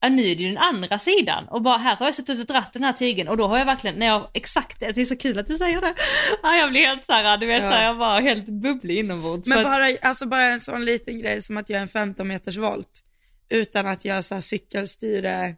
ja, 0.00 0.08
nu 0.08 0.22
är 0.22 0.36
det 0.36 0.42
ju 0.42 0.48
den 0.48 0.58
andra 0.58 0.98
sidan 0.98 1.48
och 1.48 1.62
bara 1.62 1.76
här 1.78 1.96
har 1.96 2.06
jag 2.06 2.14
suttit 2.14 2.40
och 2.40 2.46
dratt 2.46 2.72
den 2.72 2.84
här 2.84 2.92
tygen 2.92 3.28
och 3.28 3.36
då 3.36 3.46
har 3.46 3.58
jag 3.58 3.66
verkligen, 3.66 3.96
när 3.96 4.06
jag 4.06 4.30
exakt, 4.34 4.80
det 4.80 4.98
är 4.98 5.04
så 5.04 5.16
kul 5.16 5.38
att 5.38 5.46
du 5.46 5.58
säger 5.58 5.80
det, 5.80 5.94
ja, 6.42 6.54
jag 6.56 6.70
blir 6.70 6.80
helt 6.86 7.06
såhär, 7.06 7.36
du 7.38 7.46
vet 7.46 7.62
Ja. 7.62 7.70
såhär, 7.70 7.84
jag 7.84 7.94
var 7.94 8.20
helt 8.20 8.46
bubblig 8.48 8.98
inombords. 8.98 9.48
Men 9.48 9.58
att- 9.58 9.64
bara, 9.64 9.86
alltså 10.02 10.26
bara 10.26 10.46
en 10.46 10.60
sån 10.60 10.84
liten 10.84 11.18
grej 11.18 11.42
som 11.42 11.56
att 11.56 11.70
göra 11.70 11.80
en 11.82 11.88
15 11.88 12.28
meters 12.28 12.56
volt 12.56 13.02
utan 13.48 13.86
att 13.86 14.04
göra 14.04 14.22
så 14.22 14.34
här 14.34 14.40
cykelstyre, 14.40 15.56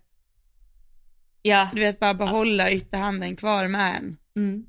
ja, 1.43 1.69
du 1.75 1.81
vet 1.81 2.01
bara 2.01 2.15
behålla 2.15 2.71
ytterhanden 2.71 3.37
kvar 3.37 3.69
med 3.69 3.97
en. 3.97 4.17
mm. 4.37 4.65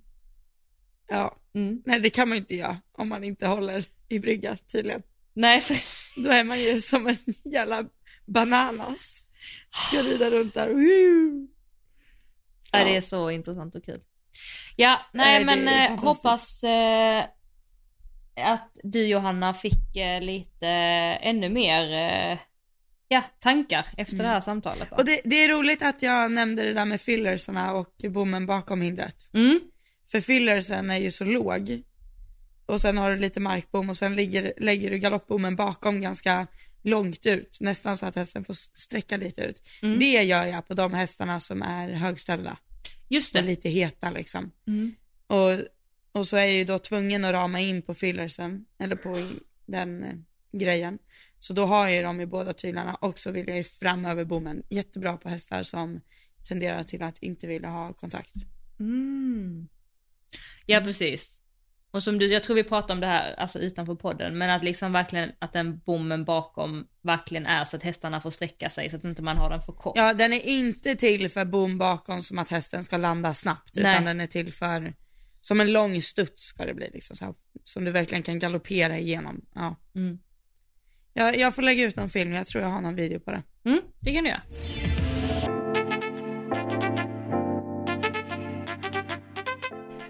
Ja, 1.07 1.39
Mm. 1.55 1.81
Nej 1.85 1.99
det 1.99 2.09
kan 2.09 2.29
man 2.29 2.37
inte 2.37 2.55
göra 2.55 2.77
om 2.91 3.09
man 3.09 3.23
inte 3.23 3.47
håller 3.47 3.85
i 4.09 4.19
brygga 4.19 4.57
tydligen. 4.71 5.01
Nej. 5.33 5.63
Då 6.17 6.29
är 6.29 6.43
man 6.43 6.59
ju 6.61 6.81
som 6.81 7.07
en 7.07 7.17
jävla 7.45 7.85
bananas. 8.25 9.22
Ska 9.73 10.01
rida 10.01 10.29
runt 10.29 10.53
där. 10.53 10.69
Woo! 10.69 11.47
Ja. 12.71 12.79
Ja. 12.79 12.85
det 12.85 12.95
är 12.95 13.01
så 13.01 13.31
intressant 13.31 13.75
och 13.75 13.83
kul. 13.85 14.01
Ja, 14.75 14.99
nej 15.13 15.45
Nej, 15.45 15.57
men 15.57 15.91
eh, 15.91 15.99
hoppas 15.99 16.63
eh, 16.63 17.23
att 18.35 18.71
du 18.83 19.05
Johanna 19.07 19.53
fick 19.53 19.95
eh, 19.95 20.21
lite 20.21 20.67
eh, 20.67 21.27
ännu 21.27 21.49
mer 21.49 21.93
eh, 21.93 22.37
ja, 23.07 23.23
tankar 23.39 23.87
efter 23.97 24.17
det 24.17 24.29
här 24.29 24.41
samtalet. 24.41 24.89
Då. 24.89 24.95
Och 24.95 25.05
det, 25.05 25.21
det 25.23 25.35
är 25.43 25.49
roligt 25.49 25.81
att 25.81 26.01
jag 26.01 26.31
nämnde 26.31 26.63
det 26.63 26.73
där 26.73 26.85
med 26.85 27.01
fillersarna 27.01 27.73
och 27.73 27.95
bommen 28.09 28.45
bakom 28.45 28.81
hindret. 28.81 29.29
Mm, 29.33 29.59
För 30.11 30.21
fillersen 30.21 30.89
är 30.89 30.97
ju 30.97 31.11
så 31.11 31.23
låg. 31.25 31.83
Och 32.65 32.81
sen 32.81 32.97
har 32.97 33.11
du 33.11 33.17
lite 33.17 33.39
markbom 33.39 33.89
och 33.89 33.97
sen 33.97 34.15
ligger, 34.15 34.53
lägger 34.57 34.89
du 34.91 34.97
galoppbommen 34.97 35.55
bakom 35.55 36.01
ganska 36.01 36.47
långt 36.84 37.26
ut. 37.26 37.57
Nästan 37.60 37.97
så 37.97 38.05
att 38.05 38.15
hästen 38.15 38.43
får 38.43 38.53
sträcka 38.53 39.18
lite 39.18 39.41
ut. 39.41 39.61
Mm. 39.81 39.99
Det 39.99 40.23
gör 40.23 40.45
jag 40.45 40.68
på 40.68 40.73
de 40.73 40.93
hästarna 40.93 41.39
som 41.39 41.61
är 41.61 41.89
högställda. 41.89 42.57
just 43.10 43.35
Och 43.35 43.41
det. 43.41 43.47
lite 43.47 43.69
heta 43.69 44.11
liksom. 44.11 44.51
Mm. 44.68 44.95
Och, 45.27 45.51
och 46.11 46.27
så 46.27 46.38
är 46.38 46.41
jag 46.41 46.53
ju 46.53 46.64
då 46.64 46.80
tvungen 46.80 47.26
att 47.26 47.34
rama 47.34 47.60
in 47.60 47.81
på 47.81 47.93
fillersen, 47.93 48.65
eller 48.77 48.95
på 48.95 49.18
den 49.65 50.03
eh, 50.03 50.14
grejen. 50.51 50.99
Så 51.39 51.53
då 51.53 51.65
har 51.65 51.88
jag 51.88 51.95
ju 51.95 52.01
dem 52.01 52.22
i 52.22 52.26
båda 52.26 52.53
tyglarna 52.53 52.95
och 52.95 53.19
så 53.19 53.31
vill 53.31 53.47
jag 53.47 53.57
ju 53.57 53.64
fram 53.64 54.05
över 54.05 54.26
bommen. 54.26 54.64
Jättebra 54.69 55.18
på 55.18 55.30
hästar 55.30 55.64
som 55.64 56.01
tenderar 56.47 56.84
till 56.84 57.03
att 57.03 57.23
inte 57.23 57.47
vilja 57.47 57.69
ha 57.69 57.93
kontakt. 57.93 58.34
Mm. 58.80 59.68
Ja 60.65 60.81
precis. 60.81 61.43
Och 61.94 62.03
som 62.03 62.20
du, 62.20 62.26
jag 62.26 62.44
tror 62.44 62.56
vi 62.56 62.64
pratade 62.64 62.94
om 62.94 62.99
det 62.99 63.07
här 63.07 63.34
alltså 63.34 63.60
utanför 63.60 63.95
podden, 63.95 64.38
men 64.38 64.49
att 64.49 64.64
liksom 64.64 64.91
verkligen 64.94 65.32
att 65.40 65.53
den 65.53 65.80
bommen 65.80 66.26
bakom 66.26 66.88
verkligen 67.03 67.45
är 67.45 67.65
så 67.65 67.78
att 67.78 67.84
hästarna 67.84 68.22
får 68.22 68.30
sträcka 68.30 68.70
sig 68.70 68.90
så 68.90 68.98
att 68.98 69.03
inte 69.03 69.22
man 69.22 69.38
har 69.38 69.49
den 69.49 69.61
för 69.61 69.74
kort. 69.74 69.94
Ja, 69.98 70.14
den 70.14 70.34
är 70.34 70.48
inte 70.48 70.95
till 70.95 71.30
för 71.30 71.45
bom 71.45 71.78
bakom 71.78 72.22
som 72.22 72.40
att 72.40 72.49
hästen 72.49 72.84
ska 72.84 72.98
landa 72.98 73.34
snabbt, 73.34 73.76
Nej. 73.76 73.94
utan 73.94 74.06
den 74.06 74.22
är 74.22 74.28
till 74.28 74.53
för, 74.53 74.94
som 75.41 75.61
en 75.61 75.74
lång 75.74 76.02
studs 76.02 76.41
ska 76.41 76.65
det 76.65 76.74
bli 76.74 76.90
liksom, 76.94 77.15
så 77.15 77.26
här, 77.26 77.34
som 77.64 77.86
du 77.86 77.91
verkligen 77.91 78.24
kan 78.24 78.40
galoppera 78.40 78.98
igenom. 78.98 79.45
Ja. 79.56 79.76
Mm. 79.95 80.20
Jag, 81.14 81.38
jag 81.38 81.56
får 81.56 81.61
lägga 81.61 81.84
ut 81.84 81.95
någon 81.95 82.10
film, 82.10 82.34
jag 82.34 82.48
tror 82.48 82.64
jag 82.64 82.70
har 82.70 82.82
någon 82.82 82.95
video 82.95 83.20
på 83.20 83.32
det. 83.32 83.44
Mm, 83.65 83.82
det 83.99 84.14
kan 84.14 84.24
du 84.24 84.30
göra. 84.30 84.41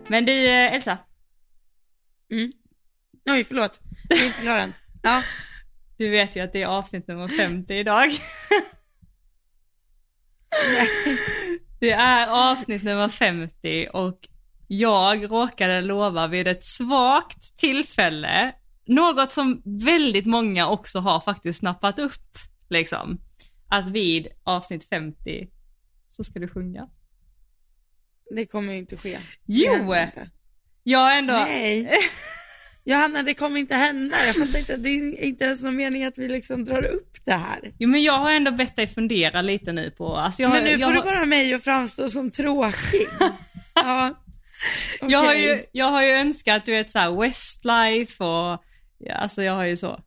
Men 0.07 0.25
du 0.25 0.47
eh, 0.47 0.73
Elsa, 0.73 0.97
Mm. 2.33 2.51
Oj, 3.29 3.43
förlåt. 3.43 3.79
Jag 4.09 4.19
är 4.19 4.25
inte 4.25 4.41
klar 4.41 4.57
än. 4.57 4.73
Ja. 5.03 5.23
du 5.97 6.09
vet 6.09 6.35
ju 6.35 6.39
att 6.41 6.53
det 6.53 6.61
är 6.61 6.67
avsnitt 6.67 7.07
nummer 7.07 7.27
50 7.27 7.73
idag. 7.73 8.07
Det 11.79 11.91
är 11.91 12.51
avsnitt 12.51 12.83
nummer 12.83 13.09
50 13.09 13.87
och 13.93 14.27
jag 14.67 15.31
råkade 15.31 15.81
lova 15.81 16.27
vid 16.27 16.47
ett 16.47 16.63
svagt 16.63 17.57
tillfälle, 17.57 18.55
något 18.85 19.31
som 19.31 19.61
väldigt 19.65 20.25
många 20.25 20.67
också 20.67 20.99
har 20.99 21.19
faktiskt 21.19 21.59
snappat 21.59 21.99
upp, 21.99 22.37
liksom, 22.69 23.21
att 23.67 23.87
vid 23.87 24.27
avsnitt 24.43 24.89
50 24.89 25.49
så 26.09 26.23
ska 26.23 26.39
du 26.39 26.47
sjunga. 26.47 26.89
Det 28.35 28.45
kommer 28.45 28.73
ju 28.73 28.79
inte 28.79 28.97
ske. 28.97 29.19
Jo! 29.45 29.95
Jag 30.83 31.17
ändå... 31.17 31.33
Nej. 31.33 31.91
Johanna, 32.85 33.23
det 33.23 33.33
kommer 33.33 33.59
inte 33.59 33.75
hända. 33.75 34.25
Jag 34.25 34.35
fattar 34.35 34.59
inte, 34.59 34.77
det 34.77 34.89
är 34.89 35.23
inte 35.23 35.45
ens 35.45 35.61
någon 35.63 35.75
mening 35.75 36.05
att 36.05 36.17
vi 36.17 36.27
liksom 36.27 36.65
drar 36.65 36.85
upp 36.85 37.17
det 37.25 37.31
här. 37.33 37.71
Jo 37.79 37.89
men 37.89 38.03
jag 38.03 38.13
har 38.17 38.31
ändå 38.31 38.51
bett 38.51 38.75
dig 38.75 38.87
fundera 38.87 39.41
lite 39.41 39.71
nu 39.73 39.91
på, 39.91 40.15
alltså 40.15 40.41
jag, 40.41 40.51
Men 40.51 40.63
nu 40.63 40.69
jag, 40.69 40.79
får 40.79 40.93
du 40.93 40.97
har- 40.99 41.05
bara 41.05 41.25
mig 41.25 41.53
att 41.53 41.63
framstå 41.63 42.09
som 42.09 42.31
tråkig. 42.31 43.07
ja. 43.75 44.13
jag, 45.01 45.19
har 45.19 45.33
ju, 45.33 45.65
jag 45.71 45.85
har 45.85 46.03
ju 46.03 46.09
önskat, 46.11 46.65
du 46.65 46.71
vet 46.71 46.91
såhär 46.91 47.21
Westlife 47.21 48.23
och, 48.23 48.63
ja, 48.97 49.15
alltså 49.15 49.43
jag 49.43 49.53
har 49.53 49.63
ju 49.63 49.77
så. 49.77 49.99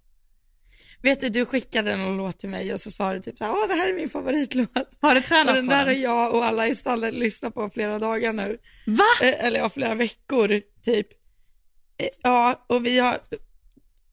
Vet 1.02 1.20
du, 1.20 1.28
du 1.28 1.46
skickade 1.46 1.96
någon 1.96 2.16
låt 2.16 2.38
till 2.38 2.48
mig 2.48 2.72
och 2.72 2.80
så 2.80 2.90
sa 2.90 3.12
du 3.12 3.20
typ 3.20 3.38
såhär, 3.38 3.52
åh 3.52 3.68
det 3.68 3.74
här 3.74 3.88
är 3.88 3.94
min 3.94 4.08
favoritlåt. 4.08 4.98
Har 5.00 5.14
du 5.14 5.20
tränat 5.20 5.54
den 5.54 5.66
på 5.66 5.70
där 5.72 5.78
har 5.78 5.86
den? 5.86 6.00
jag 6.00 6.34
och 6.34 6.44
alla 6.44 6.68
i 6.68 6.74
stallet 6.74 7.14
lyssnat 7.14 7.54
på 7.54 7.70
flera 7.70 7.98
dagar 7.98 8.32
nu. 8.32 8.58
Va? 8.86 9.04
Eh, 9.22 9.44
Eller 9.44 9.58
ja, 9.60 9.68
flera 9.68 9.94
veckor 9.94 10.60
typ. 10.84 11.06
Ja, 12.22 12.64
och 12.66 12.86
vi 12.86 12.98
har 12.98 13.18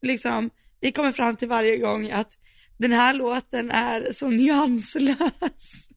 liksom, 0.01 0.49
vi 0.79 0.91
kommer 0.91 1.11
fram 1.11 1.35
till 1.35 1.47
varje 1.47 1.77
gång 1.77 2.11
att 2.11 2.37
den 2.77 2.91
här 2.91 3.13
låten 3.13 3.71
är 3.71 4.11
så 4.13 4.27
nyanslös. 4.29 5.87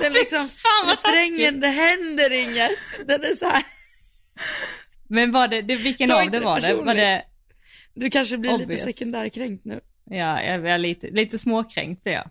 Den 0.00 0.12
liksom, 0.12 0.48
fan 0.48 0.90
refrängen, 0.90 1.60
det 1.60 1.68
händer 1.68 2.32
inget. 2.32 2.78
Den 3.08 3.24
är 3.24 3.34
så 3.34 3.44
här, 3.48 3.62
Men 5.08 5.32
var 5.32 5.48
det, 5.48 5.62
det 5.62 5.76
vilken 5.76 6.10
av 6.10 6.30
det 6.30 6.40
var 6.40 6.60
det? 6.60 6.74
Var 6.74 6.94
det, 6.94 7.24
du 7.94 8.10
kanske 8.10 8.38
blir 8.38 8.52
Obvious. 8.52 8.70
lite 8.70 8.82
sekundärkränkt 8.82 9.64
nu. 9.64 9.80
ja 10.04 10.42
jag 10.42 10.66
är 10.68 10.78
lite, 10.78 11.06
lite 11.10 11.38
småkränkt 11.38 12.02
blir 12.02 12.12
jag. 12.12 12.30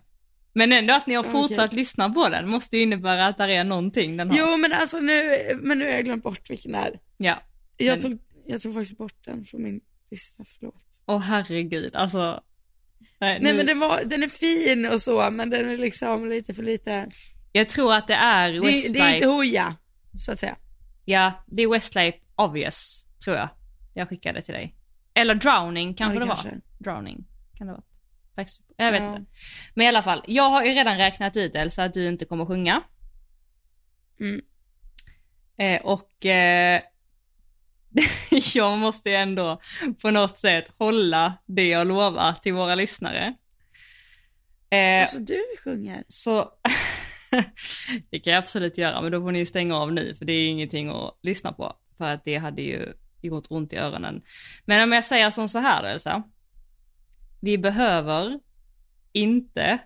Men 0.52 0.72
ändå 0.72 0.94
att 0.94 1.06
ni 1.06 1.14
har 1.14 1.22
fortsatt 1.22 1.72
lyssna 1.72 2.10
på 2.10 2.28
den 2.28 2.48
måste 2.48 2.76
ju 2.76 2.82
innebära 2.82 3.26
att 3.26 3.36
det 3.36 3.54
är 3.54 3.64
någonting 3.64 4.16
den 4.16 4.30
har. 4.30 4.38
Jo 4.38 4.56
men 4.56 4.72
alltså 4.72 5.00
nu, 5.00 5.38
men 5.62 5.78
nu 5.78 5.84
har 5.84 5.92
jag 5.92 6.04
glömt 6.04 6.22
bort 6.22 6.50
vilken 6.50 6.72
det 6.72 6.78
är. 6.78 6.98
Ja. 7.16 7.42
Jag, 7.76 8.02
Men- 8.02 8.02
tog, 8.02 8.18
jag 8.48 8.62
tog 8.62 8.74
faktiskt 8.74 8.98
bort 8.98 9.24
den 9.24 9.44
från 9.44 9.62
min 9.62 9.80
lista, 10.10 10.44
förlåt. 10.44 10.84
Åh 11.06 11.18
herregud, 11.20 11.94
alltså. 11.94 12.42
Nej, 13.18 13.40
Nej 13.40 13.52
nu, 13.52 13.56
men 13.56 13.66
den, 13.66 13.78
var, 13.78 14.04
den 14.04 14.22
är 14.22 14.28
fin 14.28 14.86
och 14.92 15.00
så, 15.00 15.30
men 15.30 15.50
den 15.50 15.68
är 15.70 15.76
liksom 15.78 16.28
lite 16.28 16.54
för 16.54 16.62
lite, 16.62 17.08
Jag 17.52 17.68
tror 17.68 17.94
att 17.94 18.06
det 18.06 18.14
är 18.14 18.52
det, 18.52 18.60
Westlife. 18.60 18.92
det 18.92 18.98
är 19.00 19.14
inte 19.14 19.26
hoja, 19.26 19.76
så 20.16 20.32
att 20.32 20.38
säga. 20.38 20.56
Ja, 21.04 21.44
det 21.46 21.62
är 21.62 21.68
Westlife 21.68 22.18
Obvious, 22.36 23.06
tror 23.24 23.36
jag. 23.36 23.48
Jag 23.94 24.08
skickade 24.08 24.42
till 24.42 24.54
dig. 24.54 24.74
Eller 25.14 25.34
Drowning 25.34 25.94
kanske 25.94 26.14
Ja, 26.14 26.20
det, 26.20 26.24
det 26.24 26.28
var. 26.28 26.34
kanske. 26.42 26.60
Drowning, 26.78 27.24
kan 27.54 27.66
det 27.66 27.72
vara. 27.72 27.82
Jag 28.76 28.92
vet 28.92 29.02
Ja. 29.02 29.08
inte. 29.16 29.24
Men 29.74 29.84
i 29.86 29.88
alla 29.88 30.02
fall, 30.02 30.24
jag 30.26 30.50
har 30.50 30.64
ju 30.64 30.70
redan 30.70 30.96
räknat 30.96 31.36
ut 31.36 31.54
Elsa 31.54 31.84
att 31.84 31.94
du 31.94 32.06
inte 32.08 32.24
kommer 32.24 32.46
sjunga. 32.46 32.82
Mm. 34.20 34.40
Eh, 35.56 35.84
och 35.86 36.26
eh, 36.26 36.80
jag 38.54 38.78
måste 38.78 39.10
ju 39.10 39.16
ändå 39.16 39.60
på 40.02 40.10
något 40.10 40.38
sätt 40.38 40.72
hålla 40.78 41.32
det 41.46 41.68
jag 41.68 41.86
lovar 41.86 42.32
till 42.32 42.52
våra 42.54 42.74
lyssnare. 42.74 43.34
Eh, 44.70 45.00
Alltså 45.02 45.18
du 45.18 45.44
sjunger. 45.64 46.04
så 46.08 46.50
det 48.10 48.18
kan 48.18 48.32
jag 48.32 48.38
absolut 48.38 48.78
göra, 48.78 49.00
men 49.02 49.12
då 49.12 49.20
får 49.20 49.32
ni 49.32 49.46
stänga 49.46 49.76
av 49.76 49.92
nu 49.92 50.14
för 50.14 50.24
det 50.24 50.32
är 50.32 50.48
ingenting 50.48 50.88
att 50.88 51.18
lyssna 51.22 51.52
på. 51.52 51.72
För 51.98 52.04
att 52.08 52.24
det 52.24 52.36
hade 52.36 52.62
ju 52.62 52.92
gjort 53.22 53.44
ont 53.48 53.72
i 53.72 53.76
öronen. 53.76 54.22
Men 54.64 54.82
om 54.82 54.92
jag 54.92 55.04
säger 55.04 55.30
som 55.30 55.48
så 55.48 55.58
här 55.58 55.82
då 55.82 55.88
Elsa. 55.88 56.22
Vi 57.40 57.58
behöver 57.58 58.40
inte 59.12 59.78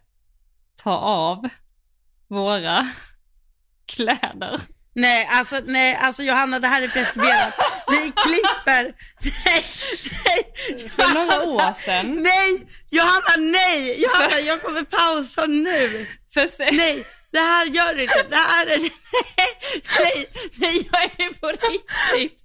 ta 0.77 0.97
av 0.97 1.49
våra 2.29 2.89
kläder. 3.87 4.61
Nej, 4.95 5.27
alltså, 5.31 5.61
nej, 5.67 5.95
alltså 5.95 6.23
Johanna 6.23 6.59
det 6.59 6.69
här 6.69 6.83
är 6.83 6.89
preskriberat. 6.89 7.55
Vi 7.89 8.13
klipper. 8.17 8.95
Nej, 9.45 9.65
nej. 10.25 10.89
För 10.89 11.15
några 11.15 11.43
år 11.43 11.75
sedan. 11.85 12.17
Nej, 12.23 12.67
Johanna 12.91 13.35
nej. 13.39 14.03
Johanna 14.03 14.41
jag 14.41 14.63
kommer 14.63 14.83
pausa 14.83 15.47
nu. 15.47 16.07
Nej, 16.59 17.05
det 17.33 17.39
här 17.39 17.67
gör 17.67 17.95
du 17.95 18.03
inte. 18.03 18.27
Det 18.31 18.37
här 18.37 18.67
är, 18.67 18.79
nej, 18.79 18.91
nej, 19.99 20.27
nej, 20.57 20.89
jag 20.93 21.03
är 21.03 21.35
på 21.35 21.47
riktigt. 21.47 22.45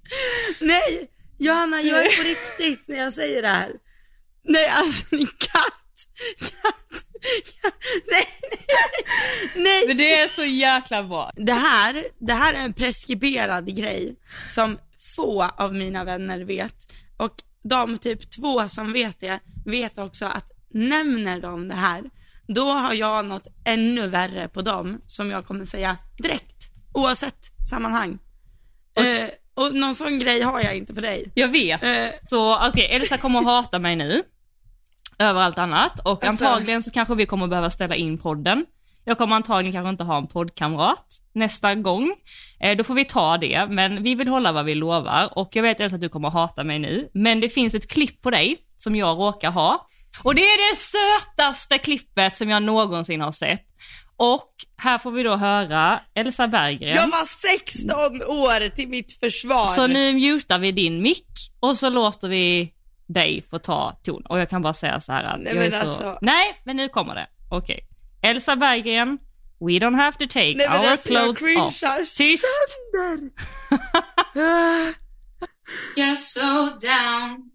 Nej, 0.62 1.10
Johanna 1.40 1.82
jag 1.82 2.06
är 2.06 2.18
på 2.18 2.24
riktigt 2.24 2.88
när 2.88 2.98
jag 2.98 3.14
säger 3.14 3.42
det 3.42 3.48
här. 3.48 3.72
Nej, 4.44 4.68
alltså 4.68 5.04
din 5.10 5.28
katt. 5.28 5.74
Katt. 6.40 7.04
katt. 7.62 7.74
Nej, 8.12 8.28
nej, 8.52 8.66
nej. 9.56 9.88
Men 9.88 9.98
det 9.98 10.20
är 10.20 10.30
så 10.36 10.44
jäkla 10.44 11.04
bra. 11.04 11.32
Det 11.36 11.54
här, 11.54 12.06
det 12.20 12.34
här 12.34 12.54
är 12.54 12.60
en 12.60 12.74
preskriberad 12.74 13.76
grej 13.76 14.16
som 14.54 14.80
få 15.18 15.44
av 15.58 15.74
mina 15.74 16.04
vänner 16.04 16.40
vet. 16.40 16.94
Och 17.18 17.44
de 17.64 17.98
typ 17.98 18.32
två 18.32 18.68
som 18.70 18.94
vet 18.94 19.20
det, 19.20 19.40
vet 19.66 19.98
också 19.98 20.26
att 20.26 20.52
nämner 20.70 21.42
de 21.42 21.68
det 21.68 21.76
här, 21.76 22.04
då 22.48 22.72
har 22.72 22.94
jag 22.94 23.26
något 23.26 23.48
ännu 23.66 24.08
värre 24.08 24.48
på 24.48 24.62
dem 24.62 25.00
som 25.08 25.30
jag 25.32 25.46
kommer 25.46 25.66
säga 25.66 25.98
direkt, 26.18 26.72
oavsett 26.94 27.46
sammanhang. 27.70 28.20
Eh, 28.96 29.30
och 29.54 29.76
någon 29.76 29.96
sån 29.96 30.20
grej 30.20 30.42
har 30.42 30.62
jag 30.62 30.76
inte 30.78 30.94
på 30.94 31.02
dig. 31.02 31.32
Jag 31.36 31.48
vet. 31.48 31.84
Eh, 31.84 32.08
Så 32.30 32.68
okej, 32.70 32.86
Elsa 32.92 33.18
kommer 33.18 33.40
att 33.40 33.46
hata 33.46 33.80
mig 33.80 33.96
nu. 33.96 34.24
Över 35.20 35.42
allt 35.42 35.58
annat 35.58 36.00
och 36.00 36.24
Alltså- 36.26 36.46
antagligen 36.46 36.84
så 36.84 36.92
kanske 36.92 37.16
vi 37.16 37.26
kommer 37.26 37.48
behöva 37.48 37.70
ställa 37.70 37.96
in 37.96 38.18
podden. 38.18 38.66
Jag 39.08 39.18
kommer 39.18 39.36
antagligen 39.36 39.74
kanske 39.74 39.90
inte 39.90 40.04
ha 40.04 40.18
en 40.18 40.28
poddkamrat 40.28 41.06
nästa 41.34 41.76
gång. 41.76 42.16
Eh, 42.60 42.78
då 42.78 42.84
får 42.84 42.94
vi 42.94 43.06
ta 43.06 43.38
det, 43.38 43.68
men 43.70 44.04
vi 44.04 44.16
vill 44.16 44.28
hålla 44.28 44.52
vad 44.52 44.66
vi 44.66 44.76
lovar 44.76 45.30
och 45.38 45.50
jag 45.56 45.64
vet 45.64 45.80
Elsa 45.80 45.96
att 45.96 46.02
du 46.02 46.10
kommer 46.10 46.30
hata 46.30 46.64
mig 46.64 46.80
nu, 46.80 47.10
men 47.14 47.40
det 47.40 47.50
finns 47.50 47.74
ett 47.74 47.88
klipp 47.88 48.22
på 48.22 48.32
dig 48.32 48.58
som 48.78 48.96
jag 48.96 49.18
råkar 49.18 49.52
ha 49.52 49.88
och 50.24 50.36
det 50.36 50.42
är 50.42 50.72
det 50.72 50.78
sötaste 50.78 51.78
klippet 51.78 52.38
som 52.38 52.50
jag 52.50 52.64
någonsin 52.64 53.22
har 53.22 53.32
sett. 53.32 53.64
Och 54.18 54.52
här 54.78 54.98
får 54.98 55.12
vi 55.12 55.24
då 55.24 55.36
höra 55.36 56.00
Elsa 56.14 56.48
Berggren. 56.48 56.96
Jag 56.96 57.08
var 57.08 57.26
16 57.66 57.90
år 58.28 58.70
till 58.70 58.88
mitt 58.88 59.20
försvar. 59.20 59.68
Så 59.76 59.88
nu 59.88 60.14
mutar 60.14 60.60
vi 60.60 60.72
din 60.72 61.02
mick 61.02 61.28
och 61.60 61.78
så 61.78 61.90
låter 61.90 62.28
vi 62.30 62.74
dig 63.08 63.46
få 63.50 63.60
ta 63.60 64.00
ton. 64.04 64.26
Och 64.26 64.40
jag 64.40 64.50
kan 64.50 64.62
bara 64.62 64.74
säga 64.74 65.02
så 65.02 65.12
här 65.12 65.24
att 65.24 65.40
Nej, 65.40 65.56
jag 65.56 65.66
är 65.66 65.72
men 65.72 65.82
så... 65.82 65.88
alltså- 65.88 66.18
Nej, 66.22 66.62
men 66.64 66.76
nu 66.78 66.90
kommer 66.90 67.16
det. 67.16 67.28
Okej. 67.50 67.88
Elsa 68.24 68.56
Berggren, 68.56 69.20
we 69.60 69.80
don't 69.80 69.96
have 69.96 70.18
to 70.18 70.28
take 70.28 70.58
Nej, 70.58 70.68
our 70.68 70.98
clothes 70.98 71.42
off. 71.56 71.80
cringear 71.80 72.06
Tyst! 72.06 72.44
You're 75.96 76.16
so 76.16 76.78
down. 76.80 77.52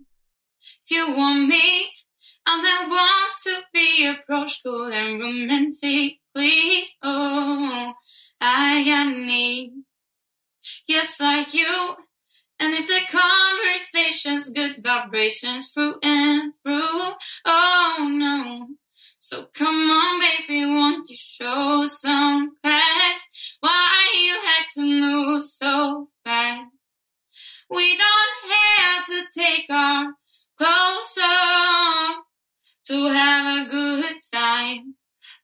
If 0.84 0.90
you 0.90 1.14
want 1.16 1.48
me, 1.48 1.90
I'm 2.46 2.60
the 2.62 2.88
one 2.90 3.28
to 3.44 3.62
be 3.72 4.06
approachable 4.06 4.92
and 4.92 5.20
romantically. 5.20 6.88
Oh, 7.02 7.92
I 8.40 8.84
got 8.84 9.06
needs, 9.16 9.74
just 10.88 11.20
like 11.20 11.54
you. 11.54 11.96
And 12.58 12.74
if 12.74 12.86
the 12.86 13.00
conversation's 13.10 14.48
good 14.50 14.82
vibrations 14.82 15.70
through 15.72 15.96
and 16.02 16.52
through, 16.62 17.12
oh 17.44 18.08
no. 18.10 18.68
So 19.24 19.46
come 19.54 19.88
on, 19.88 20.20
baby, 20.20 20.66
won't 20.66 21.08
you 21.08 21.14
show 21.16 21.84
some 21.86 22.56
class? 22.60 23.20
Why 23.60 24.04
you 24.24 24.34
had 24.44 24.64
to 24.74 24.82
move 24.82 25.44
so 25.44 26.08
fast? 26.24 26.66
We 27.70 27.96
don't 27.96 28.50
have 28.50 29.06
to 29.06 29.22
take 29.32 29.70
our 29.70 30.14
clothes 30.58 31.18
off 31.22 32.16
to 32.86 33.12
have 33.12 33.64
a 33.64 33.70
good 33.70 34.16
time. 34.34 34.96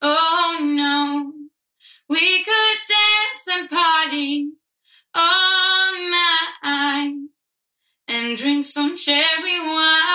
Oh 0.02 0.58
no, 0.60 1.32
we 2.08 2.42
could 2.42 2.78
dance 2.88 3.46
and 3.48 3.70
party 3.70 4.54
all 5.14 5.92
night 6.10 7.14
and 8.08 8.36
drink 8.36 8.64
some 8.64 8.96
cherry 8.96 9.60
wine. 9.60 10.08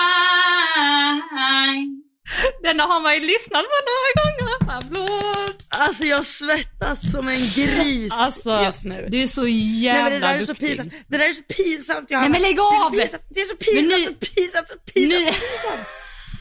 Denna 2.62 2.82
har 2.82 3.00
man 3.02 3.14
ju 3.14 3.20
lyssnat 3.20 3.64
på 3.72 3.78
några 3.90 4.10
gånger. 4.20 4.78
Applåd! 4.78 5.62
Alltså 5.68 6.04
jag 6.04 6.26
svettas 6.26 7.10
som 7.12 7.28
en 7.28 7.40
gris 7.40 8.12
Alltså, 8.12 8.62
just 8.64 8.84
nu. 8.84 9.06
du 9.10 9.22
är 9.22 9.26
så 9.26 9.42
Nej 9.42 9.82
jävla 9.82 10.02
men 10.02 10.12
det 10.12 10.18
där 10.26 10.34
är 10.34 10.40
så 10.40 10.46
duktig. 10.52 10.68
pinsamt. 10.68 10.92
Det 11.08 11.16
där 11.18 11.28
är 11.28 11.32
så 11.32 11.42
pinsamt 11.42 12.10
Johanna. 12.10 12.28
Nej, 12.28 12.32
men 12.40 12.42
lägg 12.42 12.56
Det 12.56 12.60
är 12.60 12.78
så 12.80 12.86
av! 12.86 12.90
pinsamt, 12.90 13.22
Det 13.30 13.40
är 13.40 13.44
så 13.44 13.56
pinsamt, 13.56 13.88
nu- 13.88 14.04
så 14.04 14.34
pinsamt, 14.34 14.68
så 14.68 14.76
pinsamt, 14.94 15.24
Nu- 15.24 15.26
så 15.26 15.32
pinsamt. 15.32 15.88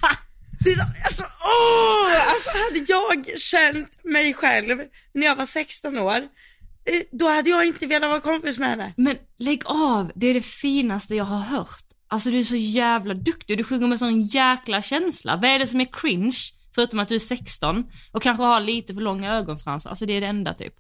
Det 0.64 0.70
är 0.72 0.76
så, 0.76 0.86
alltså, 1.06 1.24
åh! 1.24 2.30
Alltså 2.34 2.50
hade 2.50 2.86
jag 2.88 3.40
känt 3.40 4.04
mig 4.04 4.34
själv 4.34 4.82
när 5.14 5.28
jag 5.28 5.36
var 5.36 5.46
16 5.46 5.98
år, 5.98 6.16
eh, 6.16 7.02
då 7.12 7.28
hade 7.28 7.50
jag 7.50 7.66
inte 7.66 7.88
velat 7.88 8.10
vara 8.10 8.20
kompis 8.22 8.58
med 8.58 8.70
henne. 8.70 8.94
Men 8.98 9.18
lägg 9.40 9.62
av, 9.66 10.12
det 10.16 10.28
är 10.28 10.34
det 10.34 10.42
finaste 10.42 11.16
jag 11.16 11.24
har 11.26 11.40
hört. 11.40 11.83
Alltså 12.14 12.30
du 12.30 12.40
är 12.40 12.44
så 12.44 12.56
jävla 12.56 13.14
duktig, 13.14 13.58
du 13.58 13.64
sjunger 13.64 13.88
med 13.88 14.00
sån 14.00 14.22
jäkla 14.22 14.82
känsla. 14.82 15.36
Vad 15.36 15.50
är 15.50 15.60
det 15.60 15.68
som 15.68 15.82
är 15.82 15.88
cringe? 15.92 16.38
Förutom 16.76 17.00
att 17.00 17.08
du 17.08 17.16
är 17.16 17.20
16 17.20 17.84
och 18.12 18.22
kanske 18.22 18.44
har 18.44 18.60
lite 18.60 18.94
för 18.94 19.02
långa 19.02 19.38
ögonfransar. 19.38 19.90
Alltså 19.90 20.06
det 20.06 20.14
är 20.14 20.22
det 20.22 20.28
enda 20.28 20.54
typ. 20.54 20.74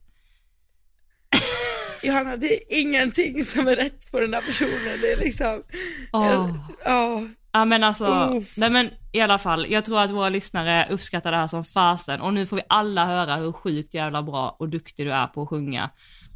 Johanna, 2.03 2.37
det 2.37 2.53
är 2.53 2.79
ingenting 2.79 3.43
som 3.43 3.67
är 3.67 3.75
rätt 3.75 4.11
på 4.11 4.19
den 4.19 4.31
där 4.31 4.41
personen. 4.41 5.01
Det 5.01 5.11
är 5.11 5.17
liksom, 5.17 5.63
Åh. 6.11 6.55
ja. 6.85 7.27
Ja 7.55 7.65
men 7.65 7.83
alltså, 7.83 8.05
Uff. 8.37 8.57
nej 8.57 8.69
men 8.69 8.89
i 9.11 9.21
alla 9.21 9.37
fall, 9.37 9.65
jag 9.69 9.85
tror 9.85 9.99
att 9.99 10.11
våra 10.11 10.29
lyssnare 10.29 10.87
uppskattar 10.89 11.31
det 11.31 11.37
här 11.37 11.47
som 11.47 11.65
fasen 11.65 12.21
och 12.21 12.33
nu 12.33 12.45
får 12.45 12.55
vi 12.55 12.61
alla 12.69 13.05
höra 13.05 13.35
hur 13.35 13.51
sjukt 13.51 13.93
jävla 13.93 14.23
bra 14.23 14.55
och 14.59 14.69
duktig 14.69 15.05
du 15.05 15.11
är 15.11 15.27
på 15.27 15.41
att 15.41 15.49
sjunga. 15.49 15.89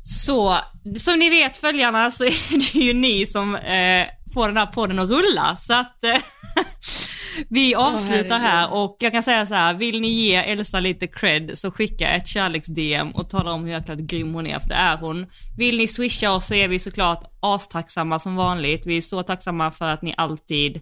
Så, 0.07 0.57
som 0.99 1.19
ni 1.19 1.29
vet 1.29 1.57
följarna 1.57 2.11
så 2.11 2.23
är 2.23 2.73
det 2.73 2.79
ju 2.79 2.93
ni 2.93 3.25
som 3.25 3.55
eh, 3.55 4.07
får 4.33 4.47
den 4.47 4.57
här 4.57 4.65
podden 4.65 4.99
att 4.99 5.09
rulla 5.09 5.55
så 5.55 5.73
att 5.73 6.03
eh, 6.03 6.17
vi 7.49 7.75
avslutar 7.75 8.39
här 8.39 8.57
herregud. 8.57 8.79
och 8.79 8.97
jag 8.99 9.11
kan 9.11 9.23
säga 9.23 9.45
så 9.45 9.55
här, 9.55 9.73
vill 9.73 10.01
ni 10.01 10.07
ge 10.07 10.35
Elsa 10.35 10.79
lite 10.79 11.07
cred 11.07 11.57
så 11.57 11.71
skicka 11.71 12.09
ett 12.09 12.27
kärleks-DM 12.27 13.11
och 13.11 13.29
tala 13.29 13.51
om 13.51 13.65
hur 13.65 13.71
jäkla 13.71 13.95
grym 13.95 14.33
hon 14.33 14.47
är, 14.47 14.59
för 14.59 14.69
det 14.69 14.75
är 14.75 14.97
hon. 14.97 15.25
Vill 15.57 15.77
ni 15.77 15.87
swisha 15.87 16.31
oss 16.31 16.47
så 16.47 16.53
är 16.53 16.67
vi 16.67 16.79
såklart 16.79 17.23
astacksamma 17.39 18.19
som 18.19 18.35
vanligt. 18.35 18.85
Vi 18.85 18.97
är 18.97 19.01
så 19.01 19.23
tacksamma 19.23 19.71
för 19.71 19.85
att 19.85 20.01
ni 20.01 20.13
alltid 20.17 20.75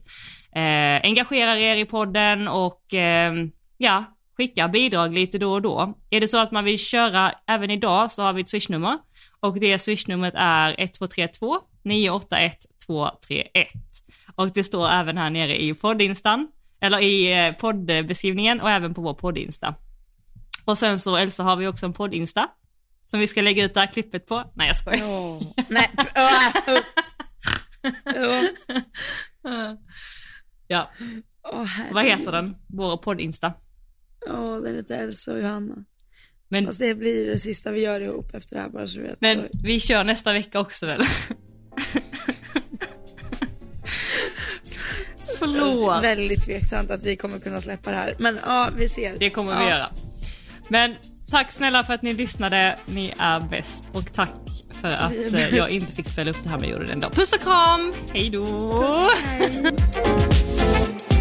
eh, 0.56 1.02
engagerar 1.04 1.56
er 1.56 1.76
i 1.76 1.86
podden 1.86 2.48
och 2.48 2.94
eh, 2.94 3.34
ja, 3.78 4.04
skickar 4.38 4.68
bidrag 4.68 5.14
lite 5.14 5.38
då 5.38 5.54
och 5.54 5.62
då. 5.62 5.94
Är 6.10 6.22
det 6.22 6.28
så 6.28 6.38
att 6.38 6.52
man 6.52 6.64
vill 6.64 6.80
köra 6.80 7.32
även 7.48 7.72
idag 7.72 8.12
så 8.12 8.24
har 8.24 8.34
vi 8.34 8.42
ett 8.42 8.50
swishnummer 8.50 8.98
och 9.46 9.60
det 9.60 9.80
swishnumret 9.80 10.34
är 10.38 10.74
1232 10.74 11.60
981 11.84 12.66
231. 12.86 13.68
Och 14.36 14.52
det 14.52 14.64
står 14.64 14.90
även 14.90 15.18
här 15.18 15.30
nere 15.30 15.62
i 15.62 15.74
poddinstan, 15.74 16.48
eller 16.80 17.00
i 17.00 17.48
eh, 17.48 17.56
poddbeskrivningen 17.56 18.62
och 18.62 18.70
även 18.70 18.94
på 18.94 19.02
vår 19.02 19.14
poddinsta. 19.14 19.76
Och 20.66 20.78
sen 20.78 21.00
så 21.00 21.18
Elsa 21.18 21.44
har 21.44 21.56
vi 21.56 21.68
också 21.68 21.86
en 21.86 21.94
poddinsta 21.94 22.48
som 23.06 23.20
vi 23.20 23.28
ska 23.28 23.42
lägga 23.42 23.66
ut 23.66 23.74
det 23.74 23.80
här 23.80 23.88
klippet 23.88 24.28
på. 24.28 24.52
Nej 24.54 24.68
jag 24.68 24.78
skojar. 24.78 25.00
Ja. 25.08 25.40
Nej. 25.68 25.90
Ja. 30.68 30.90
Herregud. 31.44 31.94
vad 31.94 32.04
heter 32.04 32.32
den? 32.32 32.56
Vår 32.68 32.98
poddinsta. 32.98 33.54
Ja, 34.26 34.60
den 34.64 34.76
heter 34.76 35.04
Elsa 35.04 35.34
och 35.34 35.40
Johanna. 35.40 35.76
Men, 36.50 36.66
Fast 36.66 36.80
det 36.80 36.96
blir 36.96 37.28
det 37.28 37.40
sista 37.40 37.72
vi 37.72 37.82
gör 37.82 38.02
ihop 38.02 38.36
efter 38.36 38.56
det 38.56 38.62
här 38.62 38.70
bara 38.70 38.88
så 38.88 38.98
du 38.98 39.04
vet. 39.04 39.22
men 39.22 39.48
vi 39.64 39.80
kör 39.80 40.04
nästa 40.04 40.34
vecka 40.34 40.60
också 40.60 40.86
väl? 40.86 41.02
Förlåt. 45.40 46.04
Väldigt 46.04 46.46
tveksamt 46.46 46.92
att 46.92 47.04
vi 47.04 47.16
kommer 47.16 47.40
kunna 47.40 47.62
släppa 47.62 47.92
det 47.92 47.98
här. 47.98 48.14
Men 48.18 48.40
ja, 48.46 48.70
vi 48.78 48.90
ser. 48.90 49.16
Det 49.20 49.30
kommer 49.30 49.52
ja. 49.52 49.60
vi 49.60 49.66
göra. 49.66 49.90
Men 50.68 50.96
tack 51.30 51.52
snälla 51.52 51.84
för 51.84 51.94
att 51.94 52.02
ni 52.02 52.14
lyssnade. 52.14 52.76
Ni 52.86 53.14
är 53.20 53.40
bäst. 53.40 53.84
Och 53.92 54.14
tack 54.14 54.30
för 54.82 54.94
att 54.94 55.34
eh, 55.34 55.56
jag 55.56 55.70
inte 55.70 55.92
fick 55.92 56.08
spela 56.08 56.32
upp 56.32 56.44
det 56.44 56.50
här 56.50 56.60
jag 56.62 56.70
gjorde 56.70 56.86
det 56.86 56.94
ändå. 56.94 57.10
Puss 57.10 57.34
och 57.34 57.42
kram! 57.42 57.94
Hej 58.14 58.30
då! 58.30 58.46
Hej. 59.26 59.72